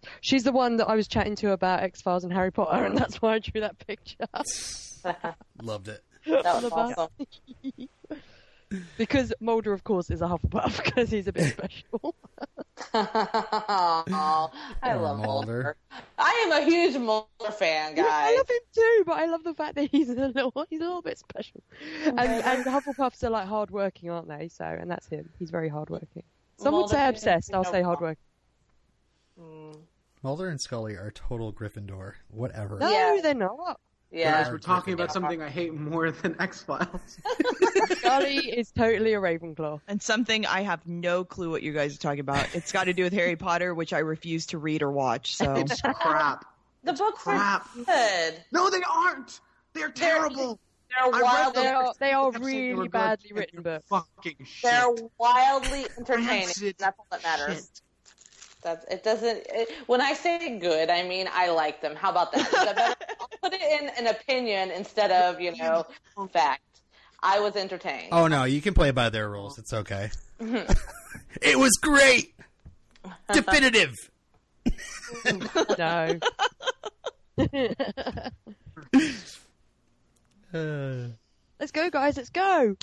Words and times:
course. 0.00 0.14
She's 0.20 0.44
the 0.44 0.52
one 0.52 0.76
that 0.76 0.88
I 0.88 0.94
was 0.94 1.08
chatting 1.08 1.36
to 1.36 1.52
about 1.52 1.82
X 1.82 2.02
Files 2.02 2.24
and 2.24 2.32
Harry 2.32 2.50
Potter, 2.52 2.84
and 2.84 2.96
that's 2.96 3.20
why 3.20 3.34
I 3.34 3.38
drew 3.38 3.60
that 3.60 3.78
picture. 3.86 4.26
Loved 5.62 5.88
it. 5.88 6.02
That 6.26 6.62
was 6.62 6.72
awesome. 6.72 7.08
because 8.98 9.32
Mulder, 9.40 9.72
of 9.72 9.84
course, 9.84 10.10
is 10.10 10.22
a 10.22 10.26
Hufflepuff 10.26 10.76
because 10.84 11.10
he's 11.10 11.28
a 11.28 11.32
bit 11.32 11.52
special. 11.52 12.14
Aw, 12.94 14.50
I 14.82 14.92
Poor 14.92 15.02
love 15.02 15.18
Mulder. 15.18 15.26
Mulder. 15.26 15.76
I 16.18 16.42
am 16.46 16.62
a 16.62 16.64
huge 16.64 16.96
Mulder 16.96 17.52
fan, 17.52 17.96
Yeah, 17.96 18.04
I 18.06 18.36
love 18.36 18.48
him 18.48 18.56
too, 18.74 19.02
but 19.06 19.18
I 19.18 19.26
love 19.26 19.44
the 19.44 19.54
fact 19.54 19.76
that 19.76 19.90
he's 19.90 20.08
a 20.08 20.14
little 20.14 20.66
he's 20.70 20.80
a 20.80 20.84
little 20.84 21.02
bit 21.02 21.18
special. 21.18 21.62
And 22.04 22.18
and 22.18 22.64
Hufflepuffs 22.64 23.22
are 23.22 23.30
like 23.30 23.46
hardworking, 23.46 24.10
aren't 24.10 24.28
they? 24.28 24.48
So 24.48 24.64
and 24.64 24.90
that's 24.90 25.06
him. 25.06 25.28
He's 25.38 25.50
very 25.50 25.68
hardworking. 25.68 26.24
Some 26.58 26.74
would 26.74 26.88
say 26.88 27.08
obsessed. 27.08 27.52
I'll 27.52 27.64
say 27.64 27.82
hardworking. 27.82 28.22
Mm, 29.40 29.76
Mulder 30.22 30.48
and 30.48 30.60
Scully 30.60 30.94
are 30.94 31.10
total 31.10 31.52
Gryffindor. 31.52 32.14
Whatever. 32.28 32.78
No, 32.78 32.88
Yeah. 32.90 33.20
they're 33.22 33.34
not. 33.34 33.80
Yeah. 34.10 34.44
Guys, 34.44 34.52
we're 34.52 34.58
talking 34.58 34.94
about 34.94 35.12
something 35.12 35.42
I 35.42 35.48
hate 35.48 35.74
more 35.74 36.10
than 36.12 36.36
X 36.40 36.62
Files. 36.62 37.18
Scully 37.98 38.36
is 38.38 38.70
totally 38.70 39.14
a 39.14 39.20
Ravenclaw. 39.20 39.80
And 39.88 40.00
something 40.00 40.46
I 40.46 40.62
have 40.62 40.86
no 40.86 41.24
clue 41.24 41.50
what 41.50 41.62
you 41.62 41.72
guys 41.72 41.96
are 41.96 41.98
talking 41.98 42.20
about. 42.20 42.54
It's 42.54 42.70
got 42.70 42.84
to 42.84 42.92
do 42.92 43.02
with 43.02 43.12
Harry 43.12 43.34
Potter, 43.36 43.74
which 43.74 43.92
I 43.92 43.98
refuse 43.98 44.46
to 44.46 44.58
read 44.58 44.82
or 44.82 44.90
watch. 44.92 45.34
So 45.36 45.54
It's 45.54 45.80
crap. 45.82 46.44
The 46.84 46.92
books 46.92 47.22
crap. 47.22 47.66
are 47.76 47.84
good. 47.84 48.34
No, 48.52 48.70
they 48.70 48.82
aren't. 48.88 49.40
They're 49.72 49.90
terrible. 49.90 50.60
They're 50.90 51.06
I 51.12 51.18
read 51.18 51.22
wildly, 51.22 51.62
They 51.62 51.68
are 51.72 51.94
they 51.98 52.12
are 52.12 52.28
Episode 52.28 52.44
they 52.44 52.72
were 52.72 52.74
really 52.76 52.88
badly 52.88 53.32
written 53.32 53.62
they're 53.64 53.80
books. 53.80 54.06
Fucking 54.16 54.36
shit. 54.44 54.70
they're 54.70 55.08
wildly 55.18 55.86
entertaining. 55.98 56.74
That's 56.78 56.96
all 56.98 57.06
that 57.10 57.22
matters. 57.24 57.56
shit. 57.56 57.80
That's 58.64 58.84
it. 58.90 59.04
Doesn't 59.04 59.46
it, 59.50 59.68
when 59.86 60.00
I 60.00 60.14
say 60.14 60.58
good, 60.58 60.90
I 60.90 61.02
mean 61.06 61.28
I 61.32 61.50
like 61.50 61.80
them. 61.82 61.94
How 61.94 62.10
about 62.10 62.32
that? 62.32 62.40
Is 62.40 62.50
that 62.50 62.74
better? 62.74 62.94
I'll 63.20 63.28
put 63.42 63.52
it 63.52 63.60
in 63.60 63.90
an 63.98 64.06
opinion 64.14 64.70
instead 64.70 65.10
of 65.10 65.40
you 65.40 65.54
know 65.56 65.86
fact. 66.32 66.62
I 67.22 67.40
was 67.40 67.56
entertained. 67.56 68.08
Oh 68.12 68.26
no, 68.26 68.44
you 68.44 68.60
can 68.60 68.74
play 68.74 68.90
by 68.90 69.10
their 69.10 69.30
rules. 69.30 69.58
It's 69.58 69.72
okay. 69.72 70.10
it 70.40 71.58
was 71.58 71.72
great. 71.80 72.34
Definitive. 73.32 73.92
No. 75.78 76.18
Uh, 80.54 81.08
Let's 81.58 81.72
go, 81.72 81.90
guys. 81.90 82.16
Let's 82.16 82.30
go. 82.30 82.76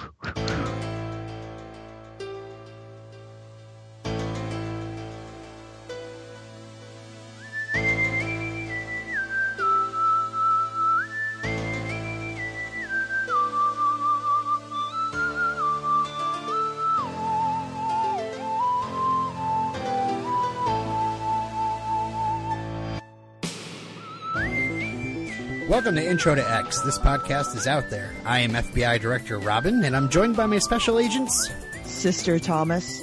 Welcome 25.72 25.95
to 25.95 26.05
Intro 26.05 26.36
to 26.36 26.52
X. 26.52 26.81
This 26.81 26.97
podcast 26.97 27.55
is 27.55 27.66
out 27.66 27.89
there. 27.89 28.14
I 28.25 28.39
am 28.39 28.52
FBI 28.52 29.00
Director 29.00 29.39
Robin, 29.39 29.86
and 29.86 29.95
I'm 29.95 30.09
joined 30.09 30.36
by 30.36 30.45
my 30.45 30.58
special 30.58 31.00
agents. 31.00 31.50
Sister 31.86 32.39
Thomas. 32.39 33.02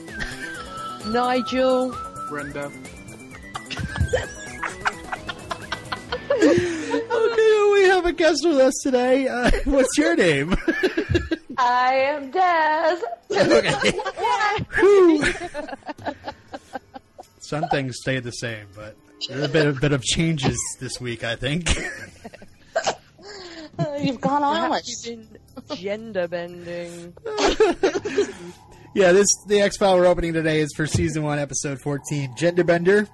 Nigel. 1.06 1.96
Brenda. 2.28 2.70
Okay, 6.30 7.70
we 7.72 7.84
have 7.84 8.04
a 8.04 8.12
guest 8.12 8.40
with 8.44 8.58
us 8.58 8.74
today. 8.82 9.26
Uh, 9.28 9.50
what's 9.64 9.96
your 9.96 10.14
name? 10.14 10.54
I 11.56 11.94
am 11.94 12.30
Des. 12.30 13.00
okay. 13.32 13.98
Whew. 14.74 15.24
Some 17.38 17.66
things 17.68 17.96
stay 17.98 18.20
the 18.20 18.30
same, 18.30 18.66
but 18.76 18.94
there 19.26 19.40
are 19.40 19.46
a 19.46 19.48
bit, 19.48 19.66
a 19.66 19.72
bit 19.72 19.92
of 19.92 20.02
changes 20.02 20.58
this 20.80 21.00
week, 21.00 21.24
I 21.24 21.34
think. 21.34 21.70
You've 24.00 24.20
gone 24.20 24.42
on. 24.42 24.68
Perhaps 24.68 25.08
gender 25.76 26.28
bending. 26.28 27.14
yeah, 28.94 29.12
this 29.12 29.26
the 29.46 29.60
X 29.60 29.76
File 29.76 29.96
we're 29.96 30.06
opening 30.06 30.32
today 30.32 30.60
is 30.60 30.72
for 30.76 30.86
season 30.86 31.22
one, 31.22 31.38
episode 31.38 31.78
fourteen, 31.80 32.34
Gender 32.36 32.64
Bender, 32.64 33.06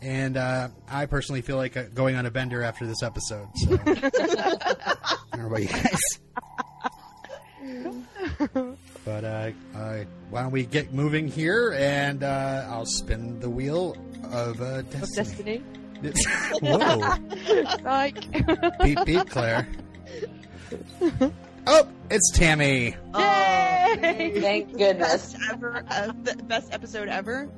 and 0.00 0.36
uh, 0.36 0.68
I 0.88 1.06
personally 1.06 1.42
feel 1.42 1.56
like 1.56 1.76
uh, 1.76 1.84
going 1.94 2.16
on 2.16 2.26
a 2.26 2.30
bender 2.30 2.62
after 2.62 2.86
this 2.86 3.02
episode. 3.02 3.48
So, 3.56 3.72
I 3.86 5.16
don't 5.32 5.40
know 5.40 5.46
about 5.46 5.62
you 5.62 5.68
guys. 5.68 6.00
But 9.04 9.24
uh, 9.24 9.50
uh, 9.74 10.04
why 10.30 10.42
don't 10.42 10.52
we 10.52 10.64
get 10.64 10.92
moving 10.92 11.26
here, 11.28 11.72
and 11.76 12.22
uh, 12.22 12.66
I'll 12.70 12.86
spin 12.86 13.40
the 13.40 13.50
wheel 13.50 13.96
of 14.30 14.60
uh, 14.60 14.64
Of 14.78 14.90
destiny. 14.92 15.62
destiny. 16.02 16.14
Whoa! 16.62 17.16
Like, 17.82 18.30
beep 18.82 19.04
beep, 19.04 19.28
Claire. 19.28 19.66
Oh, 21.64 21.86
it's 22.10 22.32
Tammy. 22.32 22.96
Yay! 23.16 24.32
Thank 24.40 24.76
goodness. 24.76 25.32
Best 25.32 25.36
ever, 25.52 25.84
uh, 25.88 26.12
the 26.24 26.34
best 26.42 26.72
episode 26.74 27.08
ever. 27.08 27.48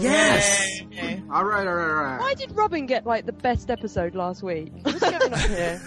Yes. 0.00 0.82
Yay. 0.90 1.22
All 1.32 1.44
right, 1.46 1.66
all 1.66 1.74
right, 1.74 1.88
all 1.88 2.02
right. 2.04 2.20
Why 2.20 2.34
did 2.34 2.52
Robin 2.52 2.84
get 2.84 3.06
like 3.06 3.24
the 3.24 3.32
best 3.32 3.70
episode 3.70 4.14
last 4.14 4.42
week? 4.42 4.70
What's 4.82 5.00
going 5.00 5.32
on 5.32 5.38
here? 5.48 5.80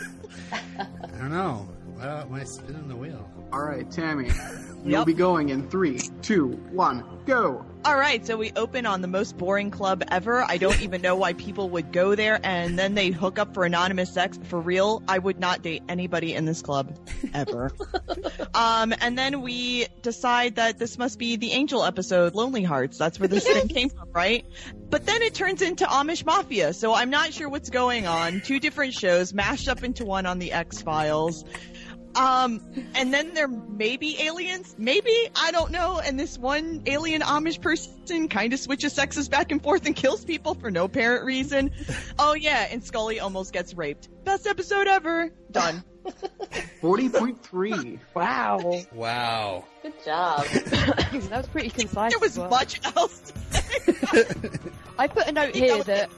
I 0.82 1.18
don't 1.20 1.30
know. 1.30 1.70
Why 1.94 2.22
am 2.22 2.34
I 2.34 2.44
spinning 2.46 2.88
the 2.88 2.96
wheel? 2.96 3.30
All 3.54 3.62
right, 3.62 3.90
Tammy. 3.92 4.32
You'll 4.88 5.00
Yep. 5.00 5.06
be 5.06 5.14
going 5.14 5.50
in 5.50 5.68
three, 5.68 6.00
two, 6.22 6.48
one, 6.72 7.04
go. 7.26 7.66
All 7.84 7.96
right, 7.98 8.26
so 8.26 8.38
we 8.38 8.52
open 8.56 8.86
on 8.86 9.02
the 9.02 9.08
most 9.08 9.38
boring 9.38 9.70
club 9.70 10.04
ever. 10.10 10.44
I 10.44 10.58
don't 10.58 10.82
even 10.82 11.02
know 11.02 11.16
why 11.16 11.34
people 11.34 11.70
would 11.72 11.92
go 11.92 12.16
there, 12.16 12.40
and 12.44 12.78
then 12.80 12.96
they 12.96 13.12
hook 13.12 13.38
up 13.38 13.54
for 13.54 13.66
anonymous 13.66 14.14
sex. 14.14 14.40
For 14.44 14.60
real, 14.60 15.04
I 15.08 15.20
would 15.20 15.40
not 15.40 15.62
date 15.62 15.84
anybody 15.90 16.34
in 16.34 16.46
this 16.46 16.62
club 16.62 16.98
ever. 17.34 17.72
um, 18.54 18.94
and 19.00 19.18
then 19.18 19.42
we 19.42 19.88
decide 20.02 20.56
that 20.56 20.80
this 20.80 20.98
must 20.98 21.20
be 21.20 21.36
the 21.36 21.52
Angel 21.52 21.84
episode, 21.84 22.34
Lonely 22.34 22.64
Hearts. 22.64 22.98
That's 22.98 23.20
where 23.20 23.28
this 23.28 23.46
thing 23.46 23.68
came 23.70 23.90
from, 23.90 24.10
right? 24.14 24.46
But 24.90 25.06
then 25.06 25.22
it 25.22 25.34
turns 25.34 25.62
into 25.62 25.86
Amish 25.86 26.26
Mafia, 26.26 26.74
so 26.74 26.94
I'm 26.94 27.10
not 27.10 27.34
sure 27.34 27.48
what's 27.50 27.70
going 27.70 28.08
on. 28.08 28.42
Two 28.42 28.60
different 28.60 28.94
shows 28.94 29.34
mashed 29.34 29.68
up 29.70 29.84
into 29.84 30.06
one 30.06 30.26
on 30.26 30.40
the 30.40 30.52
X 30.54 30.82
Files. 30.82 31.46
Um, 32.18 32.62
and 32.96 33.14
then 33.14 33.36
there 33.36 33.48
may 33.48 33.96
be 33.96 34.20
aliens, 34.24 34.74
maybe, 34.78 35.14
I 35.36 35.52
don't 35.52 35.72
know, 35.72 36.00
and 36.04 36.20
this 36.20 36.36
one 36.36 36.82
alien 36.88 37.22
Amish 37.22 37.62
person 37.62 38.28
kind 38.28 38.54
of 38.54 38.60
switches 38.60 38.94
sexes 38.94 39.30
back 39.30 39.52
and 39.52 39.62
forth 39.62 39.86
and 39.86 39.96
kills 39.96 40.26
people 40.26 40.56
for 40.56 40.72
no 40.72 40.86
apparent 40.86 41.26
reason. 41.26 41.72
Oh 42.20 42.34
yeah, 42.34 42.68
and 42.72 42.84
Scully 42.84 43.20
almost 43.20 43.54
gets 43.54 43.76
raped. 43.76 44.10
Best 44.24 44.48
episode 44.48 44.88
ever. 44.88 45.32
Done. 45.52 45.84
40.3. 46.82 48.00
Wow. 48.16 48.82
Wow. 48.92 49.66
Good 49.84 49.94
job. 50.04 50.46
that 50.48 51.30
was 51.32 51.48
pretty 51.48 51.70
concise. 51.70 52.12
There 52.12 52.20
was 52.20 52.32
as 52.32 52.40
well. 52.40 52.50
much 52.50 52.80
else. 52.96 53.34
I 54.98 55.08
put 55.08 55.28
a 55.28 55.32
note 55.32 55.56
here 55.56 55.84
that 55.84 56.10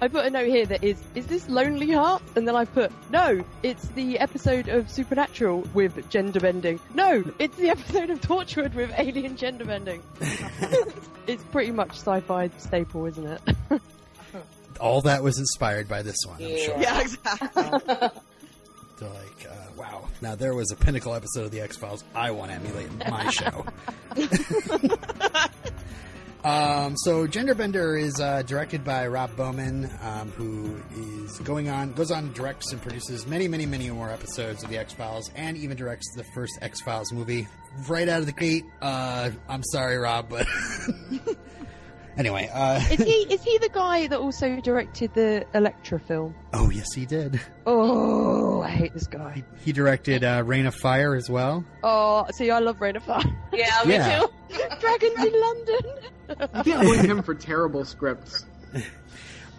I 0.00 0.08
put 0.08 0.26
a 0.26 0.30
note 0.30 0.48
here 0.48 0.66
that 0.66 0.84
is 0.84 1.00
is 1.14 1.26
this 1.26 1.48
Lonely 1.48 1.90
Heart? 1.90 2.22
And 2.36 2.46
then 2.46 2.54
I 2.54 2.64
put 2.66 2.92
no, 3.10 3.42
it's 3.62 3.88
the 3.88 4.18
episode 4.18 4.68
of 4.68 4.90
Supernatural 4.90 5.66
with 5.74 6.08
gender 6.10 6.38
bending. 6.40 6.78
No, 6.94 7.24
it's 7.38 7.56
the 7.56 7.70
episode 7.70 8.10
of 8.10 8.20
Torchwood 8.20 8.74
with 8.74 8.92
alien 8.98 9.36
gender 9.36 9.64
bending. 9.64 10.02
it's 11.26 11.42
pretty 11.44 11.70
much 11.72 11.90
sci-fi 11.92 12.50
staple, 12.58 13.06
isn't 13.06 13.26
it? 13.26 13.40
All 14.80 15.00
that 15.02 15.22
was 15.22 15.38
inspired 15.38 15.88
by 15.88 16.02
this 16.02 16.16
one, 16.26 16.36
I'm 16.36 16.48
Yeah. 16.50 16.56
sure. 16.58 16.78
yeah, 16.78 17.00
exactly. 17.02 17.62
So 18.98 19.06
like, 19.08 19.46
uh, 19.50 19.54
wow. 19.76 20.08
Now 20.20 20.34
there 20.34 20.54
was 20.54 20.70
a 20.70 20.76
pinnacle 20.76 21.14
episode 21.14 21.44
of 21.46 21.50
the 21.50 21.60
X 21.60 21.76
Files 21.78 22.04
I 22.14 22.30
want 22.30 22.50
to 22.50 22.56
emulate 22.56 22.86
in 22.88 22.98
my 23.10 23.30
show. 23.30 23.64
Um, 26.46 26.96
so 26.96 27.26
Genderbender 27.26 28.00
is 28.00 28.20
uh, 28.20 28.42
directed 28.42 28.84
by 28.84 29.08
Rob 29.08 29.34
Bowman, 29.36 29.90
um, 30.00 30.30
who 30.30 30.80
is 31.24 31.38
going 31.38 31.68
on, 31.68 31.92
goes 31.92 32.12
on, 32.12 32.32
directs 32.34 32.70
and 32.72 32.80
produces 32.80 33.26
many, 33.26 33.48
many, 33.48 33.66
many 33.66 33.90
more 33.90 34.10
episodes 34.10 34.62
of 34.62 34.70
the 34.70 34.78
X 34.78 34.92
Files, 34.92 35.28
and 35.34 35.56
even 35.56 35.76
directs 35.76 36.06
the 36.14 36.24
first 36.34 36.52
X 36.62 36.80
Files 36.82 37.12
movie 37.12 37.48
right 37.88 38.08
out 38.08 38.20
of 38.20 38.26
the 38.26 38.32
gate. 38.32 38.64
Uh, 38.80 39.30
I'm 39.48 39.64
sorry, 39.64 39.96
Rob, 39.96 40.28
but 40.28 40.46
anyway. 42.16 42.50
Uh, 42.52 42.76
is 42.90 43.02
he 43.02 43.12
is 43.34 43.42
he 43.42 43.58
the 43.58 43.68
guy 43.68 44.06
that 44.06 44.18
also 44.18 44.60
directed 44.60 45.12
the 45.14 45.44
Elektra 45.54 45.98
film? 46.00 46.34
oh 46.52 46.70
yes, 46.70 46.92
he 46.94 47.06
did. 47.06 47.40
Oh, 47.66 48.62
I 48.62 48.68
hate 48.70 48.94
this 48.94 49.06
guy. 49.06 49.42
He 49.64 49.72
directed 49.72 50.24
uh, 50.24 50.42
Reign 50.44 50.66
of 50.66 50.74
Fire 50.74 51.14
as 51.14 51.28
well. 51.30 51.64
Oh, 51.82 52.26
see, 52.34 52.50
I 52.50 52.58
love 52.60 52.80
Reign 52.80 52.96
of 52.96 53.02
Fire. 53.04 53.22
Yeah, 53.52 53.82
me 53.84 53.94
Yeah. 53.94 54.20
too. 54.20 54.28
Dragons 54.80 55.18
in 55.24 55.40
London. 55.40 55.80
You 56.28 56.62
can't 56.72 56.82
blame 56.86 57.10
him 57.10 57.22
for 57.22 57.34
terrible 57.34 57.84
scripts. 57.84 58.44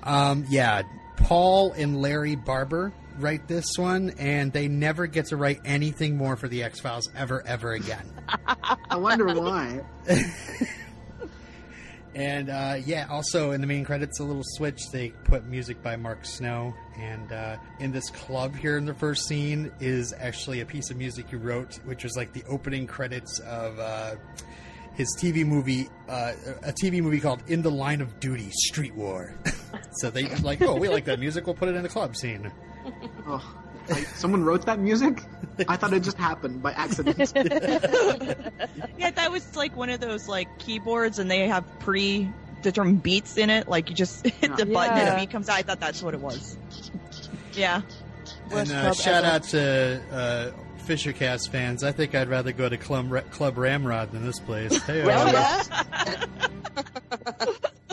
Um, 0.03 0.45
yeah, 0.48 0.83
Paul 1.18 1.74
and 1.74 2.01
Larry 2.01 2.36
Barber 2.38 2.94
write 3.18 3.45
this 3.50 3.65
one, 3.77 4.12
and 4.18 4.53
they 4.53 4.69
never 4.69 5.06
get 5.06 5.25
to 5.27 5.36
write 5.38 5.60
anything 5.65 6.15
more 6.15 6.38
for 6.38 6.48
the 6.48 6.63
X 6.63 6.80
Files 6.80 7.10
ever, 7.13 7.45
ever 7.45 7.74
again. 7.74 8.10
I 8.89 8.95
wonder 8.95 9.25
why. 9.25 9.81
And 12.17 12.49
uh, 12.49 12.77
yeah, 12.83 13.05
also 13.11 13.51
in 13.51 13.61
the 13.61 13.67
main 13.67 13.85
credits, 13.85 14.19
a 14.19 14.23
little 14.23 14.41
switch. 14.43 14.89
They 14.91 15.09
put 15.25 15.45
music 15.45 15.83
by 15.83 15.97
Mark 15.97 16.25
Snow, 16.25 16.73
and 16.97 17.31
uh, 17.31 17.57
in 17.79 17.91
this 17.91 18.09
club 18.09 18.55
here 18.55 18.75
in 18.75 18.85
the 18.85 18.93
first 18.95 19.27
scene 19.27 19.71
is 19.79 20.13
actually 20.17 20.61
a 20.61 20.65
piece 20.65 20.89
of 20.89 20.97
music 20.97 21.29
he 21.29 21.35
wrote, 21.35 21.75
which 21.85 22.03
was 22.03 22.17
like 22.17 22.33
the 22.33 22.43
opening 22.49 22.87
credits 22.87 23.37
of 23.41 23.77
uh, 23.77 24.15
his 24.95 25.15
TV 25.21 25.45
movie, 25.45 25.89
uh, 26.09 26.33
a 26.63 26.73
TV 26.73 27.03
movie 27.03 27.19
called 27.19 27.43
"In 27.49 27.61
the 27.61 27.69
Line 27.69 28.01
of 28.01 28.19
Duty: 28.19 28.49
Street 28.49 28.95
War." 28.95 29.35
so 29.99 30.09
they 30.09 30.27
like, 30.37 30.59
oh, 30.63 30.75
we 30.75 30.89
like 30.89 31.05
that 31.05 31.19
music. 31.19 31.45
We'll 31.45 31.53
put 31.53 31.69
it 31.69 31.75
in 31.75 31.83
the 31.83 31.89
club 31.89 32.15
scene. 32.15 32.51
Oh, 33.29 33.43
someone 34.15 34.45
wrote 34.45 34.65
that 34.67 34.79
music? 34.79 35.21
I 35.68 35.75
thought 35.77 35.94
it 35.94 36.01
just 36.04 36.18
happened 36.18 36.62
by 36.62 36.71
accident. 36.74 37.18
Yeah, 38.98 39.12
that 39.12 39.31
was 39.31 39.56
like 39.56 39.75
one 39.77 39.89
of 39.89 40.00
those 40.00 40.27
like 40.27 40.48
keyboards, 40.59 41.19
and 41.19 41.30
they 41.30 41.48
have 41.48 41.63
pre-determined 41.80 43.04
beats 43.04 43.38
in 43.38 43.50
it. 43.50 43.68
Like 43.68 43.89
you 43.89 43.95
just 43.95 44.25
hit 44.27 44.57
the 44.57 44.65
button 44.65 44.98
and 44.98 45.07
Yeah. 45.07 45.13
a 45.15 45.19
beat 45.19 45.30
comes 45.30 45.50
out. 45.50 45.57
I 45.57 45.62
thought 45.62 45.80
that's 45.80 46.01
what 46.01 46.13
it 46.15 46.19
was. 46.19 46.57
Yeah. 47.54 47.81
And 48.51 48.71
uh, 48.71 48.94
shout 48.94 49.24
ever. 49.24 49.36
out 49.36 49.44
to 49.44 50.01
uh, 50.12 50.51
Fishercast 50.86 51.50
fans. 51.50 51.83
I 51.83 51.92
think 51.92 52.15
I'd 52.15 52.27
rather 52.30 52.51
go 52.51 52.68
to 52.69 52.77
Club, 52.77 53.12
Club 53.31 53.57
Ramrod 53.57 54.12
than 54.12 54.25
this 54.25 54.39
place. 54.39 54.81
Hey, 54.83 55.06
yeah? 55.06 55.63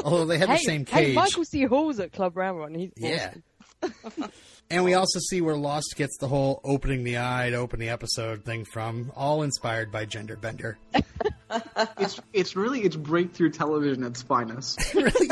although 0.04 0.24
they 0.26 0.38
had 0.38 0.48
hey, 0.48 0.54
the 0.56 0.62
same 0.62 0.84
cage. 0.84 0.94
hey, 0.94 1.04
cage. 1.06 1.14
Michael 1.16 1.44
C. 1.44 1.62
Hall's 1.64 1.98
at 2.00 2.12
Club 2.12 2.36
Ramrod. 2.36 2.74
He's 2.76 2.90
Yeah. 2.96 3.34
awesome. 3.82 4.30
And 4.70 4.84
we 4.84 4.94
also 4.94 5.18
see 5.28 5.40
where 5.40 5.56
Lost 5.56 5.94
gets 5.96 6.16
the 6.18 6.28
whole 6.28 6.60
opening 6.64 7.04
the 7.04 7.18
eye 7.18 7.50
to 7.50 7.56
open 7.56 7.78
the 7.78 7.90
episode 7.90 8.44
thing 8.44 8.64
from, 8.64 9.12
all 9.14 9.42
inspired 9.42 9.92
by 9.92 10.06
Gender 10.06 10.36
Bender. 10.36 10.78
it's 11.98 12.20
it's 12.32 12.56
really 12.56 12.80
it's 12.80 12.96
breakthrough 12.96 13.50
television 13.50 14.02
at 14.04 14.12
its 14.12 14.22
finest. 14.22 14.80
It 14.94 15.14
really 15.14 15.28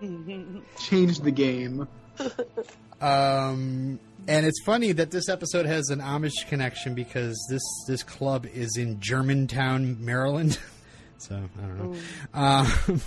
is. 0.00 0.62
Changed 0.78 1.24
the 1.24 1.30
game. 1.30 1.88
Um, 3.00 3.98
and 4.28 4.46
it's 4.46 4.62
funny 4.64 4.92
that 4.92 5.10
this 5.10 5.28
episode 5.28 5.66
has 5.66 5.88
an 5.88 6.00
Amish 6.00 6.46
connection 6.48 6.94
because 6.94 7.36
this 7.50 7.62
this 7.88 8.02
club 8.04 8.46
is 8.46 8.76
in 8.76 9.00
Germantown, 9.00 10.04
Maryland. 10.04 10.58
so 11.18 11.34
I 11.34 11.66
don't 11.66 11.92
know. 11.92 11.98
Um, 12.32 13.00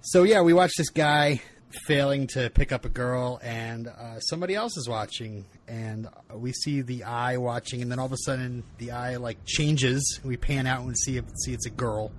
so 0.00 0.22
yeah, 0.22 0.42
we 0.42 0.52
watch 0.52 0.72
this 0.78 0.90
guy 0.90 1.42
failing 1.86 2.26
to 2.28 2.50
pick 2.50 2.72
up 2.72 2.84
a 2.84 2.88
girl, 2.88 3.40
and 3.42 3.88
uh, 3.88 4.20
somebody 4.20 4.54
else 4.54 4.76
is 4.76 4.88
watching, 4.88 5.44
and 5.66 6.08
we 6.34 6.52
see 6.52 6.80
the 6.80 7.04
eye 7.04 7.36
watching, 7.36 7.82
and 7.82 7.90
then 7.90 7.98
all 7.98 8.06
of 8.06 8.12
a 8.12 8.18
sudden 8.24 8.64
the 8.78 8.92
eye 8.92 9.16
like 9.16 9.38
changes. 9.44 10.20
We 10.24 10.36
pan 10.36 10.66
out 10.66 10.82
and 10.82 10.96
see 10.98 11.20
see 11.44 11.52
it's 11.52 11.66
a 11.66 11.70
girl, 11.70 12.12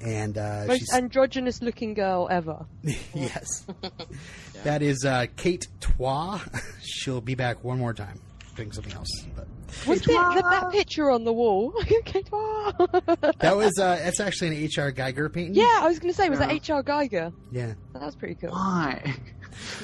and 0.00 0.38
uh, 0.38 0.64
Most 0.66 0.78
she's 0.80 0.92
androgynous 0.94 1.62
looking 1.62 1.94
girl 1.94 2.28
ever. 2.30 2.66
yes. 3.14 3.66
That 4.64 4.80
is 4.80 5.04
uh, 5.04 5.26
Kate 5.36 5.66
Twa. 5.80 6.40
She'll 6.82 7.20
be 7.20 7.34
back 7.34 7.64
one 7.64 7.78
more 7.78 7.92
time 7.92 8.20
doing 8.54 8.70
something 8.70 8.92
else. 8.92 9.08
But 9.34 9.48
What's 9.86 10.02
the, 10.06 10.12
the, 10.12 10.44
that 10.50 10.70
picture 10.70 11.10
on 11.10 11.24
the 11.24 11.32
wall? 11.32 11.72
That 13.40 13.56
was 13.56 13.78
uh, 13.78 13.96
that's 13.96 14.20
actually 14.20 14.48
an 14.48 14.54
H.R. 14.64 14.92
Giger 14.92 15.32
painting. 15.32 15.54
yeah, 15.54 15.80
I 15.82 15.88
was 15.88 15.98
going 15.98 16.12
to 16.12 16.16
say, 16.16 16.28
was 16.28 16.38
Yeah. 16.38 16.46
that 16.46 16.54
H.R. 16.54 16.82
Giger? 16.82 17.32
Yeah. 17.50 17.74
That 17.92 18.02
was 18.02 18.14
pretty 18.16 18.34
cool. 18.36 18.50
Why? 18.50 19.14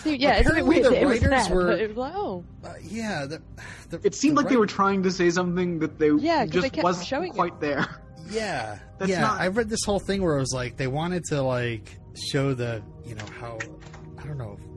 So, 0.02 0.10
yeah, 0.10 0.36
it's 0.36 0.48
a 0.48 0.54
bit 0.54 0.64
weird 0.66 0.84
the 0.84 0.90
that 0.90 1.02
it 1.02 1.06
was 1.06 1.20
writers 1.22 1.48
there, 1.48 1.56
were- 1.56 1.72
it 1.72 1.88
was 1.88 1.96
like, 1.96 2.12
oh, 2.14 2.44
Uh, 2.64 2.74
yeah. 2.82 3.26
The, 3.26 3.42
the, 3.90 4.00
It 4.06 4.14
seemed 4.14 4.36
the 4.36 4.42
like 4.42 4.50
they 4.50 4.56
were 4.56 4.66
trying 4.66 5.02
to 5.02 5.10
say 5.10 5.28
something 5.30 5.78
that 5.80 5.98
they 5.98 6.10
Yeah, 6.10 6.44
'cause 6.44 6.54
they 6.54 6.60
just 6.60 6.72
kept 6.74 6.84
wasn't 6.84 7.06
showing 7.06 7.32
it. 7.32 7.34
quite 7.36 7.60
there. 7.60 7.86
Yeah. 8.30 8.78
That's 8.98 9.10
yeah. 9.10 9.20
not- 9.22 9.40
I 9.40 9.48
read 9.48 9.68
this 9.68 9.84
whole 9.84 9.98
thing 10.00 10.22
where 10.22 10.36
it 10.36 10.40
was 10.40 10.52
like 10.54 10.76
they 10.76 10.86
wanted 10.86 11.24
to 11.30 11.42
like 11.42 11.98
show 12.30 12.54
the 12.54 12.82
you 13.06 13.14
know 13.14 13.24
how 13.40 13.54
I 13.56 13.58
don't 13.58 13.77
know 13.77 13.77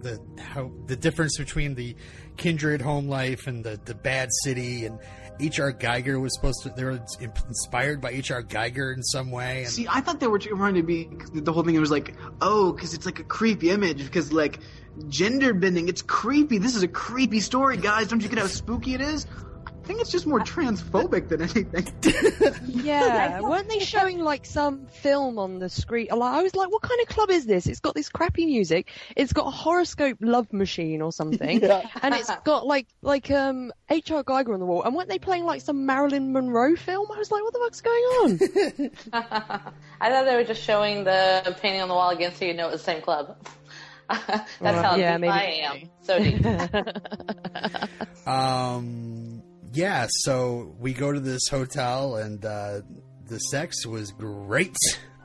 the 0.01 0.19
how 0.39 0.71
the 0.87 0.95
difference 0.95 1.37
between 1.37 1.75
the 1.75 1.95
kindred 2.37 2.81
home 2.81 3.07
life 3.07 3.47
and 3.47 3.63
the 3.63 3.79
the 3.85 3.95
bad 3.95 4.29
city 4.43 4.85
and 4.85 4.99
H.R. 5.39 5.73
Giger 5.73 6.21
was 6.21 6.35
supposed 6.35 6.61
to 6.63 6.69
they 6.69 6.83
were 6.83 6.99
inspired 7.47 7.99
by 8.01 8.11
H.R. 8.11 8.43
Giger 8.43 8.93
in 8.93 9.01
some 9.03 9.31
way 9.31 9.63
and 9.63 9.71
See, 9.71 9.87
I 9.89 10.01
thought 10.01 10.19
they 10.19 10.27
were 10.27 10.39
trying 10.39 10.75
to 10.75 10.83
be 10.83 11.09
the 11.33 11.51
whole 11.51 11.63
thing. 11.63 11.75
It 11.75 11.79
was 11.79 11.91
like, 11.91 12.15
oh, 12.41 12.71
because 12.73 12.93
it's 12.93 13.05
like 13.05 13.19
a 13.19 13.23
creepy 13.23 13.69
image. 13.71 14.03
Because 14.03 14.31
like 14.31 14.59
gender 15.07 15.53
bending, 15.53 15.87
it's 15.89 16.01
creepy. 16.01 16.57
This 16.57 16.75
is 16.75 16.83
a 16.83 16.87
creepy 16.87 17.39
story, 17.39 17.77
guys. 17.77 18.07
Don't 18.07 18.21
you 18.21 18.29
get 18.29 18.39
how 18.39 18.47
spooky 18.47 18.93
it 18.93 19.01
is? 19.01 19.25
I 19.91 19.93
think 19.93 20.03
it's 20.03 20.11
just 20.11 20.25
more 20.25 20.39
transphobic 20.39 21.27
than 21.27 21.41
anything. 21.41 21.85
yeah. 22.85 23.41
Weren't 23.41 23.67
they 23.67 23.79
showing 23.79 24.19
like 24.19 24.45
some 24.45 24.87
film 24.87 25.37
on 25.37 25.59
the 25.59 25.67
screen? 25.67 26.07
Like, 26.15 26.33
I 26.33 26.41
was 26.43 26.55
like, 26.55 26.71
what 26.71 26.81
kind 26.81 27.01
of 27.01 27.07
club 27.09 27.29
is 27.29 27.45
this? 27.45 27.67
It's 27.67 27.81
got 27.81 27.93
this 27.93 28.07
crappy 28.07 28.45
music. 28.45 28.89
It's 29.17 29.33
got 29.33 29.47
a 29.47 29.51
horoscope 29.51 30.19
love 30.21 30.53
machine 30.53 31.01
or 31.01 31.11
something, 31.11 31.61
and 32.01 32.15
it's 32.15 32.31
got 32.45 32.65
like 32.65 32.87
like 33.01 33.29
um 33.31 33.73
H.R. 33.89 34.23
Giger 34.23 34.53
on 34.53 34.61
the 34.61 34.65
wall. 34.65 34.83
And 34.83 34.95
weren't 34.95 35.09
they 35.09 35.19
playing 35.19 35.43
like 35.43 35.59
some 35.59 35.85
Marilyn 35.85 36.31
Monroe 36.31 36.77
film? 36.77 37.11
I 37.13 37.17
was 37.17 37.29
like, 37.29 37.43
what 37.43 37.51
the 37.51 37.59
fuck's 37.59 37.81
going 37.81 38.03
on? 38.23 38.39
I 40.01 40.09
thought 40.09 40.23
they 40.23 40.37
were 40.37 40.45
just 40.45 40.63
showing 40.63 41.03
the 41.03 41.53
painting 41.59 41.81
on 41.81 41.89
the 41.89 41.95
wall 41.95 42.11
again 42.11 42.33
so 42.33 42.45
you 42.45 42.53
know 42.53 42.69
it 42.69 42.71
was 42.71 42.79
the 42.79 42.85
same 42.85 43.01
club. 43.01 43.35
That's 44.09 44.61
Well, 44.61 44.83
how 44.83 44.95
yeah, 44.95 45.17
deep 45.17 45.21
maybe. 45.21 45.33
I 45.33 45.43
am. 45.63 45.89
So 46.01 46.19
deep. 46.19 46.45
Um, 48.27 49.40
yeah, 49.73 50.07
so 50.09 50.75
we 50.79 50.93
go 50.93 51.11
to 51.11 51.19
this 51.19 51.47
hotel, 51.49 52.15
and 52.15 52.43
uh, 52.45 52.81
the 53.27 53.37
sex 53.39 53.85
was 53.85 54.11
great. 54.11 54.75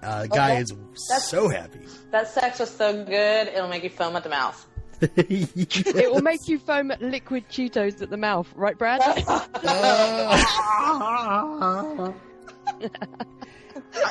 Uh, 0.02 0.22
the 0.22 0.28
guy 0.28 0.54
that- 0.54 0.62
is 0.62 0.70
that's- 1.08 1.28
so 1.31 1.48
happy. 1.48 1.81
that 2.12 2.28
sex 2.28 2.58
was 2.60 2.70
so 2.70 3.04
good, 3.04 3.48
it'll 3.48 3.69
make 3.69 3.82
you 3.82 3.90
foam 3.90 4.14
at 4.16 4.22
the 4.22 4.28
mouth. 4.28 4.66
it 5.00 6.10
will 6.10 6.22
make 6.22 6.48
you 6.48 6.58
foam 6.58 6.90
at 6.90 7.02
liquid 7.02 7.46
Cheetos 7.50 8.00
at 8.00 8.08
the 8.08 8.16
mouth, 8.16 8.48
right, 8.54 8.78
Brad? 8.78 9.00
I, 9.04 10.26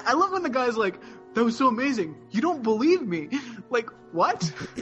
I 0.05 0.13
love 0.13 0.31
when 0.31 0.43
the 0.43 0.49
guy's 0.49 0.77
like, 0.77 0.95
"That 1.33 1.43
was 1.43 1.57
so 1.57 1.67
amazing. 1.67 2.15
You 2.31 2.41
don't 2.41 2.61
believe 2.63 3.01
me? 3.01 3.29
Like 3.69 3.89
what?" 4.11 4.51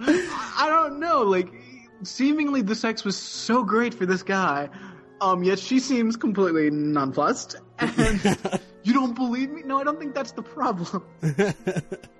I 0.00 0.66
don't 0.68 0.98
know. 0.98 1.22
Like, 1.22 1.52
seemingly 2.02 2.62
the 2.62 2.74
sex 2.74 3.04
was 3.04 3.16
so 3.16 3.62
great 3.64 3.94
for 3.94 4.06
this 4.06 4.22
guy, 4.22 4.68
um, 5.20 5.42
yet 5.42 5.58
she 5.58 5.78
seems 5.80 6.16
completely 6.16 6.70
nonplussed. 6.70 7.56
And 7.78 8.20
you 8.82 8.92
don't 8.92 9.14
believe 9.14 9.50
me? 9.50 9.62
No, 9.64 9.78
I 9.78 9.84
don't 9.84 9.98
think 9.98 10.14
that's 10.14 10.32
the 10.32 10.42
problem. 10.42 11.04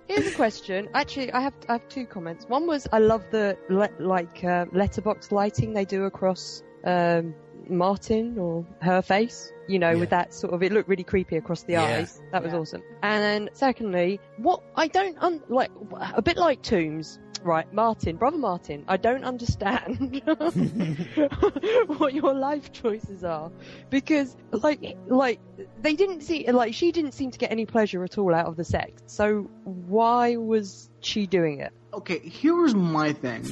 Here's 0.06 0.26
a 0.26 0.34
question. 0.34 0.88
Actually, 0.94 1.32
I 1.32 1.40
have 1.40 1.54
I 1.68 1.72
have 1.74 1.88
two 1.88 2.06
comments. 2.06 2.44
One 2.48 2.66
was 2.66 2.86
I 2.92 2.98
love 2.98 3.24
the 3.30 3.56
le- 3.70 3.88
like 3.98 4.44
uh, 4.44 4.66
letterbox 4.72 5.32
lighting 5.32 5.72
they 5.72 5.84
do 5.84 6.04
across 6.04 6.62
um, 6.84 7.34
Martin 7.68 8.38
or 8.38 8.66
her 8.82 9.00
face. 9.02 9.50
You 9.66 9.78
know, 9.78 9.96
with 9.96 10.10
that 10.10 10.34
sort 10.34 10.52
of 10.52 10.62
it 10.62 10.72
looked 10.72 10.90
really 10.90 11.04
creepy 11.04 11.36
across 11.36 11.62
the 11.62 11.72
Yeah. 11.72 11.84
eyes. 11.84 12.20
That 12.32 12.42
was 12.42 12.52
Yeah. 12.52 12.58
awesome. 12.58 12.82
And 13.02 13.22
then 13.22 13.50
secondly, 13.54 14.20
what 14.36 14.62
I 14.76 14.88
don't 14.88 15.16
un- 15.22 15.42
like 15.48 15.70
a 16.14 16.20
bit 16.20 16.36
like 16.36 16.60
Tooms. 16.62 17.18
Right, 17.44 17.70
Martin, 17.74 18.16
brother 18.16 18.38
Martin, 18.38 18.84
I 18.88 18.96
don't 18.96 19.22
understand 19.22 20.22
what 21.98 22.14
your 22.14 22.32
life 22.32 22.72
choices 22.72 23.22
are 23.22 23.52
because, 23.90 24.34
like, 24.50 24.96
like 25.08 25.40
they 25.82 25.92
didn't 25.92 26.22
see, 26.22 26.50
like, 26.50 26.72
she 26.72 26.90
didn't 26.90 27.12
seem 27.12 27.30
to 27.32 27.38
get 27.38 27.52
any 27.52 27.66
pleasure 27.66 28.02
at 28.02 28.16
all 28.16 28.34
out 28.34 28.46
of 28.46 28.56
the 28.56 28.64
sex. 28.64 29.02
So 29.04 29.50
why 29.64 30.36
was 30.36 30.88
she 31.00 31.26
doing 31.26 31.60
it? 31.60 31.74
Okay, 31.92 32.18
here 32.18 32.56
was 32.56 32.74
my 32.74 33.12
thing. 33.12 33.44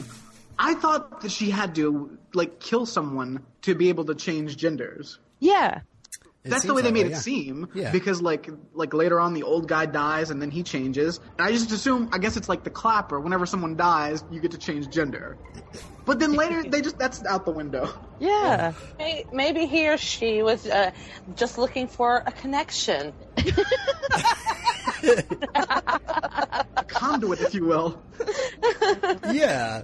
I 0.58 0.72
thought 0.72 1.20
that 1.20 1.30
she 1.30 1.50
had 1.50 1.75
to 1.75 2.16
like 2.32 2.61
kill 2.61 2.87
someone 2.87 3.44
to 3.62 3.75
be 3.75 3.90
able 3.90 4.06
to 4.06 4.14
change 4.14 4.56
genders. 4.56 5.18
Yeah, 5.38 5.82
It 6.44 6.50
That's 6.50 6.64
the 6.64 6.75
way 6.75 6.82
they 6.82 6.88
that 6.88 6.94
made 6.94 7.11
yeah. 7.11 7.16
it 7.16 7.20
seem. 7.20 7.68
Yeah. 7.72 7.92
Because 7.92 8.20
like 8.20 8.49
like 8.72 8.92
later 8.94 9.20
on 9.20 9.32
the 9.32 9.44
old 9.44 9.68
guy 9.68 9.87
dies 9.87 10.30
and 10.30 10.42
then 10.42 10.50
he 10.50 10.64
changes. 10.64 11.20
And 11.38 11.46
I 11.46 11.52
just 11.52 11.70
assume 11.70 12.08
I 12.12 12.18
guess 12.18 12.37
it's 12.37 12.49
like 12.49 12.64
the 12.64 12.70
clapper. 12.70 13.20
Whenever 13.20 13.46
someone 13.46 13.76
dies, 13.76 14.25
you 14.30 14.40
get 14.40 14.50
to 14.50 14.58
change 14.58 14.90
gender. 14.90 15.38
But 16.04 16.18
then 16.18 16.32
later 16.32 16.62
they 16.68 16.80
just 16.80 16.99
that's 16.99 17.25
out 17.26 17.44
the 17.44 17.52
window. 17.52 17.94
yeah. 18.18 18.72
May- 18.99 19.25
Maybe 19.32 19.66
he 19.66 19.88
or 19.88 19.96
she 19.99 20.42
was 20.42 20.66
uh, 20.66 20.90
just 21.37 21.58
looking 21.58 21.87
for 21.87 22.25
a 22.26 22.32
connection. 22.32 23.12
A 25.04 26.85
conduit, 26.88 27.40
if 27.40 27.54
you 27.54 27.64
will. 27.64 28.02
Yeah. 29.32 29.82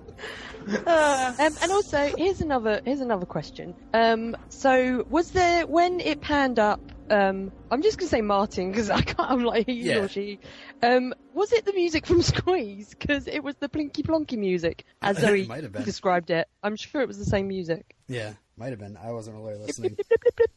Um, 0.68 0.84
and 0.86 1.72
also, 1.72 2.12
here's 2.16 2.40
another 2.40 2.80
here's 2.84 3.00
another 3.00 3.24
question. 3.26 3.74
Um, 3.94 4.36
so 4.50 5.06
was 5.08 5.30
there 5.30 5.66
when 5.66 6.00
it 6.00 6.20
panned 6.20 6.58
up 6.58 6.80
um, 7.10 7.52
I'm 7.70 7.80
just 7.80 7.96
gonna 7.98 8.10
say 8.10 8.20
Martin 8.20 8.70
because 8.70 8.90
I 8.90 9.00
can't. 9.00 9.30
I'm 9.30 9.42
like 9.44 9.66
he 9.66 9.80
Yeah. 9.80 10.00
or 10.00 10.08
she. 10.08 10.40
Um, 10.82 11.14
was 11.32 11.52
it 11.54 11.64
the 11.64 11.72
music 11.72 12.04
from 12.04 12.20
Squeeze? 12.34 12.90
Because 12.90 13.26
it 13.26 13.42
was 13.42 13.56
the 13.56 13.68
Plinky 13.70 14.02
Plonky 14.04 14.36
music, 14.36 14.84
as 15.00 15.16
It 15.22 15.22
Zoe 15.22 15.46
might 15.46 15.62
have 15.62 15.72
been. 15.72 15.84
described 15.84 16.30
it. 16.30 16.46
I'm 16.62 16.76
sure 16.76 17.00
it 17.00 17.08
was 17.08 17.16
the 17.18 17.24
same 17.24 17.48
music. 17.48 17.96
Yeah, 18.08 18.34
might 18.58 18.70
have 18.70 18.78
been. 18.78 18.98
I 18.98 19.12
wasn't 19.12 19.38
really 19.38 19.56
listening. 19.56 19.96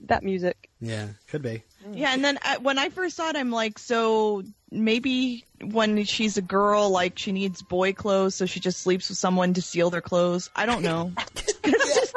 That 0.02 0.24
music. 0.24 0.70
Yeah, 0.82 1.08
could 1.30 1.42
be. 1.42 1.64
Yeah, 1.94 2.14
and 2.14 2.24
then 2.24 2.38
uh, 2.44 2.58
when 2.62 2.78
I 2.78 2.90
first 2.90 3.16
saw 3.16 3.30
it, 3.30 3.36
I'm 3.36 3.52
like, 3.52 3.80
so 3.80 4.44
maybe 4.72 5.46
when 5.62 6.04
she's 6.06 6.38
a 6.38 6.42
girl, 6.42 6.90
like 6.90 7.18
she 7.18 7.32
needs 7.32 7.62
boy 7.62 7.94
clothes, 7.94 8.36
so 8.36 8.46
she 8.46 8.60
just 8.60 8.80
sleeps 8.80 9.10
with 9.10 9.18
someone 9.18 9.54
to 9.56 9.62
steal 9.62 9.90
their 9.90 10.02
clothes. 10.02 10.50
I 10.56 10.66
don't 10.66 10.84
know. 10.84 11.12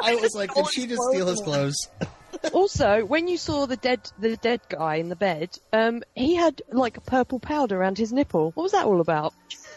I 0.01 0.15
was 0.15 0.35
like, 0.35 0.53
did 0.53 0.67
she 0.71 0.87
just 0.87 1.01
steal 1.09 1.27
his 1.27 1.41
clothes? 1.41 1.75
Also, 2.53 3.05
when 3.05 3.27
you 3.27 3.37
saw 3.37 3.65
the 3.65 3.77
dead 3.77 4.09
the 4.19 4.37
dead 4.37 4.61
guy 4.69 4.95
in 4.95 5.09
the 5.09 5.15
bed, 5.15 5.49
um, 5.73 6.03
he 6.15 6.35
had 6.35 6.61
like 6.71 7.03
purple 7.05 7.39
powder 7.39 7.79
around 7.79 7.97
his 7.97 8.13
nipple. 8.13 8.51
What 8.51 8.63
was 8.63 8.71
that 8.73 8.85
all 8.85 9.01
about? 9.01 9.33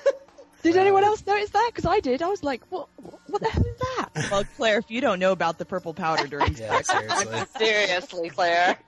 did 0.62 0.76
anyone 0.76 1.04
else 1.04 1.24
notice 1.26 1.50
that? 1.50 1.70
Because 1.72 1.86
I 1.86 2.00
did. 2.00 2.22
I 2.22 2.28
was 2.28 2.42
like, 2.42 2.62
what? 2.68 2.88
What 3.26 3.42
the 3.42 3.48
hell 3.48 3.62
is 3.62 3.78
that? 3.96 4.30
well, 4.30 4.44
Claire, 4.56 4.78
if 4.78 4.90
you 4.90 5.00
don't 5.00 5.18
know 5.18 5.32
about 5.32 5.58
the 5.58 5.64
purple 5.64 5.94
powder 5.94 6.26
during 6.26 6.54
Yeah, 6.54 6.80
seriously. 6.82 7.42
Seriously, 7.58 8.30
Claire. 8.30 8.78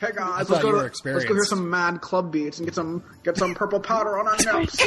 Hey 0.00 0.10
guys, 0.14 0.48
let's 0.48 0.62
go 0.62 0.68
you 0.68 0.72
to 0.72 0.78
were 0.78 0.82
let's 0.84 1.00
go 1.02 1.34
hear 1.34 1.44
some 1.44 1.68
mad 1.68 2.00
club 2.00 2.30
beats 2.30 2.58
and 2.58 2.66
get 2.66 2.74
some 2.74 3.02
get 3.24 3.36
some 3.36 3.54
purple 3.54 3.80
powder 3.80 4.18
on 4.18 4.26
our 4.28 4.36
nips. 4.60 4.78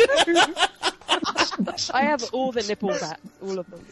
I 1.91 2.03
have 2.03 2.23
all 2.33 2.51
the 2.51 2.63
nipple 2.63 2.89
bats, 2.89 3.21
all 3.41 3.59
of 3.59 3.69
them. 3.69 3.85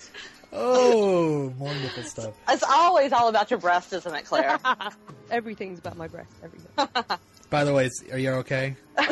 Oh, 0.52 1.54
more 1.58 1.74
nipple 1.76 2.04
stuff. 2.04 2.34
It's 2.50 2.64
always 2.64 3.12
all 3.12 3.28
about 3.28 3.52
your 3.52 3.60
breast, 3.60 3.94
isn't 3.94 4.14
it, 4.16 4.26
Claire? 4.26 4.60
Everything's 5.32 5.80
about 5.80 5.98
my 5.98 6.08
breast. 6.08 6.32
Everything. 6.44 6.70
By 7.50 7.64
the 7.64 7.74
way, 7.74 7.90
are 8.12 8.18
you 8.18 8.32
okay? 8.32 8.76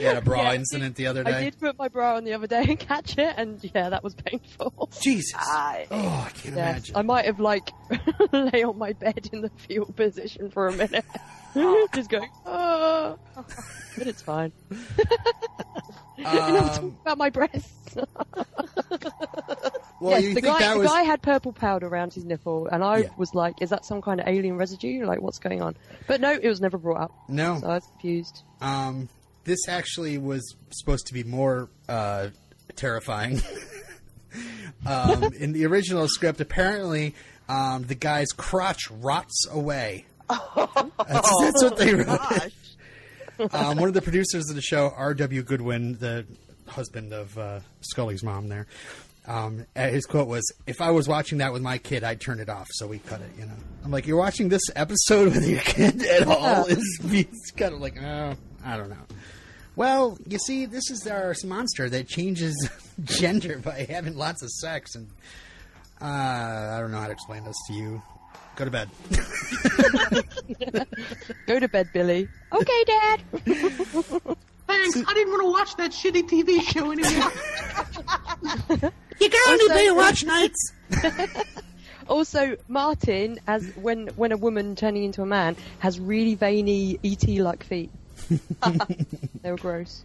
You 0.00 0.06
had 0.06 0.16
a 0.16 0.20
bra 0.22 0.42
Yeah, 0.42 0.54
incident 0.54 0.96
the 0.96 1.06
other 1.06 1.24
day. 1.24 1.30
I 1.32 1.40
did 1.44 1.58
put 1.58 1.78
my 1.78 1.88
bra 1.88 2.16
on 2.16 2.24
the 2.24 2.32
other 2.34 2.46
day 2.46 2.64
and 2.68 2.78
catch 2.78 3.16
it, 3.18 3.34
and 3.36 3.60
yeah, 3.74 3.90
that 3.90 4.02
was 4.04 4.14
painful. 4.14 4.90
Jesus. 5.00 5.34
I, 5.38 5.86
Oh, 5.90 6.24
I 6.26 6.30
can't 6.30 6.56
Yes, 6.56 6.70
imagine. 6.70 6.96
I 6.96 7.02
might 7.02 7.24
have 7.26 7.40
like 7.40 7.72
lay 8.32 8.62
on 8.64 8.78
my 8.78 8.92
bed 8.94 9.28
in 9.32 9.40
the 9.42 9.50
fetal 9.56 9.92
position 9.94 10.50
for 10.50 10.68
a 10.68 10.72
minute, 10.72 11.04
just 11.94 12.08
going, 12.10 12.28
oh, 12.46 13.16
but 13.34 14.06
it's 14.06 14.22
fine. 14.22 14.52
Um, 16.24 16.96
About 17.04 17.18
my 17.18 17.30
breasts. 17.30 17.83
Well, 20.00 20.12
yes, 20.12 20.22
you 20.22 20.34
the 20.34 20.40
think 20.40 20.46
guy, 20.58 20.72
the 20.74 20.78
was 20.80 20.88
guy 20.88 21.02
had 21.02 21.22
purple 21.22 21.52
powder 21.52 21.86
around 21.86 22.12
his 22.12 22.24
nipple, 22.24 22.66
and 22.68 22.82
I 22.84 22.98
Yeah. 22.98 23.08
was 23.16 23.34
like, 23.34 23.60
"Is 23.62 23.70
that 23.70 23.84
some 23.84 24.02
kind 24.02 24.20
of 24.20 24.26
alien 24.28 24.56
residue? 24.56 25.04
Like, 25.06 25.20
what's 25.20 25.38
going 25.38 25.62
on?" 25.62 25.76
But 26.06 26.20
no, 26.20 26.32
it 26.32 26.46
was 26.48 26.60
never 26.60 26.78
brought 26.78 27.02
up, 27.02 27.12
no? 27.28 27.58
so 27.60 27.66
I 27.68 27.74
was 27.74 27.86
confused. 27.92 28.42
Um, 28.60 29.08
this 29.44 29.68
actually 29.68 30.18
was 30.18 30.54
supposed 30.70 31.06
to 31.08 31.14
be 31.14 31.22
more 31.24 31.68
uh, 31.88 32.28
terrifying. 32.76 33.40
um, 34.86 35.24
in 35.34 35.52
the 35.52 35.66
original 35.66 36.08
script, 36.08 36.40
apparently, 36.40 37.14
um, 37.48 37.84
the 37.84 37.94
guy's 37.94 38.28
crotch 38.36 38.90
rots 38.90 39.46
away. 39.50 40.06
That's, 40.28 41.30
that's 41.38 41.62
what 41.62 41.76
they 41.76 41.92
wrote. 41.94 42.50
um, 43.52 43.76
one 43.76 43.88
of 43.88 43.94
the 43.94 44.00
producers 44.00 44.48
of 44.48 44.56
the 44.56 44.62
show, 44.62 44.90
R.W. 44.96 45.42
Goodwin, 45.42 45.98
the 45.98 46.24
husband 46.74 47.12
of 47.12 47.36
uh, 47.38 47.60
Scully's 47.80 48.22
mom, 48.22 48.48
there, 48.48 48.66
um, 49.26 49.64
his 49.74 50.04
quote 50.04 50.28
was, 50.28 50.42
"If 50.66 50.80
I 50.80 50.90
was 50.90 51.08
watching 51.08 51.38
that 51.38 51.52
with 51.52 51.62
my 51.62 51.78
kid, 51.78 52.04
I'd 52.04 52.20
turn 52.20 52.40
it 52.40 52.48
off." 52.50 52.68
So 52.72 52.86
we 52.86 52.98
cut 52.98 53.20
it. 53.22 53.30
You 53.38 53.46
know, 53.46 53.54
I'm 53.82 53.90
like, 53.90 54.06
"You're 54.06 54.18
watching 54.18 54.48
this 54.50 54.62
episode 54.76 55.32
with 55.34 55.48
your 55.48 55.60
kid 55.60 56.02
at 56.04 56.26
all?" 56.26 56.66
Is 56.68 57.00
it's 57.04 57.50
kind 57.52 57.74
of 57.74 57.80
like, 57.80 58.00
oh, 58.02 58.34
I 58.64 58.76
don't 58.76 58.90
know. 58.90 58.96
Well, 59.76 60.18
you 60.28 60.38
see, 60.38 60.66
this 60.66 60.90
is 60.90 61.06
our 61.06 61.34
monster 61.44 61.88
that 61.90 62.06
changes 62.06 62.54
gender 63.04 63.58
by 63.58 63.86
having 63.88 64.16
lots 64.16 64.42
of 64.42 64.50
sex, 64.50 64.94
and 64.94 65.08
uh, 66.00 66.04
I 66.04 66.78
don't 66.80 66.90
know 66.92 66.98
how 67.00 67.06
to 67.06 67.12
explain 67.12 67.44
this 67.44 67.56
to 67.68 67.72
you. 67.72 68.02
Go 68.56 68.66
to 68.66 68.70
bed. 68.70 68.88
Go 71.46 71.58
to 71.58 71.68
bed, 71.68 71.88
Billy. 71.92 72.28
Okay, 72.52 72.84
Dad. 72.84 74.36
Thanks. 74.66 74.96
I 74.96 75.14
didn't 75.14 75.32
want 75.32 75.42
to 75.42 75.50
watch 75.50 75.76
that 75.76 75.90
shitty 75.90 76.28
TV 76.28 76.60
show 76.62 76.92
anymore. 76.92 77.32
You 79.20 79.28
can 79.30 79.40
only 79.48 79.66
play 79.68 79.90
watch 79.92 80.24
nights. 80.24 80.72
Also, 82.06 82.58
Martin, 82.68 83.40
as 83.46 83.64
when 83.76 84.08
when 84.08 84.30
a 84.30 84.36
woman 84.36 84.76
turning 84.76 85.04
into 85.04 85.22
a 85.22 85.26
man, 85.26 85.56
has 85.78 85.98
really 85.98 86.34
veiny 86.34 86.98
ET-like 87.02 87.64
feet. 87.64 87.90
they 89.42 89.50
were 89.50 89.56
gross. 89.56 90.04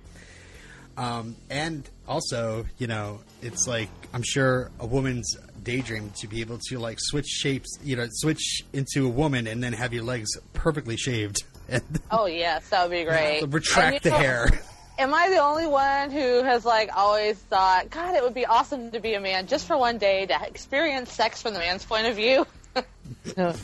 Um, 0.95 1.35
and 1.49 1.89
also, 2.07 2.65
you 2.77 2.87
know, 2.87 3.19
it's 3.41 3.67
like 3.67 3.89
I'm 4.13 4.23
sure 4.23 4.71
a 4.79 4.85
woman's 4.85 5.35
daydream 5.61 6.11
to 6.19 6.27
be 6.27 6.39
able 6.39 6.59
to 6.69 6.79
like 6.79 6.99
switch 7.01 7.27
shapes, 7.27 7.77
you 7.83 7.97
know, 7.97 8.07
switch 8.09 8.63
into 8.71 9.05
a 9.05 9.09
woman 9.09 9.45
and 9.45 9.61
then 9.61 9.73
have 9.73 9.93
your 9.93 10.03
legs 10.03 10.29
perfectly 10.53 10.95
shaved 10.95 11.43
and 11.53 11.58
oh 12.11 12.25
yes, 12.25 12.69
that 12.69 12.83
would 12.83 12.91
be 12.91 13.03
great. 13.09 13.41
retract 13.47 13.95
And 13.95 14.03
the 14.03 14.09
know, 14.11 14.17
hair. 14.17 14.49
Am 14.99 15.13
I 15.13 15.29
the 15.29 15.37
only 15.37 15.65
one 15.65 16.11
who 16.11 16.43
has 16.43 16.65
like 16.65 16.89
always 16.95 17.37
thought, 17.37 17.89
God, 17.89 18.15
it 18.15 18.23
would 18.23 18.33
be 18.33 18.45
awesome 18.45 18.91
to 18.91 18.99
be 18.99 19.13
a 19.13 19.21
man 19.21 19.47
just 19.47 19.65
for 19.65 19.77
one 19.77 19.97
day 19.97 20.25
to 20.25 20.45
experience 20.45 21.13
sex 21.13 21.41
from 21.41 21.53
the 21.53 21.59
man's 21.59 21.85
point 21.85 22.07
of 22.07 22.15
view? 22.15 22.45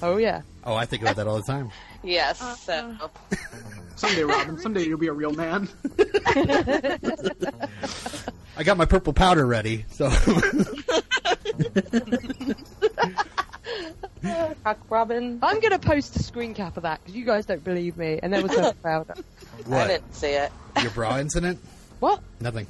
Oh 0.02 0.18
yeah. 0.18 0.42
Oh, 0.64 0.76
I 0.76 0.86
think 0.86 1.02
about 1.04 1.18
that 1.18 1.28
all 1.28 1.38
the 1.38 1.44
time. 1.44 1.72
yes. 2.04 2.40
So 2.62 2.74
uh-huh. 2.74 3.08
someday, 3.96 4.24
Robin. 4.24 4.58
Someday 4.60 4.86
you'll 4.86 4.98
be 4.98 5.08
a 5.08 5.14
real 5.14 5.34
man. 5.34 5.68
I 8.58 8.64
got 8.64 8.78
my 8.78 8.86
purple 8.86 9.12
powder 9.14 9.46
ready, 9.46 9.86
so 9.92 10.10
Cock 14.64 14.80
Robin, 14.90 15.40
I'm 15.42 15.60
gonna 15.60 15.80
post 15.80 16.16
a 16.16 16.24
screen 16.24 16.54
cap 16.54 16.78
of 16.78 16.84
that 16.84 17.02
because 17.02 17.16
you 17.16 17.26
guys 17.26 17.46
don't 17.46 17.64
believe 17.64 17.98
me, 17.98 18.20
and 18.22 18.34
there 18.34 18.42
was 18.42 18.58
no 18.58 18.74
powder. 18.84 19.16
I 19.18 19.70
what? 19.70 19.88
didn't 19.88 20.14
see 20.14 20.32
it. 20.32 20.52
Your 20.82 20.92
bra 20.92 21.20
incident? 21.20 21.60
What? 22.00 22.22
Nothing. 22.40 22.68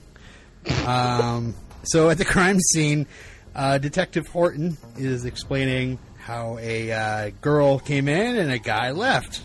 Um, 0.85 1.55
so 1.83 2.09
at 2.09 2.17
the 2.17 2.25
crime 2.25 2.59
scene, 2.59 3.07
uh, 3.55 3.77
Detective 3.77 4.27
Horton 4.27 4.77
is 4.97 5.25
explaining 5.25 5.99
how 6.17 6.57
a 6.59 6.91
uh, 6.91 7.31
girl 7.41 7.79
came 7.79 8.07
in 8.07 8.37
and 8.37 8.51
a 8.51 8.59
guy 8.59 8.91
left, 8.91 9.41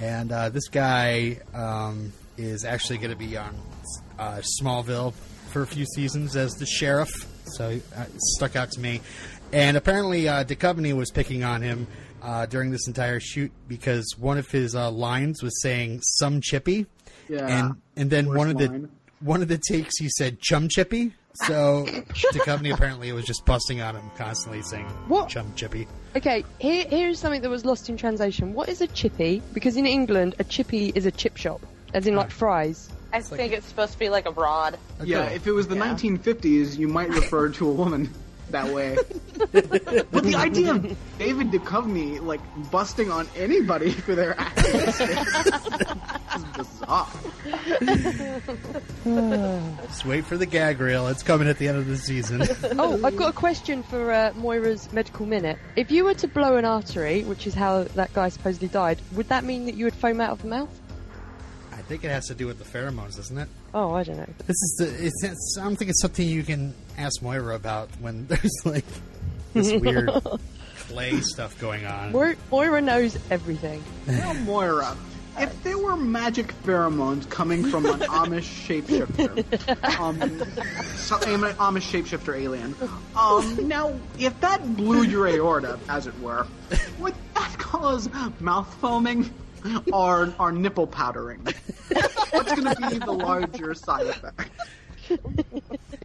and 0.00 0.32
uh, 0.32 0.48
this 0.48 0.68
guy 0.68 1.38
um, 1.54 2.12
is 2.36 2.64
actually 2.64 2.98
going 2.98 3.10
to 3.10 3.16
be 3.16 3.36
on 3.36 3.56
uh, 4.18 4.42
Smallville 4.60 5.12
for 5.52 5.62
a 5.62 5.66
few 5.66 5.86
seasons 5.94 6.36
as 6.36 6.54
the 6.54 6.66
sheriff. 6.66 7.10
So 7.44 7.66
uh, 7.68 8.02
it 8.02 8.20
stuck 8.36 8.56
out 8.56 8.72
to 8.72 8.80
me, 8.80 9.00
and 9.52 9.76
apparently 9.76 10.28
uh, 10.28 10.44
Duchovny 10.44 10.94
was 10.96 11.10
picking 11.10 11.44
on 11.44 11.62
him. 11.62 11.86
Uh, 12.22 12.44
during 12.46 12.72
this 12.72 12.88
entire 12.88 13.20
shoot, 13.20 13.52
because 13.68 14.04
one 14.18 14.36
of 14.36 14.50
his 14.50 14.74
uh, 14.74 14.90
lines 14.90 15.42
was 15.44 15.62
saying 15.62 16.00
"some 16.02 16.40
chippy," 16.40 16.86
Yeah. 17.28 17.46
and 17.46 17.74
and 17.94 18.10
then 18.10 18.26
Worst 18.26 18.38
one 18.38 18.50
of 18.50 18.58
the 18.58 18.66
line. 18.68 18.88
one 19.20 19.42
of 19.42 19.48
the 19.48 19.58
takes 19.58 19.98
he 19.98 20.08
said 20.08 20.40
chum 20.40 20.68
chippy. 20.68 21.12
So 21.44 21.84
Duchovny 22.32 22.72
apparently 22.74 23.12
was 23.12 23.26
just 23.26 23.44
busting 23.44 23.80
on 23.80 23.94
him 23.94 24.10
constantly 24.16 24.62
saying 24.62 24.86
What? 25.06 25.28
chum 25.28 25.52
chippy. 25.54 25.86
Okay, 26.16 26.42
here 26.58 26.86
here's 26.88 27.20
something 27.20 27.42
that 27.42 27.50
was 27.50 27.64
lost 27.64 27.88
in 27.90 27.96
translation. 27.96 28.54
What 28.54 28.68
is 28.70 28.80
a 28.80 28.88
chippy? 28.88 29.40
Because 29.52 29.76
in 29.76 29.86
England, 29.86 30.34
a 30.40 30.44
chippy 30.44 30.90
is 30.96 31.06
a 31.06 31.12
chip 31.12 31.36
shop, 31.36 31.60
as 31.94 32.08
in 32.08 32.16
like 32.16 32.30
fries. 32.32 32.88
I 33.12 33.20
think 33.20 33.52
it's 33.52 33.66
supposed 33.66 33.92
to 33.92 33.98
be 34.00 34.08
like 34.08 34.26
a 34.26 34.32
broad. 34.32 34.78
Yeah, 35.04 35.26
if 35.26 35.46
it 35.46 35.52
was 35.52 35.68
the 35.68 35.76
Yeah. 35.76 35.94
1950s, 35.94 36.76
you 36.76 36.88
might 36.88 37.10
refer 37.10 37.50
to 37.50 37.68
a 37.68 37.72
woman 37.72 38.10
that 38.50 38.72
way. 38.72 38.96
but 39.52 40.24
the 40.24 40.34
idea 40.36 40.72
of 40.72 40.96
David 41.18 41.50
Duchovny 41.50 42.20
like 42.20 42.40
busting 42.70 43.10
on 43.10 43.28
anybody 43.36 43.90
for 43.90 44.14
their 44.14 44.38
actions 44.38 45.00
is 45.00 46.44
bizarre. 46.56 47.08
Just 49.86 50.04
wait 50.04 50.24
for 50.24 50.36
the 50.36 50.46
gag 50.46 50.80
reel. 50.80 51.08
It's 51.08 51.22
coming 51.22 51.48
at 51.48 51.58
the 51.58 51.68
end 51.68 51.78
of 51.78 51.86
the 51.86 51.96
season. 51.96 52.42
Oh, 52.78 53.00
I've 53.04 53.16
got 53.16 53.30
a 53.30 53.32
question 53.32 53.82
for 53.82 54.12
uh, 54.12 54.32
Moira's 54.34 54.92
medical 54.92 55.24
minute. 55.24 55.58
If 55.76 55.90
you 55.90 56.04
were 56.04 56.14
to 56.14 56.28
blow 56.28 56.56
an 56.56 56.64
artery, 56.64 57.24
which 57.24 57.46
is 57.46 57.54
how 57.54 57.84
that 57.84 58.12
guy 58.12 58.28
supposedly 58.28 58.68
died, 58.68 59.00
would 59.12 59.28
that 59.28 59.44
mean 59.44 59.64
that 59.66 59.76
you 59.76 59.84
would 59.84 59.94
foam 59.94 60.20
out 60.20 60.30
of 60.30 60.42
the 60.42 60.48
mouth? 60.48 60.68
I 61.86 61.88
think 61.88 62.02
it 62.02 62.10
has 62.10 62.26
to 62.26 62.34
do 62.34 62.48
with 62.48 62.58
the 62.58 62.64
pheromones, 62.64 63.14
doesn't 63.14 63.38
it? 63.38 63.48
Oh, 63.72 63.94
I 63.94 64.02
don't 64.02 64.16
know. 64.16 64.26
This 64.44 64.56
is 64.56 64.76
the. 64.76 65.06
It's, 65.06 65.22
it's, 65.22 65.56
I 65.56 65.62
don't 65.62 65.76
think 65.76 65.90
it's 65.90 66.02
something 66.02 66.26
you 66.26 66.42
can 66.42 66.74
ask 66.98 67.22
Moira 67.22 67.54
about 67.54 67.90
when 68.00 68.26
there's 68.28 68.60
like 68.64 68.84
this 69.54 69.72
weird 69.80 70.10
clay 70.88 71.20
stuff 71.20 71.56
going 71.60 71.86
on. 71.86 72.10
Moira, 72.10 72.34
Moira 72.50 72.80
knows 72.80 73.16
everything. 73.30 73.84
Now, 74.08 74.32
Moira, 74.32 74.96
if 75.38 75.62
there 75.62 75.78
were 75.78 75.96
magic 75.96 76.48
pheromones 76.64 77.30
coming 77.30 77.62
from 77.62 77.86
an 77.86 78.00
Amish 78.00 78.82
shapeshifter, 78.82 80.00
um, 80.00 80.18
so, 80.96 81.16
an 81.18 81.42
Amish 81.54 82.02
shapeshifter 82.02 82.36
alien, 82.36 82.74
um, 83.14 83.68
now 83.68 83.94
if 84.18 84.38
that 84.40 84.76
blew 84.76 85.02
your 85.02 85.28
aorta, 85.28 85.78
as 85.88 86.08
it 86.08 86.18
were, 86.18 86.48
would 86.98 87.14
that 87.34 87.56
cause 87.58 88.10
mouth 88.40 88.74
foaming 88.80 89.32
or, 89.92 90.32
or 90.38 90.52
nipple 90.52 90.86
powdering? 90.86 91.46
What's 92.30 92.52
going 92.54 92.74
to 92.74 92.88
be 92.90 92.98
the 92.98 93.12
larger 93.12 93.74
side 93.74 94.06
effect? 94.06 94.50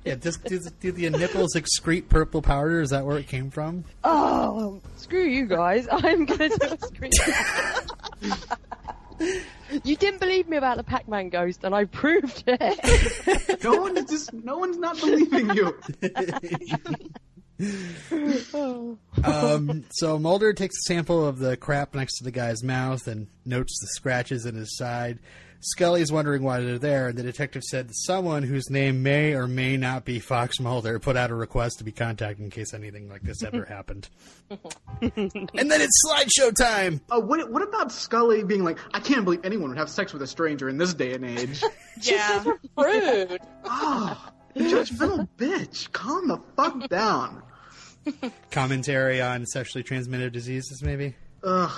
Yeah, 0.04 0.16
just 0.16 0.44
do, 0.44 0.60
do 0.80 0.92
the 0.92 1.10
nipples 1.10 1.56
excrete 1.56 2.10
purple 2.10 2.42
powder? 2.42 2.82
Is 2.82 2.90
that 2.90 3.06
where 3.06 3.18
it 3.18 3.28
came 3.28 3.52
from? 3.52 3.84
Oh, 4.04 4.82
screw 4.98 5.24
you 5.24 5.46
guys. 5.46 5.88
I'm 5.92 6.26
going 6.26 6.50
to 6.52 6.58
do 6.58 6.68
a 6.68 6.88
screen. 6.88 7.12
you 9.84 9.96
didn't 9.96 10.20
believe 10.20 10.48
me 10.48 10.58
about 10.58 10.78
the 10.78 10.84
Pac-Man 10.84 11.30
ghost, 11.30 11.64
and 11.64 11.76
I 11.76 11.86
proved 11.86 12.44
it. 12.48 13.64
No 13.64 13.82
one 13.82 13.96
is 13.98 14.06
just 14.06 14.34
no 14.34 14.58
one's 14.58 14.78
not 14.78 15.00
believing 15.00 15.52
you. 15.56 15.78
Oh. 18.54 18.98
um, 19.24 19.84
so 19.92 20.18
Mulder 20.18 20.54
takes 20.54 20.78
a 20.78 20.82
sample 20.88 21.26
of 21.26 21.40
the 21.40 21.58
crap 21.58 21.96
next 21.96 22.18
to 22.18 22.24
the 22.24 22.32
guy's 22.32 22.64
mouth 22.64 23.08
and 23.08 23.28
notes 23.46 23.78
the 23.82 23.88
scratches 23.88 24.46
in 24.46 24.56
his 24.56 24.76
side. 24.78 25.20
Scully's 25.64 26.12
wondering 26.12 26.42
why 26.42 26.60
they're 26.60 26.80
there, 26.80 27.10
and 27.10 27.18
the 27.18 27.22
detective 27.22 27.62
said 27.62 27.88
that 27.88 27.94
someone 27.96 28.42
whose 28.42 28.72
name 28.72 29.04
may 29.04 29.34
or 29.36 29.48
may 29.48 29.78
not 29.78 30.06
be 30.06 30.20
Fox 30.20 30.60
Mulder 30.60 30.98
put 30.98 31.16
out 31.16 31.30
a 31.30 31.36
request 31.36 31.78
to 31.78 31.84
be 31.84 31.92
contacted 31.92 32.44
in 32.44 32.50
case 32.50 32.74
anything 32.74 33.08
like 33.08 33.22
this 33.22 33.44
ever 33.44 33.64
happened. 33.70 34.10
and 34.50 35.12
then 35.12 35.82
it's 35.82 36.04
slideshow 36.04 36.52
time. 36.56 37.00
Uh, 37.12 37.20
what 37.20 37.48
what 37.52 37.62
about 37.62 37.92
Scully 37.92 38.44
being 38.44 38.64
like, 38.64 38.80
I 38.96 39.00
can't 39.00 39.24
believe 39.24 39.42
anyone 39.44 39.70
would 39.70 39.78
have 39.78 39.90
sex 39.90 40.14
with 40.14 40.24
a 40.24 40.28
stranger 40.28 40.68
in 40.68 40.80
this 40.80 40.96
day 40.96 41.14
and 41.14 41.24
age? 41.26 41.64
Yeah. 42.02 42.44
Rude. 42.78 43.38
Oh, 43.64 44.32
judgmental 44.56 45.28
bitch. 45.38 45.92
Calm 45.92 46.30
the 46.30 46.42
fuck 46.56 46.90
down. 46.90 47.44
Commentary 48.52 49.22
on 49.22 49.46
sexually 49.46 49.84
transmitted 49.84 50.34
diseases, 50.34 50.82
maybe. 50.84 51.16
Ugh. 51.44 51.72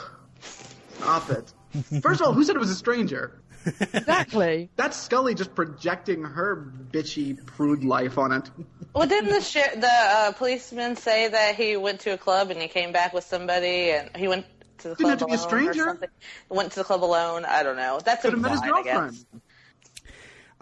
Stop 0.98 1.30
it. 1.30 1.54
First 2.02 2.22
of 2.22 2.28
all, 2.28 2.34
who 2.34 2.44
said 2.44 2.56
it 2.56 2.60
was 2.60 2.70
a 2.70 2.76
stranger? 2.76 3.40
exactly. 3.66 4.70
That's 4.76 4.98
Scully 4.98 5.36
just 5.36 5.56
projecting 5.56 6.24
her 6.24 6.72
bitchy 6.92 7.44
prude 7.46 7.84
life 7.84 8.18
on 8.18 8.32
it. 8.32 8.50
Well, 8.94 9.08
didn't 9.08 9.32
the 9.32 9.42
sheriff, 9.42 9.80
the 9.80 9.88
uh, 9.92 10.32
policeman 10.34 10.96
say 10.96 11.28
that 11.30 11.56
he 11.56 11.78
went 11.78 12.02
to 12.02 12.14
a 12.14 12.18
club 12.18 12.52
and 12.52 12.62
he 12.62 12.68
came 12.68 12.92
back 12.92 13.14
with 13.14 13.24
somebody 13.24 13.92
and 13.92 14.16
he 14.16 14.28
went 14.28 14.46
to 14.80 14.90
the 14.90 14.96
Didn't 14.96 15.10
have 15.10 15.20
club 15.20 15.20
to 15.20 15.26
be 15.26 15.32
a 15.34 15.36
alone 15.38 15.46
or 15.46 15.50
stranger. 15.50 15.86
something? 15.86 16.10
Went 16.50 16.72
to 16.74 16.80
the 16.80 16.84
club 16.84 17.04
alone. 17.04 17.46
I 17.46 17.64
don't 17.64 17.78
know. 17.78 18.00
That's 18.04 18.22
Could 18.22 18.34
have 18.34 18.42
met 18.42 18.52
his 18.52 18.62
implied, 18.62 18.80
I 18.88 19.10
guess. 19.10 19.26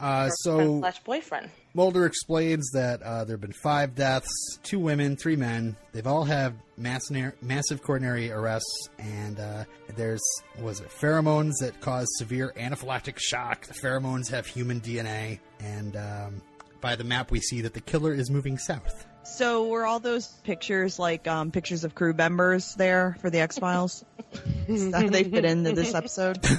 Uh, 0.02 0.30
so 0.30 0.80
slash 0.80 1.00
boyfriend. 1.04 1.50
Mulder 1.74 2.06
explains 2.06 2.72
that 2.72 3.02
uh, 3.04 3.24
there 3.24 3.36
have 3.36 3.42
been 3.42 3.54
five 3.54 3.96
deaths, 3.96 4.58
two 4.64 4.80
women, 4.80 5.16
three 5.16 5.36
men. 5.36 5.76
They've 5.94 6.08
all 6.08 6.24
had 6.24 6.56
massive, 6.76 7.34
massive 7.42 7.84
coronary 7.84 8.32
arrests, 8.32 8.90
and 8.98 9.40
uh, 9.40 9.64
there's 9.96 10.24
was 10.60 10.82
it 10.82 10.90
pheromones 10.90 11.54
that 11.62 11.80
cause 11.80 12.08
severe 12.18 12.52
anaphylactic 12.58 13.20
shock. 13.20 13.68
The 13.68 13.76
pheromones 13.76 14.30
have 14.32 14.48
human 14.48 14.82
DNA, 14.82 15.40
and 15.60 15.96
um, 15.96 16.42
by 16.82 16.96
the 16.96 17.04
map 17.04 17.32
we 17.32 17.40
see 17.40 17.62
that 17.62 17.74
the 17.74 17.82
killer 17.82 18.14
is 18.14 18.32
moving 18.32 18.58
south. 18.58 19.06
So 19.24 19.68
were 19.68 19.86
all 19.86 20.00
those 20.00 20.28
pictures 20.44 20.98
like 20.98 21.28
um, 21.28 21.52
pictures 21.52 21.84
of 21.84 21.94
crew 21.94 22.14
members 22.14 22.74
there 22.74 23.16
for 23.22 23.30
the 23.30 23.40
X 23.40 23.60
Files? 23.60 24.04
How 24.68 25.08
they 25.08 25.24
fit 25.24 25.46
into 25.46 25.74
this 25.74 25.94
episode? 25.94 26.40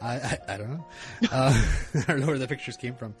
I, 0.00 0.14
I, 0.16 0.38
I 0.48 0.56
don't 0.56 0.70
know. 0.70 0.86
Uh, 1.30 1.64
I 1.94 2.00
don't 2.06 2.20
know 2.20 2.26
where 2.26 2.38
the 2.38 2.48
pictures 2.48 2.76
came 2.76 2.94
from. 2.94 3.14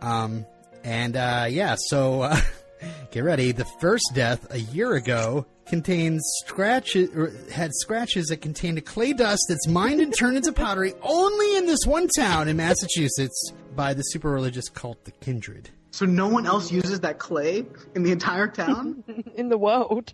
Um, 0.00 0.46
and 0.84 1.16
uh, 1.16 1.46
yeah, 1.48 1.76
so 1.88 2.22
uh, 2.22 2.40
get 3.10 3.24
ready. 3.24 3.52
The 3.52 3.64
first 3.80 4.12
death 4.14 4.46
a 4.50 4.60
year 4.60 4.94
ago 4.94 5.46
contains 5.66 6.22
scratches, 6.44 7.10
or 7.10 7.32
had 7.52 7.72
scratches 7.74 8.26
that 8.26 8.40
contained 8.40 8.78
a 8.78 8.80
clay 8.80 9.12
dust 9.12 9.42
that's 9.48 9.66
mined 9.66 10.00
and 10.00 10.16
turned 10.16 10.36
into 10.36 10.52
pottery 10.52 10.94
only 11.02 11.56
in 11.56 11.66
this 11.66 11.84
one 11.84 12.08
town 12.16 12.48
in 12.48 12.56
Massachusetts 12.56 13.52
by 13.74 13.92
the 13.94 14.02
super 14.02 14.30
religious 14.30 14.68
cult 14.68 15.04
the 15.04 15.10
Kindred. 15.10 15.70
So 15.90 16.04
no 16.04 16.28
one 16.28 16.46
else 16.46 16.70
uses 16.70 17.00
that 17.00 17.18
clay 17.18 17.64
in 17.94 18.02
the 18.02 18.12
entire 18.12 18.48
town? 18.48 19.02
In 19.34 19.48
the 19.48 19.56
world. 19.56 20.12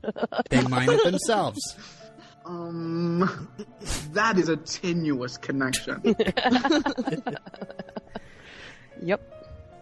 They 0.49 0.63
mine 0.63 0.89
it 0.89 1.03
themselves. 1.03 1.61
Um, 2.45 3.49
that 4.13 4.39
is 4.39 4.49
a 4.49 4.57
tenuous 4.57 5.37
connection. 5.37 6.01
yep. 9.03 9.21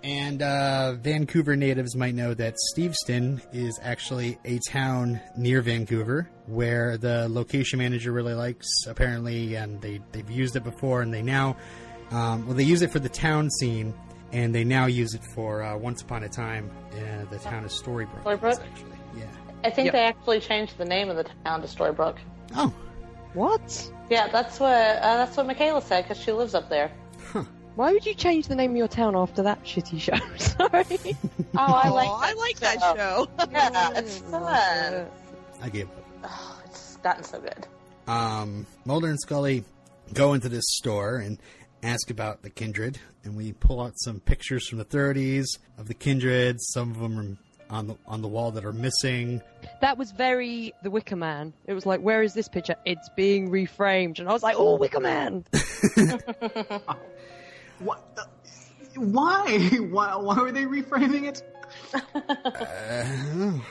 And 0.02 0.40
uh, 0.40 0.94
Vancouver 0.94 1.56
natives 1.56 1.94
might 1.94 2.14
know 2.14 2.32
that 2.32 2.54
Steveston 2.72 3.42
is 3.52 3.78
actually 3.82 4.38
a 4.46 4.58
town 4.70 5.20
near 5.36 5.60
Vancouver 5.60 6.30
where 6.46 6.96
the 6.96 7.28
location 7.28 7.78
manager 7.80 8.10
really 8.10 8.32
likes, 8.32 8.66
apparently, 8.86 9.56
and 9.56 9.78
they, 9.82 10.00
they've 10.12 10.30
used 10.30 10.56
it 10.56 10.64
before, 10.64 11.02
and 11.02 11.12
they 11.12 11.20
now, 11.22 11.54
um, 12.12 12.46
well, 12.46 12.56
they 12.56 12.64
use 12.64 12.80
it 12.80 12.90
for 12.90 12.98
the 12.98 13.10
town 13.10 13.50
scene, 13.50 13.92
and 14.32 14.54
they 14.54 14.64
now 14.64 14.86
use 14.86 15.12
it 15.12 15.22
for 15.34 15.62
uh, 15.62 15.76
Once 15.76 16.00
Upon 16.00 16.22
a 16.22 16.30
Time, 16.30 16.70
uh, 16.92 17.30
the 17.30 17.38
town 17.38 17.64
of 17.64 17.70
Storybrooke. 17.70 18.22
Storybrooke? 18.22 18.58
Actually, 18.58 18.96
yeah. 19.18 19.24
I 19.64 19.70
think 19.70 19.84
Yep. 19.86 19.92
they 19.92 20.04
actually 20.04 20.40
changed 20.40 20.78
the 20.78 20.86
name 20.86 21.10
of 21.10 21.16
the 21.16 21.26
town 21.44 21.60
to 21.60 21.66
Storybrooke. 21.66 22.16
Oh, 22.56 22.72
What? 23.34 23.90
Yeah, 24.10 24.28
that's 24.28 24.58
what 24.58 24.72
uh, 24.72 25.16
that's 25.18 25.36
what 25.36 25.46
Michaela 25.46 25.80
said 25.82 26.02
because 26.04 26.22
she 26.22 26.32
lives 26.32 26.54
up 26.54 26.68
there. 26.68 26.90
Why 27.76 27.92
would 27.92 28.04
you 28.04 28.14
change 28.14 28.48
the 28.48 28.56
name 28.56 28.72
of 28.72 28.76
your 28.76 28.88
town 28.88 29.14
after 29.16 29.42
that 29.44 29.62
shitty 29.64 30.00
show? 30.00 30.16
Sorry. 30.36 31.16
Oh, 31.56 31.72
I 31.72 31.88
like 31.88 32.08
Aw, 32.08 32.20
that 32.20 32.28
I 32.28 32.32
like 32.34 32.58
that 32.58 32.80
show. 32.80 32.96
show. 32.96 33.28
Yeah, 33.52 33.90
it's 33.98 34.18
fun. 34.18 35.06
I 35.62 35.68
gave 35.68 35.86
up. 35.86 36.04
Oh, 36.24 36.62
it's 36.66 36.96
gotten 36.96 37.22
so 37.22 37.40
good. 37.40 37.66
um, 38.08 38.66
Mulder 38.84 39.06
and 39.08 39.20
Scully 39.20 39.64
go 40.12 40.34
into 40.34 40.48
this 40.48 40.64
store 40.66 41.16
and 41.18 41.38
ask 41.82 42.10
about 42.10 42.42
the 42.42 42.50
Kindred, 42.50 42.98
and 43.24 43.36
we 43.36 43.52
pull 43.52 43.80
out 43.80 43.92
some 43.96 44.18
pictures 44.20 44.68
from 44.68 44.78
the 44.78 44.84
30s 44.84 45.46
of 45.78 45.86
the 45.86 45.94
Kindred. 45.94 46.56
Some 46.60 46.90
of 46.90 46.98
them 46.98 47.18
are 47.70 47.74
on 47.74 47.86
the 47.86 47.96
on 48.06 48.20
the 48.20 48.28
wall 48.28 48.50
that 48.50 48.64
are 48.64 48.72
missing. 48.72 49.40
That 49.80 49.96
was 49.96 50.12
very 50.12 50.74
The 50.82 50.90
Wicker 50.90 51.16
Man. 51.16 51.54
It 51.66 51.72
was 51.72 51.86
like, 51.86 52.00
where 52.00 52.22
is 52.22 52.34
this 52.34 52.48
picture? 52.48 52.76
It's 52.84 53.08
being 53.16 53.50
reframed. 53.50 54.18
And 54.18 54.28
I 54.28 54.32
was 54.32 54.42
like, 54.42 54.56
oh, 54.58 54.76
Wicker 54.76 55.00
Man. 55.00 55.44
What? 57.78 58.02
uh, 58.18 58.24
Why? 58.96 59.58
Why? 59.90 60.14
Why 60.16 60.38
were 60.40 60.52
they 60.52 60.64
reframing 60.66 61.24
it? 61.28 61.42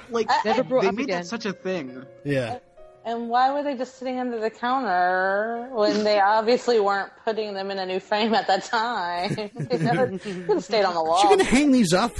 Like 0.09 0.27
Never 0.43 0.63
brought 0.63 0.81
they 0.81 0.87
up 0.87 0.95
made 0.95 1.03
again. 1.03 1.21
that 1.21 1.27
such 1.27 1.45
a 1.45 1.53
thing. 1.53 2.03
Yeah, 2.25 2.57
And 3.05 3.29
why 3.29 3.53
were 3.53 3.61
they 3.61 3.75
just 3.77 3.99
sitting 3.99 4.19
under 4.19 4.39
the 4.39 4.49
counter 4.49 5.69
when 5.71 6.03
they 6.03 6.19
obviously 6.25 6.79
weren't 6.79 7.11
putting 7.23 7.53
them 7.53 7.69
in 7.69 7.77
a 7.77 7.85
new 7.85 7.99
frame 7.99 8.33
at 8.33 8.47
that 8.47 8.63
time? 8.63 9.35
they 9.35 9.77
never 9.77 10.07
could 10.17 10.21
have 10.49 10.63
stayed 10.63 10.85
on 10.85 10.95
the 10.95 11.03
wall. 11.03 11.19
You're 11.21 11.37
gonna 11.37 11.43
hang 11.43 11.71
these 11.71 11.93
up? 11.93 12.13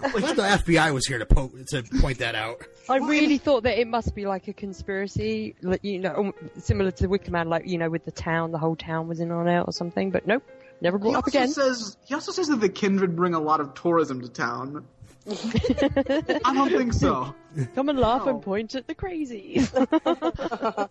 Like 0.00 0.12
the 0.36 0.42
FBI 0.42 0.92
was 0.94 1.06
here 1.06 1.18
to 1.18 1.26
po- 1.26 1.50
to 1.70 1.82
point 2.00 2.18
that 2.18 2.34
out. 2.36 2.62
I 2.88 2.96
really 2.98 3.38
thought 3.38 3.62
that 3.64 3.78
it 3.80 3.88
must 3.88 4.14
be 4.14 4.26
like 4.26 4.48
a 4.48 4.52
conspiracy, 4.52 5.54
like, 5.62 5.82
you 5.82 5.98
know, 6.00 6.14
um, 6.14 6.34
similar 6.58 6.90
to 6.92 7.06
Wicker 7.06 7.30
Man, 7.30 7.48
like, 7.48 7.66
you 7.66 7.78
know, 7.78 7.88
with 7.88 8.04
the 8.04 8.10
town, 8.10 8.52
the 8.52 8.58
whole 8.58 8.76
town 8.76 9.08
was 9.08 9.20
in 9.20 9.30
on 9.30 9.48
it 9.48 9.60
or 9.66 9.72
something. 9.72 10.10
But 10.10 10.26
nope, 10.26 10.42
never 10.80 10.98
He 10.98 11.02
brought 11.02 11.16
up 11.16 11.24
also 11.26 11.38
again. 11.38 11.48
says 11.48 11.96
he 12.04 12.14
also 12.14 12.32
says 12.32 12.48
that 12.48 12.60
the 12.60 12.68
kindred 12.68 13.16
bring 13.16 13.34
a 13.34 13.40
lot 13.40 13.60
of 13.60 13.74
tourism 13.74 14.20
to 14.20 14.28
town. 14.28 14.84
I 15.26 16.52
don't 16.54 16.68
think 16.70 16.92
so. 16.92 17.34
Come 17.74 17.88
and 17.88 17.98
laugh 17.98 18.26
No. 18.26 18.32
and 18.32 18.42
point 18.42 18.74
at 18.74 18.86
the 18.86 18.94
crazies. 18.94 19.72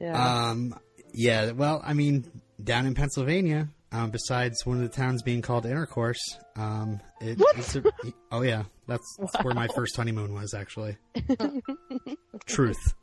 yeah. 0.00 0.48
Um, 0.50 0.78
yeah. 1.14 1.52
Well, 1.52 1.80
I 1.84 1.94
mean, 1.94 2.26
down 2.62 2.84
in 2.86 2.94
Pennsylvania, 2.94 3.68
um, 3.92 4.10
besides 4.10 4.64
one 4.64 4.78
of 4.78 4.82
the 4.82 4.88
towns 4.88 5.22
being 5.22 5.42
called 5.42 5.66
Intercourse, 5.66 6.38
um, 6.56 7.00
it, 7.20 7.40
it's 7.56 7.76
a, 7.76 7.82
oh 8.30 8.42
yeah, 8.42 8.64
that's, 8.86 9.16
that's 9.18 9.44
where 9.44 9.54
my 9.54 9.68
first 9.74 9.96
honeymoon 9.96 10.32
was 10.32 10.54
actually. 10.54 10.96
Truth. 12.46 12.94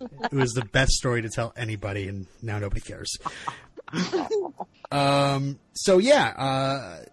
it 0.00 0.32
was 0.32 0.52
the 0.52 0.64
best 0.72 0.92
story 0.92 1.22
to 1.22 1.28
tell 1.28 1.52
anybody, 1.56 2.08
and 2.08 2.26
now 2.42 2.58
nobody 2.58 2.80
cares. 2.80 3.16
um. 4.90 5.58
So 5.74 5.98
yeah. 5.98 6.28
Uh. 6.28 7.04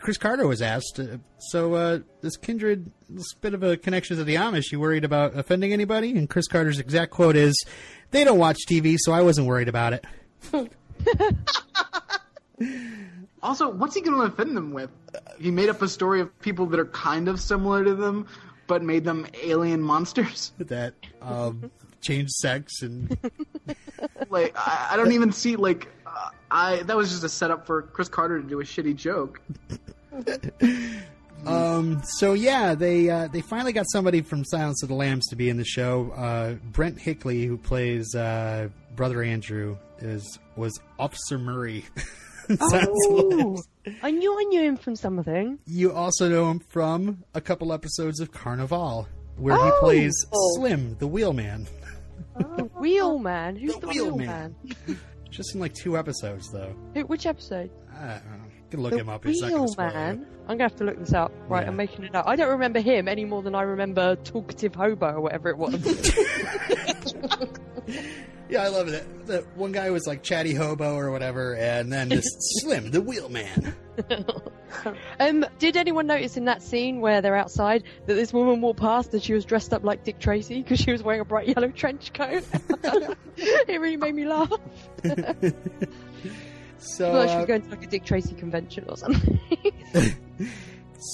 Chris 0.00 0.16
Carter 0.16 0.46
was 0.46 0.62
asked, 0.62 0.98
uh, 0.98 1.18
so 1.38 1.74
uh, 1.74 1.98
this 2.22 2.36
kindred, 2.38 2.90
this 3.10 3.34
bit 3.34 3.52
of 3.52 3.62
a 3.62 3.76
connection 3.76 4.16
to 4.16 4.24
the 4.24 4.36
Amish, 4.36 4.72
you 4.72 4.80
worried 4.80 5.04
about 5.04 5.36
offending 5.36 5.72
anybody? 5.72 6.10
And 6.16 6.30
Chris 6.30 6.48
Carter's 6.48 6.78
exact 6.80 7.12
quote 7.12 7.36
is, 7.36 7.54
they 8.10 8.24
don't 8.24 8.38
watch 8.38 8.56
TV, 8.68 8.96
so 8.98 9.12
I 9.12 9.20
wasn't 9.20 9.46
worried 9.46 9.68
about 9.68 9.92
it. 9.92 10.04
Also, 13.42 13.68
what's 13.68 13.94
he 13.94 14.00
going 14.00 14.16
to 14.16 14.22
offend 14.22 14.56
them 14.56 14.72
with? 14.72 14.90
He 15.38 15.50
made 15.50 15.68
up 15.68 15.82
a 15.82 15.88
story 15.88 16.20
of 16.20 16.36
people 16.40 16.66
that 16.66 16.80
are 16.80 16.86
kind 16.86 17.28
of 17.28 17.40
similar 17.40 17.84
to 17.84 17.94
them, 17.94 18.26
but 18.66 18.82
made 18.82 19.04
them 19.04 19.26
alien 19.42 19.80
monsters. 19.82 20.52
That 20.58 20.94
um, 21.22 21.70
changed 22.00 22.32
sex 22.32 22.82
and 22.82 23.16
Like, 24.30 24.56
I, 24.56 24.88
I 24.92 24.96
don't 24.96 25.12
even 25.12 25.32
see 25.32 25.56
like, 25.56 25.88
uh, 26.06 26.30
I 26.50 26.82
that 26.84 26.96
was 26.96 27.10
just 27.10 27.24
a 27.24 27.28
setup 27.28 27.66
for 27.66 27.82
Chris 27.82 28.08
Carter 28.08 28.40
to 28.40 28.46
do 28.46 28.60
a 28.60 28.64
shitty 28.64 28.96
joke. 28.96 29.40
Um, 31.44 32.02
so 32.18 32.32
yeah, 32.32 32.74
they 32.74 33.08
uh, 33.08 33.28
they 33.28 33.40
finally 33.40 33.72
got 33.72 33.86
somebody 33.92 34.20
from 34.22 34.44
Silence 34.44 34.82
of 34.82 34.88
the 34.88 34.96
Lambs 34.96 35.26
to 35.28 35.36
be 35.36 35.48
in 35.48 35.58
the 35.58 35.64
show. 35.64 36.10
Uh, 36.16 36.54
Brent 36.72 36.98
Hinkley, 36.98 37.46
who 37.46 37.56
plays 37.56 38.14
uh, 38.16 38.68
Brother 38.96 39.22
Andrew, 39.22 39.76
is 39.98 40.38
was 40.56 40.78
Officer 40.98 41.38
Murray. 41.38 41.84
in 42.48 42.56
Silence 42.58 43.06
of 43.08 43.16
the 43.16 43.36
Lambs. 43.36 43.68
Oh, 43.88 43.92
I 44.02 44.10
knew 44.10 44.36
I 44.36 44.42
knew 44.48 44.62
him 44.62 44.76
from 44.76 44.96
something. 44.96 45.60
You 45.64 45.92
also 45.92 46.28
know 46.28 46.50
him 46.50 46.58
from 46.58 47.22
a 47.34 47.40
couple 47.40 47.72
episodes 47.72 48.18
of 48.18 48.32
Carnival, 48.32 49.06
where 49.36 49.54
he 49.54 49.62
Oh. 49.62 49.78
plays 49.80 50.12
Slim, 50.56 50.96
the 50.98 51.06
wheelman. 51.06 51.68
Oh, 52.34 52.56
the 52.56 52.64
Wheelman. 52.80 53.54
Who's 53.60 53.74
The 53.74 53.80
the, 53.82 53.86
Wheelman. 53.86 54.54
Wheelman? 54.64 54.98
Just 55.30 55.54
in 55.54 55.60
like 55.60 55.72
two 55.74 55.96
episodes, 55.96 56.50
though. 56.50 56.74
Which 57.06 57.26
episode? 57.26 57.70
I 57.94 58.00
don't 58.00 58.08
know. 58.08 58.44
You 58.48 58.70
can 58.70 58.82
look 58.82 58.92
the 58.94 58.98
him 58.98 59.08
up. 59.08 59.24
He's 59.24 59.40
not 59.40 59.50
going 59.52 59.62
to 59.66 59.72
spoil 59.72 59.86
I'm 59.94 60.26
gonna 60.48 60.62
have 60.64 60.76
to 60.76 60.84
look 60.84 60.98
this 60.98 61.12
up. 61.12 61.30
Right, 61.48 61.62
Yeah. 61.62 61.68
I'm 61.68 61.76
making 61.76 62.04
it 62.06 62.14
up. 62.16 62.26
I 62.26 62.34
don't 62.34 62.50
remember 62.50 62.80
him 62.80 63.06
any 63.06 63.24
more 63.24 63.40
than 63.42 63.54
I 63.54 63.62
remember 63.62 64.16
Talkative 64.16 64.74
Hobo 64.74 65.12
or 65.12 65.20
whatever 65.20 65.48
it 65.50 65.58
was. 65.58 65.74
Yeah, 68.48 68.62
I 68.62 68.68
love 68.68 68.88
it. 68.88 69.26
The 69.26 69.44
one 69.56 69.72
guy 69.72 69.90
was 69.90 70.06
like 70.06 70.22
chatty 70.22 70.54
hobo 70.54 70.94
or 70.94 71.10
whatever, 71.10 71.56
and 71.56 71.92
then 71.92 72.08
this 72.08 72.24
Slim, 72.60 72.90
the 72.90 73.00
wheelman. 73.00 73.74
um, 75.20 75.44
did 75.58 75.76
anyone 75.76 76.06
notice 76.06 76.36
in 76.36 76.44
that 76.44 76.62
scene 76.62 77.00
where 77.00 77.20
they're 77.20 77.36
outside 77.36 77.82
that 78.06 78.14
this 78.14 78.32
woman 78.32 78.60
walked 78.60 78.80
past 78.80 79.12
and 79.14 79.22
she 79.22 79.32
was 79.32 79.44
dressed 79.44 79.72
up 79.72 79.82
like 79.82 80.04
Dick 80.04 80.18
Tracy 80.18 80.62
because 80.62 80.78
she 80.78 80.92
was 80.92 81.02
wearing 81.02 81.20
a 81.20 81.24
bright 81.24 81.48
yellow 81.48 81.68
trench 81.68 82.12
coat? 82.12 82.44
it 83.36 83.80
really 83.80 83.96
made 83.96 84.14
me 84.14 84.26
laugh. 84.26 84.52
So, 86.78 87.20
I 87.20 87.26
should 87.26 87.36
uh, 87.36 87.40
be 87.40 87.46
going 87.46 87.62
to 87.62 87.70
like 87.70 87.84
a 87.84 87.86
Dick 87.88 88.04
Tracy 88.04 88.34
convention 88.34 88.84
or 88.88 88.96
something. 88.96 89.40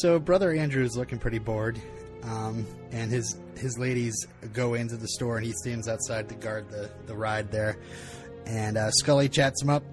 so 0.01 0.19
brother 0.19 0.53
Andrew 0.53 0.85
is 0.85 0.97
looking 0.97 1.19
pretty 1.19 1.39
bored, 1.39 1.81
um, 2.25 2.67
and 2.91 3.11
his 3.11 3.37
his 3.57 3.79
ladies 3.79 4.15
go 4.53 4.75
into 4.75 4.97
the 4.97 5.09
store, 5.09 5.37
and 5.37 5.47
he 5.47 5.53
stands 5.53 5.89
outside 5.89 6.29
to 6.29 6.35
guard 6.35 6.71
the 6.71 6.91
the 7.07 7.15
ride 7.15 7.51
there. 7.51 7.79
And 8.47 8.77
uh, 8.77 8.91
Scully 8.91 9.29
chats 9.29 9.63
him 9.63 9.71
up, 9.71 9.85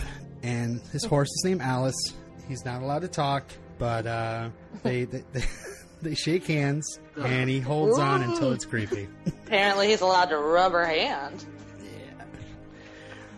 and 0.44 0.82
his 0.92 1.06
horse 1.06 1.30
is 1.30 1.44
named 1.46 1.62
Alice. 1.62 2.13
He's 2.48 2.65
not 2.65 2.82
allowed 2.82 3.02
to 3.02 3.08
talk, 3.08 3.46
but 3.78 4.08
uh, 4.08 4.50
they, 4.84 5.06
they 5.06 5.24
they 5.34 5.44
they 6.02 6.15
shake 6.15 6.46
hands, 6.46 7.00
and 7.18 7.50
he 7.50 7.60
holds 7.60 7.98
on 7.98 8.22
until 8.22 8.52
it's 8.52 8.65
creepy. 8.65 9.08
Apparently, 9.46 9.88
he's 9.88 10.02
allowed 10.02 10.30
to 10.30 10.38
rub 10.38 10.72
her 10.72 10.86
hand. 10.86 11.46
Yeah. 11.80 12.26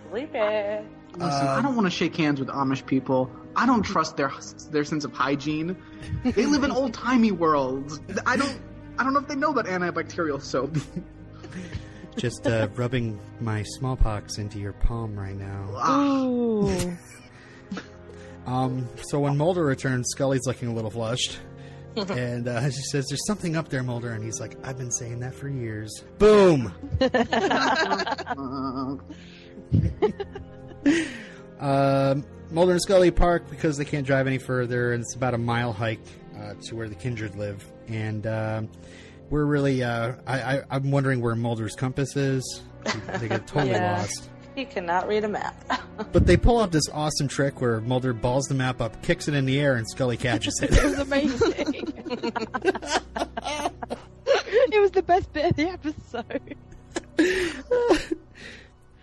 Sleepy. 0.09 0.87
Listen, 1.13 1.47
I 1.47 1.61
don't 1.61 1.75
want 1.75 1.87
to 1.87 1.91
shake 1.91 2.15
hands 2.15 2.39
with 2.39 2.47
Amish 2.47 2.85
people. 2.85 3.29
I 3.55 3.65
don't 3.65 3.83
trust 3.83 4.15
their 4.15 4.31
their 4.69 4.85
sense 4.85 5.03
of 5.03 5.11
hygiene. 5.11 5.75
They 6.23 6.45
live 6.45 6.63
in 6.63 6.71
old 6.71 6.93
timey 6.93 7.31
worlds. 7.31 7.99
I 8.25 8.37
don't. 8.37 8.57
I 9.01 9.03
don't 9.03 9.13
know 9.13 9.19
if 9.19 9.27
they 9.27 9.35
know 9.35 9.49
about 9.49 9.65
antibacterial 9.65 10.39
soap. 10.39 10.77
Just 12.17 12.45
uh, 12.45 12.67
rubbing 12.75 13.19
my 13.39 13.63
smallpox 13.63 14.37
into 14.37 14.59
your 14.59 14.73
palm 14.73 15.17
right 15.17 15.35
now. 15.35 15.69
Ah, 15.75 16.23
Ooh. 16.23 16.97
Um, 18.45 18.87
so 19.03 19.19
when 19.19 19.37
Mulder 19.37 19.63
returns, 19.65 20.07
Scully's 20.11 20.45
looking 20.45 20.67
a 20.67 20.73
little 20.73 20.89
flushed. 20.91 21.39
and 21.95 22.47
uh, 22.47 22.63
she 22.69 22.81
says, 22.91 23.07
There's 23.09 23.25
something 23.27 23.55
up 23.55 23.69
there, 23.69 23.81
Mulder. 23.83 24.11
And 24.11 24.23
he's 24.23 24.39
like, 24.39 24.55
I've 24.63 24.77
been 24.77 24.91
saying 24.91 25.19
that 25.21 25.33
for 25.33 25.47
years. 25.49 26.03
Boom! 26.19 26.71
uh, 27.01 28.95
Um, 31.59 32.25
Mulder 32.49 32.71
and 32.73 32.81
Scully 32.81 33.11
park 33.11 33.49
because 33.49 33.77
they 33.77 33.85
can't 33.85 34.05
drive 34.05 34.25
any 34.27 34.37
further, 34.39 34.93
and 34.93 35.01
it's 35.03 35.15
about 35.15 35.33
a 35.33 35.37
mile 35.37 35.71
hike 35.73 36.01
uh, 36.41 36.53
to 36.63 36.75
where 36.75 36.89
the 36.89 36.95
Kindred 36.95 37.35
live. 37.35 37.63
And 37.87 38.25
um, 38.27 38.69
we're 39.29 39.45
really, 39.45 39.83
uh, 39.83 40.13
I, 40.25 40.57
I, 40.57 40.61
I'm 40.71 40.91
wondering 40.91 41.21
where 41.21 41.35
Mulder's 41.35 41.75
compass 41.75 42.15
is. 42.15 42.61
They 43.19 43.27
get 43.27 43.45
totally 43.47 43.71
Yeah. 43.71 43.97
lost. 43.99 44.29
He 44.55 44.65
cannot 44.65 45.07
read 45.07 45.23
a 45.23 45.29
map. 45.29 45.55
But 46.11 46.25
they 46.25 46.35
pull 46.35 46.57
off 46.57 46.71
this 46.71 46.89
awesome 46.91 47.27
trick 47.27 47.61
where 47.61 47.79
Mulder 47.79 48.11
balls 48.11 48.45
the 48.47 48.55
map 48.55 48.81
up, 48.81 49.01
kicks 49.03 49.27
it 49.27 49.33
in 49.35 49.45
the 49.45 49.59
air, 49.59 49.75
and 49.75 49.87
Scully 49.87 50.17
catches 50.17 50.59
it. 50.61 50.71
It 50.73 50.83
was 50.83 50.99
amazing. 50.99 51.93
it 54.73 54.81
was 54.81 54.91
the 54.91 55.03
best 55.03 55.31
bit 55.31 55.51
of 55.51 55.55
the 55.55 55.69
episode. 55.69 56.55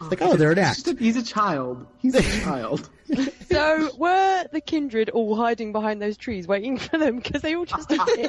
Like, 0.00 0.22
oh, 0.22 0.37
they're 0.37 0.52
an 0.52 0.58
he's, 0.58 0.66
act. 0.66 0.84
just 0.84 0.88
a, 0.88 1.02
he's 1.02 1.16
a 1.16 1.22
child. 1.22 1.87
He's 1.98 2.14
a 2.14 2.22
child. 2.44 2.88
So 3.50 3.88
were 3.96 4.44
the 4.52 4.61
kindred 4.61 5.08
all 5.08 5.34
hiding 5.34 5.72
behind 5.72 6.02
those 6.02 6.18
trees 6.18 6.46
waiting 6.46 6.76
for 6.76 6.98
them 6.98 7.16
because 7.16 7.40
they 7.40 7.56
all 7.56 7.64
just 7.64 7.90
appear, 7.98 8.28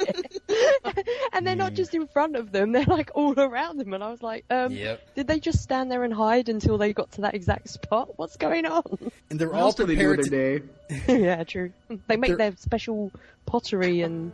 and 1.34 1.46
they're 1.46 1.54
not 1.54 1.74
just 1.74 1.94
in 1.94 2.06
front 2.06 2.34
of 2.34 2.50
them; 2.52 2.72
they're 2.72 2.86
like 2.86 3.10
all 3.14 3.38
around 3.38 3.76
them. 3.76 3.92
And 3.92 4.02
I 4.02 4.10
was 4.10 4.22
like, 4.22 4.46
um, 4.48 4.72
Yep. 4.72 5.14
did 5.16 5.26
they 5.26 5.38
just 5.38 5.62
stand 5.62 5.92
there 5.92 6.02
and 6.02 6.14
hide 6.14 6.48
until 6.48 6.78
they 6.78 6.94
got 6.94 7.10
to 7.12 7.20
that 7.20 7.34
exact 7.34 7.68
spot? 7.68 8.16
What's 8.18 8.38
going 8.38 8.64
on? 8.64 8.82
And 9.28 9.38
they're 9.38 9.50
What 9.50 9.58
all 9.58 9.66
else 9.66 9.74
do 9.74 9.84
they 9.84 9.96
do 9.96 10.14
prepared 10.14 10.24
to 10.24 10.30
their 10.30 10.58
day? 10.60 11.22
yeah, 11.22 11.44
true. 11.44 11.72
They 12.08 12.16
make 12.16 12.28
They're- 12.30 12.36
their 12.38 12.56
special 12.56 13.12
pottery 13.44 14.00
and 14.00 14.32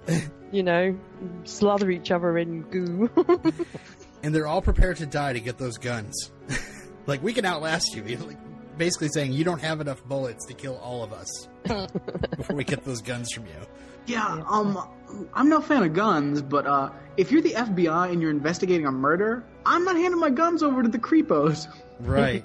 you 0.52 0.62
know 0.62 0.96
slather 1.42 1.90
each 1.90 2.12
other 2.12 2.38
in 2.38 2.62
goo. 2.62 3.10
and 4.22 4.32
they're 4.32 4.46
all 4.46 4.62
prepared 4.62 4.98
to 4.98 5.06
die 5.06 5.32
to 5.32 5.40
get 5.40 5.58
those 5.58 5.76
guns. 5.78 6.30
Like 7.06 7.22
we 7.22 7.32
can 7.32 7.44
outlast 7.44 7.94
you. 7.94 8.02
You're, 8.06 8.20
Like, 8.20 8.38
basically 8.78 9.08
saying 9.08 9.32
you 9.32 9.44
don't 9.44 9.60
have 9.60 9.80
enough 9.80 10.04
bullets 10.04 10.44
to 10.46 10.54
kill 10.54 10.76
all 10.78 11.02
of 11.02 11.12
us 11.12 11.48
before 12.36 12.56
we 12.56 12.64
get 12.64 12.84
those 12.84 13.00
guns 13.00 13.32
from 13.32 13.46
you. 13.46 13.54
Yeah, 14.06 14.44
um, 14.48 14.78
I'm 15.34 15.48
no 15.48 15.60
fan 15.60 15.82
of 15.82 15.92
guns, 15.92 16.40
but 16.40 16.64
uh, 16.66 16.90
if 17.16 17.32
you're 17.32 17.42
the 17.42 17.54
FBI 17.54 18.12
and 18.12 18.22
you're 18.22 18.30
investigating 18.30 18.86
a 18.86 18.92
murder, 18.92 19.42
I'm 19.64 19.84
not 19.84 19.96
handing 19.96 20.20
my 20.20 20.30
guns 20.30 20.62
over 20.62 20.82
to 20.82 20.88
the 20.88 20.98
creepos. 20.98 21.66
Right. 21.98 22.44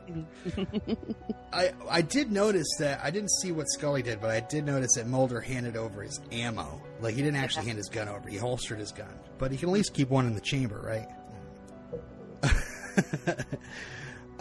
I 1.53 1.73
I 1.89 2.01
did 2.01 2.31
notice 2.31 2.67
that 2.79 3.01
I 3.03 3.11
didn't 3.11 3.31
see 3.41 3.51
what 3.51 3.67
Scully 3.69 4.01
did, 4.01 4.21
but 4.21 4.31
I 4.31 4.39
did 4.39 4.65
notice 4.65 4.95
that 4.95 5.05
Mulder 5.07 5.41
handed 5.41 5.75
over 5.75 6.01
his 6.01 6.19
ammo. 6.31 6.81
Like 6.99 7.13
he 7.15 7.21
didn't 7.21 7.37
actually 7.37 7.65
hand 7.65 7.77
his 7.77 7.89
gun 7.89 8.07
over; 8.07 8.27
he 8.29 8.37
holstered 8.37 8.79
his 8.79 8.91
gun. 8.93 9.13
But 9.37 9.51
he 9.51 9.57
can 9.57 9.69
at 9.69 9.73
least 9.73 9.93
keep 9.93 10.09
one 10.09 10.25
in 10.25 10.33
the 10.33 10.41
chamber, 10.41 10.79
right? 10.81 11.09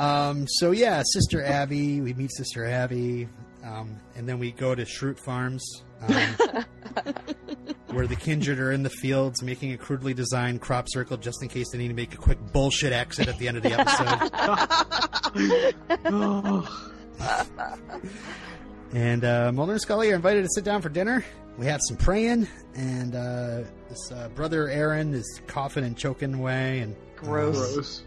Um. 0.01 0.47
So 0.49 0.71
yeah, 0.71 1.03
Sister 1.05 1.45
Abby. 1.45 2.01
We 2.01 2.15
meet 2.15 2.31
Sister 2.35 2.65
Abby, 2.65 3.29
um, 3.65 3.99
and 4.17 4.27
then 4.29 4.39
we 4.39 4.53
go 4.53 4.75
to 4.75 4.85
Schrute 4.85 5.19
Farms. 5.19 5.83
Um, 6.09 6.09
where 7.89 8.07
the 8.07 8.15
kindred 8.17 8.59
are 8.61 8.71
in 8.73 8.83
the 8.85 8.91
fields 8.91 9.43
making 9.43 9.73
a 9.73 9.77
crudely 9.77 10.15
designed 10.15 10.61
crop 10.61 10.87
circle 10.89 11.17
just 11.17 11.43
in 11.43 11.49
case 11.49 11.67
they 11.73 11.79
need 11.79 11.89
to 11.89 11.95
make 11.95 12.15
a 12.15 12.17
quick 12.17 12.39
bullshit 12.53 12.93
exit 12.93 13.27
at 13.29 13.37
the 13.39 13.49
end 13.49 13.57
of 13.57 13.63
the 13.65 13.73
episode. 13.73 14.31
And 18.93 19.25
uh, 19.25 19.53
Mulder 19.53 19.73
and 19.73 19.81
Scully 19.81 20.11
are 20.11 20.17
invited 20.17 20.43
to 20.43 20.49
sit 20.53 20.65
down 20.65 20.83
for 20.83 20.89
dinner. 20.89 21.25
We 21.57 21.67
have 21.67 21.79
some 21.87 21.97
praying, 21.97 22.49
and 22.75 23.15
uh, 23.15 23.61
this 23.89 24.11
uh, 24.11 24.29
brother 24.35 24.69
Aaron 24.69 25.15
is 25.15 25.41
coughing 25.47 25.85
and 25.85 25.97
choking 25.97 26.35
away. 26.35 26.81
And 26.81 26.97
Gross. 27.15 27.75
gross. 27.75 28.03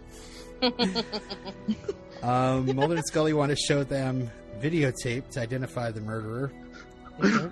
um, 2.24 2.76
Mulder 2.76 2.96
and 2.96 3.06
Scully 3.06 3.34
want 3.34 3.50
to 3.50 3.56
show 3.56 3.84
them 3.84 4.30
videotape 4.60 5.30
to 5.32 5.42
identify 5.42 5.92
the 5.92 6.02
murderer. 6.02 6.52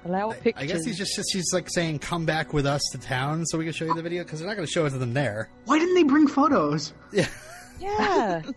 Allow 0.06 0.32
I, 0.32 0.36
pictures. 0.36 0.63
I 0.63 0.65
guess 0.65 0.86
he's 0.86 0.97
just 0.97 1.19
she's 1.32 1.54
like 1.54 1.69
saying, 1.69 2.00
"Come 2.00 2.26
back 2.26 2.54
with 2.54 2.65
us 2.65 2.82
to 2.93 2.97
town, 2.97 3.45
so 3.45 3.58
we 3.58 3.65
can 3.65 3.74
show 3.74 3.86
you 3.86 3.93
the 3.93 4.02
video," 4.02 4.24
because 4.24 4.39
they're 4.39 4.47
not 4.47 4.56
going 4.56 4.65
to 4.65 4.71
show 4.71 4.86
it 4.86 4.89
to 4.91 4.97
them 4.97 5.13
there. 5.13 5.50
Why 5.65 5.78
didn't 5.78 5.95
they 5.95 6.04
bring 6.04 6.28
photos? 6.28 6.93
Yeah, 7.12 7.28
yeah. 7.80 8.41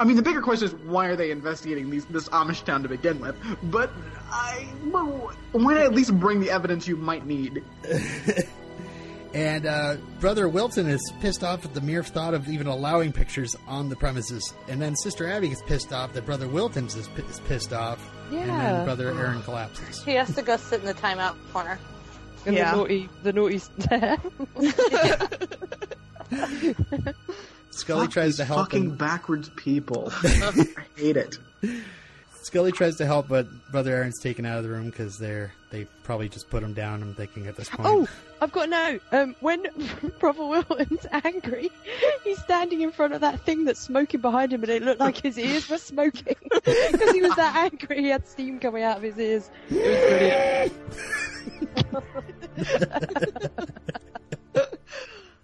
I 0.00 0.04
mean, 0.04 0.16
the 0.16 0.22
bigger 0.22 0.40
question 0.40 0.68
is 0.68 0.74
why 0.74 1.06
are 1.06 1.16
they 1.16 1.32
investigating 1.32 1.90
these, 1.90 2.04
this 2.06 2.28
Amish 2.28 2.64
town 2.64 2.82
to 2.84 2.88
begin 2.88 3.18
with? 3.18 3.34
But 3.64 3.90
I, 4.30 4.68
well, 4.86 5.32
why 5.52 5.74
not 5.74 5.82
at 5.82 5.92
least 5.92 6.18
bring 6.20 6.38
the 6.38 6.50
evidence 6.50 6.86
you 6.86 6.96
might 6.96 7.26
need? 7.26 7.64
and 9.34 9.66
uh, 9.66 9.96
brother 10.20 10.48
Wilton 10.48 10.88
is 10.88 11.00
pissed 11.20 11.44
off 11.44 11.64
at 11.64 11.74
the 11.74 11.80
mere 11.80 12.02
thought 12.02 12.34
of 12.34 12.48
even 12.48 12.66
allowing 12.66 13.12
pictures 13.12 13.54
on 13.66 13.88
the 13.88 13.96
premises, 13.96 14.52
and 14.68 14.80
then 14.80 14.96
Sister 14.96 15.28
Abby 15.28 15.48
gets 15.48 15.62
pissed 15.62 15.92
off 15.92 16.12
that 16.14 16.24
brother 16.26 16.48
Wilton's 16.48 16.94
is, 16.96 17.08
pi- 17.08 17.22
is 17.28 17.40
pissed 17.40 17.72
off, 17.72 17.98
Yeah. 18.30 18.40
and 18.40 18.50
then 18.50 18.58
Yeah. 18.58 18.84
brother 18.84 19.08
Aaron 19.10 19.42
collapses. 19.42 20.02
He 20.04 20.12
has 20.12 20.34
to 20.34 20.42
go 20.42 20.56
sit 20.56 20.80
in 20.80 20.86
the 20.86 20.94
timeout 20.94 21.36
corner. 21.52 21.78
And 22.46 22.56
Yeah. 22.56 22.70
the 22.70 22.76
naughty, 22.78 23.08
the 23.22 23.32
naughty. 23.32 23.58
Scully 27.70 28.06
Fuck 28.06 28.10
tries 28.12 28.36
to 28.36 28.44
help 28.44 28.60
fucking 28.60 28.90
him. 28.90 28.96
backwards 28.96 29.50
people. 29.56 30.10
I 30.22 30.66
hate 30.96 31.16
it. 31.16 31.38
Scully 32.48 32.72
tries 32.72 32.96
to 32.96 33.04
help, 33.04 33.28
but 33.28 33.46
brother 33.70 33.94
Aaron's 33.94 34.18
taken 34.20 34.46
out 34.46 34.56
of 34.56 34.64
the 34.64 34.70
room 34.70 34.86
because 34.86 35.18
they're 35.18 35.52
they 35.70 35.84
probably 36.02 36.30
just 36.30 36.48
put 36.48 36.62
him 36.62 36.72
down. 36.72 37.02
I'm 37.02 37.14
thinking 37.14 37.46
at 37.46 37.56
this 37.56 37.68
point. 37.68 37.86
Oh, 37.86 38.08
I've 38.40 38.52
got 38.52 38.64
to 38.64 38.70
know. 38.70 39.00
Um, 39.12 39.36
when 39.40 39.66
Brother 40.18 40.46
Wilton's 40.46 41.06
angry, 41.24 41.70
he's 42.24 42.38
standing 42.38 42.80
in 42.80 42.90
front 42.90 43.12
of 43.12 43.20
that 43.20 43.42
thing 43.42 43.66
that's 43.66 43.80
smoking 43.80 44.22
behind 44.22 44.54
him, 44.54 44.62
and 44.62 44.72
it 44.72 44.82
looked 44.82 44.98
like 44.98 45.18
his 45.18 45.38
ears 45.38 45.68
were 45.68 45.76
smoking. 45.76 46.36
Because 46.64 47.12
he 47.12 47.20
was 47.20 47.36
that 47.36 47.54
angry, 47.54 48.00
he 48.00 48.08
had 48.08 48.26
steam 48.26 48.58
coming 48.58 48.82
out 48.82 48.96
of 48.96 49.02
his 49.02 49.18
ears. 49.18 49.50
It 49.70 50.72
was 50.72 50.72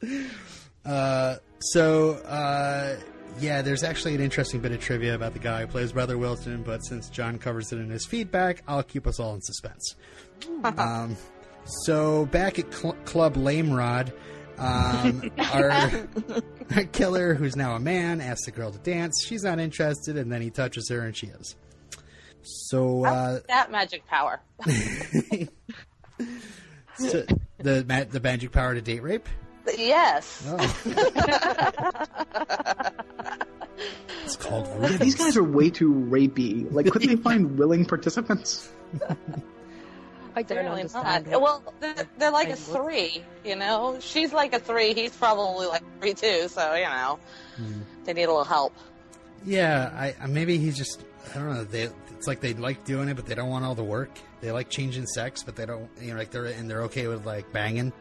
brilliant. 0.01 0.35
Uh, 0.85 1.37
so, 1.61 2.15
uh, 2.27 2.97
yeah, 3.41 3.63
there's 3.63 3.83
actually 3.83 4.15
an 4.15 4.21
interesting 4.21 4.61
bit 4.61 4.73
of 4.73 4.81
trivia 4.81 5.15
about 5.15 5.33
the 5.33 5.39
guy 5.39 5.63
who 5.63 5.67
plays 5.67 5.93
Brother 5.93 6.19
Wilson, 6.19 6.63
but 6.63 6.85
since 6.85 7.09
John 7.09 7.39
covers 7.39 7.73
it 7.73 7.79
in 7.79 7.91
his 7.91 8.07
feedback, 8.07 8.63
I'll 8.69 8.83
keep 8.83 9.07
us 9.07 9.19
all 9.19 9.35
in 9.35 9.41
suspense. 9.43 9.97
um, 10.65 11.17
so, 11.65 12.27
back 12.27 12.59
at 12.59 12.73
Cl- 12.73 12.97
Club 13.05 13.37
Lame 13.37 13.73
Rod, 13.73 14.13
um, 14.59 15.31
our, 15.53 15.71
our 15.71 16.85
killer, 16.93 17.35
who's 17.35 17.57
now 17.57 17.75
a 17.75 17.81
man, 17.81 18.21
asks 18.21 18.45
the 18.47 18.51
girl 18.51 18.71
to 18.71 18.79
dance. 18.79 19.25
She's 19.27 19.43
not 19.43 19.59
interested, 19.59 20.17
and 20.17 20.31
then 20.31 20.43
he 20.43 20.51
touches 20.51 20.89
her, 20.91 21.01
and 21.01 21.17
she 21.17 21.29
is. 21.29 21.57
So, 22.43 23.05
uh, 23.05 23.41
that 23.49 23.71
magic 23.71 24.07
power. 24.07 24.41
so 26.97 27.25
the 27.59 28.07
the 28.11 28.21
magic 28.23 28.53
power 28.53 28.75
to 28.75 28.83
date 28.83 29.03
rape. 29.03 29.29
Yes. 29.79 30.43
Oh. 30.47 30.77
it's 34.25 34.37
called 34.37 34.69
Yeah, 34.83 34.97
these 34.99 35.15
guys 35.15 35.37
are 35.37 35.45
way 35.45 35.71
too 35.71 35.93
rapey. 35.93 36.71
Like, 36.73 36.87
couldn't 36.91 37.09
they 37.09 37.17
find 37.17 37.59
willing 37.59 37.85
participants? 37.87 38.71
I 40.37 40.43
don't 40.43 40.47
Apparently 40.59 40.81
understand. 40.83 41.27
not. 41.31 41.41
Well, 41.41 41.75
they're, 41.81 41.95
they're 42.19 42.31
like 42.31 42.49
a 42.49 42.53
I 42.53 42.55
look- 42.55 42.85
three, 42.85 43.25
you 43.45 43.57
know? 43.57 43.99
She's 44.01 44.33
like 44.33 44.53
a 44.53 44.59
three, 44.59 44.95
he's 44.95 45.17
probably 45.17 45.67
like 45.67 45.83
three 46.01 46.15
too, 46.15 46.49
so, 46.49 46.75
you 46.75 46.85
know, 46.85 47.19
Hmm. 47.57 47.81
they 48.05 48.13
need 48.15 48.25
a 48.25 48.29
little 48.29 48.45
help. 48.45 48.75
Yeah, 49.47 49.91
I 49.95 50.15
I- 50.21 50.27
maybe 50.27 50.59
he's 50.59 50.77
just 50.77 51.05
I 51.31 51.35
don't 51.39 51.55
know. 51.55 51.65
They 51.65 51.89
it's 52.17 52.27
like 52.27 52.41
they 52.41 52.55
like 52.55 52.85
doing 52.85 53.09
it, 53.09 53.15
but 53.17 53.27
they 53.27 53.35
don't 53.35 53.49
want 53.49 53.65
all 53.65 53.75
the 53.75 53.85
work. 53.85 54.11
They 54.41 54.51
like 54.53 54.71
changing 54.71 55.07
sex, 55.07 55.43
but 55.43 55.55
they 55.57 55.67
don't 55.67 55.89
you 56.01 56.13
know 56.13 56.19
like 56.19 56.31
they're 56.31 56.47
and 56.47 56.69
they're 56.69 56.83
okay 56.85 57.07
with 57.07 57.25
like 57.27 57.53
banging, 57.53 57.93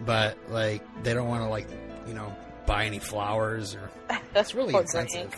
but 0.00 0.36
like 0.48 0.82
they 1.02 1.14
don't 1.14 1.28
want 1.28 1.42
to 1.42 1.48
like 1.48 1.68
you 2.06 2.14
know 2.14 2.34
buy 2.66 2.84
any 2.84 2.98
flowers 2.98 3.74
or 3.74 3.90
it's 4.34 4.54
really 4.54 4.72
Poor 4.72 4.82
insensitive. 4.82 5.34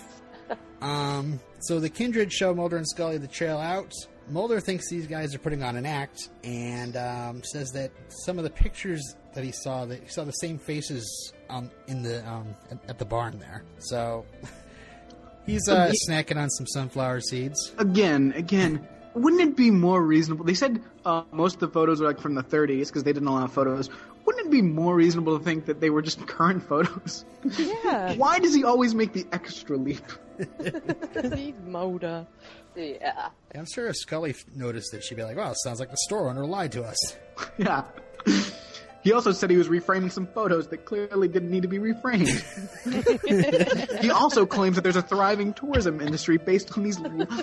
Um, 0.81 1.41
so 1.59 1.81
the 1.81 1.91
kindred 1.91 2.33
show 2.33 2.55
Mulder 2.55 2.77
and 2.77 2.89
Scully 2.89 3.19
the 3.19 3.27
trail 3.27 3.59
out. 3.59 3.93
Mulder 4.31 4.61
thinks 4.61 4.89
these 4.89 5.07
guys 5.07 5.35
are 5.35 5.39
putting 5.39 5.63
on 5.63 5.77
an 5.77 5.85
act 5.85 6.29
and 6.45 6.97
um, 6.97 7.43
says 7.43 7.71
that 7.73 7.91
some 8.09 8.39
of 8.39 8.45
the 8.45 8.51
pictures 8.51 9.17
that 9.35 9.43
he 9.43 9.51
saw 9.51 9.87
that 9.87 10.03
he 10.03 10.09
saw 10.09 10.25
the 10.25 10.33
same 10.33 10.57
faces 10.59 11.33
um, 11.51 11.71
in 11.87 12.03
the 12.03 12.27
um, 12.29 12.55
at, 12.71 12.79
at 12.91 12.99
the 12.99 13.05
barn 13.05 13.39
there. 13.39 13.65
So 13.79 14.25
he's 15.47 15.69
uh, 15.69 15.93
snacking 16.09 16.37
on 16.37 16.49
some 16.51 16.67
sunflower 16.67 17.23
seeds. 17.23 17.73
Again, 17.79 18.33
again, 18.37 18.87
wouldn't 19.15 19.43
it 19.43 19.57
be 19.57 19.71
more 19.71 20.03
reasonable? 20.03 20.45
They 20.45 20.55
said 20.55 20.83
uh, 21.05 21.25
most 21.33 21.55
of 21.55 21.61
the 21.61 21.69
photos 21.69 22.01
were 22.01 22.07
like 22.07 22.21
from 22.21 22.35
the 22.35 22.43
30s 22.43 22.87
because 22.87 23.03
they 23.03 23.13
didn't 23.13 23.29
allow 23.29 23.47
photos. 23.47 23.91
Wouldn't 24.29 24.49
it 24.49 24.51
be 24.51 24.61
more 24.61 24.95
reasonable 24.95 25.39
to 25.39 25.43
think 25.43 25.65
that 25.65 25.81
they 25.81 25.89
were 25.89 26.03
just 26.03 26.27
current 26.27 26.63
photos? 26.63 27.25
Yeah, 27.57 28.13
Why 28.17 28.39
does 28.39 28.55
he 28.55 28.63
always 28.63 28.95
make 28.95 29.15
the 29.15 29.27
extra 29.33 29.79
leap? 29.79 30.03
because 30.37 31.33
he's 31.33 31.55
Mulder. 31.65 32.27
Yeah. 32.77 33.31
I'm 33.55 33.65
sure 33.65 33.87
if 33.89 33.97
Scully 33.97 34.35
noticed 34.55 34.93
it, 34.93 35.03
she'd 35.03 35.15
be 35.15 35.23
like, 35.23 35.39
"Wow, 35.39 35.55
sounds 35.65 35.81
like 35.81 35.91
the 35.91 35.97
store 36.05 36.29
owner 36.29 36.45
lied 36.45 36.73
to 36.73 36.85
us." 36.85 37.17
Yeah. 37.57 37.85
He 39.03 39.13
also 39.13 39.33
said 39.33 39.49
he 39.49 39.57
was 39.57 39.69
reframing 39.69 40.13
some 40.13 40.27
photos 40.27 40.69
that 40.69 40.85
clearly 40.85 41.29
didn't 41.29 41.51
need 41.51 41.63
to 41.63 41.69
be 41.69 41.79
reframed. 41.79 42.29
he 44.03 44.11
also 44.11 44.45
claims 44.45 44.77
that 44.77 44.83
there's 44.83 44.97
a 44.97 45.03
thriving 45.03 45.55
tourism 45.55 46.03
industry 46.03 46.37
based 46.37 46.77
on 46.77 46.85
these 46.85 46.99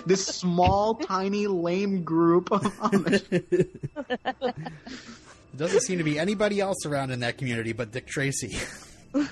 this 0.06 0.24
small, 0.24 0.94
tiny, 0.94 1.48
lame 1.48 2.04
group 2.04 2.52
of 2.52 2.62
Amish. 2.78 3.66
There 5.54 5.66
doesn't 5.66 5.82
seem 5.82 5.98
to 5.98 6.04
be 6.04 6.18
anybody 6.18 6.60
else 6.60 6.84
around 6.86 7.10
in 7.10 7.20
that 7.20 7.38
community 7.38 7.72
but 7.72 7.92
Dick 7.92 8.06
Tracy. 8.06 8.56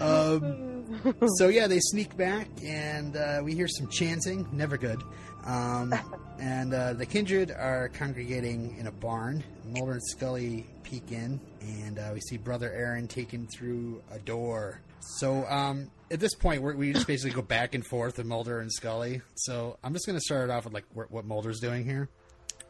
um, 0.00 0.84
so 1.36 1.48
yeah, 1.48 1.66
they 1.66 1.80
sneak 1.80 2.16
back, 2.16 2.48
and 2.64 3.16
uh, 3.16 3.40
we 3.42 3.54
hear 3.54 3.68
some 3.68 3.88
chanting. 3.88 4.48
Never 4.52 4.76
good. 4.78 5.02
Um, 5.44 5.94
and 6.38 6.72
uh, 6.72 6.92
the 6.94 7.06
kindred 7.06 7.50
are 7.50 7.88
congregating 7.88 8.76
in 8.78 8.86
a 8.86 8.92
barn. 8.92 9.42
Mulder 9.64 9.92
and 9.92 10.02
Scully 10.02 10.66
peek 10.82 11.12
in, 11.12 11.40
and 11.60 11.98
uh, 11.98 12.10
we 12.14 12.20
see 12.20 12.36
Brother 12.36 12.70
Aaron 12.72 13.08
taken 13.08 13.46
through 13.46 14.02
a 14.10 14.18
door. 14.18 14.80
So 15.00 15.44
um, 15.46 15.90
at 16.10 16.20
this 16.20 16.34
point, 16.34 16.62
we 16.62 16.92
just 16.92 17.06
basically 17.06 17.34
go 17.34 17.42
back 17.42 17.74
and 17.74 17.84
forth 17.84 18.18
with 18.18 18.26
Mulder 18.26 18.60
and 18.60 18.72
Scully. 18.72 19.20
So 19.34 19.78
I'm 19.82 19.92
just 19.92 20.06
going 20.06 20.16
to 20.16 20.22
start 20.24 20.48
it 20.48 20.52
off 20.52 20.64
with 20.64 20.74
like 20.74 20.84
wh- 20.94 21.10
what 21.12 21.24
Mulder's 21.24 21.60
doing 21.60 21.84
here. 21.84 22.08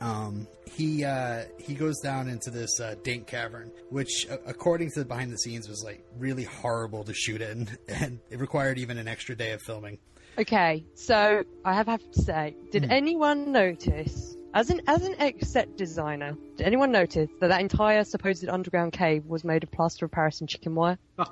Um, 0.03 0.49
he 0.75 1.05
uh, 1.05 1.45
he 1.59 1.75
goes 1.75 2.01
down 2.01 2.29
into 2.29 2.51
this 2.51 2.81
uh, 2.81 2.97
dank 3.05 3.27
cavern, 3.29 3.71
which, 3.91 4.27
uh, 4.29 4.37
according 4.47 4.91
to 4.93 5.01
the 5.01 5.05
behind 5.05 5.31
the 5.33 5.38
scenes, 5.38 5.69
was 5.69 5.83
like 5.85 6.05
really 6.19 6.45
horrible 6.45 7.05
to 7.05 7.15
shoot 7.15 7.41
in, 7.41 7.69
and 7.88 8.19
it 8.31 8.41
required 8.41 8.79
even 8.79 8.99
an 8.99 9.07
extra 9.07 9.37
day 9.37 9.53
of 9.53 9.62
filming. 9.62 9.99
Okay, 10.38 10.85
so 10.95 11.45
I 11.65 11.75
have, 11.75 11.87
have 11.87 12.11
to 12.11 12.23
say, 12.23 12.57
did 12.71 12.87
Hmm. 12.87 12.91
anyone 12.91 13.53
notice, 13.53 14.35
as 14.55 14.71
an 14.71 14.81
as 14.87 15.05
an 15.07 15.15
ex 15.19 15.49
set 15.49 15.77
designer, 15.77 16.37
did 16.57 16.67
anyone 16.67 16.93
notice 16.93 17.29
that 17.41 17.49
that 17.49 17.61
entire 17.61 18.05
supposed 18.05 18.47
underground 18.49 18.93
cave 18.93 19.25
was 19.27 19.45
made 19.45 19.62
of 19.62 19.71
plaster 19.71 20.05
of 20.07 20.11
Paris 20.12 20.41
and 20.41 20.49
chicken 20.49 20.75
wire? 20.75 20.99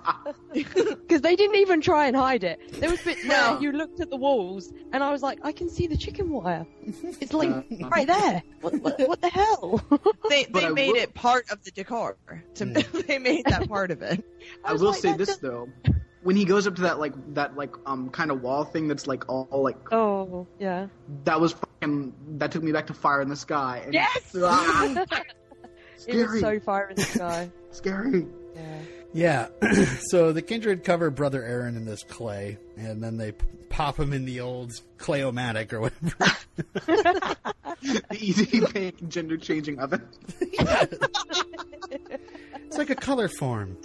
Because 0.52 1.20
they 1.22 1.37
didn't 1.37 1.56
even 1.56 1.80
try 1.80 2.06
and 2.06 2.16
hide 2.16 2.44
it. 2.44 2.61
There 2.80 2.90
was 2.90 3.00
bits 3.02 3.24
No. 3.24 3.52
where 3.54 3.62
you 3.62 3.72
looked 3.72 4.00
at 4.00 4.11
the 4.11 4.16
walls, 4.16 4.72
and 4.92 5.02
I 5.02 5.11
was 5.11 5.22
like, 5.22 5.38
I 5.42 5.52
can 5.52 5.68
see 5.68 5.87
the 5.87 5.96
chicken 5.96 6.30
wire. 6.30 6.66
It's 7.20 7.33
like 7.33 7.50
uh, 7.50 7.62
uh. 7.85 7.88
right 7.88 8.06
there. 8.06 8.42
What, 8.61 8.74
what, 8.80 8.98
what 9.09 9.20
the 9.20 9.28
hell? 9.28 9.83
They 10.28 10.44
they 10.44 10.66
I 10.66 10.70
made 10.70 10.92
will- 10.92 10.96
it 11.02 11.14
part 11.14 11.50
of 11.50 11.62
the 11.64 11.70
decor. 11.72 12.16
To, 12.56 12.64
hmm. 12.64 13.00
they 13.06 13.18
made 13.18 13.44
that 13.46 13.68
part 13.68 13.90
of 13.90 14.02
it. 14.02 14.24
I 14.64 14.72
was 14.72 14.83
will 14.83 14.90
like, 14.92 15.00
say 15.00 15.16
this 15.16 15.28
does- 15.28 15.38
though. 15.38 15.68
When 16.22 16.37
he 16.37 16.44
goes 16.44 16.66
up 16.66 16.76
to 16.76 16.83
that 16.83 16.98
like 16.98 17.14
that 17.35 17.56
like 17.56 17.74
um 17.87 18.11
kind 18.11 18.30
of 18.30 18.42
wall 18.42 18.64
thing 18.64 18.88
that's 18.88 19.06
like 19.06 19.26
all, 19.30 19.48
all, 19.50 19.62
like 19.62 19.78
Oh 19.92 20.46
yeah. 20.59 20.88
that 21.24 21.40
was 21.40 21.54
fucking 21.80 22.12
that 22.38 22.52
took 22.52 22.62
me 22.62 22.72
back 22.72 22.86
to 22.88 22.94
Fire 22.94 23.20
in 23.22 23.28
the 23.28 23.36
Sky. 23.36 23.82
And, 23.84 23.94
Yes! 23.94 24.34
Ah, 24.42 25.04
Scary. 25.96 26.22
was 26.24 26.40
so 26.40 26.58
fire 26.60 26.88
in 26.88 26.96
the 26.96 27.02
sky. 27.02 27.50
scary. 27.72 28.26
Yeah. 29.12 29.48
Yeah. 29.60 29.84
so 30.08 30.32
the 30.32 30.40
kindred 30.40 30.82
cover 30.82 31.10
Brother 31.10 31.44
Aaron 31.44 31.76
in 31.76 31.84
this 31.84 32.02
clay, 32.04 32.56
and 32.78 33.02
then 33.02 33.18
they 33.18 33.32
pop 33.68 34.00
him 34.00 34.14
in 34.14 34.24
the 34.24 34.40
old 34.40 34.72
clayomatic 34.96 35.74
or 35.74 35.80
whatever. 35.80 36.14
The 37.82 38.02
easy 38.18 38.60
bake 38.72 39.06
gender 39.10 39.36
changing 39.36 39.78
oven. 39.78 40.08
It's 40.40 40.98
like 42.78 42.88
a 42.88 42.94
color 42.94 43.28
form. 43.28 43.76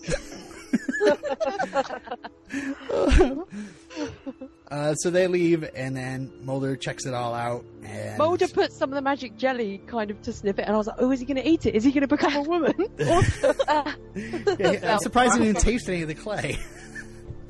Uh, 4.72 4.96
so 4.96 5.10
they 5.10 5.28
leave, 5.28 5.70
and 5.76 5.96
then 5.96 6.32
Mulder 6.42 6.76
checks 6.76 7.06
it 7.06 7.14
all 7.14 7.34
out. 7.34 7.64
And 7.84 8.18
Mulder 8.18 8.48
put 8.48 8.74
some 8.74 8.90
of 8.90 8.96
the 8.96 9.02
magic 9.02 9.38
jelly 9.38 9.82
kind 9.86 10.10
of 10.10 10.22
to 10.24 10.34
sniff 10.34 10.58
it, 10.58 10.64
and 10.64 10.74
I 10.74 10.78
was 10.78 10.88
like, 10.88 10.96
oh, 11.00 11.12
is 11.12 11.20
he 11.20 11.26
going 11.26 11.42
to 11.42 11.48
eat 11.48 11.66
it? 11.66 11.76
Is 11.76 11.84
he 11.84 11.92
going 11.92 12.02
to 12.02 12.08
become 12.08 12.36
a 12.36 12.42
woman? 12.42 12.74
Yeah, 14.58 14.94
I'm 14.94 15.00
surprised 15.00 15.38
he 15.38 15.44
didn't 15.44 15.60
taste 15.60 15.88
any 15.90 16.02
of 16.02 16.08
the 16.08 16.16
clay. 16.16 16.58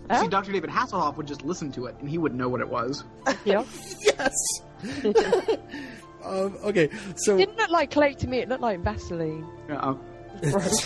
Huh? 0.07 0.21
See, 0.21 0.27
Dr. 0.27 0.51
David 0.51 0.69
Hasselhoff 0.69 1.17
would 1.17 1.25
just 1.25 1.41
listen 1.43 1.71
to 1.71 1.87
it, 1.87 1.95
and 1.99 2.07
he 2.07 2.19
wouldn't 2.19 2.39
know 2.39 2.47
what 2.47 2.61
it 2.61 2.69
was. 2.69 3.03
yeah. 3.43 3.63
yes. 4.03 4.31
um, 6.23 6.55
okay, 6.63 6.91
so 7.15 7.33
it 7.33 7.37
didn't 7.39 7.57
look 7.57 7.71
like 7.71 7.89
clay 7.89 8.13
to 8.13 8.27
me. 8.27 8.37
It 8.37 8.47
looked 8.47 8.61
like 8.61 8.81
Vaseline. 8.81 9.47
Uh, 10.43 10.69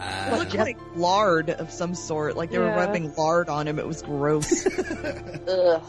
It 0.00 0.32
uh, 0.32 0.36
looked 0.38 0.54
like 0.54 0.78
lard 0.94 1.50
of 1.50 1.72
some 1.72 1.94
sort. 1.94 2.36
Like 2.36 2.50
they 2.50 2.58
were 2.58 2.66
Yeah. 2.66 2.76
rubbing 2.86 3.12
lard 3.16 3.48
on 3.48 3.66
him. 3.66 3.78
It 3.80 3.86
was 3.86 4.00
gross. 4.00 4.64
Ugh. 5.48 5.82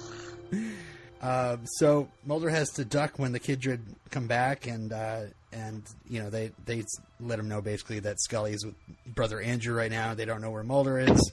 Um, 1.21 1.59
so 1.65 2.09
Mulder 2.25 2.49
has 2.49 2.69
to 2.71 2.85
duck 2.85 3.19
when 3.19 3.33
the 3.33 3.39
Kindred 3.39 3.81
come 4.09 4.25
back, 4.27 4.65
and 4.67 4.91
uh, 4.91 5.21
and 5.53 5.83
you 6.09 6.23
know 6.23 6.29
they 6.31 6.51
they 6.65 6.83
let 7.19 7.37
him 7.37 7.49
know 7.49 7.61
basically 7.61 7.99
that 7.99 8.19
Scully's 8.21 8.65
with 8.65 8.75
brother 9.05 9.39
Andrew 9.41 9.75
right 9.75 9.91
now. 9.91 10.13
They 10.15 10.25
don't 10.25 10.41
know 10.41 10.49
where 10.51 10.63
Mulder 10.63 10.97
is, 10.97 11.31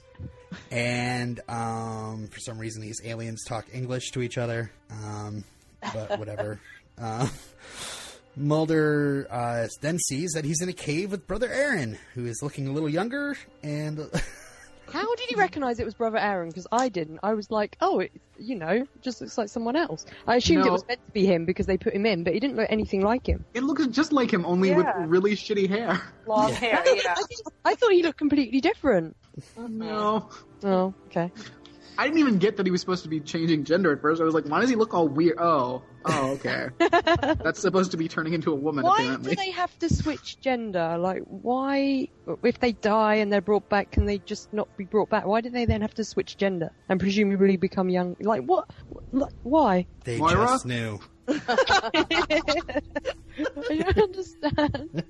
and 0.69 1.39
um, 1.49 2.27
for 2.31 2.39
some 2.39 2.59
reason 2.59 2.81
these 2.81 3.01
aliens 3.05 3.43
talk 3.45 3.65
English 3.73 4.11
to 4.11 4.21
each 4.21 4.37
other. 4.37 4.71
Um, 4.91 5.43
but 5.93 6.19
whatever. 6.19 6.59
uh, 7.01 7.27
Mulder 8.37 9.27
uh, 9.31 9.67
then 9.81 9.97
sees 9.99 10.31
that 10.31 10.45
he's 10.45 10.61
in 10.61 10.69
a 10.69 10.73
cave 10.73 11.11
with 11.11 11.27
brother 11.27 11.51
Aaron, 11.51 11.97
who 12.13 12.25
is 12.25 12.41
looking 12.41 12.67
a 12.67 12.71
little 12.71 12.89
younger 12.89 13.35
and. 13.63 13.99
How 14.89 15.15
did 15.15 15.27
he 15.27 15.35
recognise 15.35 15.79
it 15.79 15.85
was 15.85 15.95
Brother 15.95 16.17
Aaron? 16.17 16.47
Because 16.47 16.65
I 16.71 16.87
didn't. 16.87 17.19
I 17.21 17.33
was 17.33 17.51
like, 17.51 17.75
oh, 17.81 17.99
it, 17.99 18.11
you 18.39 18.55
know, 18.55 18.87
just 19.01 19.19
looks 19.19 19.37
like 19.37 19.49
someone 19.49 19.75
else. 19.75 20.05
I 20.25 20.37
assumed 20.37 20.65
it 20.65 20.71
was 20.71 20.87
meant 20.87 21.05
to 21.05 21.11
be 21.11 21.25
him 21.25 21.43
because 21.43 21.65
they 21.65 21.75
put 21.77 21.93
him 21.93 22.05
in, 22.05 22.23
but 22.23 22.33
he 22.33 22.39
didn't 22.39 22.55
look 22.55 22.67
anything 22.69 23.01
like 23.01 23.27
him. 23.27 23.43
it 23.53 23.63
looks 23.63 23.85
just 23.87 24.13
like 24.13 24.31
him, 24.31 24.45
only 24.45 24.69
Yeah. 24.69 24.77
with 25.01 25.09
really 25.09 25.31
shitty 25.35 25.67
hair. 25.67 26.01
Long 26.25 26.47
Yeah. 26.51 26.55
hair, 26.55 26.83
yeah. 27.03 27.15
I 27.65 27.75
thought 27.75 27.91
he 27.91 28.01
looked 28.01 28.17
completely 28.17 28.61
different. 28.61 29.17
No. 29.57 30.29
Oh, 30.63 30.93
okay. 31.07 31.33
I 31.97 32.05
didn't 32.05 32.19
even 32.19 32.37
get 32.37 32.57
that 32.57 32.65
he 32.65 32.71
was 32.71 32.81
supposed 32.81 33.03
to 33.03 33.09
be 33.09 33.19
changing 33.19 33.63
gender 33.63 33.91
at 33.91 34.01
first. 34.01 34.21
I 34.21 34.23
was 34.25 34.33
like, 34.33 34.45
why 34.45 34.61
does 34.61 34.69
he 34.69 34.75
look 34.75 34.93
all 34.93 35.07
weird? 35.07 35.37
Oh, 35.39 35.81
oh, 36.05 36.31
okay. 36.33 36.67
That's 36.79 37.59
supposed 37.59 37.91
to 37.91 37.97
be 37.97 38.07
turning 38.07 38.33
into 38.33 38.51
a 38.51 38.55
woman, 38.55 38.83
Why 38.83 39.01
apparently. 39.01 39.31
do 39.31 39.35
they 39.35 39.51
have 39.51 39.77
to 39.79 39.89
switch 39.93 40.39
gender? 40.39 40.97
Like, 40.97 41.23
why, 41.23 42.07
if 42.43 42.59
they 42.59 42.71
die 42.73 43.15
and 43.15 43.31
they're 43.33 43.41
brought 43.41 43.67
back, 43.69 43.91
can 43.91 44.05
they 44.05 44.19
just 44.19 44.53
not 44.53 44.75
be 44.77 44.85
brought 44.85 45.09
back? 45.09 45.25
Why 45.25 45.41
do 45.41 45.49
they 45.49 45.65
then 45.65 45.81
have 45.81 45.93
to 45.95 46.03
switch 46.03 46.37
gender 46.37 46.71
and 46.89 46.99
presumably 46.99 47.57
become 47.57 47.89
young? 47.89 48.15
Like, 48.19 48.43
what? 48.43 48.69
Like, 49.11 49.33
why? 49.43 49.87
They 50.03 50.17
Moira? 50.17 50.45
just 50.45 50.65
knew. 50.65 50.99
I 51.29 51.93
don't 53.69 53.97
understand. 53.99 55.03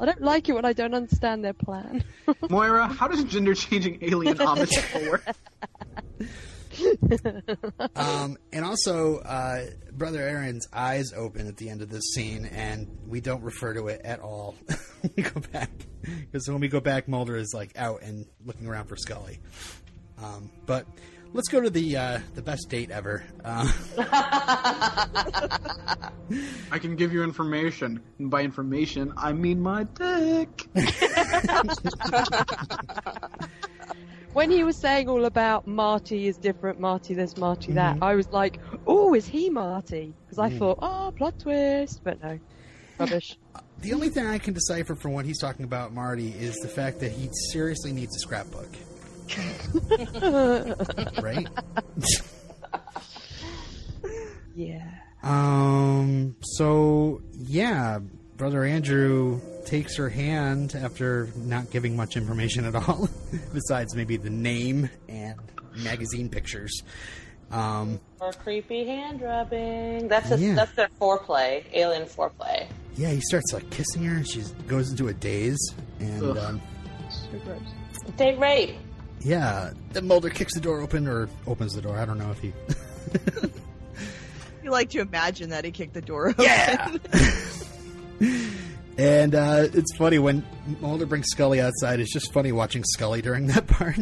I 0.00 0.04
don't 0.06 0.20
like 0.20 0.48
it 0.48 0.52
when 0.54 0.64
I 0.64 0.72
don't 0.72 0.92
understand 0.94 1.44
their 1.44 1.52
plan. 1.52 2.02
Moira, 2.50 2.88
how 2.88 3.06
does 3.06 3.22
gender 3.24 3.54
changing 3.54 3.98
alien 4.02 4.38
Amish 4.38 5.08
work? 5.08 5.24
Um, 7.94 8.38
and 8.52 8.64
also, 8.64 9.18
uh, 9.18 9.66
Brother 9.92 10.20
Aaron's 10.20 10.66
eyes 10.72 11.12
open 11.12 11.46
at 11.46 11.58
the 11.58 11.68
end 11.68 11.82
of 11.82 11.90
this 11.90 12.14
scene, 12.14 12.46
and 12.46 12.88
we 13.06 13.20
don't 13.20 13.42
refer 13.42 13.74
to 13.74 13.88
it 13.88 14.00
at 14.04 14.20
all. 14.20 14.54
when 15.00 15.12
we 15.16 15.22
go 15.22 15.40
back 15.52 15.70
because 16.00 16.48
when 16.48 16.60
we 16.60 16.68
go 16.68 16.80
back, 16.80 17.08
Mulder 17.08 17.36
is 17.36 17.52
like 17.54 17.72
out 17.76 18.02
and 18.02 18.26
looking 18.44 18.66
around 18.66 18.86
for 18.86 18.96
Scully. 18.96 19.40
Um, 20.22 20.50
but 20.66 20.86
let's 21.32 21.48
go 21.48 21.60
to 21.60 21.70
the 21.70 21.96
uh, 21.96 22.18
the 22.34 22.42
best 22.42 22.68
date 22.68 22.90
ever. 22.90 23.24
Uh, 23.44 23.70
I 26.70 26.78
can 26.78 26.96
give 26.96 27.12
you 27.12 27.22
information. 27.22 28.00
And 28.18 28.30
by 28.30 28.42
information, 28.42 29.12
I 29.16 29.32
mean 29.32 29.60
my 29.60 29.84
dick. 29.84 30.68
When 34.32 34.50
he 34.50 34.64
was 34.64 34.76
saying 34.76 35.08
all 35.08 35.26
about 35.26 35.66
Marty 35.66 36.26
is 36.26 36.38
different, 36.38 36.80
Marty 36.80 37.12
this, 37.12 37.36
Marty 37.36 37.72
that, 37.72 37.98
I 38.00 38.14
was 38.14 38.28
like, 38.28 38.58
oh, 38.86 39.14
is 39.14 39.26
he 39.26 39.50
Marty? 39.50 40.14
Because 40.24 40.38
I 40.38 40.56
thought, 40.56 40.78
oh, 40.80 41.12
plot 41.16 41.38
twist, 41.38 42.00
but 42.02 42.22
no, 42.22 42.38
rubbish. 42.98 43.36
the 43.80 43.92
only 43.92 44.08
thing 44.08 44.26
I 44.26 44.38
can 44.38 44.54
decipher 44.54 44.94
from 44.94 45.12
what 45.12 45.26
he's 45.26 45.38
talking 45.38 45.64
about, 45.64 45.92
Marty, 45.92 46.30
is 46.30 46.56
the 46.56 46.68
fact 46.68 47.00
that 47.00 47.12
he 47.12 47.28
seriously 47.50 47.92
needs 47.92 48.16
a 48.16 48.20
scrapbook. 48.20 48.70
right? 51.22 51.48
yeah. 54.56 54.90
Um. 55.22 56.36
So 56.42 57.22
yeah, 57.38 58.00
brother 58.36 58.64
Andrew 58.64 59.40
takes 59.66 59.96
her 59.96 60.08
hand 60.08 60.74
after 60.74 61.28
not 61.36 61.70
giving 61.70 61.96
much 61.96 62.16
information 62.16 62.64
at 62.64 62.74
all, 62.74 63.08
besides 63.52 63.94
maybe 63.94 64.16
the 64.16 64.30
name 64.30 64.88
and 65.08 65.38
magazine 65.76 66.28
pictures. 66.28 66.82
Um. 67.50 68.00
Or 68.20 68.32
creepy 68.32 68.86
hand 68.86 69.20
rubbing. 69.20 70.08
That's 70.08 70.30
a, 70.30 70.38
Yeah. 70.38 70.54
that's 70.54 70.72
their 70.74 70.88
foreplay, 71.00 71.64
alien 71.74 72.04
foreplay. 72.04 72.66
Yeah, 72.96 73.10
he 73.10 73.20
starts 73.20 73.52
like 73.52 73.68
kissing 73.70 74.04
her, 74.04 74.16
and 74.16 74.26
she 74.28 74.42
goes 74.66 74.90
into 74.90 75.08
a 75.08 75.12
daze, 75.14 75.58
and 76.00 76.22
Ugh. 76.22 76.38
um, 76.38 76.62
Date 78.16 78.38
rape. 78.38 78.76
yeah, 79.20 79.72
then 79.92 80.06
Mulder 80.06 80.30
kicks 80.30 80.54
the 80.54 80.60
door 80.60 80.80
open 80.80 81.06
or 81.06 81.28
opens 81.46 81.74
the 81.74 81.82
door. 81.82 81.98
I 81.98 82.04
don't 82.04 82.18
know 82.18 82.30
if 82.30 82.38
he. 82.40 82.52
You 84.64 84.70
like 84.70 84.90
to 84.90 85.00
imagine 85.00 85.50
that 85.50 85.64
he 85.64 85.72
kicked 85.72 85.92
the 85.92 86.00
door 86.00 86.28
open. 86.28 86.44
Yeah. 86.44 86.96
and 88.98 89.34
uh, 89.34 89.68
it's 89.72 89.96
funny 89.96 90.18
when 90.18 90.44
Mulder 90.80 91.06
brings 91.06 91.26
Scully 91.28 91.60
outside. 91.60 92.00
It's 92.00 92.12
just 92.12 92.32
funny 92.32 92.52
watching 92.52 92.84
Scully 92.84 93.22
during 93.22 93.46
that 93.48 93.66
part, 93.68 93.96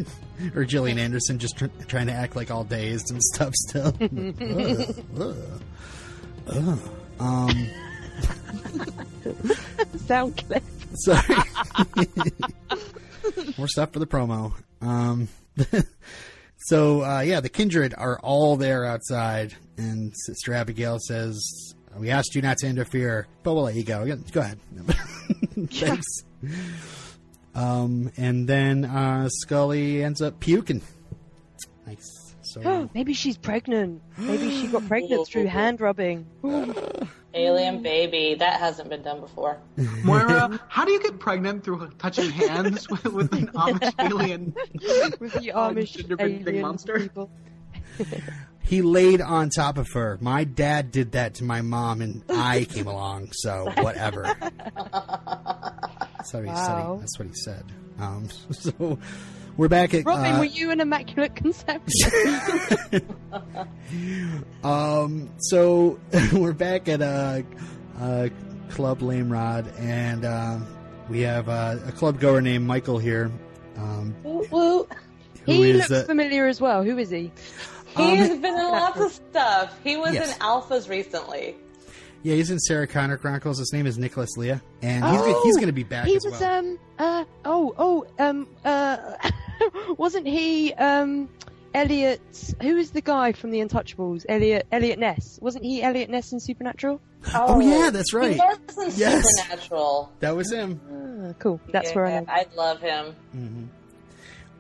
or 0.55 0.65
Gillian 0.65 0.99
Anderson 0.99 1.39
just 1.39 1.57
tr- 1.59 1.67
trying 1.89 2.07
to 2.09 2.13
act 2.13 2.37
like 2.37 2.51
all 2.51 2.65
dazed 2.65 3.11
and 3.11 3.23
stuff. 3.23 3.55
Still, 3.55 3.95
Ugh, 4.01 5.05
ugh, 5.19 5.37
ugh. 6.49 6.79
um, 7.19 7.69
Sound 10.07 10.37
clip. 10.47 10.63
sorry. 10.95 11.37
More 13.59 13.69
stuff 13.69 13.93
for 13.93 13.99
the 14.01 14.07
promo. 14.07 14.53
Um, 14.81 15.29
so 16.59 17.03
uh, 17.05 17.21
yeah, 17.21 17.41
the 17.41 17.49
kindred 17.49 17.95
are 17.97 18.19
all 18.21 18.57
there 18.57 18.85
outside, 18.85 19.55
and 19.77 20.13
Sister 20.27 20.55
Abigail 20.55 20.99
says, 21.07 21.39
"We 22.01 22.11
asked 22.11 22.35
you 22.35 22.43
not 22.43 22.57
to 22.59 22.67
interfere, 22.67 23.27
but 23.43 23.55
we'll 23.55 23.65
let 23.65 23.75
you 23.75 23.85
go. 23.85 24.05
Go 24.33 24.41
ahead." 24.41 24.59
Thanks. 25.71 26.07
Um, 27.55 28.11
and 28.17 28.49
then 28.49 28.85
uh, 28.85 29.29
Scully 29.29 30.03
ends 30.03 30.23
up 30.23 30.41
puking. 30.41 30.83
Nice. 31.87 32.35
So 32.43 32.89
Maybe 32.95 33.13
she's 33.13 33.37
pregnant. 33.37 34.03
Maybe 34.17 34.51
she 34.51 34.69
got 34.69 34.87
pregnant 34.89 35.29
through 35.29 35.47
hand 35.59 35.81
rubbing. 35.81 36.27
Alien 37.33 37.81
baby. 37.83 38.35
That 38.37 38.59
hasn't 38.59 38.89
been 38.89 39.03
done 39.03 39.21
before. 39.21 39.59
Moira, 40.05 40.59
how 40.69 40.85
do 40.85 40.91
you 40.91 41.01
get 41.01 41.21
pregnant 41.21 41.63
through 41.63 41.89
touching 41.99 42.29
hands 42.31 42.91
with, 42.91 43.05
with 43.05 43.33
an 43.33 43.47
Amish 43.49 43.95
alien? 44.01 44.53
With 45.21 45.35
the 45.35 45.53
Amish 45.55 46.21
alien 46.21 46.61
monster. 46.61 46.99
people. 46.99 47.31
He 48.71 48.83
laid 48.83 49.21
on 49.21 49.51
top 49.51 49.79
of 49.79 49.89
her. 49.95 50.17
My 50.21 50.45
dad 50.45 50.93
did 50.93 51.13
that 51.13 51.35
to 51.35 51.45
my 51.45 51.61
mom, 51.61 52.01
and 52.01 52.23
I 52.31 52.69
came 52.71 52.87
along. 52.87 53.33
So 53.33 53.69
whatever. 53.79 54.33
That's 54.33 56.33
what 56.33 56.45
he 56.45 56.55
said. 56.55 56.57
Wow. 56.69 56.99
That's 57.01 57.19
what 57.19 57.27
he 57.27 57.35
said. 57.35 57.65
Um, 57.99 58.29
so 58.53 58.97
we're 59.57 59.67
back 59.67 59.93
at 59.93 60.07
Robin, 60.07 60.37
uh, 60.37 60.39
were 60.39 60.45
you 60.45 60.71
an 60.71 60.81
immaculate 60.81 61.35
conception? 61.35 62.13
Um, 64.63 65.31
so 65.39 65.99
we're 66.33 66.53
back 66.53 66.89
at 66.89 67.03
uh, 67.03 67.43
uh, 67.99 68.29
Club 68.69 69.03
Lame 69.03 69.33
Rod, 69.33 69.67
and 69.79 70.25
uh, 70.25 70.59
we 71.09 71.23
have 71.23 71.49
uh, 71.49 71.79
a 71.87 71.93
club 71.93 72.21
goer 72.21 72.41
named 72.41 72.67
Michael 72.67 72.99
here. 72.99 73.33
Um, 73.77 74.15
woo. 74.23 74.87
he 75.47 75.71
is, 75.71 75.91
looks 75.91 76.07
familiar 76.07 76.47
as 76.47 76.61
well. 76.61 76.85
Who 76.85 76.99
is 76.99 77.11
he? 77.11 77.33
He's 77.97 78.31
Um, 78.31 78.41
been 78.41 78.55
in 78.59 78.71
lots 78.71 79.01
of 79.01 79.13
stuff. 79.13 79.79
He 79.83 79.97
was 79.97 80.15
Yes. 80.15 80.35
in 80.35 80.41
Alphas 80.41 80.89
recently. 80.89 81.57
yeah, 82.23 82.35
he's 82.37 82.51
in 82.51 82.59
Sarah 82.61 82.87
Connor 82.87 83.17
Chronicles. 83.17 83.59
His 83.59 83.73
name 83.73 83.87
is 83.87 83.99
Nicholas 83.99 84.37
Lea, 84.37 84.61
and 84.83 85.05
he's 85.07 85.21
Oh, 85.21 85.41
he's 85.45 85.57
going 85.57 85.67
to 85.67 85.73
be 85.73 85.83
back 85.83 86.07
he 86.07 86.17
as 86.17 86.25
was 86.25 86.41
well. 86.41 86.59
um 86.59 86.79
uh 86.99 87.25
oh 87.45 87.75
oh 87.79 88.07
um 88.19 88.47
uh 88.65 88.97
wasn't 89.99 90.27
he 90.27 90.73
um 90.75 91.29
Eliot 91.75 92.21
who 92.63 92.77
is 92.77 92.91
the 92.91 93.01
guy 93.01 93.33
from 93.33 93.51
the 93.51 93.61
Untouchables 93.61 94.25
Eliot 94.29 94.67
Eliot 94.73 94.99
Ness 94.99 95.39
wasn't 95.41 95.65
he 95.65 95.83
Eliot 95.83 96.11
Ness 96.11 96.33
in 96.33 96.41
Supernatural 96.41 97.01
Oh, 97.35 97.61
yeah, 97.61 97.91
that's 97.91 98.15
right. 98.15 98.33
He 98.33 98.39
was 98.39 98.59
in 98.95 98.99
Yes. 98.99 99.25
Supernatural. 99.37 100.11
that 100.21 100.35
was 100.35 100.51
him. 100.53 100.81
ah, 100.91 101.33
cool 101.39 101.61
that's 101.73 101.95
where 101.95 102.07
I 102.07 102.11
Yeah, 102.11 102.21
know 102.21 102.27
I 102.29 102.47
love 102.57 102.81
him. 102.81 103.15
hmm 103.33 103.65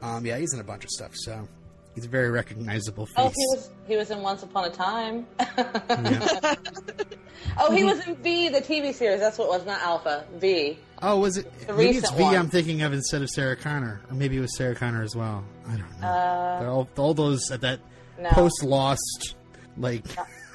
Um, 0.02 0.24
yeah, 0.26 0.38
he's 0.38 0.52
in 0.54 0.60
a 0.60 0.64
bunch 0.64 0.84
of 0.84 0.90
stuff, 0.90 1.12
so 1.14 1.48
he's 1.94 2.04
a 2.04 2.08
very 2.08 2.30
recognizable 2.30 3.06
face. 3.06 3.14
Oh, 3.16 3.28
he 3.28 3.46
was 3.54 3.70
he 3.86 3.96
was 3.96 4.10
in 4.10 4.22
Once 4.22 4.42
Upon 4.42 4.64
a 4.64 4.70
Time. 4.70 5.26
Yeah. 5.38 6.54
oh, 7.58 7.72
he 7.72 7.84
was 7.84 8.06
in 8.06 8.16
V, 8.16 8.48
the 8.48 8.60
TV 8.60 8.94
series. 8.94 9.20
That's 9.20 9.38
what 9.38 9.46
it 9.46 9.50
was, 9.50 9.66
not 9.66 9.80
Alpha. 9.80 10.24
V. 10.36 10.78
Oh, 11.02 11.18
was 11.18 11.36
it? 11.36 11.66
The 11.66 11.72
maybe 11.72 11.90
it's 11.90 12.02
recent 12.02 12.16
V. 12.16 12.22
one. 12.22 12.34
am 12.34 12.48
thinking 12.48 12.82
of 12.82 12.92
instead 12.92 13.22
of 13.22 13.30
Sarah 13.30 13.56
Connor, 13.56 14.00
or 14.08 14.14
maybe 14.14 14.36
it 14.36 14.40
was 14.40 14.56
Sarah 14.56 14.74
Connor 14.74 15.02
as 15.02 15.16
well. 15.16 15.44
I 15.66 15.76
don't 15.76 16.00
know. 16.00 16.06
Uh, 16.06 16.70
all, 16.70 16.88
all 16.96 17.14
those 17.14 17.50
at 17.50 17.62
that 17.62 17.80
no, 18.18 18.30
post 18.30 18.62
Lost, 18.62 19.34
like 19.76 20.04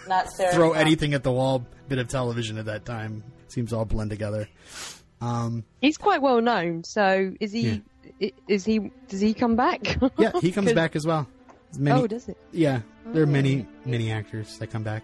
not 0.07 0.29
Sarah. 0.29 0.53
throw 0.53 0.69
Connor. 0.69 0.81
anything 0.81 1.13
at 1.13 1.23
the 1.23 1.31
wall 1.31 1.65
bit 1.87 1.99
of 1.99 2.07
television 2.07 2.57
at 2.57 2.65
that 2.65 2.85
time. 2.85 3.23
Seems 3.47 3.73
all 3.73 3.85
blend 3.85 4.09
together. 4.09 4.47
Um, 5.21 5.63
he's 5.81 5.97
quite 5.97 6.21
well 6.21 6.41
known 6.41 6.83
so 6.83 7.33
is 7.39 7.53
he 7.53 7.69
i 7.71 7.81
is 8.47 8.63
he 8.65 8.91
does 9.09 9.19
he 9.21 9.33
come 9.33 9.55
back 9.55 9.97
yeah, 10.17 10.31
he 10.41 10.51
comes 10.51 10.71
back 10.73 10.95
as 10.95 11.05
well. 11.05 11.27
Many, 11.77 11.99
oh 12.01 12.07
does 12.07 12.29
it 12.29 12.37
yeah, 12.51 12.81
there 13.07 13.23
are 13.23 13.25
Oh. 13.25 13.29
many 13.29 13.65
many 13.85 14.11
actors 14.11 14.57
that 14.59 14.67
come 14.67 14.83
back. 14.83 15.03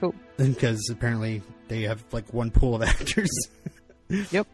Cool. 0.00 0.14
Because 0.36 0.88
apparently 0.90 1.42
they 1.68 1.82
have 1.82 2.04
like 2.12 2.32
one 2.34 2.50
pool 2.50 2.74
of 2.74 2.82
actors. 2.88 3.30
Yep. 4.08 4.46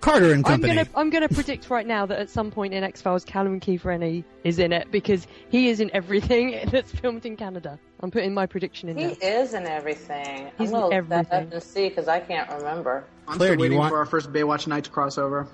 Carter 0.00 0.26
and 0.32 0.44
I'm 0.46 0.52
Company. 0.52 0.74
gonna 0.74 0.88
I'm 0.94 1.10
gonna 1.10 1.28
predict 1.28 1.70
right 1.70 1.86
now 1.86 2.04
that 2.06 2.18
at 2.18 2.28
some 2.30 2.50
point 2.50 2.74
in 2.74 2.82
X 2.84 3.00
Files, 3.00 3.24
Callum 3.24 3.60
Keith 3.60 3.84
Rennie 3.84 4.24
is 4.44 4.58
in 4.58 4.72
it 4.72 4.90
because 4.90 5.26
he 5.48 5.68
is 5.68 5.80
in 5.80 5.90
everything 5.94 6.58
that's 6.70 6.92
filmed 6.92 7.24
in 7.24 7.36
Canada. 7.36 7.78
I'm 8.00 8.10
putting 8.10 8.34
my 8.34 8.44
prediction 8.46 8.88
in 8.90 8.96
there. 8.96 9.08
He 9.10 9.16
now. 9.26 9.40
is 9.42 9.54
in 9.54 9.66
everything. 9.66 10.50
He's 10.58 10.72
I'm 10.72 10.82
in 10.84 10.90
gonna 10.90 11.02
that 11.08 11.32
up 11.32 11.52
and 11.52 11.62
see 11.62 11.88
because 11.88 12.08
I 12.08 12.20
can't 12.20 12.50
remember. 12.50 13.04
I'm 13.26 13.36
Claire, 13.38 13.52
still 13.52 13.60
waiting 13.62 13.78
want- 13.78 13.90
for 13.90 13.98
our 13.98 14.06
first 14.06 14.32
Baywatch 14.32 14.66
Nights 14.66 14.88
crossover. 14.88 15.48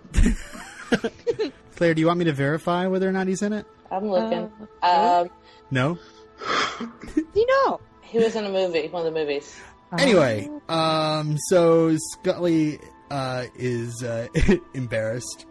Claire, 1.76 1.94
do 1.94 2.00
you 2.00 2.06
want 2.06 2.18
me 2.18 2.24
to 2.26 2.32
verify 2.32 2.86
whether 2.86 3.08
or 3.08 3.12
not 3.12 3.26
he's 3.26 3.42
in 3.42 3.52
it? 3.52 3.66
I'm 3.90 4.08
looking. 4.08 4.50
Uh, 4.82 5.22
um, 5.22 5.30
No. 5.70 5.98
You 7.34 7.46
know? 7.46 7.80
he 8.02 8.18
was 8.18 8.34
in 8.36 8.44
a 8.44 8.50
movie, 8.50 8.88
one 8.88 9.06
of 9.06 9.12
the 9.14 9.18
movies. 9.18 9.54
Anyway, 9.98 10.48
um, 10.68 11.36
so 11.48 11.96
Scully 12.12 12.78
uh, 13.10 13.44
is 13.54 14.02
uh, 14.02 14.26
embarrassed, 14.74 15.46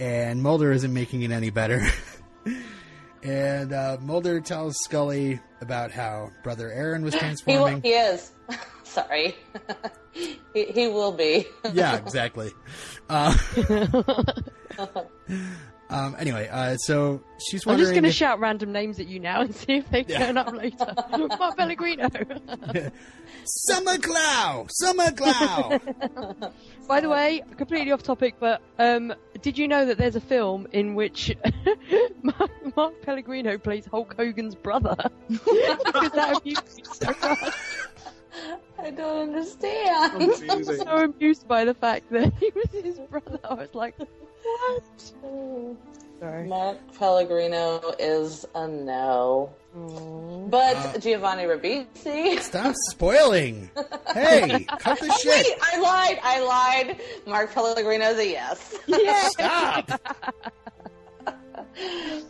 and 0.00 0.42
Mulder 0.42 0.72
isn't 0.72 0.92
making 0.92 1.22
it 1.22 1.30
any 1.30 1.50
better. 1.50 1.82
And 3.22 3.72
uh, 3.72 3.96
Mulder 4.02 4.38
tells 4.42 4.74
Scully 4.84 5.40
about 5.62 5.90
how 5.90 6.28
brother 6.42 6.70
Aaron 6.70 7.02
was 7.02 7.14
He, 7.14 7.20
transforming. 7.20 7.80
he 7.80 7.88
is. 7.92 8.32
Sorry. 8.82 9.34
he, 10.12 10.38
he 10.52 10.88
will 10.88 11.12
be. 11.12 11.46
yeah, 11.72 11.96
exactly. 11.96 12.50
Uh, 13.08 13.34
um, 15.90 16.16
anyway, 16.18 16.48
uh, 16.50 16.76
so 16.76 17.22
she's 17.38 17.66
I'm 17.66 17.78
just 17.78 17.92
going 17.92 18.02
to 18.04 18.08
if- 18.08 18.14
shout 18.14 18.40
random 18.40 18.72
names 18.72 18.98
at 19.00 19.06
you 19.06 19.20
now 19.20 19.40
and 19.42 19.54
see 19.54 19.74
if 19.76 19.90
they 19.90 20.04
Yeah. 20.06 20.18
turn 20.26 20.36
up 20.38 20.52
later. 20.52 20.94
Mark 21.38 21.56
Pellegrino. 21.56 22.08
Summer 23.44 23.98
Clow! 23.98 24.66
Summer 24.70 25.10
Clow! 25.12 25.78
By 26.88 27.00
the 27.00 27.08
way, 27.08 27.42
completely 27.56 27.92
off 27.92 28.02
topic, 28.02 28.36
but 28.40 28.62
um, 28.78 29.14
did 29.42 29.58
you 29.58 29.68
know 29.68 29.86
that 29.86 29.98
there's 29.98 30.16
a 30.16 30.20
film 30.20 30.66
in 30.72 30.94
which 30.94 31.34
Mark, 32.22 32.50
Mark 32.76 33.02
Pellegrino 33.02 33.58
plays 33.58 33.86
Hulk 33.86 34.14
Hogan's 34.16 34.54
brother? 34.54 34.96
because 35.28 36.10
that 36.12 36.40
amused 36.40 36.76
me 36.76 36.82
so 36.92 37.06
much. 37.06 37.54
I 38.78 38.90
don't 38.90 39.28
understand. 39.34 40.22
Amazing. 40.22 40.64
So 40.64 40.84
amused 41.04 41.46
by 41.46 41.64
the 41.64 41.74
fact 41.74 42.10
that 42.10 42.32
he 42.40 42.50
was 42.54 42.70
his 42.84 42.98
brother. 43.10 43.38
I 43.48 43.54
was 43.54 43.74
like, 43.74 43.94
what? 44.44 45.76
Sorry. 46.20 46.46
Mark 46.46 46.78
Pellegrino 46.98 47.94
is 47.98 48.46
a 48.54 48.66
no. 48.68 49.52
But 49.74 50.76
Uh, 50.76 50.98
Giovanni 50.98 51.42
Ribisi. 51.44 52.38
Stop 52.40 52.74
spoiling! 52.90 53.68
Hey, 54.14 54.64
cut 54.78 55.00
the 55.00 55.08
Oh, 55.10 55.18
shit! 55.18 55.46
wait, 55.46 55.58
I 55.60 55.80
lied. 55.80 56.18
I 56.22 56.40
lied. 56.40 57.00
Mark 57.26 57.52
Pellegrino's 57.52 58.18
a 58.18 58.28
yes. 58.28 58.74
Stop! 59.32 60.00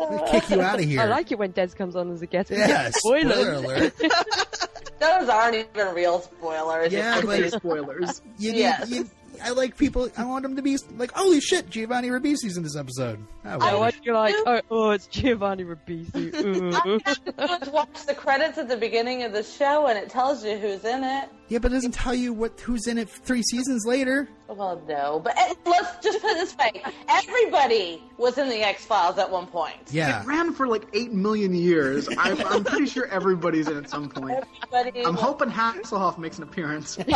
I'm 0.01 0.27
kick 0.29 0.49
you 0.51 0.61
out 0.63 0.79
of 0.81 0.85
here. 0.87 1.01
I 1.03 1.05
like 1.05 1.31
it 1.31 1.39
when 1.39 1.51
Des 1.51 1.69
comes 1.69 1.97
on 1.97 2.11
as 2.13 2.23
a 2.23 2.27
guest. 2.27 2.51
Yeah, 2.51 2.91
spoiler 2.95 3.33
Spoilers. 3.59 3.65
alert. 3.65 3.95
Those 5.01 5.29
aren't 5.29 5.57
even 5.57 5.95
real 5.95 6.21
spoilers. 6.23 6.93
Yeah, 6.93 7.21
but- 7.21 7.53
Spoilers. 7.53 8.23
You 8.39 8.53
need, 8.53 8.59
Yes. 8.61 8.91
you, 8.91 9.11
I 9.43 9.51
like 9.51 9.77
people. 9.77 10.09
I 10.17 10.25
want 10.25 10.43
them 10.43 10.57
to 10.57 10.63
be 10.63 10.77
like, 10.97 11.13
"Holy 11.13 11.41
shit, 11.41 11.69
Giovanni 11.71 12.09
Ribisi's 12.09 12.57
in 12.57 12.63
this 12.63 12.77
episode." 12.77 13.19
Oh, 13.45 13.51
Oh, 13.55 13.59
well. 13.59 13.81
why 13.81 13.91
do 13.91 13.99
you 14.03 14.13
like? 14.15 14.35
Oh, 14.47 14.61
oh, 14.71 14.91
it's 14.91 15.07
Giovanni 15.07 15.65
Ribisi. 15.65 16.35
Ooh. 16.45 17.01
just 17.01 17.73
watch 17.73 18.07
the 18.07 18.15
credits 18.15 18.59
at 18.59 18.69
the 18.69 18.77
beginning 18.77 19.23
of 19.23 19.33
the 19.33 19.43
show 19.43 19.87
and 19.87 19.99
it 19.99 20.09
tells 20.09 20.45
you 20.45 20.57
who's 20.57 20.85
in 20.85 21.05
it. 21.05 21.29
yeah, 21.49 21.59
but 21.59 21.71
it 21.73 21.75
doesn't 21.75 21.93
tell 21.93 22.15
you 22.15 22.33
what 22.33 22.59
who's 22.61 22.87
in 22.87 22.97
it 22.99 23.09
three 23.09 23.43
seasons 23.43 23.85
later. 23.87 24.29
Well, 24.49 24.81
no, 24.89 25.21
but 25.25 25.37
eh, 25.39 25.55
let's 25.67 26.03
just 26.05 26.21
put 26.21 26.31
it 26.33 26.35
this 26.37 26.57
way: 26.57 26.83
everybody 27.09 28.03
was 28.19 28.39
in 28.39 28.49
the 28.49 28.61
X 28.63 28.85
Files 28.85 29.19
at 29.19 29.31
one 29.31 29.47
point. 29.47 29.77
Yeah, 29.91 30.23
It 30.23 30.27
ran 30.27 30.53
for 30.53 30.67
like 30.67 30.85
eight 30.93 31.13
million 31.13 31.55
years. 31.55 32.09
I'm, 32.19 32.41
I'm 32.47 32.65
pretty 32.65 32.87
sure 32.87 33.07
everybody's 33.07 33.69
in 33.69 33.77
at 33.77 33.89
some 33.91 34.09
point. 34.09 34.45
Everybody 34.73 35.05
I'm 35.05 35.15
was- 35.15 35.23
hoping 35.23 35.51
Hasselhoff 35.51 36.19
makes 36.19 36.37
an 36.39 36.45
appearance. 36.45 36.99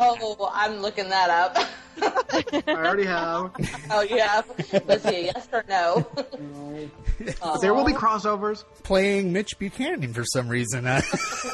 Oh, 0.00 0.50
I'm 0.54 0.78
looking 0.80 1.08
that 1.08 1.30
up. 1.30 1.56
I 2.00 2.62
already 2.68 3.04
have. 3.04 3.50
oh, 3.90 4.02
yeah. 4.02 4.42
Let's 4.86 5.02
see, 5.04 5.24
yes 5.26 5.48
or 5.52 5.64
no? 5.68 6.06
There 7.60 7.74
will 7.74 7.84
be 7.84 7.92
crossovers. 7.92 8.62
playing 8.84 9.32
Mitch 9.32 9.58
Buchannon 9.58 10.12
for 10.14 10.24
some 10.24 10.48
reason. 10.48 10.86
Uh, 10.86 11.00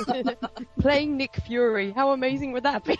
Playing 0.81 1.17
Nick 1.17 1.35
Fury. 1.47 1.91
How 1.91 2.13
amazing 2.13 2.53
would 2.53 2.65
that 2.65 2.85
be? 2.85 2.99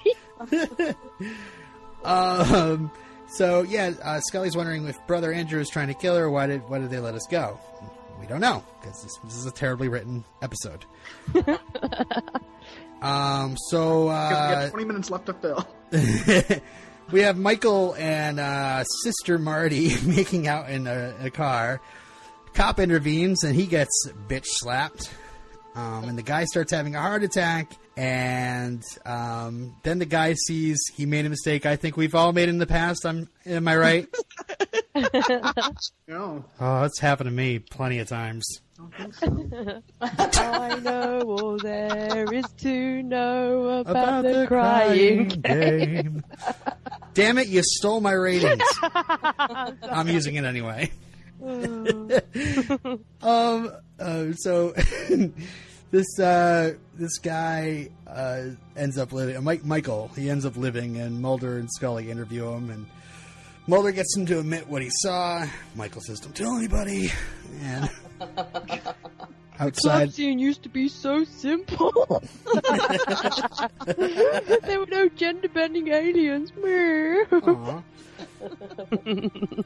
um, 2.05 2.91
so 3.29 3.63
yeah, 3.63 3.93
uh, 4.03 4.21
Scully's 4.21 4.57
wondering 4.57 4.87
if 4.89 4.97
Brother 5.07 5.31
Andrew 5.31 5.61
is 5.61 5.69
trying 5.69 5.89
to 5.89 5.95
kill 5.95 6.17
her. 6.17 6.31
Why 6.31 6.47
did 6.47 6.67
why 6.71 6.79
did 6.79 6.89
they 6.89 7.01
let 7.01 7.15
us 7.15 7.27
go? 7.31 7.61
We 8.19 8.27
don't 8.27 8.41
know 8.41 8.65
because 8.81 9.03
this, 9.03 9.13
this 9.25 9.37
is 9.37 9.45
a 9.45 9.51
terribly 9.53 9.89
written 9.89 10.25
episode. 10.41 10.87
Um, 13.05 13.57
so 13.69 14.07
Because 14.07 14.31
we 14.31 14.37
uh, 14.37 14.61
got 14.63 14.71
20 14.71 14.85
minutes 14.87 15.11
left 15.11 15.27
to 15.27 15.35
fill. 15.35 15.69
we 17.13 17.21
have 17.21 17.37
Michael 17.37 17.95
and 17.99 18.41
uh, 18.41 18.85
Sister 19.03 19.39
Marty 19.39 19.95
making 20.07 20.49
out 20.49 20.71
in 20.71 20.87
a, 20.87 21.15
a 21.21 21.31
car. 21.31 21.81
Cop 22.55 22.79
intervenes 22.79 23.43
and 23.45 23.55
he 23.55 23.67
gets 23.67 24.09
bitch 24.29 24.47
slapped. 24.47 25.11
Um, 25.75 26.05
and 26.05 26.17
the 26.17 26.23
guy 26.23 26.45
starts 26.45 26.73
having 26.73 26.95
a 26.95 27.01
heart 27.01 27.23
attack. 27.25 27.73
And 27.97 28.83
um, 29.07 29.77
then 29.85 30.01
the 30.01 30.07
guy 30.07 30.35
sees 30.35 30.79
he 30.97 31.07
made 31.07 31.27
a 31.27 31.29
mistake. 31.29 31.65
I 31.65 31.77
think 31.77 31.97
we've 31.97 32.15
all 32.15 32.33
made 32.33 32.49
in 32.49 32.59
the 32.59 32.67
past. 32.67 33.07
I'm, 33.07 33.29
am 33.47 33.69
I 33.69 33.77
right? 33.77 34.09
No. 36.07 36.45
oh, 36.61 36.85
it's 36.85 37.01
happened 37.01 37.27
to 37.27 37.33
me 37.33 37.59
plenty 37.59 37.99
of 37.99 38.07
times. 38.07 38.45
I 40.01 40.81
know 40.83 41.23
all 41.23 41.59
there 41.59 42.33
is 42.33 42.45
to 42.59 43.03
know 43.03 43.81
about, 43.81 44.23
the, 44.23 44.47
crying. 44.47 45.29
game. 45.29 46.23
Damn 47.15 47.39
it! 47.39 47.49
You 47.49 47.63
stole 47.65 48.01
my 48.01 48.13
ratings. 48.13 48.63
I'm 48.83 50.09
using 50.09 50.37
it 50.37 50.45
anyway. 50.45 50.93
um. 53.23 53.73
Uh, 53.99 54.33
so 54.33 54.75
this 55.95 56.19
uh, 56.19 56.75
this 56.95 57.19
guy 57.19 57.89
uh, 58.07 58.43
ends 58.77 58.99
up 58.99 59.13
living. 59.13 59.43
Mike 59.45 59.65
Michael. 59.65 60.11
He 60.17 60.29
ends 60.29 60.45
up 60.45 60.57
living, 60.57 60.99
and 60.99 61.23
Mulder 61.23 61.59
and 61.59 61.71
Scully 61.71 62.11
interview 62.11 62.49
him, 62.49 62.71
and 62.71 62.87
Mulder 63.69 63.93
gets 63.93 64.17
him 64.17 64.27
to 64.27 64.41
admit 64.41 64.69
what 64.69 64.83
he 64.83 64.91
saw. 64.91 65.47
Michael 65.77 66.01
says, 66.01 66.19
"Don't 66.19 66.35
tell 66.35 66.57
anybody." 66.57 67.13
And 67.63 67.89
outside, 69.61 70.09
Club 70.09 70.11
scene 70.11 70.41
used 70.41 70.65
to 70.65 70.69
be 70.69 70.89
so 70.89 71.23
simple. 71.23 71.93
there 73.97 74.81
were 74.81 74.87
no 74.87 75.09
gender 75.11 75.49
bending 75.49 75.89
aliens. 75.89 76.51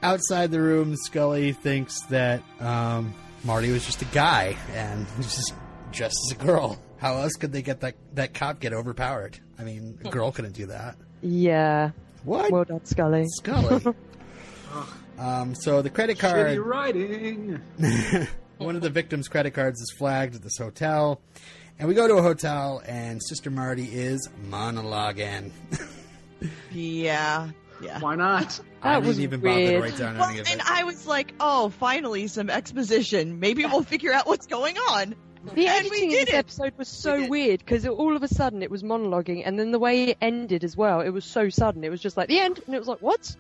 Outside 0.03 0.51
the 0.51 0.61
room, 0.61 0.95
Scully 0.97 1.53
thinks 1.53 2.03
that 2.07 2.43
um, 2.61 3.15
Marty 3.45 3.73
was 3.73 3.87
just 3.87 4.03
a 4.03 4.07
guy 4.07 4.57
and 4.75 5.07
he's 5.17 5.35
just 5.35 5.55
dressed 5.93 6.19
as 6.31 6.37
a 6.41 6.45
girl. 6.45 6.79
How 6.99 7.17
else 7.19 7.35
could 7.35 7.53
they 7.53 7.63
get 7.63 7.81
that 7.81 7.95
that 8.15 8.35
cop 8.35 8.61
get 8.61 8.73
overpowered? 8.73 9.39
I 9.59 9.65
mean, 9.65 9.99
a 10.05 10.09
girl 10.11 10.33
couldn't 10.33 10.53
do 10.55 10.67
that. 10.67 10.97
yeah. 11.23 11.91
What? 12.25 12.51
Well 12.51 12.65
done, 12.65 12.85
Scully. 12.85 13.25
Scully. 13.29 13.95
um, 15.19 15.55
so 15.55 15.83
the 15.83 15.91
credit 15.91 16.19
card. 16.19 16.49
Shitty 16.59 16.65
writing. 16.65 17.61
One 18.59 18.75
of 18.75 18.83
the 18.83 18.91
victim's 18.91 19.29
credit 19.29 19.53
cards 19.55 19.81
is 19.81 19.95
flagged 19.97 20.35
at 20.35 20.43
this 20.43 20.59
hotel. 20.59 21.21
And 21.79 21.87
we 21.89 21.95
go 21.95 22.09
to 22.09 22.15
a 22.17 22.23
hotel, 22.23 22.83
and 22.85 23.23
Sister 23.23 23.51
Marty 23.51 23.85
is 23.85 24.29
monologuing. 24.51 25.53
Yeah. 26.73 27.49
Yeah. 27.83 27.99
Why 28.01 28.15
not? 28.15 28.61
I 28.83 28.91
That 28.93 28.95
didn't 29.01 29.09
was 29.09 29.21
even 29.21 29.41
bother 29.41 29.67
to 29.73 29.81
write 29.81 29.97
down 29.97 30.19
Well, 30.19 30.29
any 30.29 30.39
of 30.41 30.49
and. 30.51 30.61
I 30.63 30.85
was 30.85 31.07
like, 31.07 31.33
oh, 31.41 31.69
finally 31.71 32.27
some 32.29 32.51
exposition. 32.51 33.41
Maybe 33.41 33.65
we'll 33.65 33.83
figure 33.83 34.13
out 34.13 34.27
what's 34.29 34.47
going 34.47 34.77
on. 34.77 35.15
The 35.55 35.67
And 35.67 35.87
editing 35.87 36.05
in 36.05 36.11
this 36.11 36.29
it. 36.29 36.35
episode 36.35 36.73
was 36.77 36.89
so 36.89 37.21
did. 37.21 37.31
weird 37.31 37.61
because 37.61 37.87
all 37.87 38.15
of 38.17 38.23
a 38.23 38.29
sudden 38.29 38.63
it 38.63 38.71
was 38.71 38.83
monologuing, 38.83 39.43
and 39.47 39.59
then 39.59 39.71
the 39.71 39.79
way 39.79 40.05
it 40.11 40.19
ended 40.21 40.65
as 40.65 40.77
well, 40.77 41.01
it 41.01 41.11
was 41.11 41.25
so 41.25 41.49
sudden. 41.49 41.85
It 41.85 41.91
was 41.91 42.01
just 42.01 42.17
like 42.17 42.29
the 42.29 42.41
end, 42.41 42.61
and 42.67 42.75
it 42.75 42.79
was 42.79 42.89
like 42.89 43.01
what? 43.01 43.35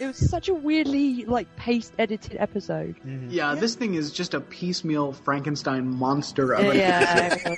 it 0.00 0.06
was 0.06 0.30
such 0.30 0.48
a 0.48 0.54
weirdly 0.54 1.24
like 1.24 1.54
paste 1.56 1.92
edited 1.98 2.36
episode. 2.38 2.96
Yeah, 3.28 3.54
this 3.54 3.74
thing 3.74 3.94
is 3.94 4.12
just 4.12 4.34
a 4.34 4.40
piecemeal 4.40 5.12
Frankenstein 5.12 5.86
monster 5.88 6.52
of 6.52 6.66
a 6.66 6.76
Yeah, 6.76 7.54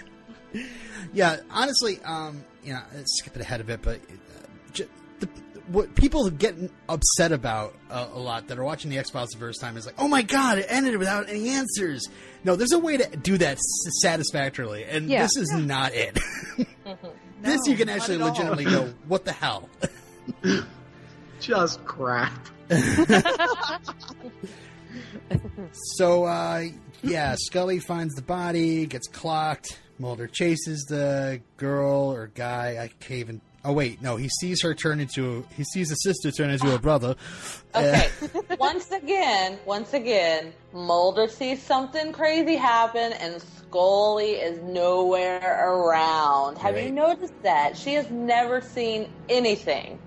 Yeah, 1.12 1.40
honestly, 1.50 2.00
um, 2.04 2.44
you 2.64 2.72
know, 2.72 2.80
skipping 3.04 3.42
ahead 3.42 3.60
of 3.60 3.70
it, 3.70 3.80
but 3.82 3.96
uh, 3.96 4.46
j- 4.72 4.86
the, 5.20 5.28
what 5.68 5.94
people 5.94 6.28
get 6.30 6.54
upset 6.88 7.32
about 7.32 7.74
uh, 7.90 8.08
a 8.12 8.18
lot 8.18 8.48
that 8.48 8.58
are 8.58 8.64
watching 8.64 8.90
the 8.90 8.98
X 8.98 9.10
Files 9.10 9.30
the 9.30 9.38
first 9.38 9.60
time 9.60 9.76
is 9.76 9.86
like, 9.86 9.94
oh 9.98 10.08
my 10.08 10.22
god, 10.22 10.58
it 10.58 10.66
ended 10.68 10.96
without 10.98 11.28
any 11.28 11.48
answers. 11.50 12.06
No, 12.44 12.56
there's 12.56 12.72
a 12.72 12.78
way 12.78 12.96
to 12.98 13.16
do 13.16 13.38
that 13.38 13.56
s- 13.56 14.00
satisfactorily, 14.02 14.84
and 14.84 15.08
Yeah. 15.08 15.22
this 15.22 15.36
is 15.36 15.50
not 15.52 15.92
it. 15.94 16.18
this 17.40 17.60
you 17.66 17.76
can 17.76 17.88
actually 17.88 18.18
legitimately 18.18 18.64
go, 18.64 18.92
what 19.08 19.24
the 19.24 19.32
hell? 19.32 19.68
just 21.40 21.84
crap. 21.84 22.32
So, 25.96 26.24
uh, 26.24 26.64
yeah, 27.02 27.34
Scully 27.38 27.80
finds 27.80 28.14
the 28.14 28.22
body, 28.22 28.86
gets 28.86 29.08
clocked. 29.08 29.80
Mulder 29.98 30.26
chases 30.26 30.84
the 30.88 31.40
girl 31.56 32.12
or 32.12 32.28
guy. 32.28 32.78
I 32.80 32.88
can't 33.00 33.20
even. 33.20 33.40
Oh 33.66 33.72
wait, 33.72 34.02
no. 34.02 34.16
He 34.16 34.28
sees 34.28 34.60
her 34.62 34.74
turn 34.74 35.00
into. 35.00 35.46
He 35.56 35.64
sees 35.64 35.88
the 35.88 35.94
sister 35.94 36.30
turn 36.30 36.50
into 36.50 36.74
a 36.74 36.78
brother. 36.78 37.16
Okay. 37.76 38.08
once 38.60 38.92
again, 38.92 39.58
once 39.66 39.94
again, 39.94 40.52
Mulder 40.72 41.26
sees 41.26 41.60
something 41.60 42.12
crazy 42.12 42.54
happen 42.54 43.12
and 43.14 43.42
Scully 43.42 44.32
is 44.34 44.62
nowhere 44.62 45.40
around. 45.68 46.56
Have 46.58 46.76
Right. 46.76 46.84
you 46.84 46.92
noticed 46.92 47.34
that? 47.42 47.76
She 47.76 47.94
has 47.94 48.08
never 48.12 48.60
seen 48.60 49.10
anything. 49.28 49.98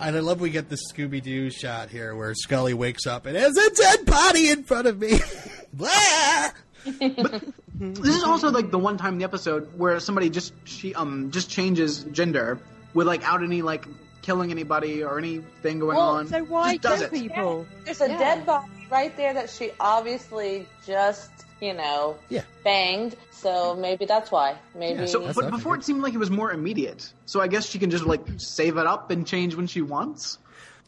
And 0.00 0.16
I 0.16 0.20
love 0.20 0.40
we 0.40 0.48
get 0.48 0.70
the 0.70 0.78
Scooby 0.90 1.22
Doo 1.22 1.50
shot 1.50 1.90
here 1.90 2.16
where 2.16 2.34
Scully 2.34 2.72
wakes 2.72 3.06
up 3.06 3.26
and 3.26 3.36
has 3.36 3.58
a 3.58 3.70
dead 3.74 4.06
body 4.06 4.48
in 4.48 4.64
front 4.64 4.86
of 4.86 4.98
me. 4.98 5.20
Blah! 5.74 6.52
This 6.86 8.16
is 8.16 8.24
also 8.24 8.50
like 8.50 8.70
the 8.70 8.78
one 8.78 8.96
time 8.96 9.12
in 9.14 9.18
the 9.18 9.24
episode 9.24 9.76
where 9.78 10.00
somebody 10.00 10.30
just 10.30 10.54
she 10.64 10.94
um 10.94 11.30
just 11.30 11.50
changes 11.50 12.04
gender 12.04 12.58
without 12.94 13.42
any 13.42 13.62
like 13.62 13.86
killing 14.22 14.50
anybody 14.50 15.02
or 15.02 15.18
anything 15.18 15.78
going 15.80 15.96
Well, 15.96 16.08
on. 16.10 16.28
So 16.28 16.44
why 16.44 16.76
just 16.76 16.82
does 16.82 16.98
kill 17.00 17.08
it. 17.08 17.12
people? 17.12 17.66
There's 17.84 18.00
a 18.00 18.08
Yeah. 18.08 18.18
dead 18.18 18.46
body 18.46 18.70
right 18.90 19.16
there 19.16 19.34
that 19.34 19.50
she 19.50 19.70
obviously 19.80 20.66
just, 20.86 21.30
you 21.60 21.72
know, 21.74 22.16
Yeah. 22.28 22.42
banged. 22.64 23.16
So 23.32 23.74
maybe 23.74 24.04
that's 24.06 24.30
why. 24.30 24.56
Maybe. 24.76 25.00
Yeah, 25.00 25.06
So, 25.06 25.20
That's 25.20 25.34
but 25.34 25.46
before 25.50 25.58
figured. 25.72 25.80
it 25.80 25.84
seemed 25.84 26.02
like 26.02 26.14
it 26.14 26.18
was 26.18 26.30
more 26.30 26.52
immediate. 26.52 27.12
So 27.26 27.40
I 27.40 27.48
guess 27.48 27.66
she 27.66 27.78
can 27.80 27.90
just 27.90 28.04
like 28.04 28.20
save 28.36 28.76
it 28.76 28.86
up 28.86 29.10
and 29.10 29.26
change 29.26 29.54
when 29.56 29.66
she 29.66 29.82
wants. 29.82 30.38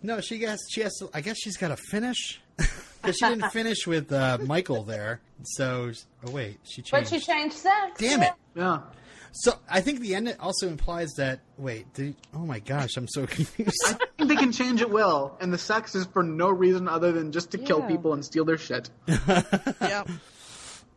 No, 0.02 0.20
she 0.20 0.40
has. 0.42 0.60
She 0.70 0.82
has. 0.82 0.92
To, 0.98 1.08
I 1.14 1.20
guess 1.22 1.36
she's 1.38 1.56
got 1.56 1.68
to 1.68 1.76
finish 1.76 2.40
because 2.56 3.16
she 3.16 3.26
didn't 3.26 3.50
finish 3.50 3.86
with 3.86 4.12
uh, 4.12 4.38
Michael 4.42 4.82
there. 4.84 5.20
So, 5.42 5.90
oh 6.26 6.30
wait, 6.30 6.58
she 6.64 6.82
changed. 6.82 6.90
but 6.92 7.08
she 7.08 7.18
changed 7.18 7.56
sex. 7.56 7.98
Damn 7.98 8.22
it! 8.22 8.32
Yeah. 8.54 8.80
So 9.36 9.52
I 9.68 9.80
think 9.80 9.98
the 9.98 10.14
end 10.14 10.34
also 10.38 10.68
implies 10.68 11.10
that. 11.16 11.40
Wait, 11.58 11.92
did, 11.92 12.14
oh 12.32 12.46
my 12.46 12.60
gosh, 12.60 12.96
I'm 12.96 13.08
so 13.08 13.26
confused. 13.26 13.76
I 13.86 13.92
think 14.16 14.28
they 14.28 14.36
can 14.36 14.52
change 14.52 14.80
it 14.80 14.90
will, 14.90 15.36
and 15.40 15.52
the 15.52 15.58
sex 15.58 15.94
is 15.96 16.06
for 16.06 16.22
no 16.22 16.50
reason 16.50 16.86
other 16.88 17.10
than 17.10 17.32
just 17.32 17.50
to 17.50 17.58
kill 17.58 17.82
people 17.82 18.12
and 18.14 18.24
steal 18.24 18.44
their 18.44 18.58
shit. 18.58 18.90
yeah. 19.28 20.04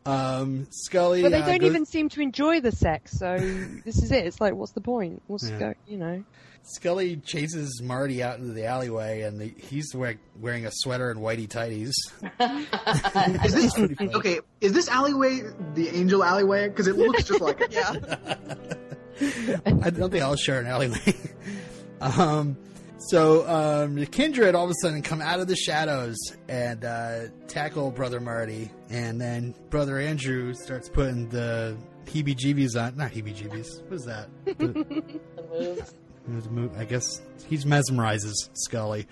um, 0.06 0.68
Scully. 0.70 1.24
But 1.24 1.32
they 1.32 1.42
uh, 1.42 1.46
don't 1.48 1.60
goes- 1.62 1.70
even 1.70 1.86
seem 1.86 2.10
to 2.10 2.22
enjoy 2.22 2.62
the 2.62 2.72
sex, 2.72 3.18
so 3.18 3.38
this 3.38 4.02
is 4.04 4.12
it. 4.12 4.26
It's 4.26 4.40
like, 4.40 4.54
what's 4.54 4.74
the 4.74 4.82
point? 4.82 5.24
What's 5.28 5.50
Yeah. 5.50 5.60
go, 5.60 5.74
you 5.88 5.98
know? 5.98 6.24
Scully 6.70 7.16
chases 7.18 7.82
Marty 7.82 8.22
out 8.22 8.40
into 8.40 8.52
the 8.52 8.66
alleyway, 8.66 9.22
and 9.22 9.40
the, 9.40 9.54
he's 9.58 9.96
wear, 9.96 10.20
wearing 10.40 10.66
a 10.66 10.72
sweater 10.72 11.10
and 11.10 11.22
whitey 11.22 11.48
tighties. 11.48 11.94
Is 13.46 13.54
this 13.54 13.78
okay? 14.16 14.42
Is 14.60 14.74
this 14.74 14.90
alleyway 14.90 15.44
the 15.76 15.88
angel 15.90 16.26
alleyway? 16.26 16.68
Because 16.68 16.88
it 16.88 16.98
looks 16.98 17.24
just 17.24 17.40
like 17.40 17.62
it. 17.62 17.72
Yeah. 17.72 17.94
I 19.82 19.90
don't 19.90 20.12
think 20.12 20.22
I'll 20.22 20.36
share 20.36 20.60
an 20.60 20.68
alleyway. 20.68 21.16
um, 22.02 22.58
so 22.98 23.48
um, 23.48 23.96
the 23.96 24.06
kindred 24.06 24.54
all 24.54 24.66
of 24.66 24.72
a 24.72 24.76
sudden 24.82 25.02
come 25.02 25.22
out 25.22 25.40
of 25.40 25.48
the 25.48 25.56
shadows 25.56 26.18
and 26.50 26.84
uh, 26.84 27.28
tackle 27.48 27.92
Brother 27.92 28.20
Marty, 28.20 28.70
and 28.90 29.22
then 29.22 29.56
Brother 29.70 30.00
Andrew 30.00 30.54
starts 30.54 30.90
putting 30.90 31.30
the 31.30 31.78
heebie-jeebies 32.08 32.76
on. 32.76 32.98
Not 32.98 33.12
heebie-jeebies. 33.12 33.84
What 33.84 33.94
is 33.94 34.04
that? 34.04 34.28
The- 34.46 35.88
The 36.28 36.34
moves. 36.34 36.46
the 36.46 36.52
mo- 36.52 36.72
I 36.78 36.86
guess 36.86 37.22
he 37.48 37.58
mesmerizes 37.58 38.34
Scully, 38.54 39.08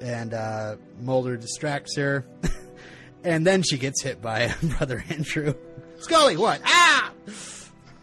and 0.00 0.32
uh, 0.34 0.76
Mulder 1.00 1.36
distracts 1.36 1.96
her, 1.96 2.24
and 3.24 3.46
then 3.46 3.62
she 3.62 3.78
gets 3.78 4.02
hit 4.02 4.20
by 4.22 4.52
Brother 4.78 5.04
Andrew. 5.10 5.54
Scully, 6.00 6.36
what? 6.36 6.60
Ah! 6.64 7.12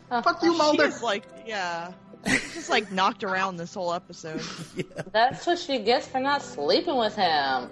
Fuck 0.10 0.42
you, 0.44 0.58
Mulder. 0.58 0.86
is 0.86 1.04
like, 1.04 1.24
yeah. 1.46 1.92
She's 2.28 2.54
just 2.54 2.70
like 2.70 2.92
knocked 2.92 3.24
around 3.24 3.58
this 3.58 3.74
whole 3.74 3.94
episode. 3.94 4.42
That's 5.14 5.46
what 5.48 5.58
she 5.60 5.80
gets 5.80 6.06
for 6.08 6.20
not 6.20 6.42
sleeping 6.42 6.98
with 6.98 7.16
him. 7.16 7.70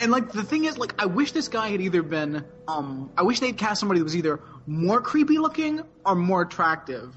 And 0.00 0.12
like 0.12 0.32
the 0.32 0.42
thing 0.42 0.64
is, 0.64 0.78
like 0.78 0.94
I 1.00 1.06
wish 1.06 1.32
this 1.32 1.48
guy 1.48 1.68
had 1.70 1.80
either 1.80 2.02
been, 2.02 2.44
um, 2.68 3.10
I 3.16 3.22
wish 3.22 3.40
they'd 3.40 3.56
cast 3.56 3.80
somebody 3.80 3.98
that 4.00 4.04
was 4.04 4.16
either 4.16 4.40
more 4.66 5.00
creepy 5.00 5.38
looking 5.38 5.82
or 6.06 6.14
more 6.14 6.42
attractive. 6.42 7.14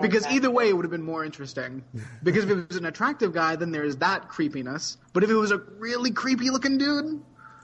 Because 0.00 0.26
either 0.26 0.50
way, 0.50 0.68
it 0.68 0.76
would 0.76 0.84
have 0.84 0.90
been 0.90 1.04
more 1.04 1.24
interesting. 1.24 1.84
Because 2.22 2.44
if 2.44 2.50
it 2.50 2.68
was 2.68 2.76
an 2.76 2.86
attractive 2.86 3.32
guy, 3.32 3.56
then 3.56 3.70
there's 3.70 3.96
that 3.96 4.28
creepiness. 4.28 4.98
But 5.12 5.24
if 5.24 5.30
it 5.30 5.34
was 5.34 5.50
a 5.50 5.58
really 5.78 6.10
creepy 6.10 6.50
looking 6.50 6.78
dude, 6.78 7.22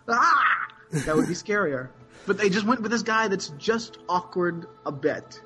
ah, 0.09 0.67
that 0.91 1.17
would 1.17 1.29
be 1.29 1.35
scarier. 1.45 1.91
But 2.27 2.39
they 2.39 2.49
just 2.49 2.67
went 2.67 2.83
with 2.83 2.91
this 2.91 3.03
guy 3.03 3.29
that's 3.29 3.49
just 3.59 3.99
awkward 4.09 4.67
a 4.85 4.93
bit. 4.93 5.41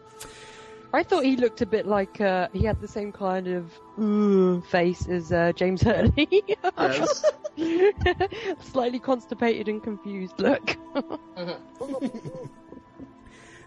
I 0.93 1.05
thought 1.05 1.25
he 1.25 1.37
looked 1.37 1.61
a 1.61 1.67
bit 1.67 1.87
like 1.87 2.21
uh, 2.21 2.49
he 2.53 2.65
had 2.65 2.81
the 2.81 2.89
same 2.89 3.13
kind 3.13 3.47
of 3.47 3.71
mm, 3.97 4.67
face 4.67 5.09
as 5.09 5.31
uh, 5.31 5.53
James 5.55 5.83
Hurley. 5.83 6.43
Yes. 6.79 7.25
Slightly 8.73 8.99
constipated 8.99 9.69
and 9.69 9.83
confused 9.83 10.41
look. 10.41 10.77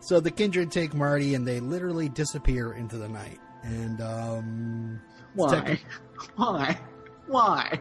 So 0.06 0.20
the 0.20 0.32
kindred 0.32 0.72
take 0.72 0.94
Marty 0.94 1.34
and 1.36 1.48
they 1.48 1.60
literally 1.60 2.10
disappear 2.10 2.74
into 2.74 2.98
the 2.98 3.08
night. 3.08 3.40
And 3.64 4.02
um, 4.02 5.02
Why? 5.34 5.50
Detective- 5.56 5.80
Why? 6.36 6.80
Why? 7.28 7.80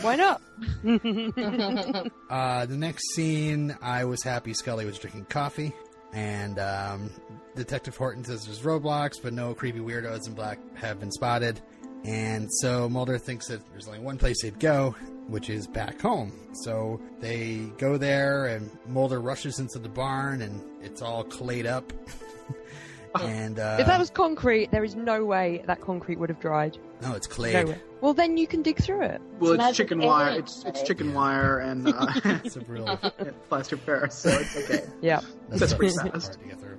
Why 0.00 0.16
not? 0.16 0.42
uh, 2.30 2.66
the 2.66 2.76
next 2.76 3.14
scene, 3.14 3.76
I 3.80 4.04
was 4.04 4.22
happy 4.22 4.52
Scully 4.52 4.84
was 4.84 4.98
drinking 4.98 5.26
coffee. 5.26 5.72
And 6.12 6.58
um, 6.58 7.10
Detective 7.54 7.96
Horton 7.96 8.24
says 8.24 8.44
there's 8.44 8.60
roadblocks, 8.62 9.22
but 9.22 9.32
no 9.32 9.54
creepy 9.54 9.78
weirdos 9.78 10.26
in 10.26 10.34
black 10.34 10.58
have 10.74 10.98
been 10.98 11.12
spotted. 11.12 11.60
And 12.04 12.48
so 12.50 12.88
Mulder 12.88 13.18
thinks 13.18 13.46
that 13.48 13.60
there's 13.70 13.86
only 13.86 14.00
one 14.00 14.18
place 14.18 14.42
they'd 14.42 14.58
go, 14.58 14.96
which 15.28 15.50
is 15.50 15.66
back 15.68 16.00
home. 16.00 16.32
So 16.64 17.00
they 17.20 17.70
go 17.78 17.96
there, 17.96 18.46
and 18.46 18.70
Mulder 18.88 19.20
rushes 19.20 19.60
into 19.60 19.78
the 19.78 19.88
barn, 19.88 20.42
and 20.42 20.60
it's 20.82 21.02
all 21.02 21.24
clayed 21.24 21.66
up. 21.66 21.92
and 23.20 23.58
uh, 23.58 23.76
if 23.80 23.86
that 23.86 23.98
was 23.98 24.10
concrete, 24.10 24.70
there 24.70 24.84
is 24.84 24.94
no 24.94 25.24
way 25.24 25.62
that 25.66 25.80
concrete 25.80 26.18
would 26.18 26.28
have 26.28 26.40
dried. 26.40 26.78
no, 27.02 27.14
it's 27.14 27.26
clay. 27.26 27.64
No. 27.64 27.74
Well, 28.00 28.14
then 28.14 28.36
you 28.38 28.46
can 28.46 28.62
dig 28.62 28.78
through 28.82 29.02
it. 29.02 29.20
Well, 29.40 29.52
it's 29.52 29.58
Magic 29.58 29.88
chicken 29.88 30.00
wire. 30.00 30.38
It's 30.38 30.64
it's 30.64 30.82
chicken 30.82 31.08
Yeah. 31.10 31.14
wire 31.16 31.58
and 31.58 31.88
uh, 31.88 32.06
It's 32.44 32.56
a 32.56 32.60
real. 32.60 32.96
plaster 33.48 33.76
Paris, 33.76 34.14
so 34.14 34.30
it's 34.30 34.56
okay. 34.56 34.84
Yeah. 35.02 35.20
That's 35.50 35.74
pretty 35.74 35.94
hard 35.96 36.12
fast. 36.12 36.32
to 36.34 36.38
get 36.48 36.60
through. 36.60 36.78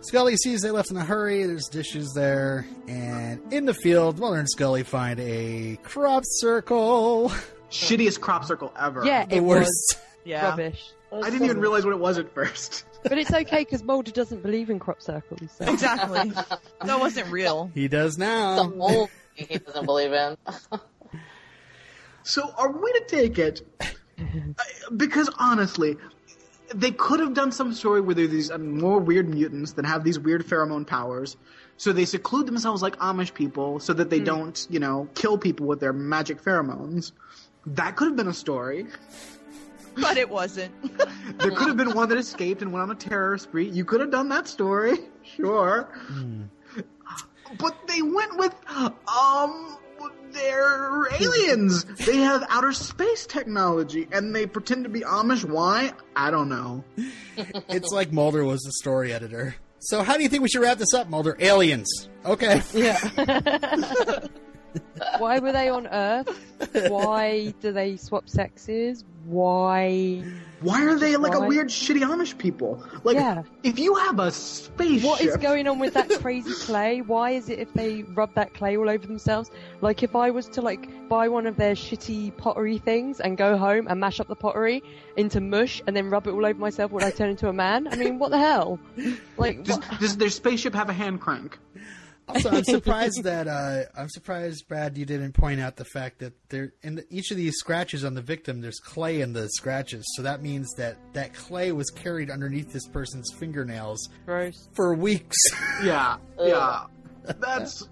Scully 0.00 0.36
sees 0.36 0.62
they 0.62 0.72
left 0.72 0.90
in 0.90 0.96
a 0.96 1.04
hurry. 1.04 1.44
There's 1.46 1.68
dishes 1.68 2.12
there, 2.16 2.66
and 2.88 3.40
in 3.52 3.66
the 3.66 3.74
field, 3.74 4.18
Mulder 4.18 4.40
and 4.40 4.50
Scully 4.50 4.82
find 4.82 5.20
a 5.20 5.78
crop 5.84 6.24
circle. 6.26 7.30
Shittiest 7.70 8.20
crop 8.20 8.44
circle 8.44 8.72
ever. 8.76 9.04
Yeah, 9.04 9.26
The 9.26 9.36
it 9.36 9.40
worst. 9.44 9.60
was 9.68 9.96
Yeah. 10.24 10.48
rubbish. 10.48 10.90
I 11.12 11.28
didn't 11.30 11.44
even 11.44 11.60
realize 11.60 11.84
what 11.84 11.92
it 11.92 12.00
was 12.00 12.18
at 12.18 12.32
first. 12.32 12.84
But 13.02 13.18
it's 13.18 13.32
okay 13.32 13.62
because 13.62 13.82
Mulder 13.82 14.12
doesn't 14.12 14.42
believe 14.42 14.70
in 14.70 14.78
crop 14.78 15.02
circles. 15.02 15.50
So. 15.58 15.64
Exactly. 15.72 16.30
That 16.84 17.00
wasn't 17.00 17.32
real. 17.32 17.68
He 17.74 17.88
does 17.88 18.16
the 18.16 18.24
now. 18.24 18.70
whole 18.70 19.10
thing 19.36 19.46
he 19.48 19.58
doesn't 19.58 19.84
believe 19.86 20.12
in. 20.12 20.36
So 22.22 22.48
are 22.56 22.70
we 22.70 22.92
to 22.92 23.04
take 23.08 23.38
it? 23.40 23.66
uh, 23.80 23.84
because 24.96 25.28
honestly, 25.36 25.96
they 26.74 26.92
could 26.92 27.18
have 27.18 27.34
done 27.34 27.50
some 27.50 27.74
story 27.74 28.00
where 28.00 28.14
there's 28.14 28.30
these 28.30 28.50
uh, 28.52 28.58
more 28.58 29.00
weird 29.00 29.28
mutants 29.28 29.72
that 29.72 29.84
have 29.84 30.04
these 30.04 30.18
weird 30.20 30.46
pheromone 30.46 30.86
powers. 30.86 31.36
So 31.76 31.92
they 31.92 32.04
seclude 32.04 32.46
themselves 32.46 32.82
like 32.82 32.96
Amish 32.98 33.34
people 33.34 33.80
so 33.80 33.92
that 33.94 34.10
they 34.10 34.20
don't, 34.20 34.64
you 34.70 34.78
know, 34.78 35.08
kill 35.14 35.38
people 35.38 35.66
with 35.66 35.80
their 35.80 35.92
magic 35.92 36.40
pheromones. 36.40 37.10
That 37.66 37.96
could 37.96 38.06
have 38.08 38.16
been 38.16 38.28
a 38.28 38.34
story. 38.34 38.86
But 39.96 40.16
it 40.16 40.28
wasn't. 40.28 40.72
There 41.38 41.50
could 41.50 41.66
have 41.68 41.76
been 41.76 41.94
one 41.94 42.08
that 42.10 42.18
escaped 42.18 42.62
and 42.62 42.72
went 42.72 42.82
on 42.84 42.90
a 42.90 42.94
terror 42.94 43.36
spree. 43.38 43.66
You 43.68 43.84
could 43.84 44.00
have 44.00 44.10
done 44.10 44.28
that 44.28 44.46
story, 44.46 44.98
sure. 45.22 45.88
But 47.58 47.88
they 47.88 48.00
went 48.02 48.36
with, 48.36 48.54
um, 48.68 49.78
they're 50.32 51.08
aliens. 51.20 51.84
They 52.06 52.18
have 52.18 52.44
outer 52.48 52.72
space 52.72 53.26
technology, 53.26 54.06
and 54.12 54.34
they 54.34 54.46
pretend 54.46 54.84
to 54.84 54.90
be 54.90 55.00
Amish. 55.00 55.44
Why? 55.44 55.92
I 56.14 56.30
don't 56.30 56.48
know. 56.48 56.84
It's 57.68 57.90
like 57.90 58.12
Mulder 58.12 58.44
was 58.44 58.60
the 58.60 58.72
story 58.72 59.12
editor. 59.12 59.56
So, 59.80 60.02
how 60.02 60.16
do 60.16 60.22
you 60.22 60.28
think 60.28 60.42
we 60.42 60.48
should 60.48 60.62
wrap 60.62 60.78
this 60.78 60.92
up, 60.94 61.08
Mulder? 61.08 61.36
Aliens. 61.40 62.08
Okay. 62.24 62.62
Yeah. 62.72 64.28
Why 65.18 65.38
were 65.38 65.52
they 65.52 65.68
on 65.68 65.86
Earth? 65.86 66.28
Why 66.88 67.52
do 67.60 67.72
they 67.72 67.96
swap 67.96 68.28
sexes? 68.28 69.04
Why? 69.24 70.24
Why 70.60 70.84
are 70.84 70.96
they 70.96 71.16
like 71.16 71.34
a 71.34 71.40
weird, 71.40 71.68
shitty 71.68 72.00
Amish 72.02 72.38
people? 72.38 72.84
Like, 73.04 73.16
Yeah. 73.16 73.42
if 73.64 73.78
you 73.78 73.94
have 73.96 74.18
a 74.20 74.30
spaceship, 74.30 75.04
What 75.08 75.20
is 75.20 75.36
going 75.36 75.66
on 75.66 75.78
with 75.80 75.94
that 75.94 76.08
crazy 76.20 76.52
clay? 76.54 77.00
Why 77.02 77.30
is 77.32 77.48
it 77.48 77.58
if 77.58 77.72
they 77.74 78.02
rub 78.04 78.34
that 78.34 78.54
clay 78.54 78.76
all 78.76 78.88
over 78.88 79.06
themselves? 79.06 79.50
Like 79.80 80.02
if 80.02 80.14
I 80.16 80.30
was 80.30 80.46
to 80.50 80.62
like 80.62 80.88
buy 81.08 81.28
one 81.28 81.46
of 81.46 81.56
their 81.56 81.74
shitty 81.74 82.36
pottery 82.36 82.78
things 82.78 83.20
and 83.20 83.36
go 83.36 83.56
home 83.56 83.86
and 83.88 83.98
mash 84.00 84.20
up 84.20 84.28
the 84.28 84.36
pottery 84.36 84.82
into 85.16 85.40
mush 85.40 85.82
and 85.86 85.96
then 85.96 86.10
rub 86.10 86.26
it 86.26 86.30
all 86.30 86.46
over 86.46 86.58
myself, 86.58 86.92
would 86.92 87.02
I 87.02 87.10
turn 87.10 87.30
into 87.30 87.48
a 87.48 87.52
man? 87.52 87.88
I 87.88 87.96
mean, 87.96 88.18
what 88.20 88.30
the 88.30 88.38
hell? 88.38 88.78
Like, 89.36 89.64
Does, 89.64 89.78
does 90.00 90.16
their 90.16 90.30
spaceship 90.30 90.74
have 90.74 90.88
a 90.88 90.92
hand 90.92 91.20
crank? 91.20 91.58
Also, 92.28 92.50
I'm 92.50 92.64
surprised 92.64 93.22
that 93.24 93.48
uh, 93.48 93.82
I'm 93.96 94.08
surprised, 94.08 94.66
Brad, 94.68 94.96
you 94.96 95.04
didn't 95.04 95.32
point 95.32 95.60
out 95.60 95.76
the 95.76 95.84
fact 95.84 96.20
that 96.20 96.32
there 96.48 96.72
in 96.82 96.96
the, 96.96 97.04
each 97.10 97.30
of 97.30 97.36
these 97.36 97.56
scratches 97.56 98.04
on 98.04 98.14
the 98.14 98.22
victim, 98.22 98.60
there's 98.60 98.78
clay 98.78 99.20
in 99.20 99.32
the 99.32 99.48
scratches. 99.50 100.04
So 100.16 100.22
that 100.22 100.42
means 100.42 100.72
that 100.76 100.96
that 101.12 101.34
clay 101.34 101.72
was 101.72 101.90
carried 101.90 102.30
underneath 102.30 102.72
this 102.72 102.86
person's 102.86 103.30
fingernails 103.38 104.08
gross. 104.24 104.68
for 104.74 104.94
weeks. 104.94 105.36
Yeah, 105.82 106.16
yeah. 106.40 106.84
That's. 107.40 107.88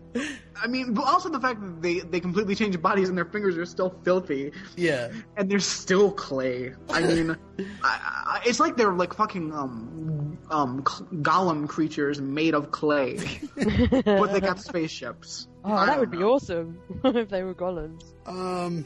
I 0.60 0.66
mean, 0.66 0.92
but 0.94 1.04
also 1.04 1.28
the 1.28 1.38
fact 1.40 1.60
that 1.60 1.80
they 1.82 2.00
they 2.00 2.18
completely 2.20 2.54
change 2.54 2.80
bodies 2.82 3.08
and 3.08 3.16
their 3.16 3.24
fingers 3.24 3.56
are 3.56 3.64
still 3.64 3.94
filthy 4.04 4.52
Yeah. 4.76 5.12
and 5.36 5.48
they're 5.50 5.60
still 5.60 6.10
clay. 6.10 6.74
I 6.88 7.00
mean, 7.02 7.30
I, 7.60 7.62
I, 7.84 8.40
it's 8.44 8.58
like 8.60 8.76
they're 8.76 8.92
like 8.92 9.14
fucking 9.14 9.52
um 9.52 10.38
um 10.50 10.82
golem 10.82 11.68
creatures 11.68 12.20
made 12.20 12.54
of 12.54 12.70
clay, 12.72 13.18
but 14.04 14.32
they 14.32 14.40
got 14.40 14.60
spaceships. 14.60 15.46
Oh, 15.64 15.72
I 15.72 15.86
that 15.86 15.92
don't 15.92 16.00
would 16.00 16.10
be 16.10 16.22
awesome 16.24 16.80
if 17.04 17.28
they 17.28 17.42
were 17.42 17.54
golems. 17.54 18.02
Um. 18.26 18.84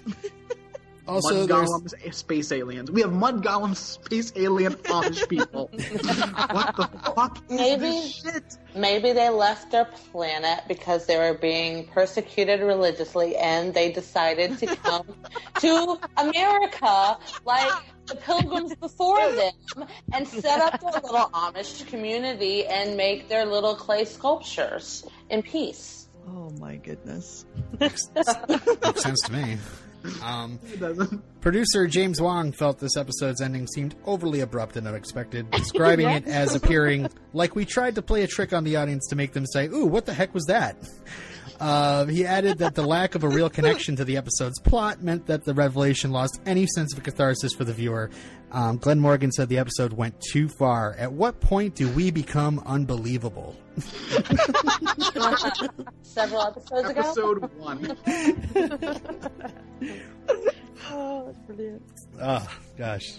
Also, 1.06 1.46
mud 1.46 1.48
golems, 1.50 2.14
space 2.14 2.50
aliens. 2.50 2.90
We 2.90 3.02
have 3.02 3.12
mud 3.12 3.44
golems, 3.44 3.76
space 3.76 4.32
alien 4.36 4.72
Amish 4.74 5.28
people. 5.28 5.68
what 6.50 6.76
the 6.76 6.88
fuck 7.14 7.36
is 7.50 7.56
Maybe- 7.58 7.80
this 7.80 8.14
shit? 8.22 8.56
Maybe 8.74 9.12
they 9.12 9.28
left 9.28 9.70
their 9.70 9.84
planet 9.84 10.60
because 10.66 11.06
they 11.06 11.16
were 11.16 11.36
being 11.38 11.86
persecuted 11.88 12.60
religiously 12.60 13.36
and 13.36 13.72
they 13.74 13.92
decided 13.92 14.58
to 14.58 14.66
come 14.76 15.06
to 15.60 15.98
America 16.16 17.18
like 17.44 17.70
the 18.06 18.16
pilgrims 18.16 18.74
before 18.74 19.30
them 19.32 19.86
and 20.12 20.26
set 20.26 20.60
up 20.60 20.80
their 20.80 21.00
little 21.02 21.30
Amish 21.34 21.86
community 21.86 22.66
and 22.66 22.96
make 22.96 23.28
their 23.28 23.44
little 23.44 23.74
clay 23.74 24.04
sculptures 24.06 25.04
in 25.30 25.42
peace. 25.42 26.08
Oh 26.28 26.50
my 26.58 26.76
goodness. 26.76 27.44
makes 27.78 28.08
sense 28.96 29.20
to 29.22 29.32
me. 29.32 29.58
Um, 30.22 30.58
producer 31.40 31.86
James 31.86 32.20
Wong 32.20 32.52
felt 32.52 32.78
this 32.78 32.96
episode's 32.96 33.40
ending 33.40 33.66
seemed 33.66 33.94
overly 34.04 34.40
abrupt 34.40 34.76
and 34.76 34.86
unexpected, 34.86 35.50
describing 35.52 36.08
it 36.08 36.26
as 36.26 36.54
appearing 36.54 37.08
like 37.32 37.54
we 37.56 37.64
tried 37.64 37.94
to 37.96 38.02
play 38.02 38.22
a 38.22 38.26
trick 38.26 38.52
on 38.52 38.64
the 38.64 38.76
audience 38.76 39.06
to 39.08 39.16
make 39.16 39.32
them 39.32 39.46
say, 39.46 39.66
"Ooh, 39.68 39.86
what 39.86 40.06
the 40.06 40.14
heck 40.14 40.34
was 40.34 40.44
that?" 40.46 40.76
Uh, 41.60 42.06
he 42.06 42.26
added 42.26 42.58
that 42.58 42.74
the 42.74 42.82
lack 42.82 43.14
of 43.14 43.24
a 43.24 43.28
real 43.28 43.48
connection 43.48 43.96
to 43.96 44.04
the 44.04 44.16
episode's 44.16 44.58
plot 44.60 45.02
meant 45.02 45.26
that 45.26 45.44
the 45.44 45.54
revelation 45.54 46.10
lost 46.10 46.40
any 46.46 46.66
sense 46.66 46.94
of 46.94 47.02
catharsis 47.02 47.52
for 47.52 47.64
the 47.64 47.72
viewer. 47.72 48.10
Um, 48.52 48.76
Glenn 48.78 49.00
Morgan 49.00 49.32
said 49.32 49.48
the 49.48 49.58
episode 49.58 49.92
went 49.92 50.20
too 50.20 50.48
far. 50.48 50.94
At 50.94 51.12
what 51.12 51.40
point 51.40 51.74
do 51.74 51.88
we 51.90 52.10
become 52.10 52.62
unbelievable? 52.66 53.56
Several 56.02 56.42
episodes 56.42 56.90
ago. 56.90 57.00
Episode 57.00 57.50
one. 57.58 57.96
Oh, 60.90 61.26
that's 61.26 61.38
brilliant. 61.40 61.82
Oh 62.20 62.46
gosh. 62.76 63.14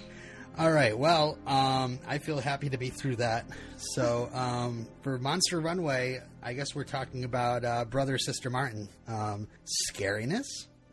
All 0.58 0.72
right. 0.72 0.98
Well, 0.98 1.38
um, 1.46 2.00
I 2.08 2.18
feel 2.18 2.40
happy 2.40 2.70
to 2.70 2.78
be 2.78 2.90
through 2.90 3.18
that. 3.18 3.46
So 3.76 4.30
um, 4.34 4.88
for 5.02 5.18
Monster 5.20 5.60
Runway, 5.60 6.22
I 6.42 6.54
guess 6.54 6.74
we're 6.74 6.86
talking 6.86 7.26
about 7.26 7.66
uh, 7.66 7.84
brother 7.86 8.18
sister 8.18 8.50
Martin. 8.50 8.88
Um, 9.08 9.48
scariness. 9.92 10.46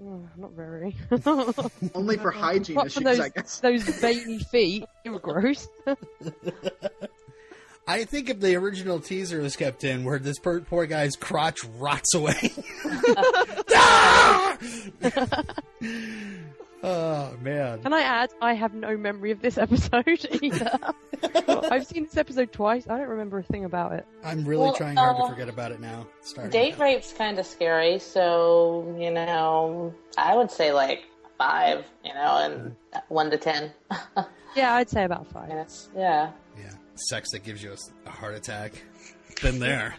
Oh, 0.04 0.20
not 0.36 0.50
very. 0.52 0.96
Only 1.94 2.16
for 2.16 2.32
hygiene 2.32 2.76
Apart 2.76 2.88
issues, 2.88 3.04
those, 3.04 3.20
I 3.20 3.28
guess. 3.28 3.60
those 3.60 3.82
veiny 3.84 4.40
feet, 4.50 4.84
they 5.04 5.10
were 5.10 5.20
gross. 5.20 5.68
I 7.86 8.04
think 8.04 8.28
if 8.28 8.40
the 8.40 8.56
original 8.56 8.98
teaser 8.98 9.40
was 9.40 9.54
kept 9.54 9.84
in, 9.84 10.02
where 10.04 10.18
this 10.18 10.40
poor, 10.40 10.60
poor 10.60 10.86
guy's 10.86 11.14
crotch 11.14 11.64
rots 11.78 12.14
away. 12.14 12.52
Ah! 13.74 14.56
Oh 16.82 17.34
man. 17.40 17.82
Can 17.82 17.92
I 17.92 18.02
add, 18.02 18.30
I 18.40 18.54
have 18.54 18.74
no 18.74 18.96
memory 18.96 19.30
of 19.30 19.40
this 19.40 19.58
episode 19.66 20.26
either. 20.42 20.78
I've 21.70 21.86
seen 21.86 22.04
this 22.04 22.16
episode 22.16 22.52
twice. 22.52 22.88
I 22.88 22.98
don't 22.98 23.08
remember 23.08 23.38
a 23.38 23.42
thing 23.42 23.64
about 23.64 23.92
it. 23.92 24.06
I'm 24.24 24.44
really 24.44 24.62
Well, 24.64 24.74
trying 24.74 24.96
hard 24.96 25.16
to 25.16 25.22
uh, 25.22 25.28
forget 25.28 25.48
about 25.48 25.72
it 25.72 25.80
now. 25.80 26.06
Starting 26.22 26.50
Date 26.50 26.78
rape's 26.78 27.12
kind 27.12 27.38
of 27.38 27.46
scary, 27.46 27.98
so 27.98 28.94
you 28.98 29.10
know, 29.10 29.94
I 30.18 30.36
would 30.36 30.50
say 30.50 30.72
like 30.72 31.04
five, 31.38 31.84
you 32.04 32.12
know, 32.14 32.38
and 32.38 32.76
one 33.08 33.30
to 33.30 33.38
ten 33.38 33.72
Yeah, 34.56 34.74
I'd 34.74 34.90
say 34.90 35.04
about 35.04 35.26
five. 35.28 35.48
minutes. 35.48 35.88
Yeah, 35.96 36.30
Yeah. 36.58 36.70
Sex 37.08 37.30
that 37.32 37.42
gives 37.42 37.62
you 37.62 37.74
a 38.06 38.10
heart 38.10 38.34
attack. 38.34 38.72
Been 39.42 39.58
there. 39.58 39.94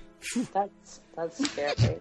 that's 0.54 1.00
that's 1.16 1.44
scary. 1.52 2.00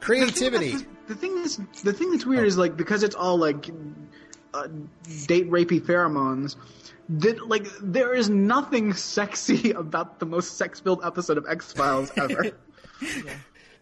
Creativity. 0.00 0.74
The 1.06 1.14
thing 1.14 1.36
is, 1.38 1.60
the 1.82 1.92
thing 1.92 2.10
that's 2.10 2.26
weird 2.26 2.46
is 2.46 2.56
like 2.58 2.76
because 2.76 3.02
it's 3.02 3.14
all 3.14 3.36
like 3.36 3.68
uh, 4.54 4.68
date 5.26 5.50
rapey 5.50 5.80
pheromones. 5.80 6.56
That 7.08 7.46
like 7.48 7.66
there 7.82 8.14
is 8.14 8.30
nothing 8.30 8.92
sexy 8.94 9.70
about 9.76 10.18
the 10.18 10.26
most 10.26 10.56
sex 10.56 10.80
filled 10.80 11.04
episode 11.04 11.36
of 11.38 11.46
X 11.48 11.72
Files 11.72 12.10
ever. 12.16 12.52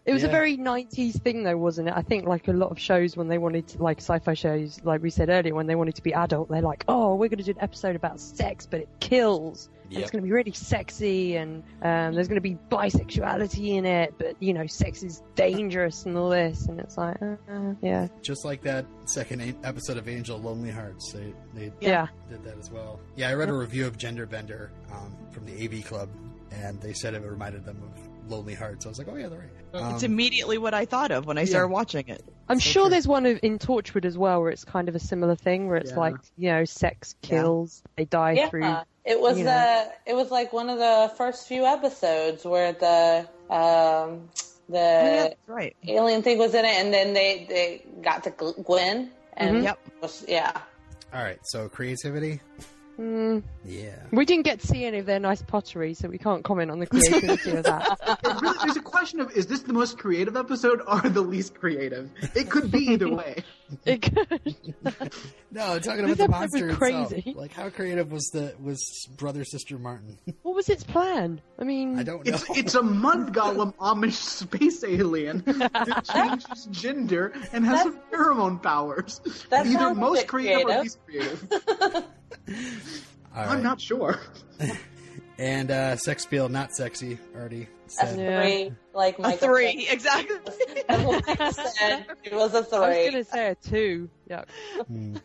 It 0.05 0.11
was 0.11 0.21
Yeah. 0.23 0.27
a 0.27 0.31
very 0.31 0.57
90s 0.57 1.21
thing, 1.21 1.43
though, 1.43 1.55
wasn't 1.55 1.87
it? 1.87 1.93
I 1.95 2.01
think, 2.01 2.27
like, 2.27 2.49
a 2.49 2.51
lot 2.51 2.71
of 2.71 2.77
shows 2.77 3.15
when 3.15 3.29
they 3.29 3.37
wanted 3.37 3.69
to, 3.69 3.81
like, 3.81 3.99
sci 3.99 4.19
fi 4.19 4.33
shows, 4.33 4.81
like 4.83 5.01
we 5.01 5.09
said 5.09 5.29
earlier, 5.29 5.55
when 5.55 5.65
they 5.65 5.75
wanted 5.75 5.95
to 5.95 6.03
be 6.03 6.13
adult, 6.13 6.49
they're 6.49 6.61
like, 6.61 6.83
oh, 6.89 7.15
we're 7.15 7.29
going 7.29 7.37
to 7.37 7.43
do 7.45 7.51
an 7.51 7.61
episode 7.61 7.95
about 7.95 8.19
sex, 8.19 8.65
but 8.69 8.81
it 8.81 8.89
kills. 8.99 9.69
Yep. 9.89 10.01
it's 10.01 10.11
going 10.11 10.21
to 10.21 10.25
be 10.27 10.31
really 10.31 10.51
sexy, 10.53 11.35
and 11.35 11.63
um, 11.81 12.13
there's 12.15 12.27
going 12.27 12.35
to 12.35 12.41
be 12.41 12.57
bisexuality 12.71 13.69
in 13.75 13.85
it, 13.85 14.13
but, 14.17 14.35
you 14.41 14.53
know, 14.53 14.65
sex 14.67 15.03
is 15.03 15.21
dangerous 15.35 16.05
and 16.05 16.17
all 16.17 16.29
this. 16.29 16.65
And 16.67 16.79
it's 16.79 16.97
like, 16.97 17.21
uh, 17.21 17.35
uh, 17.51 17.73
yeah. 17.81 18.07
Just 18.21 18.45
like 18.45 18.61
that 18.63 18.85
second 19.05 19.41
a- 19.41 19.67
episode 19.67 19.97
of 19.97 20.07
Angel 20.07 20.37
Lonely 20.39 20.71
Hearts. 20.71 21.11
They, 21.13 21.33
they 21.53 21.71
Yeah. 21.79 22.07
did 22.29 22.43
that 22.43 22.57
as 22.57 22.71
well. 22.71 22.99
Yeah, 23.15 23.29
I 23.29 23.33
read 23.33 23.49
a 23.49 23.53
review 23.53 23.85
of 23.85 23.97
Gender 23.97 24.25
Bender 24.25 24.71
um, 24.91 25.15
from 25.31 25.45
the 25.45 25.53
AV 25.65 25.83
Club, 25.85 26.09
and 26.51 26.79
they 26.81 26.93
said 26.93 27.13
it 27.13 27.21
reminded 27.21 27.65
them 27.65 27.81
of 27.83 28.02
Lonely 28.29 28.53
Hearts. 28.53 28.85
I 28.85 28.89
was 28.89 28.97
like, 28.97 29.07
oh, 29.09 29.15
yeah, 29.15 29.27
they're 29.27 29.39
right. 29.39 29.91
it's 29.93 30.03
Um, 30.03 30.11
immediately 30.11 30.57
what 30.57 30.73
I 30.73 30.85
thought 30.85 31.11
of 31.11 31.25
when 31.25 31.37
I 31.37 31.41
yeah. 31.41 31.47
started 31.47 31.69
watching 31.69 32.07
it. 32.07 32.23
I'm 32.49 32.59
So 32.59 32.69
sure 32.69 32.83
true. 32.83 32.89
there's 32.91 33.07
one 33.07 33.25
in 33.25 33.59
Torchwood 33.59 34.05
as 34.05 34.17
well 34.17 34.41
where 34.41 34.51
it's 34.51 34.63
kind 34.65 34.89
of 34.89 34.95
a 34.95 34.99
similar 34.99 35.35
thing, 35.35 35.67
where 35.67 35.77
it's 35.77 35.91
Yeah. 35.91 35.97
like, 35.99 36.15
you 36.37 36.51
know, 36.51 36.65
sex 36.65 37.15
kills, 37.21 37.81
they 37.95 38.05
die 38.05 38.47
through. 38.49 38.63
Yeah, 38.63 38.83
it 39.05 39.19
was 39.19 39.37
you 39.37 39.43
the 39.45 39.49
know. 39.51 39.91
it 40.05 40.15
was 40.15 40.31
like 40.31 40.53
one 40.53 40.69
of 40.69 40.77
the 40.79 41.11
first 41.17 41.47
few 41.47 41.65
episodes 41.65 42.43
where 42.45 42.73
the 42.73 43.27
um 43.53 44.29
the 44.69 44.77
Oh, 44.79 45.13
yeah, 45.15 45.33
right. 45.47 45.75
alien 45.87 46.21
thing 46.21 46.37
was 46.37 46.53
in 46.53 46.63
it, 46.65 46.75
and 46.83 46.93
then 46.93 47.13
they 47.13 47.45
they 47.49 47.85
got 48.01 48.23
to 48.23 48.31
Gwen, 48.63 49.11
and 49.35 49.57
Mhm. 49.57 49.63
Yep. 49.63 49.79
was- 50.01 50.25
yeah, 50.27 50.51
all 51.13 51.21
right, 51.21 51.39
so 51.45 51.67
creativity. 51.69 52.39
Mm, 52.99 53.41
Yeah. 53.65 53.95
we 54.11 54.23
didn't 54.25 54.43
get 54.43 54.59
to 54.59 54.67
see 54.67 54.85
any 54.85 54.99
of 54.99 55.05
their 55.07 55.19
nice 55.19 55.41
pottery, 55.41 55.93
so 55.93 56.07
we 56.07 56.17
can't 56.19 56.43
comment 56.43 56.69
on 56.69 56.79
the 56.79 56.85
creativity 56.85 57.51
of 57.51 57.63
that. 57.63 57.97
It 58.23 58.41
really, 58.41 58.57
there's 58.63 58.77
a 58.77 58.81
question 58.81 59.19
of 59.19 59.31
is 59.31 59.47
this 59.47 59.61
the 59.61 59.73
most 59.73 59.97
creative 59.97 60.35
episode 60.37 60.81
or 60.87 61.01
the 61.01 61.21
least 61.21 61.55
creative? 61.55 62.09
It 62.35 62.49
could 62.49 62.71
be 62.71 62.79
either 62.79 63.09
way. 63.09 63.43
It 63.85 64.01
could. 64.01 64.55
No, 65.51 65.73
I'm 65.73 65.81
talking 65.81 66.05
about 66.05 66.17
the 66.17 66.23
episode 66.23 66.29
monster 66.29 66.65
was 66.67 66.75
itself. 66.75 67.09
crazy. 67.11 67.33
Like, 67.35 67.53
how 67.53 67.69
creative 67.69 68.11
was 68.11 68.25
the 68.29 68.55
was 68.61 69.07
brother 69.17 69.43
sister 69.43 69.77
Martin? 69.77 70.17
What 70.41 70.55
was 70.55 70.69
its 70.69 70.83
plan? 70.83 71.41
I 71.59 71.63
mean, 71.63 71.99
I 71.99 72.03
don't 72.03 72.25
know. 72.25 72.33
It's 72.33 72.49
it's 72.57 72.75
a 72.75 72.81
mud 72.81 73.33
golem 73.33 73.75
Amish 73.75 74.13
space 74.13 74.83
alien 74.83 75.43
that 75.45 76.05
changes 76.11 76.65
gender 76.71 77.33
and 77.51 77.65
has 77.65 77.83
some 77.83 77.99
pheromone 78.11 78.61
powers. 78.61 79.21
That 79.49 79.67
Either 79.67 79.93
most 79.93 80.21
bit 80.21 80.27
creative, 80.27 80.67
or 80.69 80.81
least 80.81 80.99
creative. 81.05 81.47
All 83.35 83.49
I'm 83.49 83.63
not 83.63 83.79
sure. 83.79 84.19
And 85.37 85.71
uh, 85.71 85.95
sex 85.97 86.25
feel 86.25 86.49
not 86.49 86.71
sexy. 86.75 87.17
Already 87.99 88.13
a 88.13 88.15
said. 88.15 88.19
Yeah. 88.19 88.41
three, 88.41 88.71
like 88.93 89.17
A 89.19 89.21
Michael 89.21 89.47
three, 89.47 89.85
said. 89.85 89.93
exactly. 89.93 90.35
As 90.89 91.05
Mike 91.27 91.53
said, 91.53 92.05
it 92.23 92.33
was 92.33 92.53
a 92.53 92.57
I 92.57 92.59
was 92.59 93.11
gonna 93.11 93.23
say 93.23 93.47
a 93.49 93.55
two. 93.55 94.09
Yeah. 94.29 94.43
Hmm. 94.87 95.17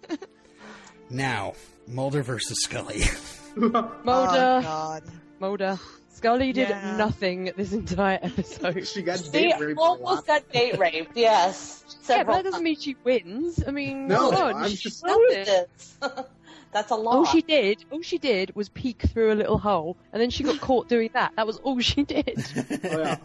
Now, 1.10 1.54
Mulder 1.86 2.22
versus 2.22 2.58
Scully. 2.62 3.02
Mulder, 3.56 3.82
Oh, 4.04 4.60
God. 4.62 5.02
Mulder, 5.40 5.78
Scully 6.12 6.52
did 6.52 6.68
Yeah. 6.68 6.96
nothing 6.96 7.50
this 7.56 7.72
entire 7.72 8.18
episode. 8.22 8.86
she 8.86 9.02
got 9.02 9.20
She 9.20 9.30
date 9.30 9.54
raped 9.58 9.78
a 9.78 9.82
almost 9.82 10.26
got 10.26 10.48
date 10.52 10.78
raped. 10.78 11.16
Yes, 11.16 11.84
yeah, 12.08 12.24
but 12.24 12.32
that 12.34 12.44
doesn't 12.44 12.62
mean 12.62 12.76
she 12.78 12.96
wins. 13.04 13.62
I 13.66 13.70
mean, 13.70 14.06
No, 14.08 14.30
come 14.32 14.56
I'm 14.56 14.68
she 14.70 14.76
just- 14.76 15.04
times. 15.06 15.96
That's 16.72 16.90
a 16.90 16.96
lot. 16.96 17.14
All 17.14 17.24
she 17.24 17.42
did, 17.42 17.84
all 17.90 18.02
she 18.02 18.18
did 18.18 18.54
was 18.54 18.68
peek 18.68 19.02
through 19.02 19.32
a 19.32 19.36
little 19.36 19.58
hole, 19.58 19.96
and 20.12 20.20
then 20.20 20.30
she 20.30 20.44
got 20.44 20.60
caught 20.60 20.88
doing 20.88 21.10
that. 21.14 21.32
That 21.36 21.46
was 21.46 21.56
all 21.58 21.78
she 21.80 22.02
did. 22.04 22.44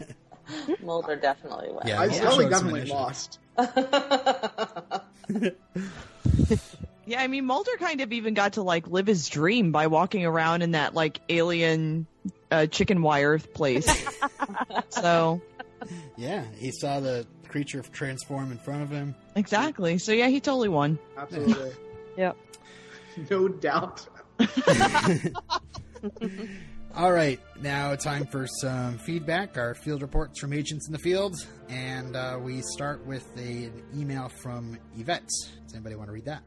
Oh, 0.45 0.65
yeah. 0.67 0.75
Mulder 0.83 1.15
definitely 1.15 1.71
went. 1.71 1.87
Yeah, 1.87 2.01
I 2.01 2.07
Mulder 2.07 2.21
Scully 2.21 2.43
showed 2.43 2.49
definitely 2.49 2.85
lost. 2.85 3.39
Yeah, 7.05 7.21
I 7.21 7.27
mean, 7.27 7.45
Mulder 7.45 7.71
kind 7.79 8.01
of 8.01 8.13
even 8.13 8.33
got 8.33 8.53
to 8.53 8.61
like 8.61 8.87
live 8.87 9.07
his 9.07 9.27
dream 9.27 9.71
by 9.71 9.87
walking 9.87 10.25
around 10.25 10.61
in 10.61 10.71
that 10.71 10.93
like 10.93 11.19
alien 11.27 12.07
uh, 12.49 12.65
chicken 12.67 13.01
wire 13.01 13.39
place. 13.39 13.85
so 14.89 15.41
yeah, 16.15 16.45
he 16.55 16.71
saw 16.71 17.01
the 17.01 17.27
creature 17.49 17.81
transform 17.81 18.51
in 18.51 18.57
front 18.57 18.83
of 18.83 18.89
him. 18.89 19.15
exactly. 19.35 19.97
So 19.97 20.13
yeah, 20.13 20.27
he 20.27 20.39
totally 20.39 20.69
won. 20.69 20.97
Absolutely. 21.17 21.71
Yep. 22.17 22.37
No 23.29 23.47
doubt. 23.47 24.07
All 26.95 27.11
right, 27.11 27.39
now 27.61 27.95
time 27.95 28.25
for 28.27 28.45
some 28.61 28.97
feedback. 28.99 29.57
Our 29.57 29.73
field 29.73 30.01
reports 30.03 30.39
from 30.39 30.53
agents 30.53 30.87
in 30.87 30.93
the 30.93 30.99
field, 30.99 31.35
and 31.69 32.15
uh, 32.15 32.37
we 32.41 32.61
start 32.61 33.05
with 33.05 33.25
a, 33.37 33.65
an 33.65 33.83
email 33.95 34.29
from 34.29 34.77
Yvette. 34.97 35.27
Does 35.65 35.73
anybody 35.73 35.95
want 35.95 36.09
to 36.09 36.13
read 36.13 36.25
that? 36.25 36.43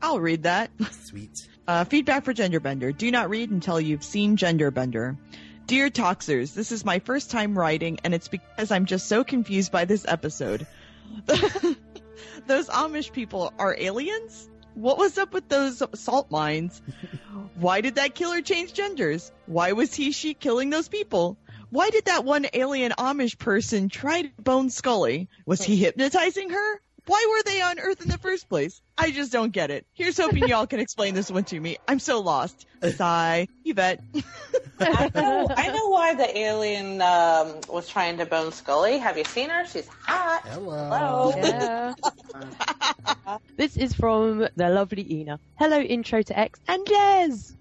I'll 0.00 0.20
read 0.20 0.44
that. 0.44 0.70
Sweet. 1.08 1.32
Uh, 1.68 1.84
feedback 1.84 2.24
for 2.24 2.34
Genderbender. 2.34 2.96
Do 2.96 3.12
not 3.12 3.30
read 3.30 3.50
until 3.52 3.80
you've 3.80 4.02
seen 4.02 4.36
Genderbender. 4.36 5.16
Dear 5.66 5.88
Toxers, 5.88 6.52
this 6.52 6.72
is 6.72 6.84
my 6.84 6.98
first 6.98 7.30
time 7.30 7.56
writing, 7.56 8.00
and 8.02 8.12
it's 8.12 8.26
because 8.26 8.72
I'm 8.72 8.86
just 8.86 9.06
so 9.06 9.22
confused 9.22 9.70
by 9.70 9.84
this 9.84 10.04
episode. 10.08 10.66
those 11.26 12.68
Amish 12.70 13.12
people 13.12 13.52
are 13.56 13.76
aliens? 13.78 14.49
What 14.74 14.98
was 14.98 15.18
up 15.18 15.32
with 15.32 15.48
those 15.48 15.82
salt 15.94 16.30
mines? 16.30 16.80
Why 17.54 17.80
did 17.80 17.96
that 17.96 18.14
killer 18.14 18.40
change 18.40 18.72
genders? 18.72 19.30
Why 19.46 19.72
was 19.72 19.94
he 19.94 20.12
she 20.12 20.34
killing 20.34 20.70
those 20.70 20.88
people? 20.88 21.36
Why 21.70 21.90
did 21.90 22.06
that 22.06 22.24
one 22.24 22.46
alien 22.52 22.92
Amish 22.98 23.38
person 23.38 23.88
try 23.88 24.22
to 24.22 24.30
bone 24.38 24.70
Scully? 24.70 25.28
Was 25.46 25.62
he 25.62 25.76
hypnotizing 25.76 26.50
her? 26.50 26.80
Why 27.06 27.26
were 27.30 27.42
they 27.42 27.60
on 27.62 27.78
Earth 27.78 28.02
in 28.02 28.08
the 28.08 28.18
first 28.18 28.48
place? 28.48 28.80
I 29.00 29.12
just 29.12 29.32
don't 29.32 29.50
get 29.50 29.70
it. 29.70 29.86
Here's 29.94 30.18
hoping 30.18 30.46
y'all 30.46 30.66
can 30.66 30.78
explain 30.78 31.14
this 31.14 31.30
one 31.30 31.44
to 31.44 31.58
me. 31.58 31.78
I'm 31.88 31.98
so 31.98 32.20
lost. 32.20 32.66
Sigh. 32.96 33.48
Yvette. 33.64 34.00
I 34.78 35.10
know, 35.14 35.46
I 35.56 35.68
know 35.68 35.88
why 35.88 36.14
the 36.14 36.38
alien 36.38 37.00
um, 37.00 37.60
was 37.68 37.88
trying 37.88 38.18
to 38.18 38.26
bone 38.26 38.52
Scully. 38.52 38.98
Have 38.98 39.16
you 39.16 39.24
seen 39.24 39.48
her? 39.48 39.66
She's 39.66 39.88
hot. 39.88 40.42
Hello. 40.46 40.90
Hello. 40.90 41.32
Yeah. 41.36 41.94
this 43.56 43.78
is 43.78 43.94
from 43.94 44.46
the 44.56 44.68
lovely 44.68 45.20
Ina. 45.20 45.40
Hello, 45.58 45.80
intro 45.80 46.20
to 46.20 46.38
X 46.38 46.60
and 46.68 46.86
Les. 46.88 47.56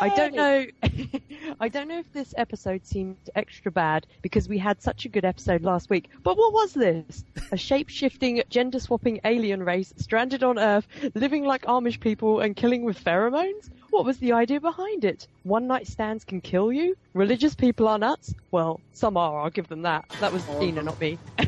I 0.00 0.08
don't 0.16 0.34
know. 0.34 0.66
I 1.60 1.68
don't 1.68 1.88
know 1.88 1.98
if 1.98 2.12
this 2.12 2.32
episode 2.36 2.86
seemed 2.86 3.16
extra 3.34 3.70
bad 3.70 4.06
because 4.22 4.48
we 4.48 4.56
had 4.56 4.80
such 4.80 5.04
a 5.04 5.08
good 5.08 5.24
episode 5.24 5.62
last 5.62 5.90
week. 5.90 6.08
But 6.22 6.38
what 6.38 6.52
was 6.52 6.72
this? 6.72 7.24
A 7.52 7.56
shape-shifting, 7.56 8.42
gender-swapping 8.48 9.20
alien 9.24 9.62
race 9.62 9.92
stranded 9.96 10.42
on 10.42 10.58
Earth, 10.58 10.79
living 11.14 11.44
like 11.44 11.62
Amish 11.62 12.00
people 12.00 12.40
and 12.40 12.54
killing 12.56 12.84
with 12.84 13.02
pheromones? 13.02 13.70
What 13.90 14.04
was 14.04 14.18
the 14.18 14.32
idea 14.32 14.60
behind 14.60 15.04
it? 15.04 15.26
One 15.42 15.66
night 15.66 15.88
stands 15.88 16.24
can 16.24 16.40
kill 16.40 16.72
you? 16.72 16.96
Religious 17.12 17.54
people 17.56 17.88
are 17.88 17.98
nuts? 17.98 18.32
Well, 18.52 18.80
some 18.92 19.16
are, 19.16 19.40
I'll 19.42 19.50
give 19.50 19.66
them 19.68 19.82
that. 19.82 20.04
That 20.20 20.32
was 20.32 20.48
Ina, 20.48 20.82
not 20.84 21.00
me. 21.00 21.18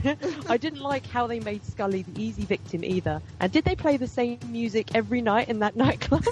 I 0.49 0.57
didn't 0.57 0.81
like 0.81 1.07
how 1.07 1.29
they 1.29 1.39
made 1.39 1.65
Scully 1.65 2.03
the 2.03 2.21
easy 2.21 2.45
victim 2.45 2.85
either. 2.85 3.23
And 3.39 3.53
did 3.53 3.65
they 3.65 3.77
play 3.77 3.97
the 3.97 4.09
same 4.09 4.41
music 4.49 4.89
every 4.95 5.23
night 5.23 5.49
in 5.49 5.61
that 5.61 5.77
nightclub? 5.85 6.25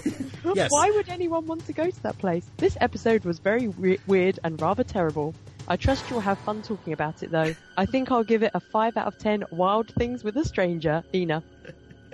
Yes. 0.55 0.71
Why 0.73 0.91
would 0.91 1.09
anyone 1.09 1.47
want 1.47 1.65
to 1.67 1.73
go 1.73 1.89
to 1.89 2.03
that 2.03 2.19
place? 2.19 2.45
This 2.57 2.77
episode 2.81 3.25
was 3.25 3.39
very 3.39 3.69
we- 3.69 4.01
weird 4.09 4.41
and 4.43 4.61
rather 4.61 4.83
terrible. 4.83 5.35
I 5.69 5.77
trust 5.77 6.11
you'll 6.11 6.21
have 6.21 6.39
fun 6.41 6.63
talking 6.63 6.93
about 6.93 7.23
it 7.23 7.31
though. 7.31 7.55
I 7.77 7.87
think 7.87 8.11
I'll 8.11 8.25
give 8.25 8.43
it 8.43 8.51
a 8.55 8.61
5 8.61 8.97
out 8.97 9.07
of 9.07 9.17
10 9.19 9.45
wild 9.53 9.89
things 9.95 10.25
with 10.25 10.37
a 10.37 10.45
stranger. 10.45 11.05
Ina. 11.15 11.45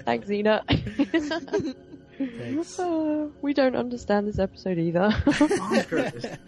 Thanks, 0.05 0.31
Ina. 0.31 0.65
Thanks. 2.19 2.79
Uh, 2.79 3.29
we 3.43 3.53
don't 3.53 3.77
understand 3.77 4.27
this 4.27 4.39
episode 4.39 4.79
either. 4.79 5.11
Bonkers. 5.27 6.39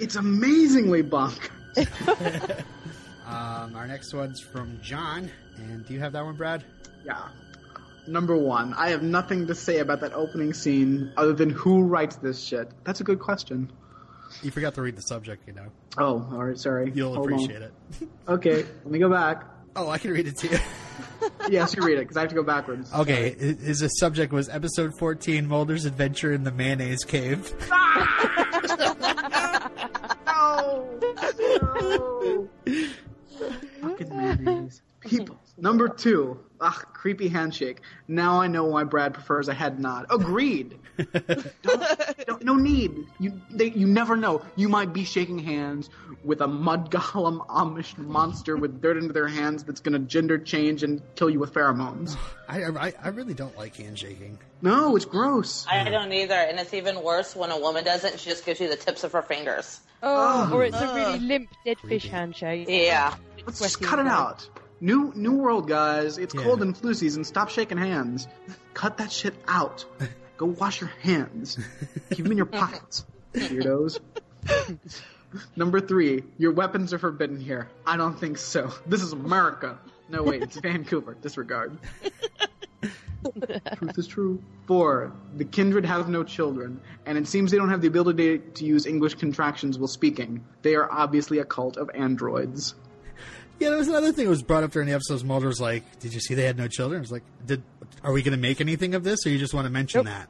it's 0.00 0.16
amazingly 0.16 1.02
bonkers. 1.02 1.50
Um, 3.26 3.76
our 3.76 3.86
next 3.86 4.14
one's 4.14 4.40
from 4.40 4.80
John, 4.80 5.30
and 5.58 5.84
do 5.86 5.92
you 5.92 6.00
have 6.00 6.12
that 6.12 6.24
one, 6.24 6.34
Brad? 6.34 6.64
Yeah. 7.04 7.28
Number 8.06 8.34
one, 8.38 8.72
I 8.72 8.88
have 8.88 9.02
nothing 9.02 9.46
to 9.48 9.54
say 9.54 9.80
about 9.80 10.00
that 10.00 10.14
opening 10.14 10.54
scene 10.54 11.12
other 11.14 11.34
than 11.34 11.50
who 11.50 11.82
writes 11.82 12.16
this 12.16 12.42
shit. 12.42 12.70
That's 12.84 13.02
a 13.02 13.04
good 13.04 13.18
question. 13.20 13.70
You 14.42 14.50
forgot 14.50 14.74
to 14.76 14.80
read 14.82 14.96
the 14.96 15.02
subject, 15.02 15.46
you 15.46 15.52
know. 15.52 15.66
Oh, 15.98 16.26
all 16.32 16.42
right, 16.42 16.58
sorry. 16.58 16.90
You'll 16.94 17.14
Hold 17.16 17.26
on. 17.26 17.32
appreciate 17.34 17.60
it. 17.60 17.72
Okay, 18.26 18.62
let 18.64 18.86
me 18.90 18.98
go 18.98 19.10
back. 19.10 19.44
Oh, 19.76 19.90
I 19.90 19.98
can 19.98 20.10
read 20.12 20.26
it 20.26 20.38
to 20.38 20.48
you. 20.48 20.58
Yes, 21.50 21.74
you 21.74 21.82
read 21.82 21.98
it 21.98 22.00
because 22.02 22.16
I 22.16 22.20
have 22.20 22.28
to 22.30 22.34
go 22.34 22.42
backwards. 22.42 22.92
Okay, 22.92 23.34
his 23.38 23.80
his 23.80 23.98
subject 23.98 24.32
was 24.32 24.48
episode 24.48 24.92
14, 24.98 25.46
Mulder's 25.46 25.84
Adventure 25.84 26.32
in 26.32 26.44
the 26.44 26.52
Mayonnaise 26.52 27.04
Cave. 27.04 27.52
No! 30.26 30.88
No! 31.60 32.48
Fucking 33.80 34.16
mayonnaise. 34.16 34.82
People. 35.00 35.38
Number 35.58 35.88
two. 35.88 36.38
Ugh, 36.60 36.86
creepy 36.92 37.28
handshake. 37.28 37.82
Now 38.08 38.40
I 38.40 38.48
know 38.48 38.64
why 38.64 38.82
Brad 38.84 39.14
prefers 39.14 39.48
a 39.48 39.54
head 39.54 39.78
nod. 39.78 40.06
Agreed. 40.10 40.76
don't, 41.62 42.26
don't, 42.26 42.42
no 42.42 42.56
need. 42.56 43.06
You 43.20 43.40
they, 43.50 43.70
you 43.70 43.86
never 43.86 44.16
know. 44.16 44.42
You 44.56 44.68
might 44.68 44.92
be 44.92 45.04
shaking 45.04 45.38
hands 45.38 45.88
with 46.24 46.40
a 46.40 46.48
mud 46.48 46.90
golem 46.90 47.46
Amish 47.46 47.96
monster 47.96 48.56
with 48.56 48.82
dirt 48.82 48.96
into 48.96 49.12
their 49.12 49.28
hands 49.28 49.62
that's 49.62 49.80
gonna 49.80 50.00
gender 50.00 50.36
change 50.38 50.82
and 50.82 51.00
kill 51.14 51.30
you 51.30 51.38
with 51.38 51.54
pheromones. 51.54 52.16
I, 52.48 52.64
I, 52.64 52.92
I 53.04 53.08
really 53.08 53.34
don't 53.34 53.56
like 53.56 53.76
handshaking. 53.76 54.38
No, 54.60 54.96
it's 54.96 55.04
gross. 55.04 55.64
I 55.70 55.88
don't 55.88 56.12
either, 56.12 56.34
and 56.34 56.58
it's 56.58 56.74
even 56.74 57.02
worse 57.04 57.36
when 57.36 57.50
a 57.50 57.58
woman 57.58 57.84
does 57.84 58.02
it 58.02 58.12
and 58.12 58.20
she 58.20 58.30
just 58.30 58.44
gives 58.44 58.58
you 58.58 58.68
the 58.68 58.76
tips 58.76 59.04
of 59.04 59.12
her 59.12 59.22
fingers. 59.22 59.80
oh, 60.02 60.50
or 60.52 60.64
it's 60.64 60.80
a 60.80 60.92
really 60.94 61.20
limp 61.20 61.50
dead 61.64 61.78
fish 61.78 62.08
handshake. 62.08 62.66
Yeah. 62.68 63.14
Let's 63.46 63.60
just 63.60 63.80
cut 63.80 64.00
it 64.00 64.06
out. 64.06 64.48
New 64.80 65.12
New 65.14 65.32
World, 65.34 65.68
guys. 65.68 66.18
It's 66.18 66.34
Yeah. 66.34 66.42
cold 66.42 66.62
and 66.62 66.76
flu 66.76 66.94
season. 66.94 67.24
Stop 67.24 67.48
shaking 67.50 67.78
hands. 67.78 68.28
Cut 68.74 68.98
that 68.98 69.10
shit 69.12 69.34
out. 69.48 69.84
Go 70.36 70.46
wash 70.46 70.80
your 70.80 70.90
hands. 71.02 71.58
Keep 72.10 72.24
them 72.24 72.32
in 72.32 72.36
your 72.38 72.46
pockets, 72.46 73.04
weirdos. 73.34 73.98
Number 75.56 75.80
three, 75.80 76.24
your 76.38 76.52
weapons 76.52 76.94
are 76.94 76.98
forbidden 76.98 77.38
here. 77.38 77.68
I 77.86 77.96
don't 77.96 78.18
think 78.18 78.38
so. 78.38 78.72
This 78.86 79.02
is 79.02 79.12
America. 79.12 79.78
No, 80.08 80.22
wait, 80.22 80.42
it's 80.42 80.56
Vancouver. 80.58 81.14
Disregard. 81.20 81.76
Truth 83.76 83.98
is 83.98 84.06
true. 84.06 84.42
Four, 84.66 85.12
the 85.36 85.44
kindred 85.44 85.84
have 85.84 86.08
no 86.08 86.22
children, 86.22 86.80
and 87.04 87.18
it 87.18 87.26
seems 87.26 87.50
they 87.50 87.56
don't 87.58 87.68
have 87.68 87.80
the 87.82 87.88
ability 87.88 88.38
to 88.38 88.64
use 88.64 88.86
English 88.86 89.16
contractions 89.16 89.76
while 89.76 89.88
speaking. 89.88 90.44
They 90.62 90.76
are 90.76 90.90
obviously 90.90 91.38
a 91.40 91.44
cult 91.44 91.76
of 91.76 91.90
androids. 91.92 92.74
Yeah, 93.58 93.70
there 93.70 93.78
was 93.78 93.88
another 93.88 94.12
thing 94.12 94.26
that 94.26 94.30
was 94.30 94.42
brought 94.42 94.62
up 94.62 94.70
during 94.70 94.88
the 94.88 94.94
episode. 94.94 95.24
Mulder 95.24 95.48
was 95.48 95.60
like, 95.60 95.98
"Did 95.98 96.14
you 96.14 96.20
see 96.20 96.34
they 96.34 96.44
had 96.44 96.56
no 96.56 96.68
children?" 96.68 97.02
It's 97.02 97.10
like, 97.10 97.24
"Did 97.44 97.62
are 98.04 98.12
we 98.12 98.22
going 98.22 98.32
to 98.32 98.40
make 98.40 98.60
anything 98.60 98.94
of 98.94 99.02
this, 99.02 99.26
or 99.26 99.30
you 99.30 99.38
just 99.38 99.52
want 99.52 99.66
to 99.66 99.70
mention 99.70 100.04
that?" 100.04 100.28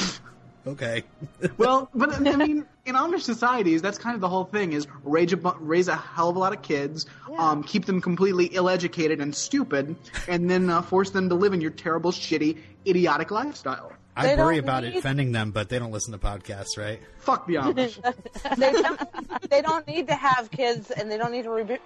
okay. 0.66 1.02
well, 1.56 1.90
but 1.92 2.14
I 2.14 2.36
mean, 2.36 2.64
in 2.86 2.94
Amish 2.94 3.22
societies, 3.22 3.82
that's 3.82 3.98
kind 3.98 4.14
of 4.14 4.20
the 4.20 4.28
whole 4.28 4.44
thing: 4.44 4.74
is 4.74 4.86
raise 5.02 5.32
a 5.32 5.36
raise 5.58 5.88
a 5.88 5.96
hell 5.96 6.28
of 6.28 6.36
a 6.36 6.38
lot 6.38 6.52
of 6.52 6.62
kids, 6.62 7.06
um, 7.36 7.64
keep 7.64 7.86
them 7.86 8.00
completely 8.00 8.46
ill-educated 8.46 9.20
and 9.20 9.34
stupid, 9.34 9.96
and 10.28 10.48
then 10.48 10.70
uh, 10.70 10.80
force 10.80 11.10
them 11.10 11.28
to 11.30 11.34
live 11.34 11.52
in 11.52 11.60
your 11.60 11.72
terrible, 11.72 12.12
shitty, 12.12 12.58
idiotic 12.86 13.32
lifestyle. 13.32 13.92
I 14.18 14.26
They 14.26 14.36
worry 14.36 14.58
about 14.58 14.82
need- 14.82 14.94
it 14.94 14.98
offending 14.98 15.30
them, 15.32 15.52
but 15.52 15.68
they 15.68 15.78
don't 15.78 15.92
listen 15.92 16.12
to 16.12 16.18
podcasts, 16.18 16.76
right? 16.76 17.00
Fuck 17.20 17.46
the 17.46 17.54
Amish. 17.54 17.98
They 18.58 18.72
don't, 18.72 19.50
they 19.50 19.62
don't 19.62 19.86
need 19.86 20.08
to 20.08 20.14
have 20.14 20.50
kids 20.50 20.90
and 20.90 21.08
they 21.10 21.16
don't 21.16 21.30
need 21.30 21.42
to 21.44 21.50
re- 21.50 21.78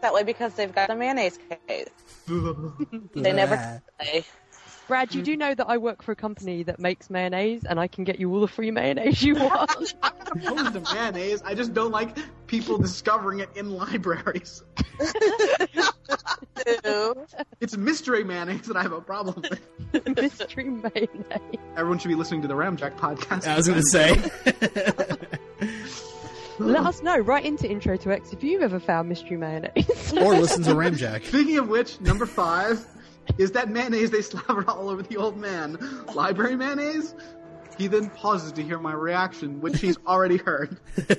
that 0.00 0.14
way 0.14 0.22
because 0.22 0.54
they've 0.54 0.74
got 0.74 0.88
a 0.90 0.94
mayonnaise 0.96 1.38
case. 1.68 1.88
They 3.14 3.32
never 3.32 3.82
say. 4.00 4.24
Brad, 4.88 5.14
you 5.14 5.20
hmm. 5.20 5.24
do 5.24 5.36
know 5.36 5.54
that 5.54 5.68
I 5.68 5.78
work 5.78 6.02
for 6.02 6.12
a 6.12 6.16
company 6.16 6.62
that 6.62 6.78
makes 6.78 7.10
mayonnaise, 7.10 7.64
and 7.64 7.80
I 7.80 7.88
can 7.88 8.04
get 8.04 8.20
you 8.20 8.32
all 8.32 8.40
the 8.40 8.48
free 8.48 8.70
mayonnaise 8.70 9.22
you 9.22 9.34
want. 9.36 9.94
I 10.02 10.12
opposed 10.30 10.72
to 10.74 10.94
mayonnaise. 10.94 11.42
I 11.42 11.54
just 11.54 11.74
don't 11.74 11.90
like 11.90 12.16
people 12.46 12.78
discovering 12.78 13.40
it 13.40 13.50
in 13.54 13.70
libraries. 13.70 14.62
It's 17.60 17.76
mystery 17.76 18.24
mayonnaise 18.24 18.66
that 18.66 18.76
I 18.76 18.82
have 18.82 18.92
a 18.92 19.00
problem 19.00 19.42
with. 19.42 20.16
Mystery 20.16 20.64
mayonnaise. 20.64 21.60
Everyone 21.76 21.98
should 21.98 22.08
be 22.08 22.16
listening 22.16 22.42
to 22.42 22.48
the 22.48 22.54
Ramjack 22.54 22.96
podcast. 22.96 23.46
I 23.46 23.56
was 23.56 23.68
going 23.68 23.78
to 23.78 23.86
say. 23.86 24.16
Let 26.58 26.86
us 26.86 27.02
know 27.02 27.18
right 27.18 27.44
into 27.44 27.70
Intro 27.70 27.96
to 27.98 28.12
X 28.12 28.32
if 28.32 28.42
you've 28.42 28.62
ever 28.62 28.80
found 28.80 29.08
mystery 29.08 29.36
mayonnaise. 29.36 30.12
or 30.14 30.34
listen 30.34 30.64
to 30.64 30.70
Ramjack. 30.70 31.24
Speaking 31.26 31.58
of 31.58 31.68
which, 31.68 32.00
number 32.00 32.26
five 32.26 32.84
is 33.38 33.52
that 33.52 33.68
mayonnaise 33.68 34.10
they 34.10 34.22
slathered 34.22 34.68
all 34.68 34.88
over 34.88 35.02
the 35.02 35.16
old 35.16 35.36
man. 35.36 35.78
Library 36.14 36.56
mayonnaise? 36.56 37.14
He 37.78 37.88
then 37.88 38.08
pauses 38.10 38.52
to 38.52 38.62
hear 38.62 38.78
my 38.78 38.92
reaction, 38.94 39.60
which 39.60 39.80
he's 39.80 39.98
already 40.06 40.38
heard. 40.38 40.78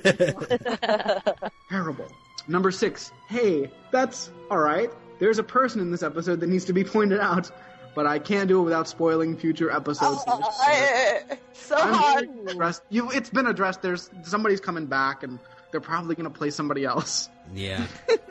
Terrible. 1.70 2.06
Number 2.48 2.70
six. 2.70 3.12
Hey, 3.28 3.70
that's 3.90 4.30
alright. 4.50 4.90
There's 5.18 5.38
a 5.38 5.42
person 5.42 5.80
in 5.80 5.90
this 5.90 6.02
episode 6.02 6.40
that 6.40 6.48
needs 6.48 6.64
to 6.66 6.72
be 6.72 6.84
pointed 6.84 7.20
out, 7.20 7.50
but 7.94 8.06
I 8.06 8.18
can't 8.18 8.48
do 8.48 8.60
it 8.60 8.62
without 8.64 8.88
spoiling 8.88 9.36
future 9.36 9.70
episodes. 9.70 10.22
Oh, 10.26 11.20
so 11.52 11.76
I'm 11.76 11.92
hard. 11.92 12.28
addressed. 12.48 12.82
You, 12.88 13.10
it's 13.10 13.30
been 13.30 13.46
addressed. 13.46 13.82
There's 13.82 14.10
somebody's 14.22 14.60
coming 14.60 14.86
back, 14.86 15.22
and 15.22 15.38
they're 15.70 15.80
probably 15.80 16.14
going 16.14 16.30
to 16.30 16.36
play 16.36 16.50
somebody 16.50 16.84
else. 16.84 17.28
yeah, 17.54 17.86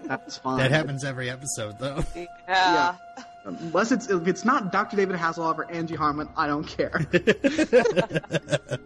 That's 0.06 0.38
fine. 0.38 0.58
that 0.58 0.72
happens 0.72 1.04
every 1.04 1.30
episode, 1.30 1.76
though. 1.80 2.04
Yeah. 2.48 2.96
Unless 3.48 3.92
it's 3.94 4.10
if 4.10 4.28
it's 4.28 4.44
not 4.44 4.74
Dr. 4.74 4.98
David 4.98 5.16
Hasselhoff 5.16 5.58
or 5.58 5.72
Angie 5.72 5.96
Harmon, 5.96 6.28
I 6.36 6.48
don't 6.48 6.66
care. 6.66 7.08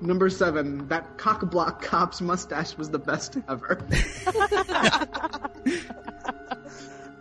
Number 0.00 0.30
seven, 0.30 0.86
that 0.88 1.18
cock 1.18 1.50
block 1.50 1.82
cop's 1.82 2.20
mustache 2.20 2.76
was 2.76 2.90
the 2.90 2.98
best 3.00 3.36
ever. 3.48 3.76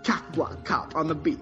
cock 0.04 0.32
block 0.34 0.64
cop 0.66 0.96
on 0.96 1.08
the 1.08 1.16
beat. 1.16 1.40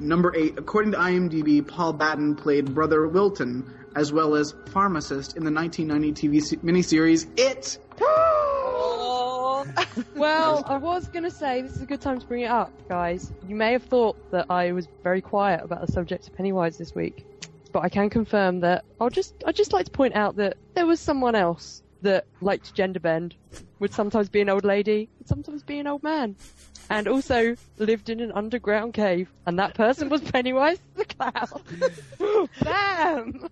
Number 0.00 0.34
eight, 0.36 0.58
according 0.58 0.90
to 0.92 0.98
IMDb, 0.98 1.64
Paul 1.66 1.92
Batten 1.92 2.34
played 2.34 2.74
Brother 2.74 3.06
Wilton 3.06 3.72
as 3.94 4.12
well 4.12 4.34
as 4.34 4.52
pharmacist 4.66 5.36
in 5.36 5.44
the 5.44 5.52
1990 5.52 6.28
TV 6.28 6.42
se- 6.42 6.56
miniseries 6.56 7.26
It. 7.38 7.78
Oh. 8.00 9.15
Well, 10.14 10.62
I 10.66 10.76
was 10.76 11.08
gonna 11.08 11.30
say 11.30 11.62
this 11.62 11.76
is 11.76 11.82
a 11.82 11.86
good 11.86 12.00
time 12.00 12.18
to 12.20 12.26
bring 12.26 12.42
it 12.42 12.50
up, 12.50 12.72
guys. 12.88 13.32
You 13.46 13.54
may 13.54 13.72
have 13.72 13.82
thought 13.82 14.16
that 14.30 14.46
I 14.50 14.72
was 14.72 14.88
very 15.02 15.20
quiet 15.20 15.62
about 15.62 15.84
the 15.84 15.92
subject 15.92 16.26
of 16.26 16.34
Pennywise 16.34 16.76
this 16.78 16.94
week, 16.94 17.24
but 17.72 17.82
I 17.82 17.88
can 17.88 18.10
confirm 18.10 18.60
that 18.60 18.84
I'll 19.00 19.10
just 19.10 19.34
I'd 19.46 19.56
just 19.56 19.72
like 19.72 19.86
to 19.86 19.90
point 19.90 20.14
out 20.14 20.36
that 20.36 20.56
there 20.74 20.86
was 20.86 21.00
someone 21.00 21.34
else 21.34 21.82
that 22.02 22.26
liked 22.40 22.74
gender 22.74 23.00
bend, 23.00 23.34
would 23.78 23.92
sometimes 23.92 24.28
be 24.28 24.40
an 24.40 24.48
old 24.48 24.64
lady, 24.64 25.08
would 25.18 25.28
sometimes 25.28 25.62
be 25.62 25.78
an 25.78 25.86
old 25.86 26.02
man, 26.02 26.36
and 26.90 27.08
also 27.08 27.56
lived 27.78 28.08
in 28.10 28.20
an 28.20 28.32
underground 28.32 28.94
cave, 28.94 29.28
and 29.46 29.58
that 29.58 29.74
person 29.74 30.08
was 30.08 30.20
Pennywise 30.22 30.78
the 30.94 31.04
clown. 31.04 32.48
Bam! 32.62 33.48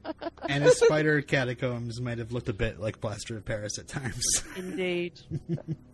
and 0.49 0.65
his 0.65 0.79
spider 0.79 1.23
catacombs 1.23 2.01
might 2.01 2.19
have 2.19 2.33
looked 2.33 2.49
a 2.49 2.53
bit 2.53 2.81
like 2.81 3.01
Plaster 3.01 3.37
of 3.37 3.45
Paris 3.45 3.79
at 3.79 3.89
times. 3.89 4.25
Indeed. 4.57 5.21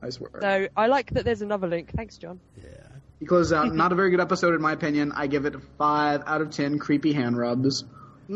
I 0.03 0.11
swear. 0.11 0.30
So 0.41 0.68
I 0.76 0.86
like 0.86 1.11
that 1.11 1.24
there's 1.24 1.43
another 1.43 1.66
link. 1.68 1.91
Thanks, 1.97 2.16
John. 2.16 2.41
yeah. 2.57 2.86
He 3.18 3.26
closes 3.26 3.53
out. 3.53 3.74
Not 3.74 3.93
a 3.93 3.95
very 3.95 4.11
good 4.11 4.20
episode, 4.20 4.55
in 4.55 4.62
my 4.62 4.72
opinion. 4.72 5.12
I 5.12 5.26
give 5.26 5.45
it 5.45 5.55
five 5.76 6.22
out 6.26 6.41
of 6.41 6.51
ten 6.51 6.78
creepy 6.78 7.12
hand 7.12 7.36
rubs. 7.36 7.84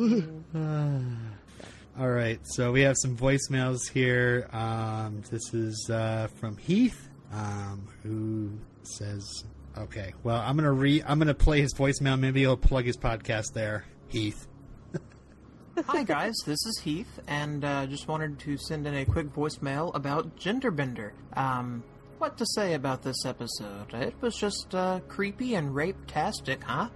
All 1.96 2.08
right, 2.10 2.40
so 2.42 2.72
we 2.72 2.80
have 2.82 2.96
some 3.00 3.16
voicemails 3.16 3.88
here. 3.88 4.48
Um, 4.52 5.22
this 5.30 5.54
is 5.54 5.88
uh, 5.90 6.26
from 6.40 6.56
Heath, 6.56 7.08
um, 7.32 7.88
who 8.02 8.58
says, 8.86 9.44
"Okay, 9.76 10.14
well, 10.22 10.40
I'm 10.40 10.56
gonna 10.56 10.72
re, 10.72 11.02
I'm 11.06 11.18
gonna 11.18 11.34
play 11.34 11.60
his 11.60 11.74
voicemail. 11.74 12.18
Maybe 12.18 12.40
he'll 12.40 12.56
plug 12.56 12.84
his 12.84 12.96
podcast 12.96 13.52
there." 13.52 13.84
Heath. 14.08 14.46
Hi 15.86 16.04
guys, 16.04 16.34
this 16.46 16.64
is 16.66 16.80
Heath, 16.84 17.18
and 17.26 17.64
uh, 17.64 17.86
just 17.86 18.06
wanted 18.06 18.38
to 18.40 18.56
send 18.56 18.86
in 18.86 18.94
a 18.94 19.04
quick 19.04 19.32
voicemail 19.34 19.94
about 19.94 20.36
Genderbender. 20.36 21.10
Um, 21.32 21.82
what 22.18 22.38
to 22.38 22.46
say 22.54 22.74
about 22.74 23.02
this 23.02 23.26
episode? 23.26 23.92
It 23.92 24.14
was 24.20 24.36
just 24.36 24.74
uh, 24.74 25.00
creepy 25.08 25.56
and 25.56 25.74
rape-tastic, 25.74 26.62
huh? 26.62 26.88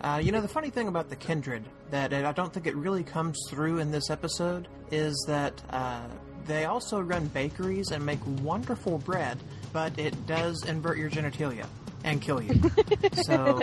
Uh, 0.00 0.20
you 0.22 0.30
know, 0.30 0.40
the 0.40 0.48
funny 0.48 0.70
thing 0.70 0.88
about 0.88 1.08
the 1.08 1.16
Kindred, 1.16 1.64
that 1.90 2.12
I 2.12 2.32
don't 2.32 2.52
think 2.52 2.66
it 2.66 2.76
really 2.76 3.02
comes 3.02 3.38
through 3.48 3.78
in 3.78 3.90
this 3.90 4.10
episode, 4.10 4.68
is 4.90 5.24
that 5.26 5.60
uh, 5.70 6.06
they 6.46 6.66
also 6.66 7.00
run 7.00 7.26
bakeries 7.28 7.90
and 7.90 8.04
make 8.04 8.20
wonderful 8.42 8.98
bread, 8.98 9.38
but 9.78 9.96
it 9.96 10.26
does 10.26 10.64
invert 10.64 10.98
your 10.98 11.08
genitalia 11.08 11.64
and 12.02 12.20
kill 12.20 12.42
you. 12.42 12.52
so, 13.12 13.60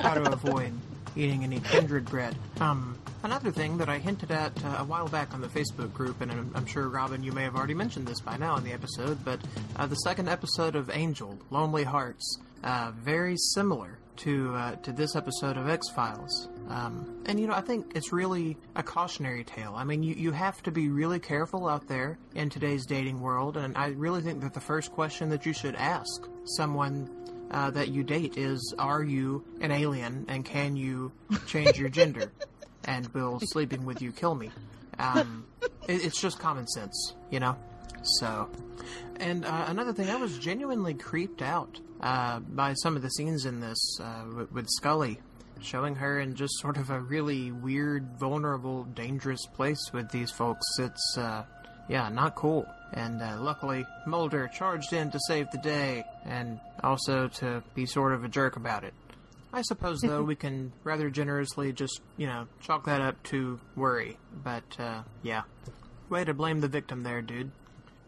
try 0.00 0.14
to 0.16 0.32
avoid 0.32 0.72
eating 1.14 1.44
any 1.44 1.60
kindred 1.60 2.04
bread. 2.06 2.34
Um, 2.60 2.98
another 3.22 3.52
thing 3.52 3.78
that 3.78 3.88
I 3.88 3.98
hinted 3.98 4.32
at 4.32 4.52
uh, 4.64 4.78
a 4.78 4.84
while 4.84 5.06
back 5.06 5.32
on 5.32 5.40
the 5.40 5.46
Facebook 5.46 5.92
group, 5.92 6.22
and 6.22 6.32
I'm, 6.32 6.50
I'm 6.56 6.66
sure 6.66 6.88
Robin, 6.88 7.22
you 7.22 7.30
may 7.30 7.44
have 7.44 7.54
already 7.54 7.74
mentioned 7.74 8.08
this 8.08 8.20
by 8.20 8.36
now 8.36 8.56
in 8.56 8.64
the 8.64 8.72
episode, 8.72 9.24
but 9.24 9.38
uh, 9.76 9.86
the 9.86 9.94
second 9.94 10.28
episode 10.28 10.74
of 10.74 10.90
Angel, 10.92 11.38
Lonely 11.50 11.84
Hearts, 11.84 12.38
uh, 12.64 12.90
very 12.96 13.36
similar 13.36 13.98
to 14.16 14.52
uh, 14.56 14.74
to 14.76 14.90
this 14.90 15.14
episode 15.14 15.56
of 15.56 15.68
X 15.68 15.88
Files. 15.90 16.48
Um, 16.72 17.22
and 17.26 17.38
you 17.38 17.46
know, 17.46 17.52
I 17.52 17.60
think 17.60 17.92
it's 17.94 18.12
really 18.12 18.56
a 18.74 18.82
cautionary 18.82 19.44
tale. 19.44 19.74
I 19.76 19.84
mean, 19.84 20.02
you, 20.02 20.14
you 20.14 20.32
have 20.32 20.62
to 20.62 20.70
be 20.70 20.88
really 20.88 21.18
careful 21.18 21.68
out 21.68 21.86
there 21.86 22.18
in 22.34 22.48
today's 22.48 22.86
dating 22.86 23.20
world, 23.20 23.58
and 23.58 23.76
I 23.76 23.88
really 23.88 24.22
think 24.22 24.40
that 24.40 24.54
the 24.54 24.60
first 24.60 24.90
question 24.90 25.28
that 25.30 25.44
you 25.44 25.52
should 25.52 25.74
ask 25.74 26.26
someone 26.44 27.10
uh, 27.50 27.70
that 27.72 27.88
you 27.88 28.02
date 28.02 28.38
is 28.38 28.74
Are 28.78 29.02
you 29.02 29.44
an 29.60 29.70
alien 29.70 30.24
and 30.28 30.46
can 30.46 30.74
you 30.74 31.12
change 31.46 31.78
your 31.78 31.88
gender? 31.88 32.32
And 32.84 33.06
will 33.14 33.38
sleeping 33.38 33.84
with 33.84 34.02
you 34.02 34.10
kill 34.10 34.34
me? 34.34 34.50
Um, 34.98 35.46
it, 35.86 36.04
it's 36.04 36.20
just 36.20 36.40
common 36.40 36.66
sense, 36.66 37.14
you 37.30 37.38
know? 37.38 37.56
So. 38.18 38.50
And 39.20 39.44
uh, 39.44 39.66
another 39.68 39.92
thing, 39.92 40.10
I 40.10 40.16
was 40.16 40.36
genuinely 40.36 40.94
creeped 40.94 41.42
out 41.42 41.78
uh, 42.00 42.40
by 42.40 42.74
some 42.74 42.96
of 42.96 43.02
the 43.02 43.10
scenes 43.10 43.46
in 43.46 43.60
this 43.60 44.00
uh, 44.00 44.24
with, 44.36 44.50
with 44.50 44.68
Scully. 44.68 45.20
Showing 45.62 45.94
her 45.94 46.20
in 46.20 46.34
just 46.34 46.58
sort 46.58 46.76
of 46.76 46.90
a 46.90 47.00
really 47.00 47.52
weird, 47.52 48.18
vulnerable, 48.18 48.84
dangerous 48.84 49.46
place 49.46 49.78
with 49.92 50.10
these 50.10 50.30
folks. 50.30 50.66
It's, 50.78 51.16
uh, 51.16 51.44
yeah, 51.88 52.08
not 52.08 52.34
cool. 52.34 52.66
And 52.92 53.22
uh, 53.22 53.38
luckily, 53.40 53.86
Mulder 54.06 54.48
charged 54.48 54.92
in 54.92 55.10
to 55.10 55.18
save 55.28 55.50
the 55.50 55.58
day, 55.58 56.04
and 56.24 56.60
also 56.82 57.28
to 57.28 57.62
be 57.74 57.86
sort 57.86 58.12
of 58.12 58.24
a 58.24 58.28
jerk 58.28 58.56
about 58.56 58.84
it. 58.84 58.92
I 59.52 59.62
suppose, 59.62 60.00
though, 60.00 60.22
we 60.24 60.34
can 60.34 60.72
rather 60.84 61.08
generously 61.10 61.72
just, 61.72 62.00
you 62.16 62.26
know, 62.26 62.48
chalk 62.60 62.84
that 62.86 63.00
up 63.00 63.22
to 63.24 63.60
worry. 63.76 64.18
But, 64.44 64.78
uh, 64.78 65.02
yeah. 65.22 65.42
Way 66.08 66.24
to 66.24 66.34
blame 66.34 66.60
the 66.60 66.68
victim 66.68 67.02
there, 67.02 67.22
dude. 67.22 67.50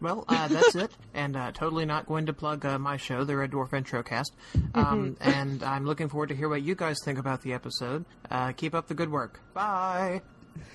Well, 0.01 0.25
uh, 0.27 0.47
that's 0.49 0.75
it, 0.75 0.91
and 1.13 1.35
uh, 1.35 1.51
totally 1.51 1.85
not 1.85 2.05
going 2.07 2.25
to 2.27 2.33
plug 2.33 2.65
uh, 2.65 2.77
my 2.79 2.97
show, 2.97 3.23
the 3.23 3.35
Red 3.35 3.51
Dwarf 3.51 3.69
Introcast. 3.69 4.31
Um, 4.73 5.17
and 5.21 5.63
I'm 5.63 5.85
looking 5.85 6.09
forward 6.09 6.29
to 6.29 6.35
hear 6.35 6.49
what 6.49 6.61
you 6.61 6.75
guys 6.75 6.97
think 7.03 7.17
about 7.19 7.41
the 7.41 7.53
episode. 7.53 8.05
Uh, 8.29 8.51
keep 8.51 8.75
up 8.75 8.87
the 8.87 8.93
good 8.93 9.11
work. 9.11 9.39
Bye. 9.53 10.21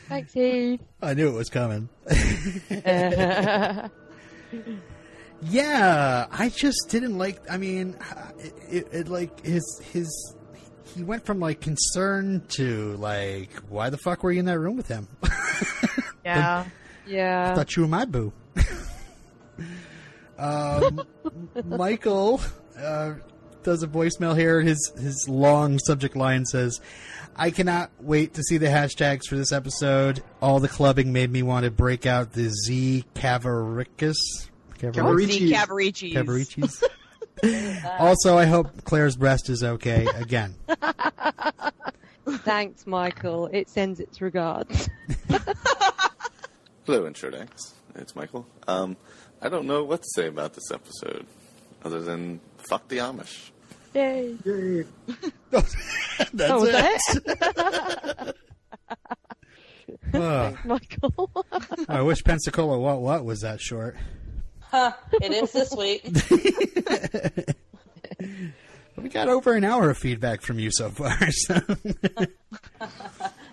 Thanks, 0.09 0.33
Heath. 0.33 0.83
I 1.01 1.15
knew 1.15 1.29
it 1.29 1.35
was 1.35 1.49
coming. 1.49 1.89
yeah, 5.43 6.27
I 6.31 6.49
just 6.49 6.87
didn't 6.89 7.17
like. 7.17 7.41
I 7.51 7.57
mean, 7.57 7.97
it, 8.39 8.53
it, 8.69 8.89
it 8.93 9.09
like 9.09 9.45
his 9.45 9.81
his. 9.93 10.35
He 10.95 11.05
went 11.05 11.25
from 11.25 11.39
like 11.39 11.61
concern 11.61 12.43
to 12.57 12.97
like, 12.97 13.53
why 13.69 13.91
the 13.91 13.99
fuck 13.99 14.25
were 14.25 14.33
you 14.33 14.41
in 14.41 14.47
that 14.47 14.59
room 14.59 14.77
with 14.77 14.89
him? 14.89 15.07
Yeah. 16.25 16.65
I 16.67 17.11
yeah. 17.11 17.55
thought 17.55 17.75
you 17.77 17.83
were 17.83 17.89
my 17.89 18.05
boo. 18.05 18.33
Um, 20.39 21.03
Michael 21.67 22.41
uh, 22.79 23.15
does 23.63 23.83
a 23.83 23.89
voicemail 23.89 24.37
here. 24.37 24.61
His 24.61 24.93
his 24.99 25.27
long 25.29 25.79
subject 25.79 26.17
line 26.17 26.47
says, 26.47 26.81
"I 27.37 27.51
cannot 27.51 27.91
wait 28.01 28.35
to 28.35 28.43
see 28.43 28.57
the 28.57 28.67
hashtags 28.67 29.27
for 29.29 29.37
this 29.37 29.53
episode. 29.53 30.23
All 30.41 30.61
the 30.61 30.69
clubbing 30.69 31.13
made 31.13 31.31
me 31.31 31.43
want 31.43 31.65
to 31.65 31.71
break 31.71 32.07
out 32.07 32.33
the 32.33 32.49
Z 32.49 33.05
Cavaricci." 33.15 34.49
Cavaricis. 34.79 35.53
Cavaricis. 35.53 36.15
Cavaricis. 36.15 36.83
also, 37.99 38.37
I 38.37 38.45
hope 38.45 38.85
Claire's 38.85 39.17
breast 39.17 39.49
is 39.49 39.63
okay 39.63 40.07
again. 40.17 40.55
Thanks, 42.27 42.87
Michael. 42.87 43.49
It 43.53 43.69
sends 43.69 44.01
its 44.01 44.21
regards. 44.21 44.89
Hello, 46.85 47.03
Introdex. 47.05 47.73
It's 47.95 48.15
Michael. 48.15 48.47
Um, 48.69 48.97
I 49.43 49.49
don't 49.49 49.67
know 49.67 49.85
what 49.85 50.03
to 50.03 50.09
say 50.15 50.27
about 50.27 50.55
this 50.55 50.71
episode, 50.71 51.27
other 51.85 52.01
than 52.01 52.41
fuck 52.69 52.87
the 52.89 52.99
Amish. 52.99 53.51
Yay. 53.95 54.37
Yay. 54.45 54.85
That's 55.51 55.75
Oh, 56.39 56.61
was 56.61 56.69
it. 56.69 57.25
that 57.25 58.29
it? 58.29 58.37
Ah. 60.15 60.53
Michael. 60.65 61.31
I 61.89 62.03
wish 62.03 62.23
Pensacola 62.25 62.79
what 62.79 63.01
what 63.01 63.25
was 63.25 63.41
that 63.41 63.61
short. 63.61 63.97
Huh, 64.61 64.93
it 65.21 65.33
is 65.33 65.51
this 65.53 65.73
week. 65.73 66.05
We 68.97 69.09
got 69.09 69.29
over 69.29 69.55
an 69.55 69.65
hour 69.65 69.91
of 69.91 69.99
feedback 69.99 70.43
from 70.43 70.59
you 70.59 70.71
so 70.73 70.91
far. 70.91 71.17
So. 71.31 71.61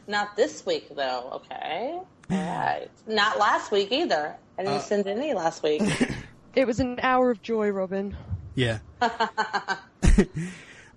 Not 0.07 0.37
this 0.37 0.65
week, 0.65 0.87
though, 0.95 1.29
okay? 1.33 1.99
Alright. 2.31 2.89
Not 3.05 3.37
last 3.37 3.71
week 3.71 3.91
either. 3.91 4.35
I 4.57 4.63
didn't 4.63 4.81
send 4.81 5.05
any 5.07 5.33
last 5.33 5.61
week. 5.63 5.81
it 6.55 6.65
was 6.65 6.79
an 6.79 6.99
hour 7.01 7.29
of 7.29 7.41
joy, 7.41 7.69
Robin. 7.69 8.15
Yeah. 8.55 8.79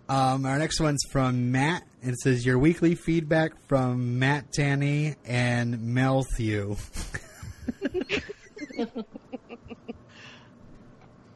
um, 0.08 0.46
our 0.46 0.58
next 0.58 0.80
one's 0.80 1.02
from 1.10 1.50
Matt. 1.52 1.82
and 2.02 2.12
It 2.12 2.20
says 2.20 2.46
your 2.46 2.58
weekly 2.58 2.94
feedback 2.94 3.52
from 3.68 4.18
Matt 4.18 4.52
Tanney 4.56 5.16
and 5.26 5.82
Mel 5.82 6.24
Thew. 6.36 6.76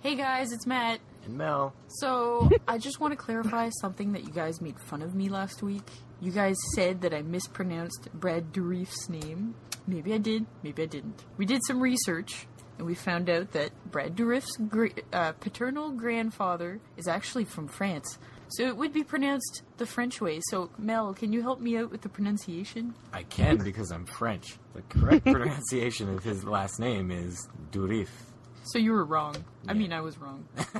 Hey 0.00 0.16
guys, 0.16 0.52
it's 0.52 0.66
Matt. 0.66 1.00
And 1.24 1.38
Mel. 1.38 1.72
So, 1.88 2.50
I 2.68 2.76
just 2.76 3.00
want 3.00 3.12
to 3.12 3.16
clarify 3.16 3.70
something 3.80 4.12
that 4.12 4.24
you 4.24 4.30
guys 4.30 4.60
made 4.60 4.78
fun 4.78 5.00
of 5.00 5.14
me 5.14 5.30
last 5.30 5.62
week. 5.62 5.90
You 6.20 6.32
guys 6.32 6.56
said 6.74 7.02
that 7.02 7.12
I 7.12 7.22
mispronounced 7.22 8.08
Brad 8.14 8.52
Dourif's 8.52 9.08
name. 9.08 9.54
Maybe 9.86 10.14
I 10.14 10.18
did, 10.18 10.46
maybe 10.62 10.82
I 10.82 10.86
didn't. 10.86 11.24
We 11.36 11.44
did 11.44 11.60
some 11.66 11.80
research, 11.80 12.46
and 12.78 12.86
we 12.86 12.94
found 12.94 13.28
out 13.28 13.52
that 13.52 13.70
Brad 13.90 14.16
Dourif's 14.16 14.56
gr- 14.68 14.86
uh, 15.12 15.32
paternal 15.32 15.90
grandfather 15.90 16.80
is 16.96 17.06
actually 17.06 17.44
from 17.44 17.68
France. 17.68 18.18
So 18.48 18.66
it 18.66 18.76
would 18.76 18.92
be 18.92 19.02
pronounced 19.02 19.62
the 19.78 19.86
French 19.86 20.20
way. 20.20 20.40
So 20.48 20.70
Mel, 20.78 21.12
can 21.14 21.32
you 21.32 21.42
help 21.42 21.60
me 21.60 21.76
out 21.76 21.90
with 21.90 22.02
the 22.02 22.08
pronunciation? 22.08 22.94
I 23.12 23.24
can 23.24 23.56
because 23.58 23.90
I'm 23.90 24.06
French. 24.06 24.56
The 24.74 24.82
correct 24.82 25.24
pronunciation 25.26 26.14
of 26.14 26.22
his 26.22 26.44
last 26.44 26.78
name 26.78 27.10
is 27.10 27.48
Durif. 27.72 28.08
So 28.64 28.78
you 28.78 28.92
were 28.92 29.04
wrong. 29.04 29.36
I 29.68 29.74
mean, 29.74 29.92
I 29.92 30.00
was 30.00 30.16
wrong. 30.18 30.46
What's 30.54 30.70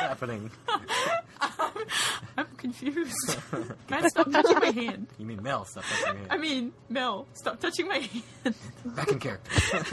happening? 0.00 0.50
I'm 2.36 2.46
confused. 2.64 3.36
Matt, 3.90 4.08
stop 4.08 4.30
touching 4.30 4.58
my 4.58 4.70
hand. 4.70 5.06
You 5.18 5.26
mean 5.26 5.42
Mel? 5.42 5.66
Stop 5.66 5.84
touching 5.84 6.18
your 6.22 6.32
I 6.32 6.38
mean, 6.38 6.72
Mel, 6.88 7.26
stop 7.34 7.60
touching 7.60 7.86
my 7.86 7.98
hand. 7.98 8.54
Back 8.86 9.12
in 9.12 9.18
character. 9.18 9.86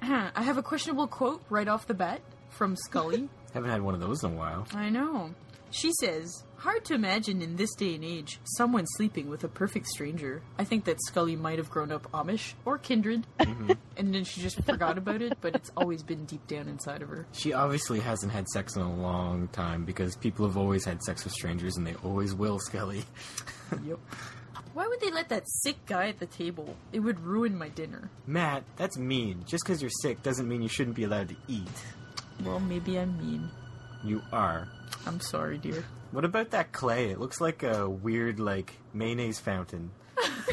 I 0.02 0.42
have 0.42 0.56
a 0.56 0.62
questionable 0.62 1.06
quote 1.06 1.42
right 1.50 1.68
off 1.68 1.86
the 1.86 1.92
bat 1.94 2.22
from 2.48 2.74
Scully. 2.74 3.28
Haven't 3.52 3.68
had 3.70 3.82
one 3.82 3.92
of 3.92 4.00
those 4.00 4.24
in 4.24 4.32
a 4.32 4.34
while. 4.34 4.66
I 4.74 4.88
know. 4.88 5.34
She 5.70 5.92
says, 6.00 6.42
Hard 6.62 6.84
to 6.84 6.94
imagine 6.94 7.42
in 7.42 7.56
this 7.56 7.74
day 7.74 7.96
and 7.96 8.04
age 8.04 8.38
someone 8.44 8.86
sleeping 8.86 9.28
with 9.28 9.42
a 9.42 9.48
perfect 9.48 9.88
stranger. 9.88 10.42
I 10.60 10.62
think 10.62 10.84
that 10.84 11.02
Scully 11.02 11.34
might 11.34 11.58
have 11.58 11.68
grown 11.68 11.90
up 11.90 12.08
Amish 12.12 12.52
or 12.64 12.78
kindred, 12.78 13.26
mm-hmm. 13.40 13.72
and 13.96 14.14
then 14.14 14.22
she 14.22 14.40
just 14.40 14.62
forgot 14.64 14.96
about 14.96 15.22
it, 15.22 15.38
but 15.40 15.56
it's 15.56 15.72
always 15.76 16.04
been 16.04 16.24
deep 16.24 16.46
down 16.46 16.68
inside 16.68 17.02
of 17.02 17.08
her. 17.08 17.26
She 17.32 17.52
obviously 17.52 17.98
hasn't 17.98 18.30
had 18.30 18.46
sex 18.46 18.76
in 18.76 18.82
a 18.82 18.94
long 18.94 19.48
time 19.48 19.84
because 19.84 20.14
people 20.14 20.46
have 20.46 20.56
always 20.56 20.84
had 20.84 21.02
sex 21.02 21.24
with 21.24 21.32
strangers 21.32 21.76
and 21.76 21.84
they 21.84 21.96
always 22.04 22.32
will, 22.32 22.60
Scully. 22.60 23.02
Yep. 23.84 23.98
Why 24.74 24.86
would 24.86 25.00
they 25.00 25.10
let 25.10 25.30
that 25.30 25.48
sick 25.48 25.84
guy 25.86 26.08
at 26.08 26.20
the 26.20 26.26
table? 26.26 26.76
It 26.92 27.00
would 27.00 27.18
ruin 27.18 27.58
my 27.58 27.70
dinner. 27.70 28.10
Matt, 28.26 28.64
that's 28.76 28.98
mean. 28.98 29.44
Just 29.48 29.64
because 29.64 29.80
you're 29.80 29.90
sick 30.02 30.22
doesn't 30.22 30.46
mean 30.46 30.62
you 30.62 30.68
shouldn't 30.68 30.94
be 30.94 31.04
allowed 31.04 31.30
to 31.30 31.36
eat. 31.48 31.66
Well, 32.44 32.60
maybe 32.60 32.98
I'm 32.98 33.18
mean. 33.18 33.50
You 34.04 34.22
are. 34.32 34.68
I'm 35.06 35.20
sorry, 35.20 35.58
dear. 35.58 35.84
What 36.10 36.24
about 36.24 36.50
that 36.50 36.72
clay? 36.72 37.10
It 37.10 37.18
looks 37.20 37.40
like 37.40 37.62
a 37.62 37.88
weird, 37.88 38.38
like, 38.40 38.74
mayonnaise 38.92 39.38
fountain. 39.40 39.90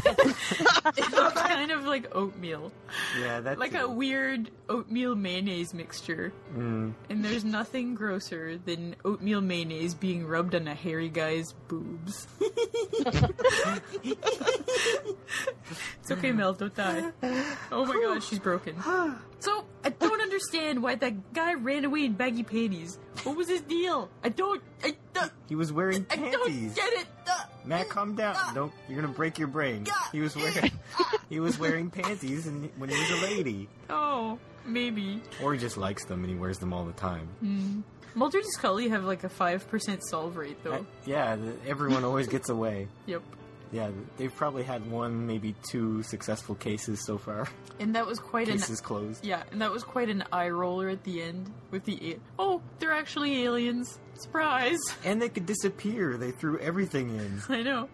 It 0.98 1.12
looks 1.12 1.40
kind 1.42 1.72
of 1.72 1.86
like 1.86 2.16
oatmeal. 2.16 2.72
Yeah, 3.20 3.42
that's 3.42 3.60
Like 3.60 3.76
a 3.76 3.88
weird 3.88 4.50
oatmeal 4.68 5.14
mayonnaise 5.14 5.74
mixture. 5.74 6.34
Mm, 6.56 6.94
And 7.10 7.24
there's 7.24 7.44
nothing 7.44 7.94
grosser 7.96 8.58
than 8.58 8.96
oatmeal 9.06 9.42
mayonnaise 9.42 9.94
being 9.94 10.26
rubbed 10.26 10.56
on 10.56 10.68
a 10.68 10.74
hairy 10.74 11.10
guy's 11.10 11.54
boobs. 11.68 12.28
it's 16.02 16.12
okay, 16.12 16.32
Mel, 16.32 16.54
don't 16.54 16.76
die. 16.76 17.12
Oh 17.72 17.86
my 17.86 17.94
god, 17.94 18.24
she's 18.24 18.40
broken. 18.40 18.76
So, 19.40 19.66
I 19.84 19.90
don't 19.90 20.22
understand 20.22 20.84
why 20.84 20.96
that 20.96 21.34
guy 21.34 21.54
ran 21.54 21.86
away 21.86 22.06
in 22.06 22.14
baggy 22.14 22.44
panties. 22.44 23.00
What 23.24 23.36
was 23.38 23.48
his 23.48 23.62
deal? 23.62 24.10
I 24.24 24.30
don't. 24.30 24.62
I, 24.84 24.96
don't- 25.14 25.32
he 25.48 25.56
was 25.56 25.72
wearing 25.74 26.06
I 26.10 26.16
don't 26.18 26.76
get 26.76 26.94
it. 26.94 27.08
Uh, 27.28 27.44
Matt, 27.66 27.90
calm 27.90 28.16
down. 28.16 28.36
Don't. 28.54 28.72
You're 28.88 29.02
gonna 29.02 29.14
break 29.14 29.40
your 29.40 29.48
brain. 29.48 29.86
He 30.12 30.20
was 30.22 30.36
wearing. 30.36 30.72
he 31.30 31.40
was 31.40 31.58
wearing 31.60 31.90
panties 31.90 32.48
and 32.48 32.70
when 32.78 32.90
he 32.90 32.96
was 32.98 33.10
a 33.12 33.26
lady, 33.26 33.68
Oh, 33.90 34.38
maybe. 34.66 35.22
or 35.42 35.54
he 35.54 35.60
just 35.60 35.78
likes 35.78 36.06
them 36.06 36.24
and 36.24 36.30
he 36.34 36.38
wears 36.40 36.60
them 36.60 36.74
all 36.74 36.86
the 36.86 36.94
time. 36.94 37.84
Mulder 38.16 38.40
and 38.40 38.48
Scully 38.48 38.90
have 38.90 39.04
like 39.06 39.24
a 39.24 39.30
5% 39.30 40.02
solve 40.10 40.36
rate, 40.38 40.58
though. 40.64 40.74
Uh, 40.74 40.84
yeah, 41.06 41.38
everyone 41.68 42.04
always 42.04 42.28
gets 42.28 42.50
away. 42.50 42.88
Yep. 43.06 43.22
Yeah, 43.72 43.92
they've 44.18 44.34
probably 44.36 44.64
had 44.64 44.90
one, 44.90 45.28
maybe 45.28 45.54
two 45.70 46.02
successful 46.04 46.56
cases 46.56 47.06
so 47.06 47.18
far. 47.20 47.48
And 47.80 47.96
that 47.96 48.08
was 48.08 48.18
quite 48.20 48.48
an 48.48 48.54
Cases 48.58 48.82
closed. 48.82 49.24
Yeah, 49.24 49.44
and 49.52 49.62
that 49.62 49.72
was 49.72 49.84
quite 49.84 50.10
an 50.10 50.24
eye 50.34 50.50
roller 50.50 50.90
at 50.90 51.04
the 51.04 51.22
end 51.22 51.52
with 51.70 51.84
the 51.86 52.14
a- 52.14 52.20
oh, 52.40 52.62
they're 52.80 52.92
actually 52.94 53.44
aliens. 53.44 54.00
Surprise! 54.16 54.80
And 55.06 55.22
they 55.22 55.30
could 55.30 55.46
disappear. 55.46 56.18
They 56.18 56.32
threw 56.32 56.58
everything 56.60 57.10
in. 57.16 57.42
I 57.50 57.62
know. 57.62 57.90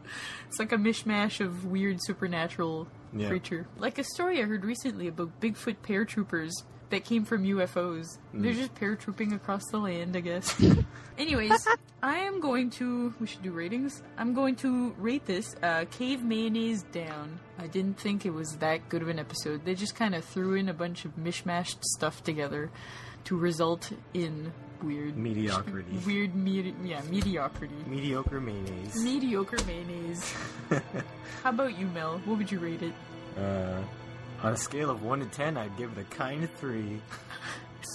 It's 0.48 0.60
like 0.60 0.72
a 0.72 0.78
mishmash 0.78 1.40
of 1.46 1.66
weird 1.66 1.98
supernatural 2.02 2.88
Yeah. 3.14 3.28
creature. 3.28 3.68
Like 3.78 3.98
a 4.00 4.04
story 4.04 4.42
I 4.42 4.46
heard 4.46 4.64
recently 4.64 5.08
about 5.08 5.40
Bigfoot 5.42 5.78
paratroopers 5.84 6.52
that 6.90 7.04
came 7.06 7.26
from 7.26 7.44
UFOs. 7.44 8.18
They're 8.34 8.54
Mm. 8.54 8.58
just 8.58 8.76
paratrooping 8.76 9.34
across 9.36 9.66
the 9.72 9.78
land, 9.80 10.16
I 10.16 10.20
guess. 10.22 10.56
Anyways, 11.18 11.68
I 12.04 12.18
am 12.20 12.40
going 12.40 12.70
to. 12.72 13.14
We 13.20 13.28
should 13.28 13.42
do 13.42 13.52
ratings. 13.52 14.04
I'm 14.18 14.34
going 14.34 14.56
to 14.58 14.94
rate 14.98 15.26
this 15.26 15.56
uh, 15.64 15.86
Cave 15.92 16.24
Mayonnaise 16.24 16.84
down. 16.92 17.40
I 17.58 17.68
didn't 17.68 18.00
think 18.00 18.26
it 18.26 18.32
was 18.34 18.58
that 18.58 18.88
good 18.90 19.02
of 19.02 19.08
an 19.08 19.18
episode. 19.20 19.66
They 19.66 19.76
just 19.76 19.96
kind 19.96 20.14
of 20.14 20.24
threw 20.26 20.56
in 20.56 20.70
a 20.70 20.74
bunch 20.74 21.06
of 21.06 21.16
mishmashed 21.16 21.84
stuff 21.84 22.24
together 22.24 22.70
to 23.26 23.38
result 23.38 23.92
in 24.14 24.52
weird. 24.84 25.18
Mediocrity. 25.18 25.98
Weird, 26.06 26.36
medi- 26.36 26.76
yeah, 26.84 27.02
mediocrity. 27.10 27.74
Mediocre 27.88 28.40
mayonnaise. 28.42 29.04
Mediocre 29.04 29.58
mayonnaise. 29.66 30.34
How 31.44 31.50
about 31.50 31.80
you, 31.80 31.88
Mel? 31.88 32.22
What 32.26 32.38
would 32.38 32.52
you 32.52 32.60
rate 32.60 32.84
it? 32.84 32.94
Uh, 33.40 33.82
on 34.44 34.54
a 34.54 34.58
scale 34.58 34.90
of 34.90 35.04
1 35.04 35.20
to 35.20 35.26
10, 35.26 35.58
I'd 35.58 35.76
give 35.78 35.98
it 35.98 36.02
a 36.02 36.16
kind 36.16 36.44
of 36.44 36.52
3. 36.52 37.00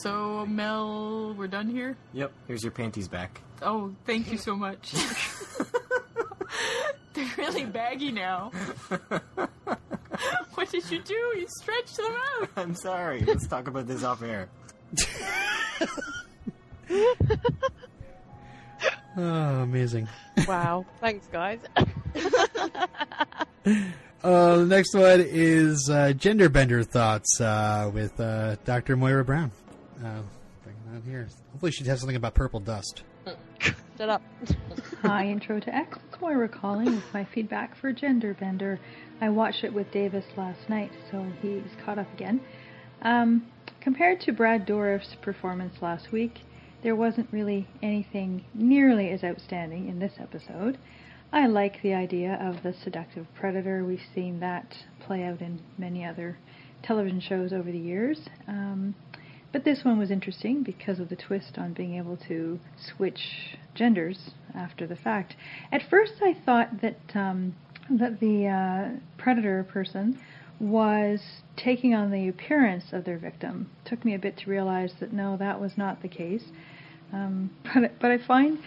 So, 0.03 0.47
Mel, 0.47 1.34
we're 1.36 1.49
done 1.49 1.68
here? 1.68 1.97
Yep, 2.12 2.32
here's 2.47 2.62
your 2.62 2.70
panties 2.70 3.09
back. 3.09 3.41
Oh, 3.61 3.93
thank 4.07 4.30
you 4.30 4.38
so 4.38 4.55
much. 4.55 4.93
They're 7.12 7.26
really 7.36 7.64
baggy 7.66 8.12
now. 8.12 8.53
what 10.55 10.70
did 10.70 10.88
you 10.91 11.03
do? 11.03 11.12
You 11.14 11.45
stretched 11.61 11.97
them 11.97 12.14
out. 12.41 12.49
I'm 12.57 12.76
sorry. 12.76 13.22
Let's 13.22 13.49
talk 13.49 13.66
about 13.66 13.88
this 13.88 14.05
off 14.05 14.22
air. 14.22 14.49
Oh, 19.16 19.62
amazing. 19.62 20.09
Wow. 20.47 20.86
Thanks, 21.01 21.26
guys. 21.26 21.59
Uh, 24.23 24.57
the 24.59 24.66
next 24.66 24.95
one 24.95 25.25
is 25.27 25.89
uh, 25.89 26.12
gender 26.12 26.51
bender 26.51 26.83
thoughts 26.83 27.41
uh, 27.41 27.91
with 27.93 28.18
uh, 28.21 28.57
Dr. 28.66 28.97
Moira 28.97 29.25
Brown. 29.25 29.51
Uh, 29.99 30.21
bring 30.62 30.77
it 30.77 30.95
on 30.95 31.03
here. 31.07 31.27
Hopefully, 31.53 31.73
she 31.73 31.85
has 31.85 32.01
something 32.01 32.16
about 32.16 32.35
purple 32.35 32.61
dust. 32.61 33.03
Shut 33.99 34.09
up. 34.11 34.23
Hi, 35.03 35.27
Intro 35.27 35.59
to 35.61 35.75
X. 35.75 35.99
Moira 36.21 36.51
calling 36.51 36.87
with 36.87 37.14
my 37.14 37.25
feedback 37.25 37.75
for 37.77 37.93
Gender 37.93 38.35
Bender. 38.35 38.79
I 39.23 39.31
watched 39.31 39.64
it 39.64 39.73
with 39.73 39.91
Davis 39.91 40.25
last 40.37 40.68
night, 40.68 40.93
so 41.11 41.27
he's 41.41 41.62
caught 41.85 41.99
up 41.99 42.12
again. 42.12 42.43
Um, 43.01 43.47
compared 43.81 44.21
to 44.23 44.33
Brad 44.33 44.66
Dourif's 44.66 45.16
performance 45.23 45.81
last 45.81 46.12
week, 46.12 46.41
there 46.83 46.95
wasn't 46.95 47.29
really 47.33 47.66
anything 47.83 48.45
nearly 48.53 49.11
as 49.11 49.25
outstanding 49.25 49.89
in 49.89 49.99
this 49.99 50.12
episode. 50.21 50.77
I 51.33 51.47
like 51.47 51.81
the 51.83 51.95
idea 51.95 52.35
of 52.43 52.64
the 52.64 52.74
seductive 52.83 53.26
predator. 53.39 53.85
We've 53.85 54.01
seen 54.14 54.41
that 54.41 54.74
play 54.99 55.22
out 55.22 55.41
in 55.41 55.61
many 55.78 56.05
other 56.05 56.37
television 56.83 57.20
shows 57.20 57.53
over 57.53 57.70
the 57.70 57.78
years. 57.78 58.18
Um, 58.49 58.97
but 59.53 59.64
this 59.64 59.85
one 59.85 59.97
was 59.97 60.11
interesting 60.11 60.64
because 60.64 60.99
of 60.99 61.09
the 61.09 61.14
twist 61.14 61.57
on 61.57 61.72
being 61.72 61.95
able 61.95 62.16
to 62.28 62.59
switch 62.76 63.57
genders 63.74 64.31
after 64.57 64.89
the 64.89 64.97
fact. 64.97 65.37
At 65.70 65.83
first, 65.89 66.14
I 66.20 66.35
thought 66.45 66.81
that 66.83 66.99
um, 67.14 67.55
that 67.91 68.18
the 68.18 68.47
uh, 68.47 69.01
predator 69.16 69.64
person 69.64 70.20
was 70.59 71.20
taking 71.57 71.95
on 71.95 72.11
the 72.11 72.28
appearance 72.28 72.93
of 72.93 73.05
their 73.05 73.18
victim. 73.18 73.70
took 73.85 74.05
me 74.05 74.14
a 74.14 74.18
bit 74.18 74.37
to 74.39 74.51
realize 74.51 74.93
that 75.01 75.12
no, 75.12 75.37
that 75.37 75.61
was 75.61 75.76
not 75.76 76.03
the 76.03 76.09
case. 76.09 76.45
Um, 77.12 77.51
but 77.74 77.93
but 78.01 78.11
I 78.11 78.18
find 78.18 78.59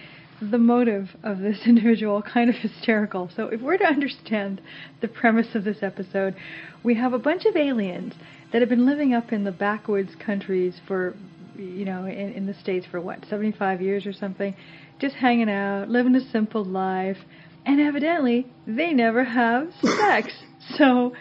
the 0.42 0.58
motive 0.58 1.10
of 1.24 1.40
this 1.40 1.60
individual 1.66 2.22
kind 2.22 2.50
of 2.50 2.56
hysterical. 2.56 3.30
So 3.36 3.48
if 3.48 3.62
we're 3.62 3.78
to 3.78 3.86
understand 3.86 4.62
the 5.02 5.08
premise 5.08 5.56
of 5.56 5.64
this 5.64 5.82
episode, 5.82 6.36
we 6.84 6.96
have 6.96 7.14
a 7.14 7.20
bunch 7.20 7.46
of 7.46 7.56
aliens 7.56 8.14
that 8.52 8.62
have 8.62 8.70
been 8.70 8.86
living 8.86 9.14
up 9.14 9.32
in 9.32 9.44
the 9.44 9.52
backwoods 9.52 10.16
countries 10.16 10.80
for, 10.88 11.16
you 11.56 11.86
know, 11.86 12.06
in, 12.06 12.34
in 12.34 12.46
the 12.46 12.54
states 12.54 12.86
for 12.90 13.02
what, 13.02 13.26
75 13.26 13.82
years 13.82 14.06
or 14.06 14.14
something, 14.14 14.56
just 15.00 15.16
hanging 15.16 15.50
out, 15.50 15.90
living 15.90 16.16
a 16.16 16.32
simple 16.32 16.64
life, 16.64 17.18
and 17.66 17.80
evidently 17.80 18.46
they 18.68 18.94
never 18.94 19.24
have 19.24 19.72
sex. 19.82 20.32
So, 20.78 21.14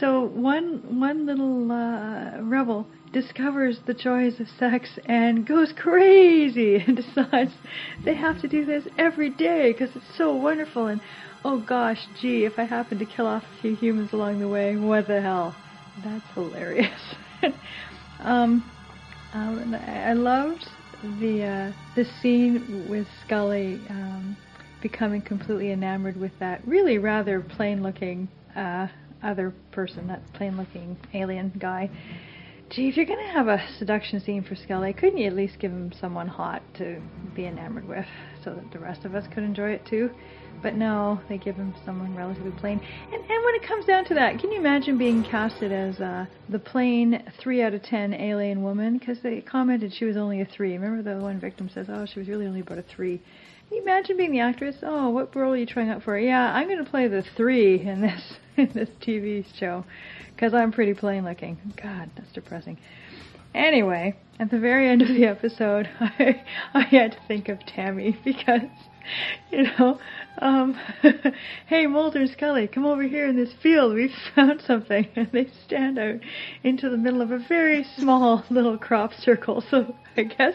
so 0.00 0.24
one 0.24 0.98
one 0.98 1.24
little 1.24 1.70
uh, 1.70 2.40
rebel 2.42 2.88
discovers 3.12 3.80
the 3.86 3.94
joys 3.94 4.38
of 4.40 4.46
sex 4.58 4.98
and 5.06 5.46
goes 5.46 5.72
crazy 5.76 6.76
and 6.86 6.96
decides 6.96 7.52
they 8.04 8.14
have 8.14 8.40
to 8.40 8.48
do 8.48 8.64
this 8.64 8.86
every 8.98 9.30
day 9.30 9.72
because 9.72 9.94
it's 9.96 10.16
so 10.16 10.34
wonderful 10.34 10.86
and 10.86 11.00
oh 11.44 11.58
gosh, 11.58 11.98
gee, 12.20 12.44
if 12.44 12.58
I 12.58 12.64
happen 12.64 12.98
to 12.98 13.06
kill 13.06 13.26
off 13.26 13.42
a 13.42 13.62
few 13.62 13.74
humans 13.74 14.12
along 14.12 14.40
the 14.40 14.48
way, 14.48 14.76
what 14.76 15.06
the 15.06 15.20
hell? 15.20 15.54
That's 16.04 16.24
hilarious. 16.34 17.14
um, 18.20 18.70
um, 19.32 19.74
I 19.74 20.12
loved 20.12 20.66
the 21.02 21.44
uh, 21.44 21.72
the 21.96 22.04
scene 22.20 22.86
with 22.88 23.06
Scully 23.24 23.80
um, 23.88 24.36
becoming 24.82 25.22
completely 25.22 25.72
enamored 25.72 26.18
with 26.18 26.32
that 26.40 26.66
really 26.66 26.98
rather 26.98 27.40
plain 27.40 27.82
looking 27.82 28.28
uh, 28.56 28.88
other 29.22 29.52
person, 29.72 30.06
that 30.08 30.20
plain 30.34 30.56
looking 30.56 30.96
alien 31.14 31.52
guy. 31.58 31.88
Gee, 32.70 32.88
if 32.88 32.96
you're 32.96 33.04
gonna 33.04 33.32
have 33.32 33.48
a 33.48 33.60
seduction 33.80 34.20
scene 34.20 34.44
for 34.44 34.54
Scully, 34.54 34.92
couldn't 34.92 35.18
you 35.18 35.26
at 35.26 35.34
least 35.34 35.58
give 35.58 35.72
him 35.72 35.92
someone 36.00 36.28
hot 36.28 36.62
to 36.74 37.02
be 37.34 37.46
enamored 37.46 37.88
with, 37.88 38.06
so 38.44 38.54
that 38.54 38.70
the 38.70 38.78
rest 38.78 39.04
of 39.04 39.16
us 39.16 39.26
could 39.34 39.42
enjoy 39.42 39.70
it 39.70 39.84
too? 39.86 40.08
But 40.62 40.76
no, 40.76 41.20
they 41.28 41.36
give 41.36 41.56
him 41.56 41.74
someone 41.84 42.14
relatively 42.14 42.52
plain. 42.52 42.80
And 43.12 43.20
and 43.20 43.44
when 43.44 43.54
it 43.56 43.64
comes 43.64 43.86
down 43.86 44.04
to 44.04 44.14
that, 44.14 44.38
can 44.38 44.52
you 44.52 44.60
imagine 44.60 44.98
being 44.98 45.24
casted 45.24 45.72
as 45.72 45.98
uh, 45.98 46.26
the 46.48 46.60
plain 46.60 47.24
three 47.40 47.60
out 47.60 47.74
of 47.74 47.82
ten 47.82 48.14
alien 48.14 48.62
woman? 48.62 48.98
Because 48.98 49.18
they 49.20 49.40
commented 49.40 49.92
she 49.92 50.04
was 50.04 50.16
only 50.16 50.40
a 50.40 50.44
three. 50.44 50.78
Remember 50.78 51.02
the 51.02 51.20
one 51.20 51.40
victim 51.40 51.68
says, 51.74 51.88
"Oh, 51.88 52.06
she 52.06 52.20
was 52.20 52.28
really 52.28 52.46
only 52.46 52.60
about 52.60 52.78
a 52.78 52.82
three. 52.82 53.20
Can 53.68 53.78
you 53.78 53.82
imagine 53.82 54.16
being 54.16 54.30
the 54.30 54.40
actress? 54.40 54.76
Oh, 54.84 55.10
what 55.10 55.34
role 55.34 55.54
are 55.54 55.56
you 55.56 55.66
trying 55.66 55.88
out 55.88 56.04
for? 56.04 56.16
Yeah, 56.16 56.54
I'm 56.54 56.68
going 56.68 56.84
to 56.84 56.88
play 56.88 57.08
the 57.08 57.24
three 57.36 57.80
in 57.80 58.00
this 58.00 58.34
in 58.56 58.70
this 58.74 58.90
TV 59.00 59.44
show 59.58 59.84
because 60.40 60.54
I'm 60.54 60.72
pretty 60.72 60.94
plain 60.94 61.24
looking. 61.24 61.58
God, 61.82 62.10
that's 62.16 62.32
depressing. 62.32 62.78
Anyway, 63.54 64.16
at 64.38 64.50
the 64.50 64.58
very 64.58 64.88
end 64.88 65.02
of 65.02 65.08
the 65.08 65.26
episode, 65.26 65.86
I 66.00 66.42
I 66.72 66.80
had 66.80 67.12
to 67.12 67.18
think 67.28 67.50
of 67.50 67.58
Tammy 67.66 68.18
because 68.24 68.62
you 69.50 69.64
know, 69.64 69.98
um, 70.38 70.80
hey 71.66 71.86
Mulder 71.86 72.20
and 72.20 72.30
Scully, 72.30 72.68
come 72.68 72.86
over 72.86 73.02
here 73.02 73.26
in 73.26 73.36
this 73.36 73.52
field. 73.62 73.94
We 73.94 74.14
found 74.34 74.62
something, 74.62 75.08
and 75.14 75.28
they 75.30 75.48
stand 75.66 75.98
out 75.98 76.20
into 76.62 76.88
the 76.88 76.96
middle 76.96 77.20
of 77.20 77.32
a 77.32 77.44
very 77.46 77.84
small 77.98 78.42
little 78.48 78.78
crop 78.78 79.12
circle. 79.12 79.62
So 79.70 79.94
I 80.16 80.22
guess 80.22 80.54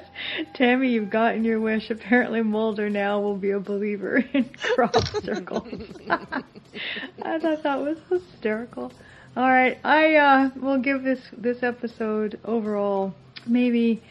Tammy, 0.55 0.89
you've 0.89 1.11
gotten 1.11 1.43
your 1.43 1.59
wish. 1.59 1.91
Apparently, 1.91 2.41
Mulder 2.41 2.89
now 2.89 3.21
will 3.21 3.37
be 3.37 3.51
a 3.51 3.59
believer 3.59 4.17
in 4.33 4.49
crop 4.73 4.95
circles. 5.21 5.67
I 6.09 7.39
thought 7.39 7.61
that 7.61 7.79
was 7.79 7.97
hysterical. 8.09 8.91
All 9.35 9.49
right, 9.49 9.77
I 9.83 10.15
uh, 10.15 10.49
will 10.55 10.77
give 10.77 11.03
this 11.03 11.19
this 11.37 11.61
episode 11.61 12.39
overall 12.45 13.13
maybe 13.45 14.01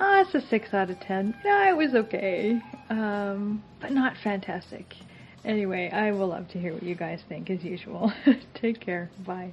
uh, 0.00 0.24
it's 0.26 0.34
a 0.34 0.40
six 0.48 0.74
out 0.74 0.90
of 0.90 0.98
ten. 0.98 1.34
Yeah, 1.44 1.70
it 1.70 1.76
was 1.76 1.94
okay, 1.94 2.60
um, 2.90 3.62
but 3.80 3.92
not 3.92 4.16
fantastic. 4.16 4.96
Anyway, 5.44 5.90
I 5.90 6.10
will 6.10 6.26
love 6.26 6.48
to 6.48 6.58
hear 6.58 6.72
what 6.72 6.82
you 6.82 6.96
guys 6.96 7.20
think 7.28 7.50
as 7.50 7.62
usual. 7.62 8.12
Take 8.54 8.80
care. 8.80 9.10
Bye. 9.24 9.52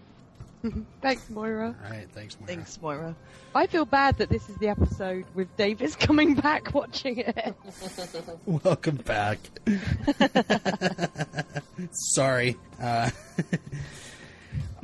Thanks, 1.01 1.29
Moira. 1.29 1.75
All 1.83 1.91
right, 1.91 2.07
thanks, 2.15 2.39
Moira. 2.39 2.55
Thanks, 2.55 2.81
Moira. 2.81 3.15
I 3.53 3.67
feel 3.67 3.85
bad 3.85 4.17
that 4.17 4.29
this 4.29 4.49
is 4.49 4.55
the 4.55 4.67
episode 4.67 5.25
with 5.35 5.55
Davis 5.57 5.95
coming 5.99 6.33
back 6.33 6.73
watching 6.73 7.19
it. 7.19 7.53
Welcome 8.47 8.95
back. 8.95 9.37
Sorry. 11.91 12.57
Uh, 12.81 13.11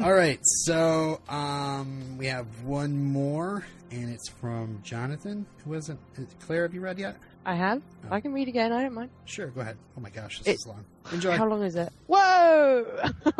all 0.03 0.13
right, 0.13 0.39
so 0.41 1.21
um, 1.29 2.17
we 2.17 2.25
have 2.27 2.45
one 2.63 2.97
more, 3.03 3.65
and 3.91 4.09
it's 4.09 4.29
from 4.29 4.79
Jonathan. 4.83 5.45
Who 5.63 5.71
wasn't? 5.71 5.99
Claire, 6.45 6.63
have 6.63 6.73
you 6.73 6.81
read 6.81 6.97
yet? 6.99 7.17
I 7.45 7.55
have. 7.55 7.81
Oh. 8.05 8.13
I 8.15 8.21
can 8.21 8.33
read 8.33 8.47
again. 8.47 8.71
I 8.71 8.83
don't 8.83 8.93
mind. 8.93 9.09
Sure, 9.25 9.47
go 9.47 9.61
ahead. 9.61 9.77
Oh 9.97 10.01
my 10.01 10.09
gosh, 10.09 10.39
this 10.39 10.47
It- 10.47 10.51
is 10.55 10.65
long. 10.67 10.85
Enjoy. 11.11 11.31
How 11.31 11.47
long 11.47 11.63
is 11.63 11.75
it? 11.75 11.91
Whoa! 12.07 12.85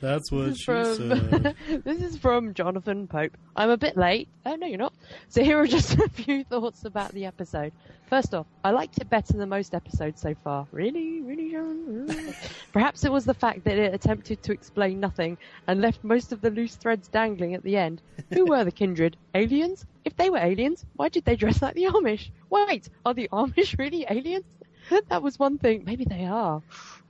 That's 0.00 0.30
what 0.30 0.46
This 0.46 0.56
is 0.58 0.62
from 0.62 1.08
this 1.84 2.02
is 2.02 2.16
from 2.18 2.54
Jonathan 2.54 3.06
Pope. 3.06 3.36
I'm 3.56 3.70
a 3.70 3.76
bit 3.76 3.96
late. 3.96 4.28
Oh 4.44 4.56
no, 4.56 4.66
you're 4.66 4.78
not. 4.78 4.92
So 5.28 5.42
here 5.42 5.58
are 5.58 5.66
just 5.66 5.94
a 5.98 6.08
few 6.08 6.44
thoughts 6.44 6.84
about 6.84 7.12
the 7.12 7.26
episode. 7.26 7.72
First 8.08 8.34
off, 8.34 8.46
I 8.64 8.70
liked 8.72 8.98
it 8.98 9.08
better 9.08 9.34
than 9.34 9.48
most 9.48 9.74
episodes 9.74 10.20
so 10.20 10.34
far. 10.34 10.66
Really, 10.72 11.20
really, 11.20 11.52
John. 11.52 12.06
Really? 12.08 12.34
Perhaps 12.72 13.04
it 13.04 13.12
was 13.12 13.24
the 13.24 13.34
fact 13.34 13.64
that 13.64 13.78
it 13.78 13.94
attempted 13.94 14.42
to 14.42 14.52
explain 14.52 14.98
nothing 14.98 15.38
and 15.68 15.80
left 15.80 16.02
most 16.02 16.32
of 16.32 16.40
the 16.40 16.50
loose 16.50 16.74
threads 16.74 17.06
dangling 17.08 17.54
at 17.54 17.62
the 17.62 17.76
end. 17.76 18.02
Who 18.32 18.46
were 18.46 18.64
the 18.64 18.72
kindred? 18.72 19.16
Aliens? 19.34 19.86
If 20.04 20.16
they 20.16 20.28
were 20.28 20.38
aliens, 20.38 20.84
why 20.96 21.08
did 21.08 21.24
they 21.24 21.36
dress 21.36 21.62
like 21.62 21.74
the 21.74 21.84
Amish? 21.84 22.30
Wait, 22.48 22.88
are 23.06 23.14
the 23.14 23.28
Amish 23.32 23.78
really 23.78 24.04
aliens? 24.10 24.44
That 25.08 25.22
was 25.22 25.38
one 25.38 25.58
thing. 25.58 25.84
Maybe 25.84 26.04
they 26.04 26.24
are. 26.26 26.62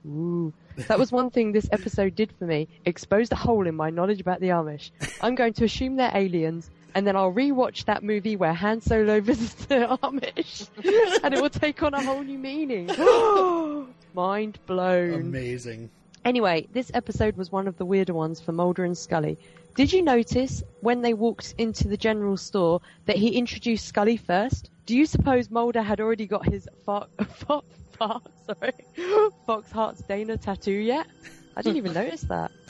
Ooh. 0.05 0.53
That 0.87 0.97
was 0.99 1.11
one 1.11 1.29
thing 1.29 1.51
this 1.51 1.69
episode 1.71 2.15
did 2.15 2.31
for 2.39 2.45
me. 2.45 2.67
Exposed 2.85 3.31
a 3.33 3.35
hole 3.35 3.67
in 3.67 3.75
my 3.75 3.89
knowledge 3.89 4.21
about 4.21 4.39
the 4.39 4.47
Amish. 4.47 4.91
I'm 5.21 5.35
going 5.35 5.53
to 5.53 5.65
assume 5.65 5.95
they're 5.95 6.11
aliens, 6.15 6.69
and 6.95 7.05
then 7.05 7.15
I'll 7.15 7.33
rewatch 7.33 7.85
that 7.85 8.03
movie 8.03 8.35
where 8.35 8.53
Han 8.53 8.81
Solo 8.81 9.19
visits 9.21 9.65
the 9.65 9.97
Amish, 10.01 10.69
and 11.23 11.33
it 11.33 11.41
will 11.41 11.49
take 11.49 11.83
on 11.83 11.93
a 11.93 12.01
whole 12.01 12.23
new 12.23 12.37
meaning. 12.37 12.87
Mind 14.13 14.59
blown. 14.65 15.13
Amazing. 15.13 15.89
Anyway, 16.23 16.67
this 16.71 16.91
episode 16.93 17.35
was 17.35 17.51
one 17.51 17.67
of 17.67 17.77
the 17.77 17.85
weirder 17.85 18.13
ones 18.13 18.39
for 18.39 18.51
Mulder 18.51 18.85
and 18.85 18.97
Scully. 18.97 19.37
Did 19.75 19.93
you 19.93 20.01
notice 20.01 20.63
when 20.81 21.01
they 21.01 21.13
walked 21.13 21.55
into 21.57 21.87
the 21.87 21.97
general 21.97 22.37
store 22.37 22.81
that 23.05 23.15
he 23.15 23.37
introduced 23.37 23.87
Scully 23.87 24.17
first? 24.17 24.69
Do 24.85 24.95
you 24.95 25.05
suppose 25.05 25.49
Mulder 25.49 25.81
had 25.81 26.01
already 26.01 26.27
got 26.27 26.45
his 26.45 26.67
fo- 26.85 27.07
fo- 27.27 27.63
fo- 27.93 28.21
sorry, 28.45 28.73
Fox 29.45 29.71
Hearts 29.71 30.01
Dana 30.01 30.37
tattoo 30.37 30.71
yet? 30.71 31.07
I 31.55 31.61
didn't 31.61 31.77
even 31.77 31.93
notice 31.93 32.21
that. 32.21 32.51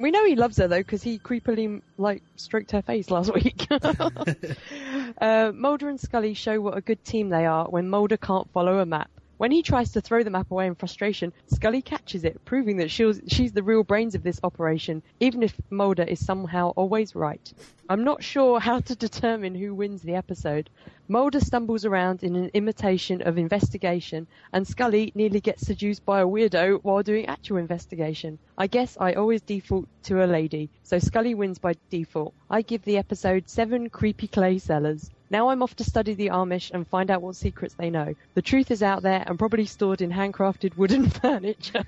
We 0.00 0.10
know 0.10 0.24
he 0.24 0.34
loves 0.34 0.56
her 0.56 0.66
though 0.66 0.78
because 0.78 1.02
he 1.02 1.18
creepily 1.18 1.82
like 1.98 2.22
stroked 2.36 2.70
her 2.70 2.80
face 2.80 3.10
last 3.10 3.34
week. 3.34 3.66
uh, 5.20 5.52
Mulder 5.54 5.90
and 5.90 6.00
Scully 6.00 6.32
show 6.32 6.58
what 6.58 6.74
a 6.74 6.80
good 6.80 7.04
team 7.04 7.28
they 7.28 7.44
are 7.44 7.66
when 7.68 7.90
Mulder 7.90 8.16
can't 8.16 8.50
follow 8.50 8.78
a 8.78 8.86
map. 8.86 9.10
When 9.40 9.52
he 9.52 9.62
tries 9.62 9.90
to 9.92 10.02
throw 10.02 10.22
the 10.22 10.28
map 10.28 10.50
away 10.50 10.66
in 10.66 10.74
frustration, 10.74 11.32
Scully 11.46 11.80
catches 11.80 12.24
it, 12.24 12.44
proving 12.44 12.76
that 12.76 12.90
she's, 12.90 13.22
she's 13.26 13.52
the 13.52 13.62
real 13.62 13.82
brains 13.82 14.14
of 14.14 14.22
this 14.22 14.38
operation, 14.44 15.02
even 15.18 15.42
if 15.42 15.58
Mulder 15.70 16.02
is 16.02 16.22
somehow 16.22 16.74
always 16.76 17.14
right. 17.14 17.50
I'm 17.88 18.04
not 18.04 18.22
sure 18.22 18.60
how 18.60 18.80
to 18.80 18.94
determine 18.94 19.54
who 19.54 19.74
wins 19.74 20.02
the 20.02 20.14
episode. 20.14 20.68
Mulder 21.08 21.40
stumbles 21.40 21.86
around 21.86 22.22
in 22.22 22.36
an 22.36 22.50
imitation 22.52 23.22
of 23.22 23.38
investigation, 23.38 24.26
and 24.52 24.68
Scully 24.68 25.10
nearly 25.14 25.40
gets 25.40 25.66
seduced 25.66 26.04
by 26.04 26.20
a 26.20 26.26
weirdo 26.26 26.80
while 26.82 27.02
doing 27.02 27.24
actual 27.24 27.56
investigation. 27.56 28.38
I 28.58 28.66
guess 28.66 28.98
I 29.00 29.14
always 29.14 29.40
default 29.40 29.88
to 30.02 30.22
a 30.22 30.26
lady, 30.26 30.68
so 30.82 30.98
Scully 30.98 31.34
wins 31.34 31.58
by 31.58 31.76
default. 31.88 32.34
I 32.50 32.60
give 32.60 32.82
the 32.82 32.98
episode 32.98 33.48
seven 33.48 33.88
creepy 33.88 34.28
clay 34.28 34.58
sellers. 34.58 35.10
Now 35.30 35.50
I'm 35.50 35.62
off 35.62 35.76
to 35.76 35.84
study 35.84 36.14
the 36.14 36.30
Amish 36.30 36.72
and 36.72 36.86
find 36.86 37.08
out 37.08 37.22
what 37.22 37.36
secrets 37.36 37.74
they 37.74 37.88
know. 37.88 38.16
The 38.34 38.42
truth 38.42 38.72
is 38.72 38.82
out 38.82 39.02
there 39.02 39.22
and 39.24 39.38
probably 39.38 39.64
stored 39.64 40.02
in 40.02 40.10
handcrafted 40.10 40.76
wooden 40.76 41.08
furniture. 41.22 41.84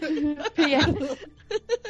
P.S. 0.56 1.16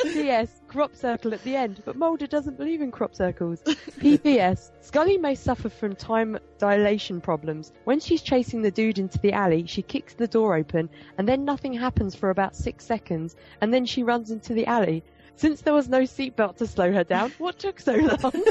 P.S. 0.02 0.60
Crop 0.68 0.94
circle 0.94 1.32
at 1.32 1.42
the 1.42 1.56
end, 1.56 1.82
but 1.86 1.96
Mulder 1.96 2.26
doesn't 2.26 2.58
believe 2.58 2.82
in 2.82 2.90
crop 2.90 3.14
circles. 3.14 3.62
P.P.S. 3.98 4.72
Scully 4.82 5.16
may 5.16 5.34
suffer 5.34 5.70
from 5.70 5.96
time 5.96 6.38
dilation 6.58 7.18
problems. 7.18 7.72
When 7.84 7.98
she's 7.98 8.20
chasing 8.20 8.60
the 8.60 8.70
dude 8.70 8.98
into 8.98 9.18
the 9.18 9.32
alley, 9.32 9.64
she 9.66 9.80
kicks 9.80 10.12
the 10.12 10.28
door 10.28 10.54
open, 10.54 10.90
and 11.16 11.26
then 11.26 11.46
nothing 11.46 11.72
happens 11.72 12.14
for 12.14 12.28
about 12.28 12.54
six 12.54 12.84
seconds, 12.84 13.36
and 13.62 13.72
then 13.72 13.86
she 13.86 14.02
runs 14.02 14.30
into 14.30 14.52
the 14.52 14.66
alley. 14.66 15.02
Since 15.36 15.62
there 15.62 15.74
was 15.74 15.88
no 15.88 16.00
seatbelt 16.02 16.56
to 16.58 16.66
slow 16.66 16.92
her 16.92 17.04
down, 17.04 17.32
what 17.38 17.58
took 17.58 17.80
so 17.80 17.94
long? 17.94 18.32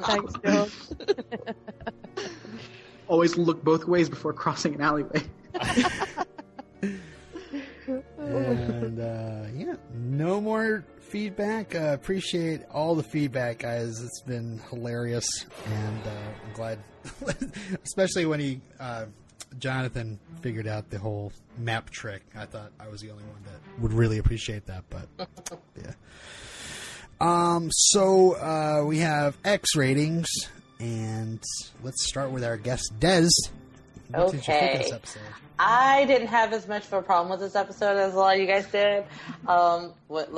Thanks, 0.00 0.32
John. 0.44 0.68
Always 3.08 3.36
look 3.36 3.62
both 3.62 3.84
ways 3.86 4.08
before 4.08 4.32
crossing 4.32 4.74
an 4.74 4.80
alleyway. 4.80 5.22
and 8.18 9.00
uh, 9.00 9.44
yeah, 9.54 9.74
no 9.94 10.40
more 10.40 10.84
feedback. 11.00 11.74
Uh, 11.74 11.92
appreciate 11.92 12.62
all 12.72 12.94
the 12.94 13.02
feedback, 13.02 13.58
guys. 13.60 14.00
It's 14.02 14.22
been 14.22 14.60
hilarious, 14.70 15.26
and 15.66 16.06
uh, 16.06 16.10
I'm 16.46 16.52
glad, 16.54 16.78
especially 17.84 18.26
when 18.26 18.40
he 18.40 18.60
uh, 18.80 19.06
Jonathan 19.58 20.18
figured 20.40 20.66
out 20.66 20.90
the 20.90 20.98
whole 20.98 21.32
map 21.58 21.90
trick. 21.90 22.22
I 22.36 22.46
thought 22.46 22.72
I 22.80 22.88
was 22.88 23.00
the 23.00 23.10
only 23.10 23.24
one 23.24 23.42
that 23.44 23.80
would 23.82 23.92
really 23.92 24.18
appreciate 24.18 24.66
that, 24.66 24.84
but 24.90 25.08
yeah. 25.76 25.92
Um, 27.20 27.70
so 27.70 28.32
uh, 28.36 28.84
we 28.84 28.98
have 28.98 29.36
X 29.44 29.76
ratings, 29.76 30.28
and 30.80 31.42
let's 31.82 32.06
start 32.08 32.30
with 32.30 32.44
our 32.44 32.56
guest 32.56 32.92
Des. 32.98 33.28
What 34.08 34.32
did 34.32 34.46
you 34.46 34.54
think 34.54 34.82
this 34.82 34.92
Okay. 34.92 35.18
I 35.64 36.06
didn't 36.06 36.26
have 36.26 36.52
as 36.52 36.66
much 36.66 36.86
of 36.86 36.92
a 36.92 37.02
problem 37.02 37.30
with 37.30 37.38
this 37.38 37.54
episode 37.54 37.96
as 37.96 38.14
a 38.14 38.16
lot 38.16 38.34
of 38.34 38.40
you 38.40 38.48
guys 38.48 38.66
did. 38.66 39.04
Um, 39.46 39.92
what 40.08 40.28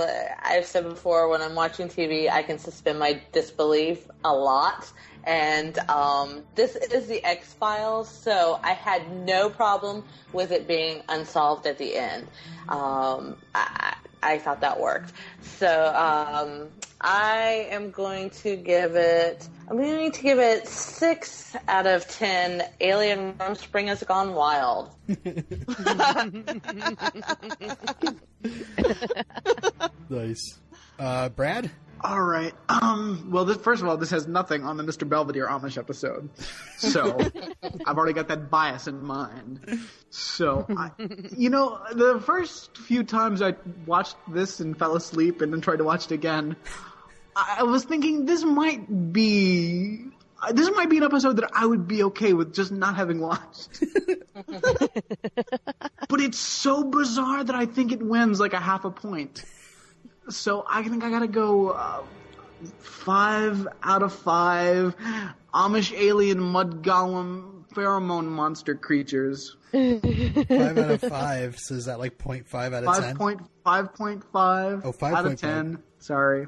I've 0.42 0.66
said 0.66 0.84
before, 0.84 1.28
when 1.30 1.40
I'm 1.40 1.54
watching 1.54 1.88
TV, 1.88 2.30
I 2.30 2.42
can 2.42 2.58
suspend 2.58 2.98
my 2.98 3.22
disbelief 3.32 4.06
a 4.22 4.34
lot. 4.34 4.92
And 5.24 5.78
um, 5.88 6.42
this 6.54 6.76
is 6.76 7.06
the 7.06 7.24
X 7.24 7.54
Files, 7.54 8.06
so 8.06 8.60
I 8.62 8.74
had 8.74 9.10
no 9.24 9.48
problem 9.48 10.04
with 10.34 10.52
it 10.52 10.68
being 10.68 11.02
unsolved 11.08 11.66
at 11.66 11.78
the 11.78 11.96
end. 11.96 12.26
Um, 12.68 13.38
I, 13.54 13.96
I 14.24 14.38
thought 14.38 14.62
that 14.62 14.80
worked. 14.80 15.12
So 15.58 15.68
um, 15.94 16.68
I 17.00 17.68
am 17.70 17.90
going 17.90 18.30
to 18.30 18.56
give 18.56 18.96
it. 18.96 19.46
I'm 19.68 19.76
going 19.76 20.12
to 20.12 20.22
give 20.22 20.38
it 20.38 20.66
six 20.66 21.54
out 21.68 21.86
of 21.86 22.08
ten. 22.08 22.62
Alien 22.80 23.34
Rumspring 23.34 23.88
has 23.88 24.02
gone 24.02 24.34
wild. 24.34 24.90
Nice. 30.10 30.58
Uh, 30.98 31.28
Brad? 31.30 31.70
All 32.04 32.22
right. 32.22 32.52
Um. 32.68 33.30
Well, 33.30 33.46
this, 33.46 33.56
first 33.56 33.80
of 33.80 33.88
all, 33.88 33.96
this 33.96 34.10
has 34.10 34.28
nothing 34.28 34.62
on 34.62 34.76
the 34.76 34.82
Mr. 34.82 35.08
Belvedere 35.08 35.48
Amish 35.48 35.78
episode, 35.78 36.28
so 36.76 37.18
I've 37.86 37.96
already 37.96 38.12
got 38.12 38.28
that 38.28 38.50
bias 38.50 38.86
in 38.86 39.02
mind. 39.02 39.80
So, 40.10 40.66
I, 40.68 40.90
you 41.34 41.48
know, 41.48 41.80
the 41.94 42.20
first 42.20 42.76
few 42.76 43.04
times 43.04 43.40
I 43.40 43.54
watched 43.86 44.16
this 44.28 44.60
and 44.60 44.78
fell 44.78 44.96
asleep, 44.96 45.40
and 45.40 45.50
then 45.50 45.62
tried 45.62 45.76
to 45.76 45.84
watch 45.84 46.04
it 46.04 46.12
again, 46.12 46.56
I, 47.34 47.56
I 47.60 47.62
was 47.62 47.84
thinking 47.84 48.26
this 48.26 48.44
might 48.44 49.12
be. 49.12 50.04
This 50.52 50.70
might 50.76 50.90
be 50.90 50.98
an 50.98 51.04
episode 51.04 51.36
that 51.36 51.48
I 51.54 51.64
would 51.64 51.88
be 51.88 52.02
okay 52.02 52.34
with 52.34 52.54
just 52.54 52.70
not 52.70 52.96
having 52.96 53.18
watched. 53.18 53.80
but 54.46 56.20
it's 56.20 56.38
so 56.38 56.84
bizarre 56.84 57.42
that 57.42 57.56
I 57.56 57.64
think 57.64 57.92
it 57.92 58.02
wins 58.02 58.40
like 58.40 58.52
a 58.52 58.60
half 58.60 58.84
a 58.84 58.90
point. 58.90 59.42
So 60.28 60.64
I 60.68 60.82
think 60.84 61.04
I 61.04 61.10
gotta 61.10 61.26
go 61.28 61.70
uh, 61.70 62.02
five 62.78 63.66
out 63.82 64.02
of 64.02 64.12
five. 64.14 64.94
Amish 65.52 65.92
alien 65.96 66.40
mud 66.40 66.82
golem 66.82 67.64
pheromone 67.72 68.26
monster 68.26 68.74
creatures. 68.74 69.56
Five 69.72 70.78
out 70.78 70.90
of 70.90 71.00
five. 71.08 71.58
So 71.58 71.74
is 71.74 71.84
that 71.86 71.98
like 71.98 72.18
0.5 72.18 72.54
out 72.54 72.72
of 72.72 72.84
Five 72.84 73.04
ten? 73.04 73.16
point 73.16 73.40
five 73.64 73.94
point 73.94 74.22
five. 74.32 74.82
Oh, 74.84 74.88
out 75.06 75.26
of 75.26 75.32
5.5. 75.34 75.38
ten. 75.38 75.78
Sorry. 75.98 76.46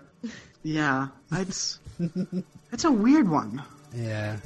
Yeah, 0.63 1.09
it's 1.33 1.79
it's 2.73 2.85
a 2.85 2.91
weird 2.93 3.29
one. 3.29 3.63
Yeah. 3.95 4.39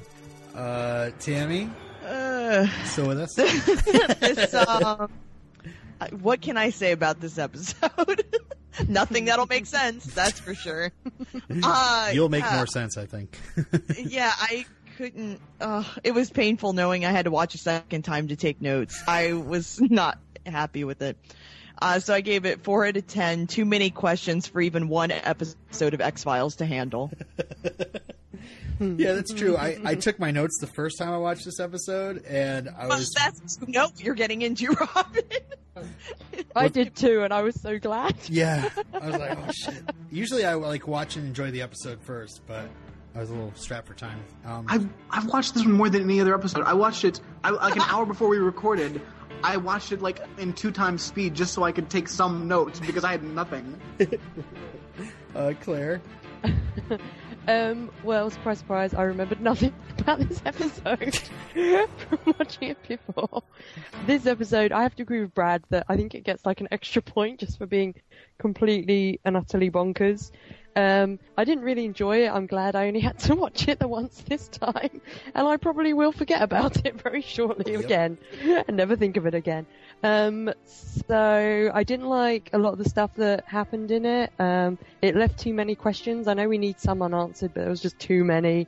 Uh, 0.54 1.10
Tammy, 1.20 1.70
Uh, 2.04 2.66
still 2.84 3.06
with 3.08 3.20
us? 3.20 3.34
this, 3.34 4.52
um, 4.54 5.10
what 6.20 6.40
can 6.40 6.56
I 6.56 6.70
say 6.70 6.92
about 6.92 7.20
this 7.20 7.38
episode? 7.38 8.24
Nothing 8.88 9.26
that'll 9.26 9.46
make 9.46 9.66
sense, 9.66 10.04
that's 10.06 10.40
for 10.40 10.54
sure. 10.54 10.92
Uh, 11.62 12.10
You'll 12.12 12.28
make 12.28 12.44
yeah, 12.44 12.56
more 12.56 12.66
sense, 12.66 12.96
I 12.96 13.06
think. 13.06 13.38
Yeah, 13.98 14.32
I 14.34 14.64
couldn't. 14.96 15.40
Uh, 15.60 15.84
it 16.04 16.12
was 16.12 16.30
painful 16.30 16.72
knowing 16.72 17.04
I 17.04 17.10
had 17.10 17.24
to 17.24 17.30
watch 17.30 17.54
a 17.54 17.58
second 17.58 18.02
time 18.02 18.28
to 18.28 18.36
take 18.36 18.60
notes. 18.60 19.02
I 19.06 19.32
was 19.32 19.80
not 19.80 20.18
happy 20.46 20.84
with 20.84 21.02
it. 21.02 21.16
Uh, 21.80 21.98
so 21.98 22.14
I 22.14 22.20
gave 22.20 22.46
it 22.46 22.62
four 22.62 22.86
out 22.86 22.96
of 22.96 23.06
ten. 23.06 23.46
Too 23.46 23.64
many 23.64 23.90
questions 23.90 24.46
for 24.46 24.60
even 24.60 24.88
one 24.88 25.10
episode 25.10 25.94
of 25.94 26.00
X 26.00 26.24
Files 26.24 26.56
to 26.56 26.66
handle. 26.66 27.10
yeah, 28.98 29.12
that's 29.12 29.32
true. 29.34 29.56
I, 29.56 29.78
I 29.84 29.94
took 29.94 30.18
my 30.18 30.30
notes 30.30 30.58
the 30.60 30.66
first 30.66 30.98
time 30.98 31.10
I 31.10 31.18
watched 31.18 31.44
this 31.44 31.60
episode, 31.60 32.24
and 32.24 32.68
I 32.70 32.88
But 32.88 32.98
was 32.98 33.10
that's 33.10 33.58
nope. 33.66 33.92
You're 33.98 34.14
getting 34.14 34.42
into 34.42 34.68
Robin. 34.96 35.22
I 36.56 36.68
did 36.68 36.96
too, 36.96 37.22
and 37.22 37.32
I 37.32 37.42
was 37.42 37.60
so 37.60 37.78
glad. 37.78 38.16
yeah. 38.28 38.68
I 38.94 39.06
was 39.06 39.18
like, 39.18 39.38
oh 39.48 39.52
shit. 39.52 39.82
Usually 40.10 40.44
I 40.44 40.54
like 40.54 40.88
watch 40.88 41.16
and 41.16 41.26
enjoy 41.26 41.50
the 41.50 41.62
episode 41.62 42.00
first, 42.02 42.40
but 42.46 42.68
I 43.14 43.20
was 43.20 43.30
a 43.30 43.34
little 43.34 43.52
strapped 43.54 43.86
for 43.88 43.94
time. 43.94 44.18
Um, 44.46 44.64
I've 44.68 44.88
I've 45.10 45.26
watched 45.26 45.54
this 45.54 45.64
one 45.64 45.74
more 45.74 45.90
than 45.90 46.02
any 46.02 46.20
other 46.20 46.34
episode. 46.34 46.62
I 46.62 46.72
watched 46.72 47.04
it 47.04 47.20
I, 47.44 47.50
like 47.50 47.76
an 47.76 47.82
hour 47.82 48.06
before 48.06 48.28
we 48.28 48.38
recorded. 48.38 49.00
I 49.44 49.56
watched 49.58 49.92
it 49.92 50.00
like 50.02 50.20
in 50.38 50.52
two 50.52 50.70
times 50.70 51.02
speed 51.02 51.34
just 51.34 51.52
so 51.54 51.62
I 51.62 51.72
could 51.72 51.90
take 51.90 52.08
some 52.08 52.48
notes 52.48 52.80
because 52.80 53.04
I 53.04 53.10
had 53.10 53.22
nothing. 53.22 53.78
uh, 55.34 55.52
Claire. 55.62 56.00
Um, 57.48 57.90
well, 58.04 58.30
surprise, 58.30 58.58
surprise, 58.58 58.94
I 58.94 59.02
remembered 59.02 59.40
nothing 59.40 59.72
about 59.98 60.20
this 60.20 60.40
episode 60.44 61.14
from 61.96 62.18
watching 62.38 62.68
it 62.70 62.78
before. 62.86 63.42
This 64.06 64.26
episode, 64.26 64.72
I 64.72 64.82
have 64.82 64.94
to 64.96 65.02
agree 65.02 65.20
with 65.22 65.34
Brad 65.34 65.64
that 65.70 65.86
I 65.88 65.96
think 65.96 66.14
it 66.14 66.22
gets 66.24 66.46
like 66.46 66.60
an 66.60 66.68
extra 66.70 67.02
point 67.02 67.40
just 67.40 67.58
for 67.58 67.66
being 67.66 67.94
completely 68.38 69.20
and 69.24 69.36
utterly 69.36 69.70
bonkers. 69.70 70.30
Um, 70.76 71.18
I 71.36 71.42
didn't 71.44 71.64
really 71.64 71.84
enjoy 71.84 72.24
it. 72.24 72.28
I'm 72.28 72.46
glad 72.46 72.76
I 72.76 72.86
only 72.86 73.00
had 73.00 73.18
to 73.20 73.34
watch 73.36 73.66
it 73.66 73.80
the 73.80 73.88
once 73.88 74.22
this 74.28 74.46
time, 74.48 75.00
and 75.34 75.48
I 75.48 75.56
probably 75.56 75.92
will 75.92 76.12
forget 76.12 76.42
about 76.42 76.86
it 76.86 77.02
very 77.02 77.22
shortly 77.22 77.72
Yep. 77.72 77.84
again 77.84 78.18
and 78.68 78.76
never 78.76 78.94
think 78.94 79.16
of 79.16 79.26
it 79.26 79.34
again. 79.34 79.66
Um, 80.02 80.52
so 80.64 81.70
I 81.74 81.82
didn't 81.84 82.08
like 82.08 82.50
a 82.52 82.58
lot 82.58 82.72
of 82.72 82.78
the 82.78 82.88
stuff 82.88 83.14
that 83.16 83.44
happened 83.46 83.90
in 83.90 84.06
it. 84.06 84.32
Um, 84.38 84.78
it 85.02 85.14
left 85.14 85.38
too 85.38 85.52
many 85.52 85.74
questions. 85.74 86.26
I 86.26 86.34
know 86.34 86.48
we 86.48 86.58
need 86.58 86.80
some 86.80 87.02
unanswered, 87.02 87.52
but 87.54 87.60
there 87.60 87.70
was 87.70 87.82
just 87.82 87.98
too 87.98 88.24
many. 88.24 88.66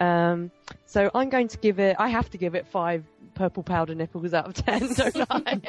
Um, 0.00 0.50
so 0.86 1.10
I'm 1.14 1.28
going 1.28 1.48
to 1.48 1.58
give 1.58 1.78
it. 1.78 1.96
I 1.98 2.08
have 2.08 2.30
to 2.30 2.38
give 2.38 2.54
it 2.54 2.66
five 2.66 3.04
purple 3.34 3.62
powder 3.62 3.94
nipples 3.94 4.34
out 4.34 4.48
of 4.48 4.54
ten, 4.54 4.92
don't 4.94 5.26
I? 5.30 5.60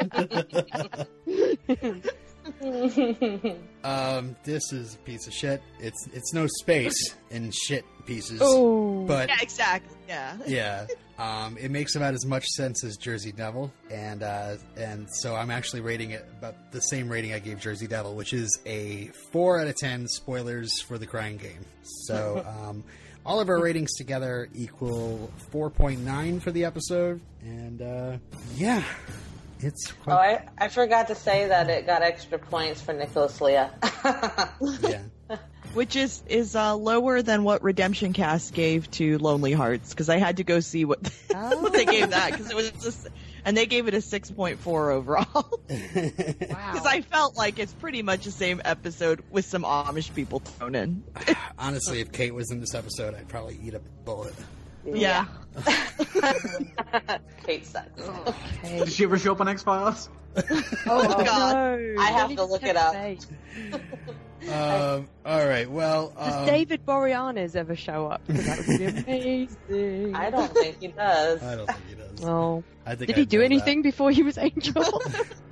Um, 3.84 4.36
this 4.44 4.72
is 4.72 4.96
a 4.96 4.98
piece 5.00 5.28
of 5.28 5.34
shit. 5.34 5.62
It's 5.80 6.08
it's 6.14 6.34
no 6.34 6.48
space 6.48 7.16
in 7.30 7.52
shit 7.52 7.86
pieces, 8.06 8.40
oh, 8.42 9.06
but 9.06 9.30
yeah, 9.30 9.38
exactly. 9.42 9.98
Yeah. 10.08 10.38
yeah, 10.48 10.88
um, 11.20 11.58
it 11.58 11.70
makes 11.70 11.96
about 11.96 12.14
as 12.14 12.26
much 12.26 12.46
sense 12.46 12.84
as 12.84 12.98
Jersey 12.98 13.32
Devil, 13.32 13.72
and 13.92 14.24
uh, 14.24 14.56
and 14.78 15.08
so 15.16 15.36
I'm 15.36 15.52
actually 15.52 15.82
rating 15.82 16.12
it 16.12 16.26
about 16.38 16.72
the 16.72 16.82
same 16.82 17.10
rating 17.10 17.34
I 17.34 17.40
gave 17.40 17.60
Jersey 17.60 17.88
Devil, 17.88 18.16
which 18.16 18.34
is 18.34 18.60
a 18.66 19.10
four 19.32 19.60
out 19.60 19.68
of 19.68 19.76
ten. 19.76 20.08
Spoilers 20.08 20.82
for 20.82 20.98
the 20.98 21.06
Crying 21.08 21.38
Game. 21.38 21.66
So 21.84 22.46
um, 22.48 22.84
all 23.26 23.40
of 23.40 23.50
our 23.50 23.60
ratings 23.60 23.94
together 23.94 24.50
equal 24.54 25.32
four 25.52 25.70
point 25.70 26.02
nine 26.02 26.40
for 26.40 26.52
the 26.52 26.66
episode, 26.66 27.22
and 27.42 27.82
uh, 27.82 28.18
yeah, 28.56 28.84
it's 29.60 29.94
Oh, 30.08 30.12
I, 30.14 30.48
I 30.58 30.68
forgot 30.68 31.08
to 31.08 31.16
say 31.16 31.48
that 31.48 31.70
it 31.70 31.86
got 31.86 32.02
extra 32.02 32.38
points 32.38 32.82
for 32.82 32.94
Nicholas 32.94 33.40
Lea. 33.40 33.54
yeah. 34.82 35.04
Which 35.74 35.96
is 35.96 36.22
is 36.28 36.56
uh, 36.56 36.76
lower 36.76 37.22
than 37.22 37.44
what 37.44 37.64
Redemption 37.64 38.14
Cast 38.14 38.54
gave 38.54 38.92
to 38.92 39.18
Lonely 39.18 39.54
Hearts 39.54 39.90
because 39.90 40.10
I 40.10 40.18
had 40.18 40.38
to 40.38 40.44
go 40.44 40.60
see 40.60 40.86
what, 40.86 41.00
what 41.32 41.74
they 41.74 41.86
gave 41.86 42.12
that 42.12 42.32
because 42.32 42.52
it 42.52 42.56
was 42.56 42.72
just, 42.72 43.08
and 43.46 43.56
they 43.58 43.66
gave 43.66 43.88
it 43.88 43.94
a 43.94 44.02
six 44.02 44.32
point 44.32 44.60
four 44.60 44.92
overall 44.92 45.60
because 45.68 46.86
I 46.86 47.02
felt 47.02 47.36
like 47.36 47.60
it's 47.60 47.74
pretty 47.74 48.02
much 48.02 48.26
the 48.26 48.32
same 48.32 48.62
episode 48.66 49.24
with 49.30 49.46
some 49.46 49.64
Amish 49.64 50.14
people 50.14 50.40
thrown 50.40 50.76
in. 50.76 51.04
Honestly, 51.58 52.00
if 52.00 52.12
Kate 52.12 52.34
was 52.34 52.52
in 52.52 52.60
this 52.60 52.74
episode, 52.74 53.16
I'd 53.16 53.28
probably 53.28 53.60
eat 53.64 53.74
a 53.74 53.80
bullet. 54.06 54.34
Yeah, 54.86 55.26
Kate 57.46 57.66
sucks. 57.66 58.02
Did 58.64 58.92
she 58.92 59.04
ever 59.06 59.18
show 59.18 59.32
up 59.34 59.42
on 59.42 59.48
X 59.48 59.64
Files? 59.64 60.10
Oh, 60.88 61.24
God. 61.24 61.54
no. 61.54 61.96
I 62.00 62.08
have 62.12 62.36
to 62.36 62.44
look 62.44 62.64
it 62.64 62.76
up. 62.76 62.96
Um, 64.52 65.08
all 65.26 65.48
right. 65.48 65.70
Well, 65.70 66.12
Does 66.18 66.34
um, 66.34 66.46
David 66.46 66.86
Boreanaz 66.86 67.56
ever 67.56 67.76
show 67.76 68.08
up? 68.08 68.22
that 68.28 68.68
would 68.68 68.78
be 68.80 68.86
amazing. 69.70 70.16
I 70.16 70.30
don't 70.32 70.52
think 70.54 70.82
he 70.82 70.88
does. 70.88 71.42
I 71.42 71.56
don't 71.56 71.68
think 71.68 71.88
he 71.88 71.96
does. 71.96 72.26
Oh, 72.26 72.64
I 72.86 72.96
think 72.96 73.08
did 73.08 73.16
he 73.16 73.22
I'd 73.22 73.30
do 73.30 73.38
know 73.40 73.46
anything 73.46 73.82
before 73.84 74.12
he 74.12 74.24
was 74.24 74.38
Angel? 74.38 75.02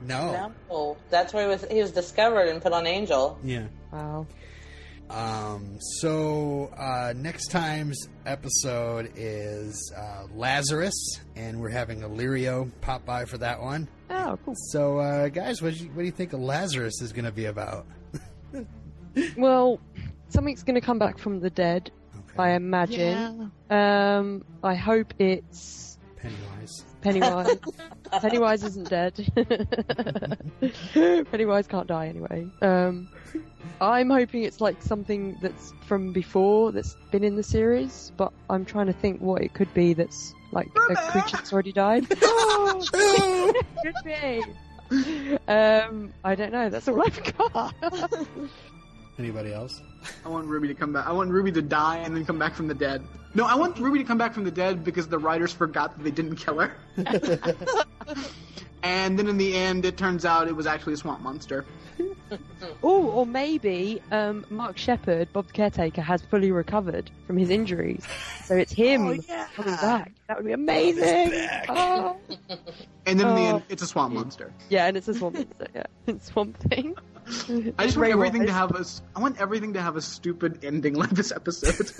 No. 0.05 0.51
No, 0.69 0.97
that's 1.09 1.31
where 1.33 1.43
he 1.43 1.49
was. 1.49 1.65
He 1.69 1.79
was 1.81 1.91
discovered 1.91 2.49
and 2.49 2.61
put 2.61 2.73
on 2.73 2.85
Angel. 2.87 3.39
Yeah. 3.43 3.67
wow. 3.93 4.25
Um, 5.11 5.77
so 5.99 6.71
uh, 6.77 7.13
next 7.15 7.51
time's 7.51 8.07
episode 8.25 9.11
is 9.15 9.93
uh, 9.97 10.27
Lazarus, 10.33 11.19
and 11.35 11.59
we're 11.59 11.69
having 11.69 12.01
Illyrio 12.01 12.71
pop 12.81 13.05
by 13.05 13.25
for 13.25 13.37
that 13.39 13.61
one. 13.61 13.89
Oh, 14.09 14.37
cool. 14.45 14.55
So, 14.71 14.99
uh, 14.99 15.27
guys, 15.29 15.61
what 15.61 15.73
do, 15.73 15.83
you, 15.83 15.89
what 15.89 15.99
do 15.99 16.05
you 16.05 16.11
think 16.11 16.31
Lazarus 16.33 17.01
is 17.01 17.11
going 17.11 17.25
to 17.25 17.31
be 17.31 17.45
about? 17.45 17.85
Well, 19.35 19.77
something's 20.29 20.63
going 20.63 20.75
to 20.75 20.81
come 20.81 20.97
back 20.97 21.17
from 21.17 21.41
the 21.41 21.49
dead, 21.49 21.91
Okay. 22.15 22.43
I 22.43 22.51
imagine. 22.51 23.51
Um, 23.69 24.45
I 24.63 24.73
hope 24.75 25.13
it's 25.19 25.97
Pennywise. 26.15 26.85
Pennywise. 27.01 27.57
Pennywise 28.21 28.63
isn't 28.63 28.89
dead. 28.89 29.15
Pennywise 31.31 31.67
can't 31.67 31.87
die 31.87 32.07
anyway. 32.07 32.47
Um, 32.61 33.09
I'm 33.79 34.09
hoping 34.09 34.43
it's 34.43 34.61
like 34.61 34.81
something 34.81 35.37
that's 35.41 35.73
from 35.87 36.11
before 36.13 36.71
that's 36.71 36.95
been 37.11 37.23
in 37.23 37.35
the 37.35 37.43
series, 37.43 38.11
but 38.17 38.31
I'm 38.49 38.65
trying 38.65 38.87
to 38.87 38.93
think 38.93 39.21
what 39.21 39.41
it 39.41 39.53
could 39.53 39.73
be 39.73 39.93
that's 39.93 40.33
like 40.51 40.69
a 40.89 40.95
creature 41.11 41.37
that's 41.37 41.53
already 41.53 41.71
died. 41.71 42.05
Oh, 42.21 43.53
could 43.83 43.95
be. 44.03 44.43
Um, 45.47 46.13
I 46.23 46.35
don't 46.35 46.51
know. 46.51 46.69
That's 46.69 46.87
all 46.87 47.01
I've 47.01 47.37
got. 47.37 47.73
Anybody 49.19 49.53
else? 49.53 49.81
I 50.25 50.29
want 50.29 50.47
Ruby 50.47 50.67
to 50.67 50.73
come 50.73 50.93
back. 50.93 51.05
I 51.07 51.11
want 51.11 51.29
Ruby 51.31 51.51
to 51.51 51.61
die 51.61 51.97
and 51.97 52.15
then 52.15 52.25
come 52.25 52.39
back 52.39 52.55
from 52.55 52.67
the 52.67 52.73
dead. 52.73 53.03
No, 53.33 53.45
I 53.45 53.55
want 53.55 53.77
Ruby 53.77 53.99
to 53.99 54.05
come 54.05 54.17
back 54.17 54.33
from 54.33 54.43
the 54.43 54.51
dead 54.51 54.83
because 54.83 55.07
the 55.07 55.19
writers 55.19 55.53
forgot 55.53 55.95
that 55.97 56.03
they 56.03 56.11
didn't 56.11 56.37
kill 56.37 56.59
her. 56.59 56.73
and 58.83 59.17
then 59.17 59.27
in 59.27 59.37
the 59.37 59.55
end, 59.55 59.85
it 59.85 59.97
turns 59.97 60.25
out 60.25 60.47
it 60.47 60.55
was 60.55 60.65
actually 60.67 60.93
a 60.93 60.97
swamp 60.97 61.21
monster. 61.21 61.65
Oh, 62.81 63.07
or 63.09 63.25
maybe 63.25 64.01
um, 64.11 64.45
Mark 64.49 64.77
Sheppard, 64.77 65.31
Bob 65.33 65.47
the 65.47 65.53
caretaker, 65.53 66.01
has 66.01 66.21
fully 66.21 66.49
recovered 66.53 67.11
from 67.27 67.37
his 67.37 67.49
injuries, 67.49 68.05
so 68.45 68.55
it's 68.55 68.71
him 68.71 69.05
Oh, 69.07 69.11
yeah. 69.11 69.47
coming 69.53 69.75
back. 69.75 70.13
That 70.27 70.37
would 70.37 70.45
be 70.45 70.53
amazing. 70.53 71.31
Oh. 71.67 72.15
And 73.05 73.19
then 73.19 73.27
in 73.27 73.35
the 73.35 73.41
Oh. 73.41 73.55
end, 73.55 73.63
it's 73.67 73.81
a 73.81 73.87
swamp 73.87 74.13
monster. 74.13 74.53
Yeah, 74.69 74.85
and 74.87 74.95
it's 74.95 75.09
a 75.09 75.13
swamp 75.13 75.35
monster. 75.35 75.67
Yeah, 75.75 75.83
it's 76.07 76.25
Swamp 76.31 76.57
Thing. 76.69 76.95
I 77.77 77.85
just 77.85 77.97
want 77.97 78.11
everything 78.11 78.45
to 78.45 78.53
have 78.53 78.75
a. 78.75 78.79
s- 78.79 79.01
I 79.15 79.21
want 79.21 79.39
everything 79.39 79.73
to 79.73 79.81
have 79.81 79.95
a 79.95 80.01
stupid 80.01 80.63
ending 80.63 80.95
like 80.95 81.11
this 81.11 81.31
episode. 81.31 81.91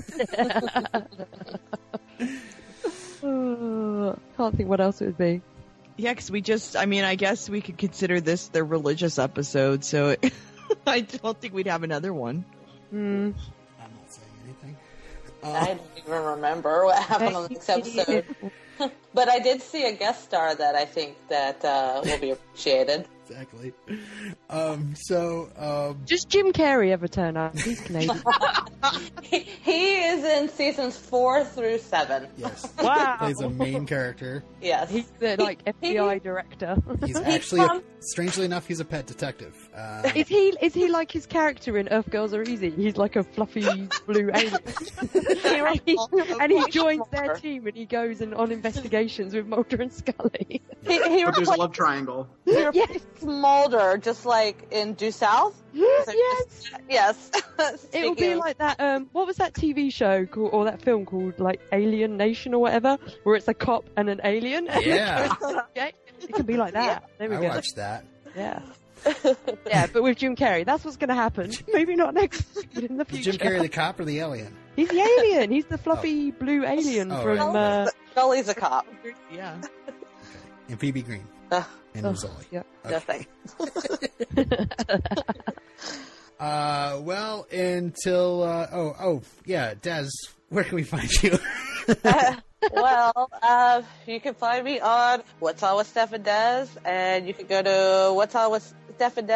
Uh, 3.24 4.16
can't 4.38 4.58
think 4.58 4.70
what 4.70 4.82
else 4.82 5.02
it 5.02 5.06
would 5.06 5.18
be. 5.18 5.42
Yeah, 5.98 6.12
because 6.14 6.32
we 6.32 6.42
just, 6.42 6.76
I 6.76 6.86
mean, 6.86 7.04
I 7.04 7.16
guess 7.16 7.50
we 7.50 7.62
could 7.62 7.78
consider 7.78 8.20
this 8.20 8.48
the 8.48 8.64
religious 8.64 9.20
episode, 9.20 9.84
so 9.84 10.16
I 10.88 11.02
don't 11.02 11.40
think 11.40 11.54
we'd 11.54 11.68
have 11.68 11.84
another 11.84 12.14
one. 12.14 12.46
Hmm. 12.90 13.32
I'm 13.80 13.92
not 13.94 14.10
saying 14.10 14.28
anything. 14.46 14.78
I 15.44 15.66
don't 15.68 15.82
even 15.98 16.24
remember 16.24 16.86
what 16.86 17.02
happened 17.04 17.36
on 17.36 17.48
this 17.54 17.70
episode. 17.70 18.26
but 19.14 19.30
I 19.30 19.40
did 19.40 19.62
see 19.62 19.86
a 19.86 19.92
guest 19.92 20.24
star 20.24 20.56
that 20.56 20.76
I 20.76 20.86
think 20.86 21.16
that 21.30 21.64
uh, 21.64 22.02
will 22.04 22.20
be 22.20 22.32
appreciated. 22.32 23.08
Exactly. 23.32 23.72
Um, 24.50 24.94
so, 24.96 25.50
um, 25.58 26.02
Does 26.06 26.26
Jim 26.26 26.52
Carrey 26.52 26.92
ever 26.92 27.08
turn 27.08 27.38
up? 27.38 27.58
He's 27.58 27.80
Canadian. 27.80 28.22
he, 29.24 29.40
he 29.40 29.98
is 30.04 30.24
in 30.26 30.50
seasons 30.50 30.98
four 30.98 31.46
through 31.46 31.78
seven. 31.78 32.28
yes, 32.38 32.68
wow. 32.82 33.16
plays 33.20 33.40
a 33.40 33.50
main 33.50 33.86
character. 33.86 34.44
Yes. 34.62 34.90
He's 34.92 35.10
the 35.20 35.38
like 35.38 35.64
FBI 35.64 36.22
director. 36.22 36.76
He's 37.06 37.16
actually, 37.18 37.62
a, 37.62 37.82
strangely 38.00 38.46
enough, 38.46 38.68
he's 38.68 38.82
a 38.82 38.86
pet 38.86 39.08
detective. 39.08 39.56
Uh, 39.74 40.12
Is 40.14 40.28
he 40.28 40.54
is 40.62 40.74
he 40.74 40.90
like 40.90 41.12
his 41.12 41.26
character 41.26 41.78
in 41.78 41.88
Earth 41.90 42.10
Girls 42.10 42.34
Are 42.34 42.44
Easy? 42.44 42.70
He's 42.72 42.98
like 42.98 43.16
a 43.16 43.24
fluffy 43.24 43.88
blue 44.06 44.30
alien, 44.34 44.58
and 45.46 45.82
he, 45.86 45.98
and 46.40 46.52
he 46.52 46.70
joins 46.70 47.08
their 47.12 47.36
team 47.36 47.66
and 47.68 47.76
he 47.76 47.86
goes 47.86 48.20
and 48.20 48.36
on 48.36 48.52
investigations 48.52 49.34
with 49.34 49.48
Mulder 49.48 49.82
and 49.82 49.94
Scully. 49.94 50.62
He, 50.86 50.94
he 51.18 51.24
but 51.24 51.36
there's 51.36 51.48
a 51.48 51.56
love 51.56 51.72
triangle. 51.72 52.28
yes, 52.46 53.00
replaced 53.22 53.42
Mulder, 53.42 53.98
just 53.98 54.26
like 54.26 54.68
in 54.72 54.94
Due 54.94 55.12
South. 55.12 55.62
yes. 55.74 56.70
Yes. 56.90 57.32
It 57.94 58.04
will 58.06 58.16
be 58.16 58.32
of- 58.32 58.40
like 58.40 58.58
that. 58.58 58.80
Um, 58.80 59.08
what 59.12 59.28
was 59.28 59.38
that 59.38 59.54
TV 59.54 59.94
show 59.94 60.26
called, 60.26 60.50
or 60.54 60.66
that 60.66 60.82
film 60.82 61.06
called, 61.06 61.40
like 61.40 61.62
Alien 61.72 62.18
Nation 62.18 62.56
or 62.56 62.60
whatever, 62.62 62.98
where 63.24 63.36
it's 63.36 63.48
a 63.48 63.54
cop 63.54 63.86
and 63.96 64.10
an 64.10 64.20
alien? 64.24 64.68
Yeah. 64.82 65.32
okay. 65.70 65.94
It 66.22 66.34
can 66.34 66.46
be 66.46 66.58
like 66.58 66.74
that. 66.74 67.10
There 67.20 67.30
we 67.30 67.36
I 67.36 67.42
go. 67.42 67.48
watched 67.50 67.76
that. 67.76 68.04
Yeah. 68.36 68.62
yeah, 69.68 69.88
but 69.94 70.02
with 70.04 70.18
Jim 70.18 70.36
Carrey, 70.36 70.66
that's 70.66 70.84
what's 70.84 70.98
going 70.98 71.10
to 71.10 71.16
happen. 71.16 71.52
Maybe 71.72 71.96
not 71.96 72.14
next, 72.16 72.42
but 72.74 72.84
in 72.84 72.98
the 72.98 73.04
Is 73.04 73.10
future. 73.10 73.32
Jim 73.34 73.40
Carrey 73.48 73.62
the 73.62 73.70
cop 73.70 74.00
or 74.00 74.06
the 74.06 74.20
alien? 74.20 74.56
He's 74.76 74.90
the 74.90 75.00
alien. 75.02 75.52
He's 75.52 75.66
the 75.66 75.78
fluffy 75.78 76.32
blue 76.32 76.66
alien 76.66 77.12
Oh, 77.12 77.22
from. 77.22 77.38
right. 77.38 77.56
Uh, 77.86 77.88
Scully's 78.12 78.50
a 78.50 78.56
cop. 78.56 78.88
Yeah. 79.32 79.60
And 80.70 80.80
Phoebe 80.80 81.02
Green. 81.04 81.28
Ugh. 81.52 81.64
And 81.94 82.06
Oh, 82.06 82.12
Rizzoli. 82.14 82.46
yeah. 82.52 82.64
Nothing. 82.90 83.26
Uh, 86.40 87.00
well, 87.04 87.46
until, 87.52 88.42
uh, 88.44 88.68
oh, 88.74 88.96
oh, 89.00 89.22
yeah, 89.46 89.76
Des, 89.80 90.08
where 90.50 90.64
can 90.64 90.76
we 90.76 90.82
find 90.84 91.12
you? 91.22 91.38
well, 92.74 93.30
uh, 93.44 93.82
you 94.08 94.20
can 94.20 94.34
find 94.34 94.66
me 94.66 94.80
on 94.80 95.22
What's 95.40 95.62
All 95.62 95.78
with 95.78 95.86
Steph 95.88 96.14
and 96.14 96.24
Des, 96.24 96.66
and 96.84 97.28
you 97.28 97.36
can 97.36 97.46
go 97.46 97.62
to 97.62 98.12
What's 98.16 98.34
All 98.34 98.50
with 98.50 98.74
Steph 99.02 99.18
and 99.18 99.28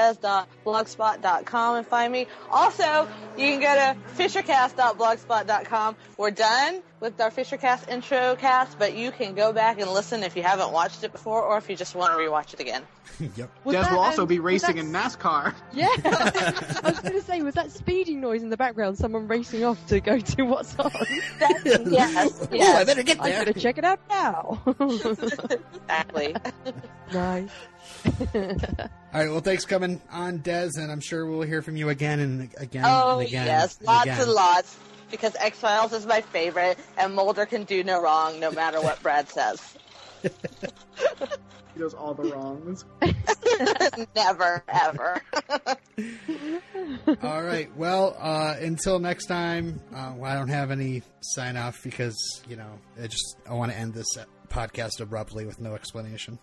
find 1.87 2.13
me. 2.13 2.27
Also, 2.51 3.07
you 3.35 3.47
can 3.47 3.59
go 3.59 3.73
to 3.73 3.97
FisherCast.blogspot.com. 4.15 5.95
We're 6.17 6.29
done 6.29 6.83
with 6.99 7.19
our 7.19 7.31
FisherCast 7.31 7.89
intro 7.89 8.35
cast, 8.35 8.77
but 8.77 8.95
you 8.95 9.09
can 9.09 9.33
go 9.33 9.51
back 9.51 9.81
and 9.81 9.89
listen 9.89 10.21
if 10.21 10.35
you 10.35 10.43
haven't 10.43 10.71
watched 10.71 11.03
it 11.03 11.11
before, 11.11 11.41
or 11.41 11.57
if 11.57 11.67
you 11.67 11.75
just 11.75 11.95
want 11.95 12.13
to 12.13 12.19
rewatch 12.19 12.53
it 12.53 12.59
again. 12.59 12.83
yep. 13.35 13.49
was 13.63 13.75
Des 13.75 13.89
will 13.91 13.99
also 13.99 14.21
um, 14.21 14.27
be 14.27 14.37
racing 14.37 14.77
in 14.77 14.91
NASCAR. 14.91 15.55
Yeah. 15.73 15.87
I 16.05 16.81
was 16.83 16.99
going 16.99 17.13
to 17.13 17.21
say, 17.21 17.41
was 17.41 17.55
that 17.55 17.71
speeding 17.71 18.21
noise 18.21 18.43
in 18.43 18.51
the 18.51 18.57
background? 18.57 18.99
Someone 18.99 19.27
racing 19.27 19.63
off 19.63 19.83
to 19.87 19.99
go 19.99 20.19
to 20.19 20.43
what's 20.43 20.77
on? 20.77 20.91
yes, 21.39 22.47
Oh, 22.51 22.75
I 22.75 22.83
better 22.83 23.01
get 23.01 23.19
there. 23.19 23.43
going 23.43 23.53
to 23.53 23.59
check 23.59 23.79
it 23.79 23.83
out 23.83 23.99
now. 24.09 24.61
exactly. 24.79 26.35
nice. 27.11 27.49
All 28.35 28.89
right, 29.13 29.29
well, 29.29 29.39
thanks 29.41 29.63
for 29.63 29.69
coming 29.69 30.01
on, 30.11 30.39
Des, 30.39 30.71
and 30.77 30.91
I'm 30.91 30.99
sure 30.99 31.25
we'll 31.25 31.41
hear 31.47 31.61
from 31.61 31.77
you 31.77 31.89
again 31.89 32.19
and 32.19 32.49
again 32.57 32.83
Oh, 32.85 33.19
and 33.19 33.27
again. 33.27 33.43
Oh, 33.47 33.51
yes, 33.51 33.77
and 33.79 33.87
lots 33.87 34.03
again. 34.05 34.21
and 34.21 34.31
lots. 34.31 34.77
Because 35.11 35.35
X 35.39 35.59
Files 35.59 35.93
is 35.93 36.05
my 36.05 36.21
favorite, 36.21 36.77
and 36.97 37.13
Mulder 37.15 37.45
can 37.45 37.63
do 37.63 37.83
no 37.83 38.01
wrong 38.01 38.39
no 38.39 38.51
matter 38.51 38.81
what 38.81 39.01
Brad 39.03 39.29
says. 39.29 39.61
He 41.73 41.81
does 41.81 41.93
all 41.93 42.13
the 42.13 42.23
wrongs. 42.23 42.85
Never, 44.15 44.63
ever. 44.69 45.21
All 47.21 47.43
right, 47.43 47.69
well, 47.75 48.15
uh, 48.17 48.55
until 48.61 48.97
next 48.99 49.25
time, 49.25 49.81
uh, 49.93 50.13
well, 50.15 50.31
I 50.31 50.35
don't 50.35 50.47
have 50.47 50.71
any 50.71 51.03
sign 51.19 51.57
off 51.57 51.83
because, 51.83 52.15
you 52.47 52.55
know, 52.55 52.79
I 52.97 53.07
just 53.07 53.35
I 53.49 53.53
want 53.55 53.73
to 53.73 53.77
end 53.77 53.93
this 53.93 54.07
podcast 54.47 55.01
abruptly 55.01 55.45
with 55.45 55.59
no 55.59 55.75
explanation. 55.75 56.39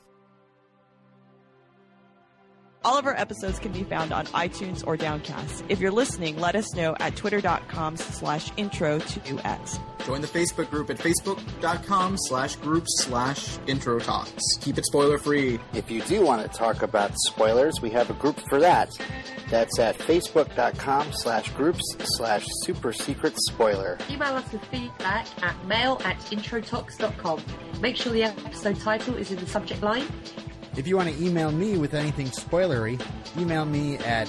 All 2.85 2.99
of 2.99 3.07
our 3.07 3.17
episodes 3.17 3.59
can 3.59 3.71
be 3.73 3.85
found 3.85 4.13
on 4.13 4.27
iTunes 4.27 4.85
or 4.87 4.97
Downcast. 4.97 5.65
If 5.69 5.79
you're 5.79 5.93
listening, 5.93 6.39
let 6.39 6.57
us 6.57 6.75
know 6.75 6.97
at 6.99 7.15
twitter.com 7.15 7.97
slash 7.97 8.51
intro 8.57 8.99
to 8.99 9.47
X. 9.47 9.79
Join 10.05 10.21
the 10.21 10.27
Facebook 10.27 10.69
group 10.69 10.91
at 10.91 10.99
facebook.com 10.99 12.17
slash 12.19 12.57
groups 12.57 12.91
slash 13.05 13.59
intro 13.69 14.01
talks. 14.01 14.43
Keep 14.61 14.79
it 14.79 14.87
spoiler 14.87 15.17
free. 15.19 15.61
If 15.75 15.91
you 15.93 16.03
do 16.03 16.23
want 16.23 16.43
to 16.43 16.59
talk 16.59 16.83
about 16.83 17.13
spoilers, 17.27 17.81
we 17.81 17.91
have 17.91 18.11
a 18.11 18.15
group 18.15 18.41
for 18.49 18.59
that. 18.59 18.91
That's 19.49 19.79
at 19.79 19.97
facebook.com 19.99 21.13
slash 21.13 21.51
groups 21.53 21.83
slash 22.17 22.45
super 22.65 22.93
secret 22.93 23.35
spoiler. 23.49 23.97
Email 24.11 24.35
us 24.35 24.51
with 24.53 24.65
feedback 24.67 25.27
at 25.45 25.65
mail 25.67 26.01
at 26.05 26.19
introtox.com. 26.31 27.41
Make 27.81 27.97
sure 27.97 28.13
the 28.13 28.25
episode 28.25 28.81
title 28.81 29.15
is 29.15 29.31
in 29.31 29.39
the 29.39 29.47
subject 29.47 29.83
line. 29.83 30.07
If 30.77 30.87
you 30.87 30.97
want 30.97 31.11
to 31.11 31.25
email 31.25 31.53
me 31.53 31.77
with 31.77 31.93
anything 31.93 32.29
spoilery, 32.29 33.01
email 33.39 33.65
me 33.67 33.99
at 33.99 34.29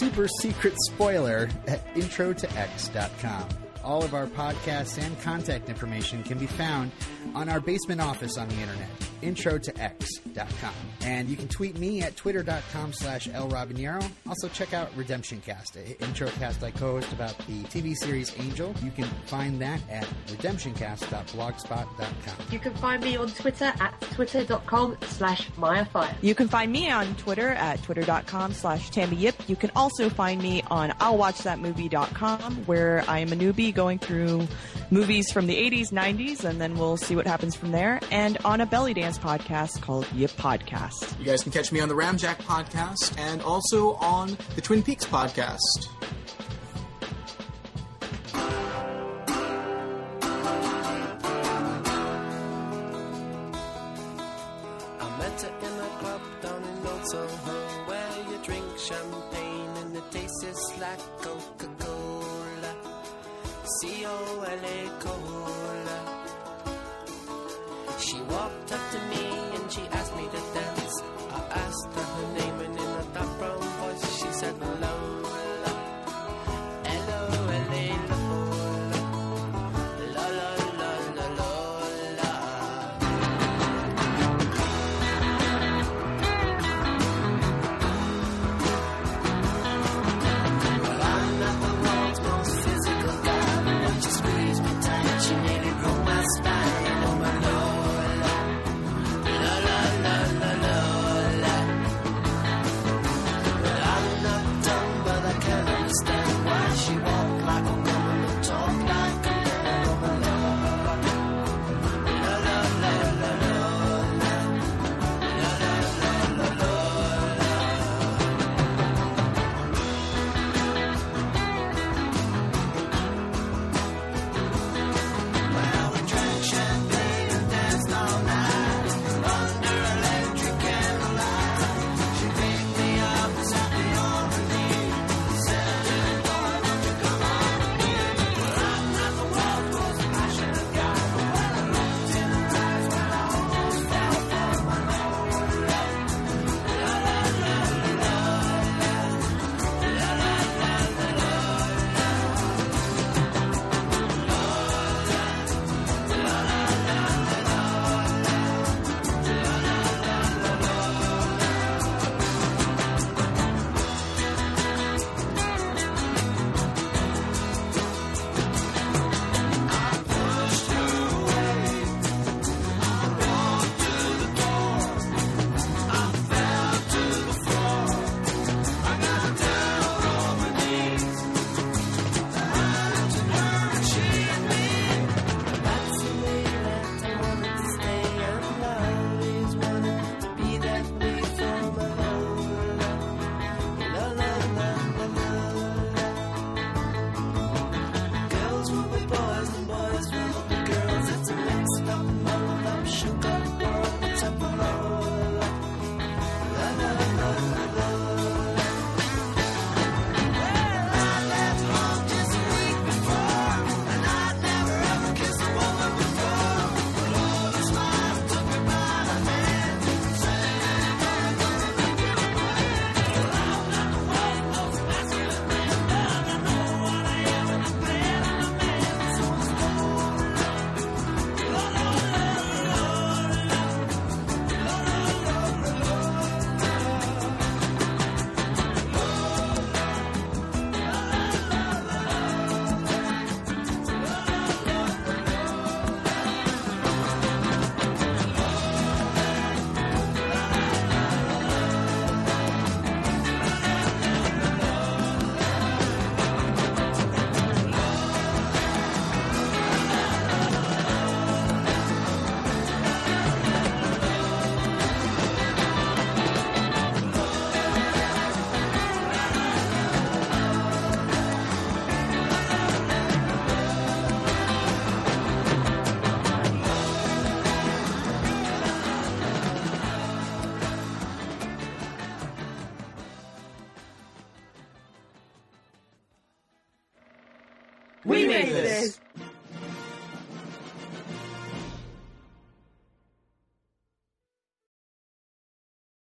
supersecretspoiler 0.00 1.50
at 1.68 1.94
introtox.com. 1.94 3.48
All 3.82 4.02
of 4.02 4.14
our 4.14 4.26
podcasts 4.26 4.98
and 4.98 5.20
contact 5.20 5.68
information 5.68 6.22
can 6.22 6.38
be 6.38 6.46
found 6.46 6.92
on 7.34 7.48
our 7.48 7.60
basement 7.60 8.00
office 8.00 8.36
on 8.38 8.48
the 8.48 8.54
internet, 8.56 8.88
introtox.com. 9.22 10.74
And 11.02 11.28
you 11.28 11.36
can 11.36 11.48
tweet 11.48 11.78
me 11.78 12.02
at 12.02 12.16
twitter.com 12.16 12.92
slash 12.92 13.28
lrobinero. 13.28 14.04
Also 14.28 14.48
check 14.48 14.74
out 14.74 14.90
Redemption 14.96 15.40
Cast, 15.40 15.76
a 15.76 15.80
introcast 16.00 16.62
I 16.62 16.70
co-host 16.70 17.12
about 17.12 17.36
the 17.46 17.62
TV 17.64 17.94
series 17.94 18.34
Angel. 18.38 18.74
You 18.82 18.90
can 18.90 19.04
find 19.26 19.60
that 19.60 19.80
at 19.90 20.06
redemptioncast.blogspot.com. 20.26 22.46
You 22.50 22.58
can 22.58 22.74
find 22.74 23.02
me 23.02 23.16
on 23.16 23.28
Twitter 23.28 23.72
at 23.80 24.00
twitter.com 24.12 24.96
slash 25.02 25.50
mayafire. 25.52 26.14
You 26.22 26.34
can 26.34 26.48
find 26.48 26.72
me 26.72 26.90
on 26.90 27.14
Twitter 27.16 27.48
at 27.50 27.82
twitter.com 27.82 28.52
slash 28.54 28.90
Tammy 28.90 29.16
Yip. 29.16 29.34
You 29.48 29.56
can 29.56 29.70
also 29.76 30.08
find 30.08 30.40
me 30.42 30.62
on 30.70 30.90
I'llWatchThatMovie.com 30.90 32.64
where 32.66 33.04
I 33.08 33.18
am 33.20 33.32
a 33.32 33.36
newbie 33.36 33.74
going 33.74 33.98
through 33.98 34.46
movies 34.90 35.30
from 35.32 35.46
the 35.46 35.56
80s, 35.56 35.90
90s, 35.92 36.44
and 36.44 36.60
then 36.60 36.74
we'll 36.76 36.96
see 36.96 37.13
what 37.14 37.26
happens 37.26 37.54
from 37.54 37.72
there. 37.72 38.00
And 38.10 38.38
on 38.44 38.60
a 38.60 38.66
belly 38.66 38.94
dance 38.94 39.18
podcast 39.18 39.80
called 39.82 40.06
Yip 40.12 40.30
Podcast. 40.32 41.18
You 41.18 41.24
guys 41.24 41.42
can 41.42 41.52
catch 41.52 41.72
me 41.72 41.80
on 41.80 41.88
the 41.88 41.94
Ramjack 41.94 42.36
podcast 42.36 43.18
and 43.18 43.42
also 43.42 43.94
on 43.94 44.36
the 44.54 44.60
Twin 44.60 44.82
Peaks 44.82 45.04
podcast. 45.04 45.88
I 55.00 55.18
met 55.18 55.42
her 55.42 55.64
walked 68.30 68.72
up 68.72 68.80
to 68.92 68.98
me 69.10 69.33